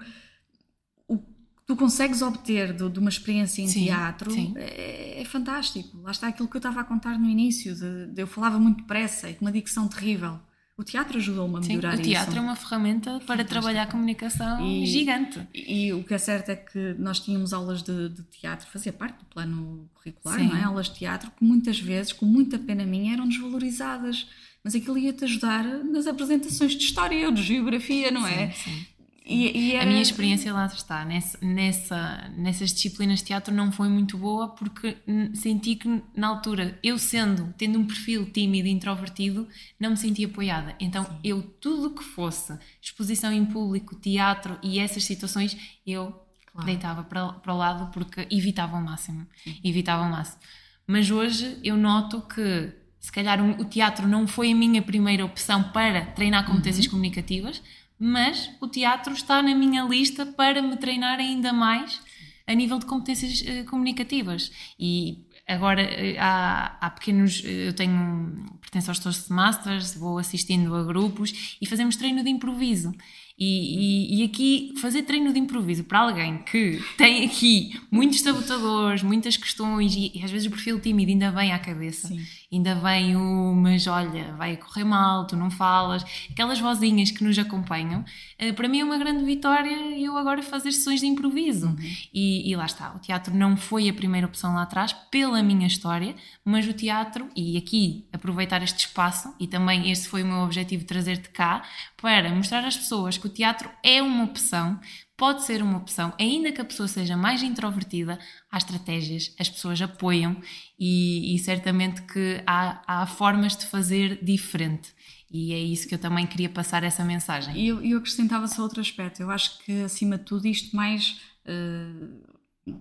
tu 1.66 1.76
consegues 1.76 2.22
obter 2.22 2.72
de, 2.72 2.88
de 2.88 2.98
uma 2.98 3.08
experiência 3.08 3.62
em 3.62 3.68
sim, 3.68 3.84
teatro 3.84 4.30
sim. 4.30 4.52
É, 4.56 5.22
é, 5.22 5.24
fantástico. 5.24 5.96
Lá 6.02 6.10
está 6.10 6.28
aquilo 6.28 6.48
que 6.48 6.56
eu 6.56 6.58
estava 6.60 6.80
a 6.80 6.84
contar 6.84 7.18
no 7.18 7.28
início, 7.28 7.74
de, 7.74 8.06
de 8.08 8.22
eu 8.22 8.26
falava 8.26 8.58
muito 8.58 8.78
depressa 8.78 9.30
e 9.30 9.34
com 9.34 9.44
uma 9.44 9.52
dicção 9.52 9.88
terrível. 9.88 10.38
O 10.76 10.82
teatro 10.82 11.18
ajudou-me 11.18 11.58
a 11.58 11.60
melhorar 11.60 11.94
isso. 11.94 12.02
O 12.02 12.04
teatro 12.04 12.30
isso. 12.30 12.38
é 12.38 12.40
uma 12.40 12.56
ferramenta 12.56 13.04
Fantástico. 13.04 13.26
para 13.26 13.44
trabalhar 13.44 13.82
a 13.82 13.86
comunicação 13.86 14.66
e, 14.66 14.86
gigante. 14.86 15.46
E, 15.52 15.86
e, 15.86 15.92
o 15.92 16.02
que 16.02 16.14
é 16.14 16.18
certo 16.18 16.48
é 16.48 16.56
que 16.56 16.94
nós 16.98 17.20
tínhamos 17.20 17.52
aulas 17.52 17.82
de, 17.82 18.08
de 18.08 18.22
teatro, 18.24 18.66
fazia 18.68 18.92
parte 18.92 19.18
do 19.18 19.26
plano 19.26 19.88
curricular, 19.94 20.42
não 20.42 20.56
é? 20.56 20.64
Aulas 20.64 20.86
de 20.86 20.94
teatro 20.94 21.30
que 21.30 21.44
muitas 21.44 21.78
vezes, 21.78 22.12
com 22.12 22.24
muita 22.24 22.58
pena 22.58 22.84
minha, 22.84 23.12
eram 23.12 23.28
desvalorizadas. 23.28 24.26
Mas 24.64 24.74
aquilo 24.74 24.96
ia-te 24.96 25.24
ajudar 25.24 25.64
nas 25.84 26.06
apresentações 26.06 26.72
de 26.72 26.84
história 26.84 27.26
ou 27.26 27.32
de 27.32 27.42
geografia, 27.42 28.10
não 28.10 28.26
sim, 28.26 28.32
é? 28.32 28.50
Sim. 28.52 28.86
E, 29.32 29.58
e 29.58 29.72
era... 29.74 29.84
A 29.84 29.86
minha 29.86 30.02
experiência 30.02 30.52
lá 30.52 30.66
está, 30.66 31.04
nessa, 31.04 31.38
nessa, 31.40 32.30
nessas 32.36 32.72
disciplinas 32.72 33.20
de 33.20 33.26
teatro 33.26 33.54
não 33.54 33.72
foi 33.72 33.88
muito 33.88 34.18
boa 34.18 34.48
porque 34.48 34.96
senti 35.34 35.76
que 35.76 36.02
na 36.16 36.28
altura, 36.28 36.78
eu 36.82 36.98
sendo, 36.98 37.52
tendo 37.56 37.78
um 37.78 37.86
perfil 37.86 38.30
tímido 38.30 38.68
e 38.68 38.70
introvertido, 38.70 39.48
não 39.78 39.90
me 39.90 39.96
sentia 39.96 40.26
apoiada. 40.26 40.74
Então 40.78 41.04
Sim. 41.04 41.18
eu, 41.24 41.42
tudo 41.42 41.94
que 41.94 42.04
fosse 42.04 42.58
exposição 42.80 43.32
em 43.32 43.44
público, 43.44 43.94
teatro 43.94 44.58
e 44.62 44.78
essas 44.78 45.04
situações, 45.04 45.56
eu 45.86 46.14
claro. 46.52 46.66
deitava 46.66 47.02
para, 47.04 47.32
para 47.32 47.54
o 47.54 47.56
lado 47.56 47.90
porque 47.92 48.26
evitava 48.30 48.76
ao 48.76 48.82
máximo. 48.82 49.26
Sim. 49.42 49.58
Evitava 49.64 50.04
ao 50.04 50.10
máximo. 50.10 50.40
Mas 50.86 51.10
hoje 51.10 51.58
eu 51.62 51.76
noto 51.76 52.20
que 52.22 52.72
se 53.02 53.10
calhar 53.10 53.40
o 53.60 53.64
teatro 53.64 54.06
não 54.06 54.28
foi 54.28 54.52
a 54.52 54.54
minha 54.54 54.80
primeira 54.80 55.24
opção 55.24 55.62
para 55.64 56.06
treinar 56.06 56.46
competências 56.46 56.86
uhum. 56.86 56.92
comunicativas, 56.92 57.60
mas 58.04 58.50
o 58.60 58.66
teatro 58.66 59.12
está 59.12 59.40
na 59.40 59.54
minha 59.54 59.84
lista 59.84 60.26
para 60.26 60.60
me 60.60 60.76
treinar 60.76 61.20
ainda 61.20 61.52
mais 61.52 62.00
a 62.44 62.52
nível 62.52 62.76
de 62.80 62.84
competências 62.84 63.42
uh, 63.42 63.64
comunicativas. 63.66 64.50
E 64.76 65.18
agora 65.46 65.84
uh, 65.84 66.16
há, 66.18 66.78
há, 66.80 66.90
pequenos. 66.90 67.38
Uh, 67.44 67.46
eu 67.46 67.72
tenho. 67.72 68.44
pertenço 68.60 68.90
aos 68.90 68.98
Toastmasters, 68.98 69.94
vou 69.94 70.18
assistindo 70.18 70.74
a 70.74 70.82
grupos 70.82 71.56
e 71.60 71.66
fazemos 71.66 71.94
treino 71.94 72.24
de 72.24 72.30
improviso. 72.30 72.92
E, 73.38 74.16
e, 74.18 74.20
e, 74.20 74.24
aqui 74.24 74.74
fazer 74.80 75.02
treino 75.02 75.32
de 75.32 75.38
improviso 75.38 75.84
para 75.84 76.00
alguém 76.00 76.38
que 76.42 76.82
tem 76.98 77.24
aqui 77.24 77.80
muitos 77.90 78.20
sabotadores, 78.20 79.02
muitas 79.02 79.36
questões 79.36 79.94
e, 79.96 80.12
e 80.14 80.22
às 80.22 80.30
vezes 80.30 80.46
o 80.46 80.50
perfil 80.50 80.78
tímido 80.78 81.10
ainda 81.10 81.30
vem 81.30 81.52
à 81.52 81.58
cabeça, 81.58 82.08
Sim. 82.08 82.20
Ainda 82.52 82.74
vem 82.74 83.16
o 83.16 83.54
mas 83.54 83.86
olha, 83.86 84.34
vai 84.34 84.56
correr 84.56 84.84
mal, 84.84 85.26
tu 85.26 85.36
não 85.36 85.50
falas, 85.50 86.04
aquelas 86.30 86.60
vozinhas 86.60 87.10
que 87.10 87.24
nos 87.24 87.38
acompanham, 87.38 88.00
uh, 88.40 88.54
para 88.54 88.68
mim 88.68 88.80
é 88.80 88.84
uma 88.84 88.98
grande 88.98 89.24
vitória 89.24 89.72
eu 89.98 90.16
agora 90.16 90.42
fazer 90.42 90.72
sessões 90.72 91.00
de 91.00 91.06
improviso. 91.06 91.68
Uhum. 91.68 91.76
E, 92.12 92.50
e 92.50 92.56
lá 92.56 92.66
está, 92.66 92.92
o 92.94 92.98
teatro 92.98 93.34
não 93.34 93.56
foi 93.56 93.88
a 93.88 93.94
primeira 93.94 94.26
opção 94.26 94.54
lá 94.54 94.62
atrás, 94.62 94.92
pela 95.10 95.42
minha 95.42 95.66
história, 95.66 96.14
mas 96.44 96.66
o 96.66 96.72
teatro, 96.72 97.28
e 97.34 97.56
aqui 97.56 98.06
aproveitar 98.12 98.62
este 98.62 98.86
espaço, 98.86 99.34
e 99.38 99.46
também 99.46 99.90
este 99.90 100.08
foi 100.08 100.22
o 100.22 100.26
meu 100.26 100.38
objetivo 100.38 100.84
trazer-te 100.84 101.30
cá, 101.30 101.62
para 101.96 102.30
mostrar 102.34 102.64
às 102.64 102.76
pessoas 102.76 103.16
que 103.16 103.26
o 103.26 103.30
teatro 103.30 103.70
é 103.82 104.02
uma 104.02 104.24
opção, 104.24 104.78
pode 105.22 105.44
ser 105.44 105.62
uma 105.62 105.78
opção, 105.78 106.12
ainda 106.18 106.50
que 106.50 106.60
a 106.60 106.64
pessoa 106.64 106.88
seja 106.88 107.16
mais 107.16 107.44
introvertida, 107.44 108.18
há 108.50 108.58
estratégias, 108.58 109.32
as 109.38 109.48
pessoas 109.48 109.80
apoiam 109.80 110.36
e, 110.76 111.36
e 111.36 111.38
certamente 111.38 112.02
que 112.02 112.42
há, 112.44 112.82
há, 112.84 113.06
formas 113.06 113.56
de 113.56 113.64
fazer 113.66 114.18
diferente. 114.20 114.92
E 115.30 115.52
é 115.52 115.60
isso 115.60 115.86
que 115.86 115.94
eu 115.94 115.98
também 116.00 116.26
queria 116.26 116.48
passar 116.48 116.82
essa 116.82 117.04
mensagem. 117.04 117.56
E 117.56 117.68
eu, 117.68 117.80
eu 117.84 117.98
acrescentava 117.98 118.48
só 118.48 118.62
outro 118.62 118.80
aspecto. 118.80 119.22
Eu 119.22 119.30
acho 119.30 119.60
que, 119.60 119.84
acima 119.84 120.18
de 120.18 120.24
tudo, 120.24 120.48
isto 120.48 120.74
mais. 120.74 121.20
Uh 121.46 122.32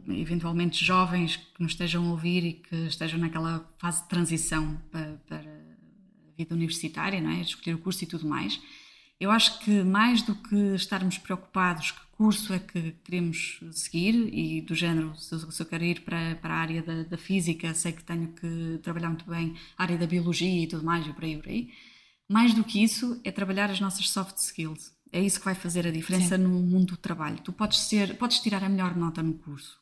eventualmente 0.09 0.85
jovens 0.85 1.37
que 1.37 1.59
nos 1.59 1.71
estejam 1.71 2.05
a 2.05 2.11
ouvir 2.11 2.45
e 2.45 2.53
que 2.53 2.75
estejam 2.85 3.19
naquela 3.19 3.67
fase 3.79 4.03
de 4.03 4.09
transição 4.09 4.79
para, 4.91 5.19
para 5.27 5.39
a 5.39 6.37
vida 6.37 6.53
universitária, 6.53 7.19
não 7.19 7.31
é? 7.31 7.41
escolher 7.41 7.73
o 7.73 7.79
curso 7.79 8.03
e 8.03 8.07
tudo 8.07 8.27
mais, 8.27 8.61
eu 9.21 9.29
acho 9.29 9.59
que 9.59 9.83
mais 9.83 10.23
do 10.23 10.33
que 10.33 10.55
estarmos 10.73 11.19
preocupados 11.19 11.91
que 11.91 12.01
curso 12.13 12.51
é 12.53 12.59
que 12.59 12.93
queremos 13.03 13.59
seguir 13.71 14.15
e 14.33 14.61
do 14.61 14.73
género, 14.73 15.15
se 15.15 15.35
eu, 15.35 15.51
se 15.51 15.61
eu 15.61 15.65
quero 15.67 15.83
ir 15.83 16.01
para, 16.01 16.35
para 16.37 16.55
a 16.55 16.57
área 16.57 16.81
da, 16.81 17.03
da, 17.03 17.17
física, 17.17 17.71
sei 17.75 17.91
que 17.91 18.03
tenho 18.03 18.29
que 18.29 18.79
trabalhar 18.81 19.09
muito 19.09 19.25
bem 19.29 19.55
a 19.77 19.83
área 19.83 19.95
da 19.95 20.07
biologia 20.07 20.63
e 20.63 20.65
tudo 20.65 20.83
mais, 20.83 21.05
e 21.05 21.13
por 21.13 21.23
aí, 21.23 21.37
por 21.37 21.49
aí. 21.49 21.69
Mais 22.27 22.55
do 22.55 22.63
que 22.63 22.83
isso, 22.83 23.21
é 23.23 23.31
trabalhar 23.31 23.69
as 23.69 23.79
nossas 23.79 24.09
soft 24.09 24.37
skills. 24.37 24.91
É 25.11 25.21
isso 25.21 25.37
que 25.37 25.45
vai 25.45 25.55
fazer 25.55 25.85
a 25.85 25.91
diferença 25.91 26.35
Sim. 26.35 26.43
no 26.43 26.49
mundo 26.49 26.93
do 26.93 26.97
trabalho. 26.97 27.39
Tu 27.43 27.53
podes 27.53 27.79
ser, 27.81 28.17
podes 28.17 28.39
tirar 28.39 28.63
a 28.63 28.69
melhor 28.69 28.95
nota 28.95 29.21
no 29.21 29.35
curso, 29.35 29.79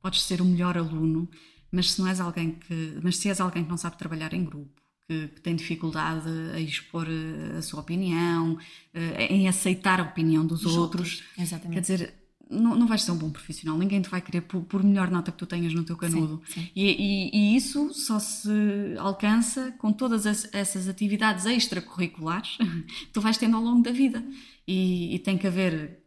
podes 0.00 0.22
ser 0.22 0.40
o 0.40 0.44
melhor 0.44 0.76
aluno, 0.76 1.30
mas 1.70 1.92
se 1.92 2.00
não 2.00 2.08
és 2.08 2.20
alguém 2.20 2.52
que, 2.52 2.98
mas 3.00 3.16
se 3.16 3.28
és 3.28 3.40
alguém 3.40 3.62
que 3.62 3.70
não 3.70 3.78
sabe 3.78 3.96
trabalhar 3.96 4.34
em 4.34 4.44
grupo, 4.44 4.81
que, 5.08 5.28
que, 5.28 5.40
tem 5.40 5.54
dificuldade 5.54 6.28
a 6.54 6.60
expor 6.60 7.06
eh, 7.08 7.58
a 7.58 7.62
sua 7.62 7.80
opinião, 7.80 8.58
eh, 8.94 9.26
em 9.32 9.48
aceitar 9.48 10.00
a 10.00 10.04
opinião 10.04 10.46
dos 10.46 10.64
outros. 10.64 10.78
outros. 10.78 11.24
Exatamente. 11.38 11.74
Quer 11.74 11.80
dizer, 11.80 12.14
não, 12.52 12.76
não 12.76 12.86
vais 12.86 13.02
ser 13.02 13.12
um 13.12 13.16
bom 13.16 13.30
profissional, 13.30 13.78
ninguém 13.78 14.02
te 14.02 14.10
vai 14.10 14.20
querer 14.20 14.42
por, 14.42 14.62
por 14.62 14.82
melhor 14.84 15.10
nota 15.10 15.32
que 15.32 15.38
tu 15.38 15.46
tenhas 15.46 15.72
no 15.72 15.84
teu 15.84 15.96
canudo. 15.96 16.42
Sim, 16.46 16.60
sim. 16.60 16.70
E, 16.76 16.90
e, 16.90 17.30
e, 17.32 17.56
isso 17.56 17.92
só 17.94 18.18
se 18.18 18.50
alcança 18.98 19.72
com 19.78 19.92
todas 19.92 20.26
as, 20.26 20.48
essas 20.52 20.88
atividades 20.88 21.46
extracurriculares 21.46 22.56
que 22.58 23.12
tu 23.12 23.20
vais 23.20 23.38
tendo 23.38 23.56
ao 23.56 23.62
longo 23.62 23.82
da 23.82 23.90
vida. 23.90 24.22
E, 24.66 25.14
e 25.14 25.18
tem 25.18 25.38
que 25.38 25.46
haver 25.46 26.02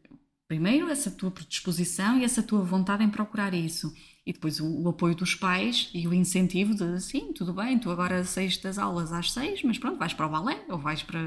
primeiro 0.47 0.89
essa 0.89 1.09
tua 1.09 1.31
predisposição 1.31 2.19
e 2.19 2.23
essa 2.23 2.43
tua 2.43 2.61
vontade 2.61 3.03
em 3.03 3.09
procurar 3.09 3.53
isso. 3.53 3.93
E 4.25 4.33
depois 4.33 4.59
o, 4.59 4.65
o, 4.65 4.89
apoio 4.89 5.13
dos 5.13 5.35
pais 5.35 5.91
e 5.93 6.07
o 6.07 6.13
incentivo 6.13 6.73
de 6.73 6.99
sim, 6.99 7.31
tudo 7.31 7.53
bem, 7.53 7.77
tu 7.77 7.91
agora 7.91 8.23
saís 8.23 8.57
das 8.57 8.79
aulas 8.79 9.13
às 9.13 9.31
seis, 9.31 9.61
mas 9.61 9.77
pronto, 9.77 9.99
vais 9.99 10.15
para 10.15 10.25
o 10.25 10.29
balé, 10.29 10.57
ou 10.67 10.79
vais 10.79 11.03
para, 11.03 11.19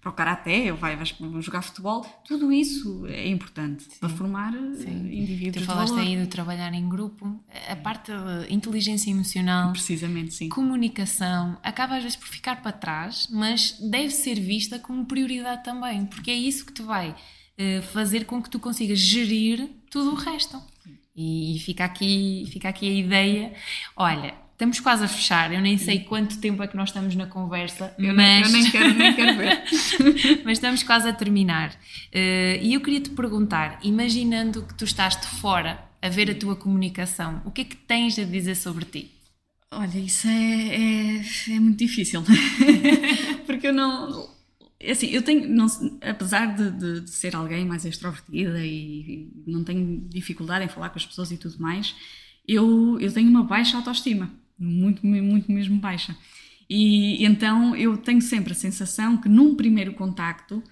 para 0.00 0.10
o 0.10 0.12
karaté, 0.12 0.72
ou 0.72 0.76
vais, 0.76 0.98
vais 0.98 1.44
jogar 1.44 1.62
futebol. 1.62 2.04
Tudo 2.26 2.52
isso 2.52 3.06
é 3.06 3.28
importante 3.28 3.84
sim. 3.84 4.00
para 4.00 4.08
formar 4.08 4.52
sim. 4.52 5.10
Eh, 5.10 5.14
indivíduos. 5.14 5.64
Tu 5.64 5.66
falaste 5.66 5.96
aí 5.96 6.16
de 6.16 6.26
trabalhar 6.26 6.74
em 6.74 6.88
grupo, 6.88 7.40
a 7.68 7.76
parte 7.76 8.10
de 8.10 8.52
inteligência 8.52 9.12
emocional, 9.12 9.70
precisamente, 9.70 10.34
sim. 10.34 10.48
comunicação, 10.48 11.56
acaba 11.62 11.98
às 11.98 12.02
vezes 12.02 12.16
por 12.16 12.26
ficar 12.26 12.62
para 12.62 12.72
trás, 12.72 13.28
mas 13.30 13.78
deve 13.80 14.10
ser 14.10 14.40
vista 14.40 14.76
como 14.76 15.04
prioridade 15.06 15.62
também, 15.62 16.04
porque 16.04 16.32
é 16.32 16.34
isso 16.34 16.66
que 16.66 16.72
te 16.72 16.82
vai 16.82 17.14
eh, 17.56 17.80
fazer 17.92 18.24
com 18.24 18.42
que 18.42 18.50
tu 18.50 18.58
consigas 18.58 18.98
gerir 18.98 19.68
tudo 19.88 20.10
o 20.10 20.14
resto. 20.14 20.60
E 21.20 21.58
fica 21.58 21.84
aqui, 21.84 22.48
fica 22.50 22.68
aqui 22.68 22.88
a 22.88 22.94
ideia. 22.94 23.52
Olha, 23.96 24.34
estamos 24.52 24.80
quase 24.80 25.04
a 25.04 25.08
fechar. 25.08 25.52
Eu 25.52 25.60
nem 25.60 25.76
sei 25.76 26.00
quanto 26.00 26.38
tempo 26.38 26.62
é 26.62 26.66
que 26.66 26.76
nós 26.76 26.88
estamos 26.88 27.14
na 27.14 27.26
conversa, 27.26 27.94
eu 27.98 28.14
mas. 28.14 28.16
Nem, 28.16 28.42
eu 28.42 28.50
nem 28.50 28.70
quero, 28.70 28.94
nem 28.94 29.14
quero 29.14 29.36
ver. 29.36 29.62
mas 30.44 30.52
estamos 30.52 30.82
quase 30.82 31.08
a 31.08 31.12
terminar. 31.12 31.70
Uh, 32.14 32.62
e 32.62 32.72
eu 32.74 32.80
queria 32.80 33.00
te 33.00 33.10
perguntar, 33.10 33.78
imaginando 33.82 34.62
que 34.62 34.74
tu 34.74 34.84
estás 34.84 35.20
de 35.20 35.26
fora 35.26 35.78
a 36.00 36.08
ver 36.08 36.30
a 36.30 36.34
tua 36.34 36.56
comunicação, 36.56 37.42
o 37.44 37.50
que 37.50 37.60
é 37.60 37.64
que 37.64 37.76
tens 37.76 38.18
a 38.18 38.24
dizer 38.24 38.54
sobre 38.54 38.86
ti? 38.86 39.10
Olha, 39.72 39.98
isso 39.98 40.26
é, 40.26 40.30
é, 40.30 41.54
é 41.54 41.60
muito 41.60 41.78
difícil. 41.78 42.24
Porque 43.46 43.68
eu 43.68 43.72
não 43.72 44.39
assim, 44.88 45.08
eu 45.08 45.22
tenho, 45.22 45.48
não, 45.48 45.66
apesar 46.00 46.54
de, 46.54 46.70
de, 46.70 47.00
de, 47.02 47.10
ser 47.10 47.36
alguém 47.36 47.64
mais 47.66 47.84
extrovertida 47.84 48.64
e, 48.64 49.28
e, 49.46 49.50
não 49.50 49.62
tenho 49.62 50.00
dificuldade 50.08 50.64
em 50.64 50.68
falar 50.68 50.90
com 50.90 50.98
as 50.98 51.06
pessoas 51.06 51.30
e 51.30 51.36
tudo 51.36 51.58
mais, 51.58 51.94
eu, 52.46 52.98
eu 53.00 53.12
tenho 53.12 53.28
uma 53.28 53.42
baixa 53.42 53.76
autoestima, 53.76 54.30
muito, 54.58 55.04
muito 55.06 55.52
mesmo 55.52 55.78
baixa. 55.78 56.16
E 56.68 57.24
então 57.24 57.74
eu 57.74 57.96
tenho 57.96 58.22
sempre 58.22 58.52
a 58.52 58.56
sensação 58.56 59.16
que 59.16 59.28
num 59.28 59.54
primeiro 59.54 59.92
contacto, 59.94 60.62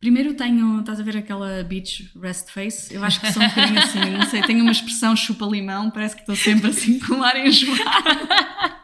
primeiro 0.00 0.34
tenho, 0.34 0.80
estás 0.80 1.00
a 1.00 1.02
ver 1.02 1.16
aquela 1.16 1.62
beach 1.62 2.10
rest 2.20 2.50
face? 2.50 2.92
Eu 2.92 3.04
acho 3.04 3.20
que 3.20 3.32
sou 3.32 3.42
um 3.42 3.48
bocadinho 3.48 3.78
assim, 3.78 4.10
não 4.10 4.26
sei, 4.26 4.42
tenho 4.42 4.62
uma 4.62 4.72
expressão 4.72 5.16
chupa-limão, 5.16 5.90
parece 5.90 6.16
que 6.16 6.22
estou 6.22 6.36
sempre 6.36 6.70
assim 6.70 6.98
com 6.98 7.14
o 7.14 7.22
ar 7.22 7.36
enjoado. 7.36 7.84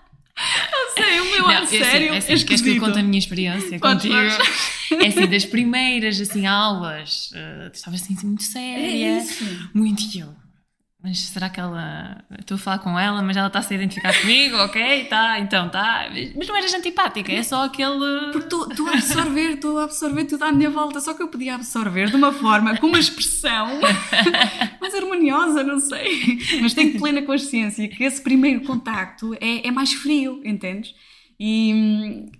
Sei, 1.04 1.20
o 1.20 1.24
meu 1.30 1.42
não, 1.42 1.66
sério. 1.66 2.14
Assim, 2.14 2.32
é 2.32 2.34
assim, 2.34 2.46
queres 2.46 2.62
que 2.62 2.70
eu 2.70 2.80
conte 2.80 2.98
a 2.98 3.02
minha 3.02 3.18
experiência 3.18 3.78
contigo? 3.78 4.14
É 4.14 5.06
assim, 5.06 5.26
das 5.26 5.44
primeiras 5.44 6.20
assim, 6.20 6.46
aulas, 6.46 7.30
uh, 7.32 7.70
estava 7.72 7.96
assim, 7.96 8.14
assim 8.14 8.26
muito 8.26 8.42
séria. 8.42 8.84
É 8.84 9.18
isso. 9.18 9.44
Muito 9.72 10.02
eu 10.10 10.34
mas 11.02 11.18
será 11.20 11.48
que 11.48 11.58
ela. 11.58 12.22
Estou 12.38 12.56
a 12.56 12.58
falar 12.58 12.78
com 12.80 12.98
ela, 12.98 13.22
mas 13.22 13.34
ela 13.34 13.46
está 13.46 13.60
a 13.60 13.62
se 13.62 13.74
identificar 13.74 14.18
comigo, 14.20 14.56
ok? 14.62 15.06
Tá, 15.06 15.40
então 15.40 15.70
tá. 15.70 16.10
Mas 16.36 16.46
não 16.46 16.56
eras 16.56 16.74
antipática, 16.74 17.32
é 17.32 17.42
só 17.42 17.64
aquele. 17.64 18.32
Porque 18.32 18.54
estou 18.54 18.86
a 18.86 18.92
absorver, 18.92 19.50
estou 19.52 19.78
a 19.78 19.84
absorver 19.84 20.24
tudo 20.26 20.42
à 20.44 20.52
minha 20.52 20.68
volta, 20.68 21.00
só 21.00 21.14
que 21.14 21.22
eu 21.22 21.28
podia 21.28 21.54
absorver 21.54 22.10
de 22.10 22.16
uma 22.16 22.32
forma, 22.32 22.76
com 22.76 22.86
uma 22.86 22.98
expressão 22.98 23.80
mais 24.78 24.94
harmoniosa, 24.94 25.64
não 25.64 25.80
sei. 25.80 26.38
Mas 26.60 26.74
tenho 26.74 26.98
plena 26.98 27.22
consciência 27.22 27.88
que 27.88 28.04
esse 28.04 28.20
primeiro 28.20 28.60
contacto 28.62 29.34
é, 29.40 29.66
é 29.66 29.70
mais 29.70 29.94
frio, 29.94 30.42
entendes? 30.44 30.94
E, 31.38 32.30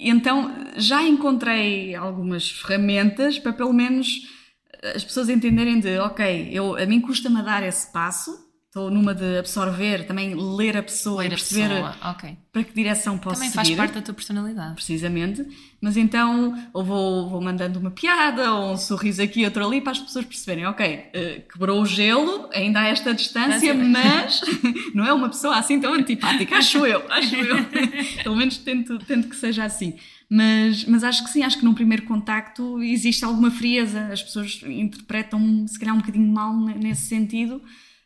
então 0.00 0.66
já 0.76 1.04
encontrei 1.04 1.94
algumas 1.94 2.50
ferramentas 2.50 3.38
para 3.38 3.52
pelo 3.52 3.72
menos 3.72 4.37
as 4.82 5.04
pessoas 5.04 5.28
entenderem 5.28 5.80
de, 5.80 5.98
ok, 5.98 6.48
eu, 6.52 6.76
a 6.76 6.86
mim 6.86 7.00
custa-me 7.00 7.42
dar 7.42 7.62
esse 7.62 7.92
passo, 7.92 8.48
estou 8.66 8.90
numa 8.90 9.14
de 9.14 9.38
absorver, 9.38 10.06
também 10.06 10.34
ler 10.34 10.76
a 10.76 10.82
pessoa 10.82 11.22
ler 11.22 11.26
e 11.26 11.30
perceber 11.30 11.68
pessoa. 11.68 12.12
Okay. 12.12 12.36
para 12.52 12.64
que 12.64 12.72
direção 12.74 13.18
posso 13.18 13.36
também 13.36 13.50
seguir. 13.50 13.62
Também 13.62 13.76
faz 13.76 13.90
parte 13.90 13.94
da 13.94 14.02
tua 14.02 14.14
personalidade. 14.14 14.74
Precisamente. 14.74 15.46
Mas 15.80 15.96
então, 15.96 16.54
ou 16.72 16.84
vou, 16.84 17.28
vou 17.30 17.40
mandando 17.40 17.78
uma 17.80 17.90
piada, 17.90 18.52
ou 18.52 18.72
um 18.72 18.76
sorriso 18.76 19.22
aqui, 19.22 19.44
outro 19.44 19.66
ali, 19.66 19.80
para 19.80 19.92
as 19.92 19.98
pessoas 19.98 20.24
perceberem, 20.24 20.66
ok, 20.66 20.86
uh, 20.86 21.52
quebrou 21.52 21.80
o 21.80 21.86
gelo, 21.86 22.48
ainda 22.52 22.80
há 22.80 22.88
esta 22.88 23.14
distância, 23.14 23.74
mas 23.74 24.40
não 24.94 25.04
é 25.04 25.12
uma 25.12 25.28
pessoa 25.28 25.56
assim 25.56 25.80
tão 25.80 25.94
antipática, 25.94 26.56
acho 26.56 26.84
eu, 26.86 27.02
acho 27.10 27.34
eu. 27.36 27.56
Pelo 28.22 28.36
menos 28.36 28.58
tento, 28.58 28.98
tento 28.98 29.28
que 29.28 29.36
seja 29.36 29.64
assim. 29.64 29.94
Mas, 30.30 30.84
mas 30.84 31.02
acho 31.04 31.24
que 31.24 31.30
sim, 31.30 31.42
acho 31.42 31.58
que 31.58 31.64
num 31.64 31.74
primeiro 31.74 32.04
contacto 32.04 32.82
existe 32.82 33.24
alguma 33.24 33.50
frieza, 33.50 34.08
as 34.12 34.22
pessoas 34.22 34.60
interpretam 34.64 35.66
se 35.66 35.78
calhar 35.78 35.94
um 35.94 36.00
bocadinho 36.00 36.30
mal 36.30 36.54
nesse 36.54 37.06
sentido. 37.06 37.62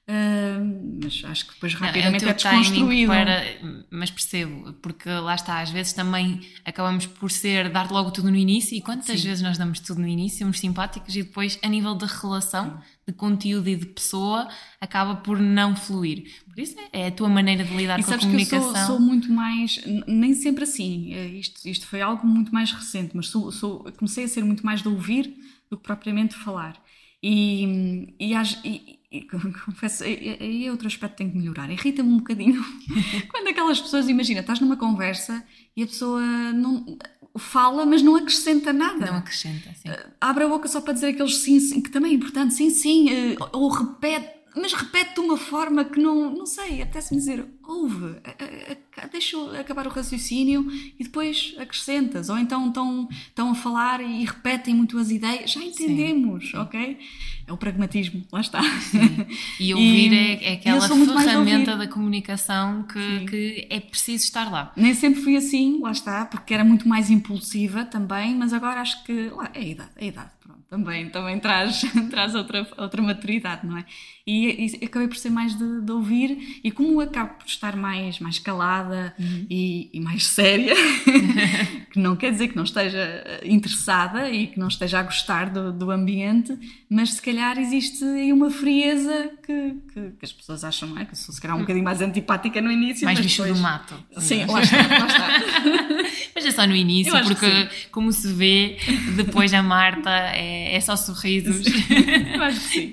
Uh, 0.09 0.98
mas 1.00 1.22
acho 1.24 1.46
que 1.46 1.55
depois 1.55 1.74
rapidamente 1.74 2.24
não, 2.24 2.28
é, 2.28 2.32
é 2.32 2.34
desconstruído. 2.34 3.12
Para, 3.12 3.42
mas 3.88 4.11
percebo, 4.11 4.72
porque 4.74 5.09
lá 5.09 5.36
está, 5.36 5.61
às 5.61 5.70
vezes 5.70 5.92
também 5.92 6.40
acabamos 6.64 7.07
por 7.07 7.30
ser 7.30 7.70
dar 7.70 7.88
logo 7.88 8.11
tudo 8.11 8.28
no 8.28 8.36
início, 8.36 8.76
e 8.76 8.80
quantas 8.80 9.20
Sim. 9.20 9.28
vezes 9.28 9.42
nós 9.42 9.57
damos 9.57 9.78
tudo 9.78 10.00
no 10.00 10.09
início, 10.09 10.40
somos 10.40 10.59
simpáticos, 10.59 11.14
e 11.14 11.22
depois, 11.22 11.57
a 11.62 11.68
nível 11.68 11.94
de 11.94 12.07
relação, 12.07 12.82
de 13.07 13.12
conteúdo 13.14 13.68
e 13.68 13.76
de 13.76 13.86
pessoa, 13.86 14.48
acaba 14.80 15.14
por 15.14 15.38
não 15.38 15.76
fluir. 15.76 16.24
Por 16.48 16.59
isso 16.59 16.76
é, 16.92 17.03
é 17.03 17.07
a 17.07 17.12
tua 17.12 17.28
maneira 17.28 17.62
de 17.62 17.74
lidar 17.76 18.00
e 18.00 18.03
com 18.03 18.12
a 18.12 18.18
comunicação. 18.18 18.72
Que 18.72 18.78
eu 18.78 18.84
sou, 18.84 18.96
sou, 18.96 19.00
muito 19.00 19.32
mais, 19.32 19.80
nem 20.09 20.34
sempre 20.34 20.64
assim, 20.64 21.14
é, 21.14 21.26
isto, 21.26 21.64
isto 21.68 21.86
foi 21.86 22.00
algo 22.00 22.26
muito 22.26 22.53
mais 22.53 22.72
recente, 22.72 23.12
mas 23.14 23.28
sou, 23.28 23.53
sou, 23.53 23.84
comecei 23.96 24.24
a 24.24 24.28
ser 24.28 24.44
muito 24.44 24.66
mais 24.66 24.82
de 24.82 24.88
ouvir 24.88 25.32
do 25.70 25.76
que 25.76 25.84
propriamente 25.84 26.34
falar. 26.34 26.76
E, 27.22 28.12
e, 28.18 28.34
e 28.64 29.01
confesso, 29.64 30.04
aí 30.04 30.66
é 30.66 30.70
outro 30.70 30.86
aspecto 30.86 31.12
que 31.12 31.18
tenho 31.18 31.30
que 31.30 31.38
melhorar. 31.38 31.70
Irrita-me 31.70 32.08
um 32.08 32.18
bocadinho 32.18 32.64
quando 33.30 33.48
aquelas 33.48 33.80
pessoas, 33.80 34.08
imagina, 34.08 34.40
estás 34.40 34.60
numa 34.60 34.76
conversa 34.76 35.44
e 35.76 35.82
a 35.82 35.86
pessoa 35.86 36.22
não 36.52 36.98
fala, 37.36 37.86
mas 37.86 38.02
não 38.02 38.16
acrescenta 38.16 38.72
nada. 38.72 39.06
Não 39.06 39.16
acrescenta, 39.16 39.72
sim. 39.74 39.88
Abre 40.20 40.44
a 40.44 40.48
boca 40.48 40.68
só 40.68 40.80
para 40.80 40.92
dizer 40.92 41.08
aqueles 41.08 41.36
sim, 41.36 41.58
sim, 41.60 41.80
que 41.80 41.90
também 41.90 42.12
é 42.12 42.14
importante, 42.14 42.54
sim, 42.54 42.70
sim, 42.70 43.10
eh, 43.10 43.36
ou 43.52 43.68
repete 43.68 44.41
mas 44.55 44.72
repete 44.72 45.14
de 45.14 45.20
uma 45.20 45.36
forma 45.36 45.84
que 45.84 46.00
não, 46.00 46.30
não 46.30 46.46
sei, 46.46 46.82
até 46.82 47.00
se 47.00 47.14
me 47.14 47.20
dizer, 47.20 47.44
ouve, 47.62 48.16
deixa 49.11 49.36
acabar 49.59 49.86
o 49.86 49.90
raciocínio 49.90 50.66
e 50.98 51.05
depois 51.05 51.55
acrescentas, 51.59 52.28
ou 52.28 52.38
então 52.38 52.68
estão, 52.68 53.09
estão 53.11 53.50
a 53.50 53.55
falar 53.55 54.00
e 54.00 54.24
repetem 54.24 54.74
muito 54.74 54.98
as 54.98 55.11
ideias, 55.11 55.50
já 55.53 55.62
entendemos, 55.62 56.50
Sim. 56.50 56.59
ok? 56.59 56.98
É 57.46 57.53
o 57.53 57.57
pragmatismo, 57.57 58.24
lá 58.30 58.40
está. 58.40 58.62
Sim. 58.62 59.26
E 59.59 59.72
ouvir 59.74 60.12
e, 60.12 60.16
é, 60.16 60.50
é 60.50 60.53
aquela 60.55 60.80
ferramenta 60.80 61.76
da 61.76 61.88
comunicação 61.88 62.84
que, 62.84 63.24
que 63.26 63.66
é 63.68 63.80
preciso 63.80 64.24
estar 64.24 64.50
lá. 64.50 64.72
Nem 64.76 64.94
sempre 64.94 65.22
fui 65.22 65.36
assim, 65.36 65.80
lá 65.80 65.90
está, 65.90 66.24
porque 66.26 66.55
era 66.55 66.64
muito 66.64 66.86
mais 66.86 67.11
impulsiva 67.11 67.84
também, 67.84 68.34
mas 68.34 68.53
agora 68.53 68.80
acho 68.80 69.03
que 69.05 69.30
lá, 69.30 69.50
é 69.55 69.59
a 69.59 69.64
idade, 69.64 69.90
é 69.96 70.05
a 70.05 70.09
idade, 70.09 70.30
pronto, 70.40 70.61
também, 70.72 71.10
também 71.10 71.38
traz, 71.38 71.82
traz 72.08 72.34
outra, 72.34 72.66
outra 72.78 73.02
maturidade, 73.02 73.66
não 73.66 73.76
é? 73.76 73.84
E, 74.26 74.78
e 74.80 74.84
acabei 74.86 75.06
por 75.06 75.16
ser 75.16 75.30
mais 75.30 75.54
de, 75.58 75.82
de, 75.82 75.92
ouvir, 75.92 76.60
e 76.64 76.70
como 76.70 76.98
acabo 77.00 77.34
por 77.34 77.46
estar 77.46 77.76
mais, 77.76 78.20
mais 78.20 78.38
calada 78.38 79.12
uhum. 79.18 79.46
e, 79.50 79.90
e, 79.92 80.00
mais 80.00 80.24
séria, 80.24 80.74
que 81.92 81.98
não 81.98 82.16
quer 82.16 82.30
dizer 82.30 82.48
que 82.48 82.56
não 82.56 82.62
esteja 82.62 83.22
interessada 83.44 84.30
e 84.30 84.46
que 84.46 84.58
não 84.58 84.68
esteja 84.68 85.00
a 85.00 85.02
gostar 85.02 85.50
do, 85.50 85.72
do 85.72 85.90
ambiente, 85.90 86.56
mas 86.88 87.14
se 87.14 87.22
calhar 87.22 87.58
existe 87.58 88.04
aí 88.04 88.32
uma 88.32 88.48
frieza 88.48 89.32
que, 89.44 89.74
que, 89.92 90.10
que 90.12 90.24
as 90.24 90.32
pessoas 90.32 90.62
acham, 90.62 90.96
é? 90.98 91.04
que 91.04 91.18
sou 91.18 91.34
se 91.34 91.40
calhar 91.40 91.56
um 91.56 91.60
bocadinho 91.60 91.84
mais 91.84 92.00
antipática 92.00 92.62
no 92.62 92.70
início. 92.70 93.04
Mais 93.04 93.18
bicho 93.18 93.42
depois... 93.42 93.58
do 93.58 93.62
mato. 93.62 93.94
Sim, 94.18 94.44
lá 94.46 94.62
está, 94.62 94.76
lá 94.76 95.06
está. 95.06 95.28
mas 96.34 96.46
é 96.46 96.50
só 96.50 96.66
no 96.66 96.76
início, 96.76 97.12
porque 97.24 97.68
como 97.90 98.12
se 98.12 98.32
vê, 98.32 98.78
depois 99.16 99.52
a 99.52 99.62
Marta 99.62 100.10
é, 100.10 100.61
é 100.68 100.80
só 100.80 100.96
sorrisos. 100.96 101.66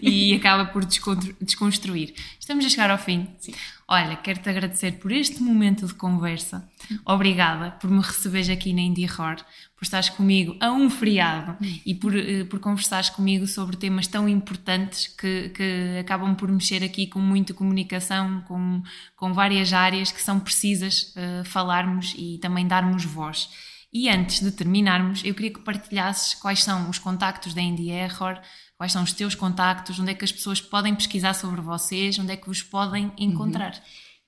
E 0.02 0.36
acaba 0.36 0.66
por 0.66 0.84
desconstruir. 0.86 2.14
Estamos 2.40 2.66
a 2.66 2.70
chegar 2.70 2.90
ao 2.90 2.98
fim. 2.98 3.28
Sim. 3.40 3.54
Olha, 3.88 4.16
quero-te 4.16 4.48
agradecer 4.48 4.94
por 5.00 5.12
este 5.12 5.42
momento 5.42 5.88
de 5.88 5.96
conversa. 5.96 6.70
Obrigada 7.04 7.72
por 7.72 7.90
me 7.90 8.02
receberes 8.02 8.48
aqui 8.48 8.72
na 8.72 8.82
Indie 8.82 9.10
Horror, 9.10 9.38
por 9.76 9.84
estares 9.84 10.10
comigo 10.10 10.56
a 10.60 10.72
um 10.72 10.92
feriado 10.92 11.58
e 11.84 11.96
por, 11.96 12.16
eh, 12.16 12.44
por 12.44 12.60
conversares 12.60 13.10
comigo 13.10 13.48
sobre 13.48 13.78
temas 13.78 14.06
tão 14.06 14.30
importantes 14.30 15.08
que, 15.08 15.50
que 15.50 15.98
acabam 16.00 16.36
por 16.36 16.52
mexer 16.52 16.84
aqui 16.84 17.08
com 17.08 17.20
muita 17.20 17.52
comunicação, 17.52 18.42
com, 18.48 18.84
com 19.16 19.34
várias 19.34 19.74
áreas 19.74 20.12
que 20.12 20.22
são 20.22 20.40
precisas 20.40 21.14
uh, 21.16 21.44
falarmos 21.46 22.14
e 22.16 22.38
também 22.40 22.68
darmos 22.68 23.06
voz. 23.06 23.50
E 23.92 24.08
antes 24.08 24.40
de 24.40 24.52
terminarmos, 24.52 25.24
eu 25.26 25.34
queria 25.34 25.52
que 25.52 25.62
partilhasses 25.62 26.36
quais 26.36 26.64
são 26.64 26.90
os 26.90 27.00
contactos 27.00 27.56
da 27.56 27.62
Indie 27.62 27.90
Error, 27.90 28.40
quais 28.78 28.92
são 28.92 29.02
os 29.02 29.14
teus 29.14 29.34
contactos, 29.34 30.00
onde 30.00 30.12
é 30.12 30.14
que 30.14 30.24
as 30.24 30.32
pessoas 30.32 30.62
podem 30.62 30.94
pesquisar 30.94 31.34
sobre 31.34 31.60
vocês, 31.60 32.20
onde 32.20 32.32
é 32.32 32.38
que 32.38 32.48
vos 32.48 32.62
podem 32.62 33.12
encontrar. 33.18 33.74
Uhum. 33.74 33.82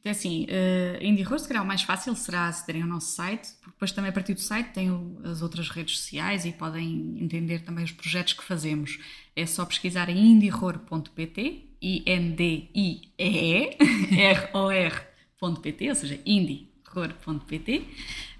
É 0.03 0.09
assim, 0.09 0.45
uh, 0.45 0.97
Indie 1.03 1.23
Horror, 1.23 1.37
se 1.37 1.47
calhar 1.47 1.63
o 1.63 1.67
mais 1.67 1.83
fácil 1.83 2.15
será 2.15 2.47
acederem 2.47 2.81
ao 2.81 2.87
nosso 2.87 3.15
site, 3.15 3.49
porque 3.61 3.69
depois 3.69 3.91
também 3.91 4.09
a 4.09 4.13
partir 4.13 4.33
do 4.33 4.41
site 4.41 4.73
tem 4.73 4.89
as 5.23 5.43
outras 5.43 5.69
redes 5.69 5.99
sociais 5.99 6.43
e 6.43 6.51
podem 6.51 7.17
entender 7.19 7.59
também 7.59 7.85
os 7.85 7.91
projetos 7.91 8.33
que 8.33 8.43
fazemos. 8.43 8.97
É 9.35 9.45
só 9.45 9.63
pesquisar 9.63 10.09
em 10.09 10.17
indiehorror.pt, 10.31 11.69
I-N-D-I-E-R-O-R.pt, 11.79 12.69
ou 15.89 15.95
seja, 15.95 16.19
indie 16.25 16.70
horror.pt 16.95 17.87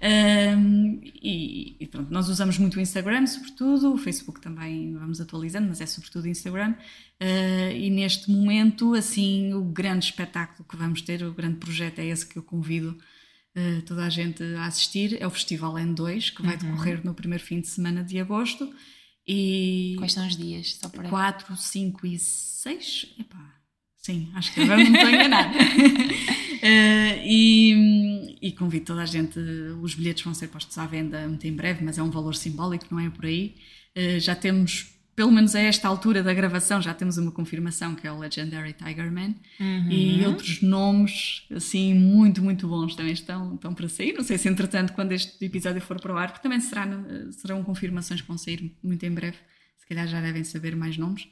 um, 0.02 1.00
e, 1.04 1.76
e, 1.78 1.86
pronto, 1.86 2.12
nós 2.12 2.28
usamos 2.28 2.58
muito 2.58 2.76
o 2.76 2.80
Instagram, 2.80 3.24
sobretudo, 3.26 3.94
o 3.94 3.96
Facebook 3.96 4.40
também 4.40 4.92
vamos 4.94 5.20
atualizando, 5.20 5.68
mas 5.68 5.80
é 5.80 5.86
sobretudo 5.86 6.24
o 6.24 6.28
Instagram. 6.28 6.74
Uh, 7.22 7.76
e 7.76 7.88
neste 7.88 8.28
momento, 8.28 8.94
assim, 8.94 9.54
o 9.54 9.62
grande 9.62 10.06
espetáculo 10.06 10.66
que 10.68 10.76
vamos 10.76 11.02
ter, 11.02 11.22
o 11.22 11.32
grande 11.32 11.58
projeto 11.58 12.00
é 12.00 12.06
esse 12.06 12.26
que 12.26 12.36
eu 12.36 12.42
convido 12.42 12.98
uh, 13.56 13.82
toda 13.82 14.04
a 14.04 14.10
gente 14.10 14.42
a 14.56 14.66
assistir, 14.66 15.16
é 15.22 15.26
o 15.26 15.30
Festival 15.30 15.74
N2, 15.74 16.34
que 16.34 16.42
vai 16.42 16.56
uhum. 16.56 16.58
decorrer 16.58 17.04
no 17.04 17.14
primeiro 17.14 17.44
fim 17.44 17.60
de 17.60 17.68
semana 17.68 18.02
de 18.02 18.18
agosto. 18.18 18.68
E 19.24 19.94
Quais 19.98 20.14
são 20.14 20.26
os 20.26 20.36
dias? 20.36 20.78
Só 20.82 20.88
por 20.88 21.08
4, 21.08 21.56
5 21.56 22.06
e 22.08 22.18
6? 22.18 23.14
Epá, 23.20 23.54
sim, 23.96 24.32
acho 24.34 24.52
que 24.52 24.62
agora 24.62 24.82
não 24.82 24.92
estou 24.92 25.10
enganada. 25.10 25.58
Uh, 26.62 27.18
e, 27.24 28.38
e, 28.40 28.52
convido 28.52 28.84
toda 28.84 29.02
a 29.02 29.06
gente, 29.06 29.36
os 29.80 29.96
bilhetes 29.96 30.22
vão 30.22 30.32
ser 30.32 30.46
postos 30.46 30.78
à 30.78 30.86
venda 30.86 31.26
muito 31.26 31.44
em 31.44 31.52
breve, 31.52 31.84
mas 31.84 31.98
é 31.98 32.02
um 32.02 32.10
valor 32.10 32.36
simbólico, 32.36 32.86
não 32.88 33.00
é 33.00 33.10
por 33.10 33.26
aí. 33.26 33.56
Uh, 33.96 34.20
já 34.20 34.36
temos, 34.36 34.94
pelo 35.16 35.32
menos 35.32 35.56
a 35.56 35.60
esta 35.60 35.88
altura 35.88 36.22
da 36.22 36.32
gravação, 36.32 36.80
já 36.80 36.94
temos 36.94 37.18
uma 37.18 37.32
confirmação 37.32 37.96
que 37.96 38.06
é 38.06 38.12
o 38.12 38.18
Legendary 38.20 38.74
Tiger 38.74 39.10
Man 39.10 39.34
uhum. 39.58 39.90
e 39.90 40.24
outros 40.24 40.62
nomes, 40.62 41.42
assim, 41.50 41.94
muito, 41.94 42.40
muito 42.40 42.68
bons 42.68 42.94
também 42.94 43.12
estão, 43.12 43.56
estão 43.56 43.74
para 43.74 43.88
sair. 43.88 44.12
Não 44.12 44.22
sei 44.22 44.38
se, 44.38 44.48
entretanto, 44.48 44.92
quando 44.92 45.10
este 45.10 45.44
episódio 45.44 45.80
for 45.80 46.00
para 46.00 46.14
o 46.14 46.16
ar, 46.16 46.30
porque 46.30 46.44
também 46.44 46.60
será, 46.60 46.86
serão 47.32 47.64
confirmações 47.64 48.20
que 48.20 48.28
vão 48.28 48.38
sair 48.38 48.72
muito 48.84 49.04
em 49.04 49.10
breve, 49.10 49.36
se 49.78 49.86
calhar 49.88 50.06
já 50.06 50.20
devem 50.20 50.44
saber 50.44 50.76
mais 50.76 50.96
nomes 50.96 51.26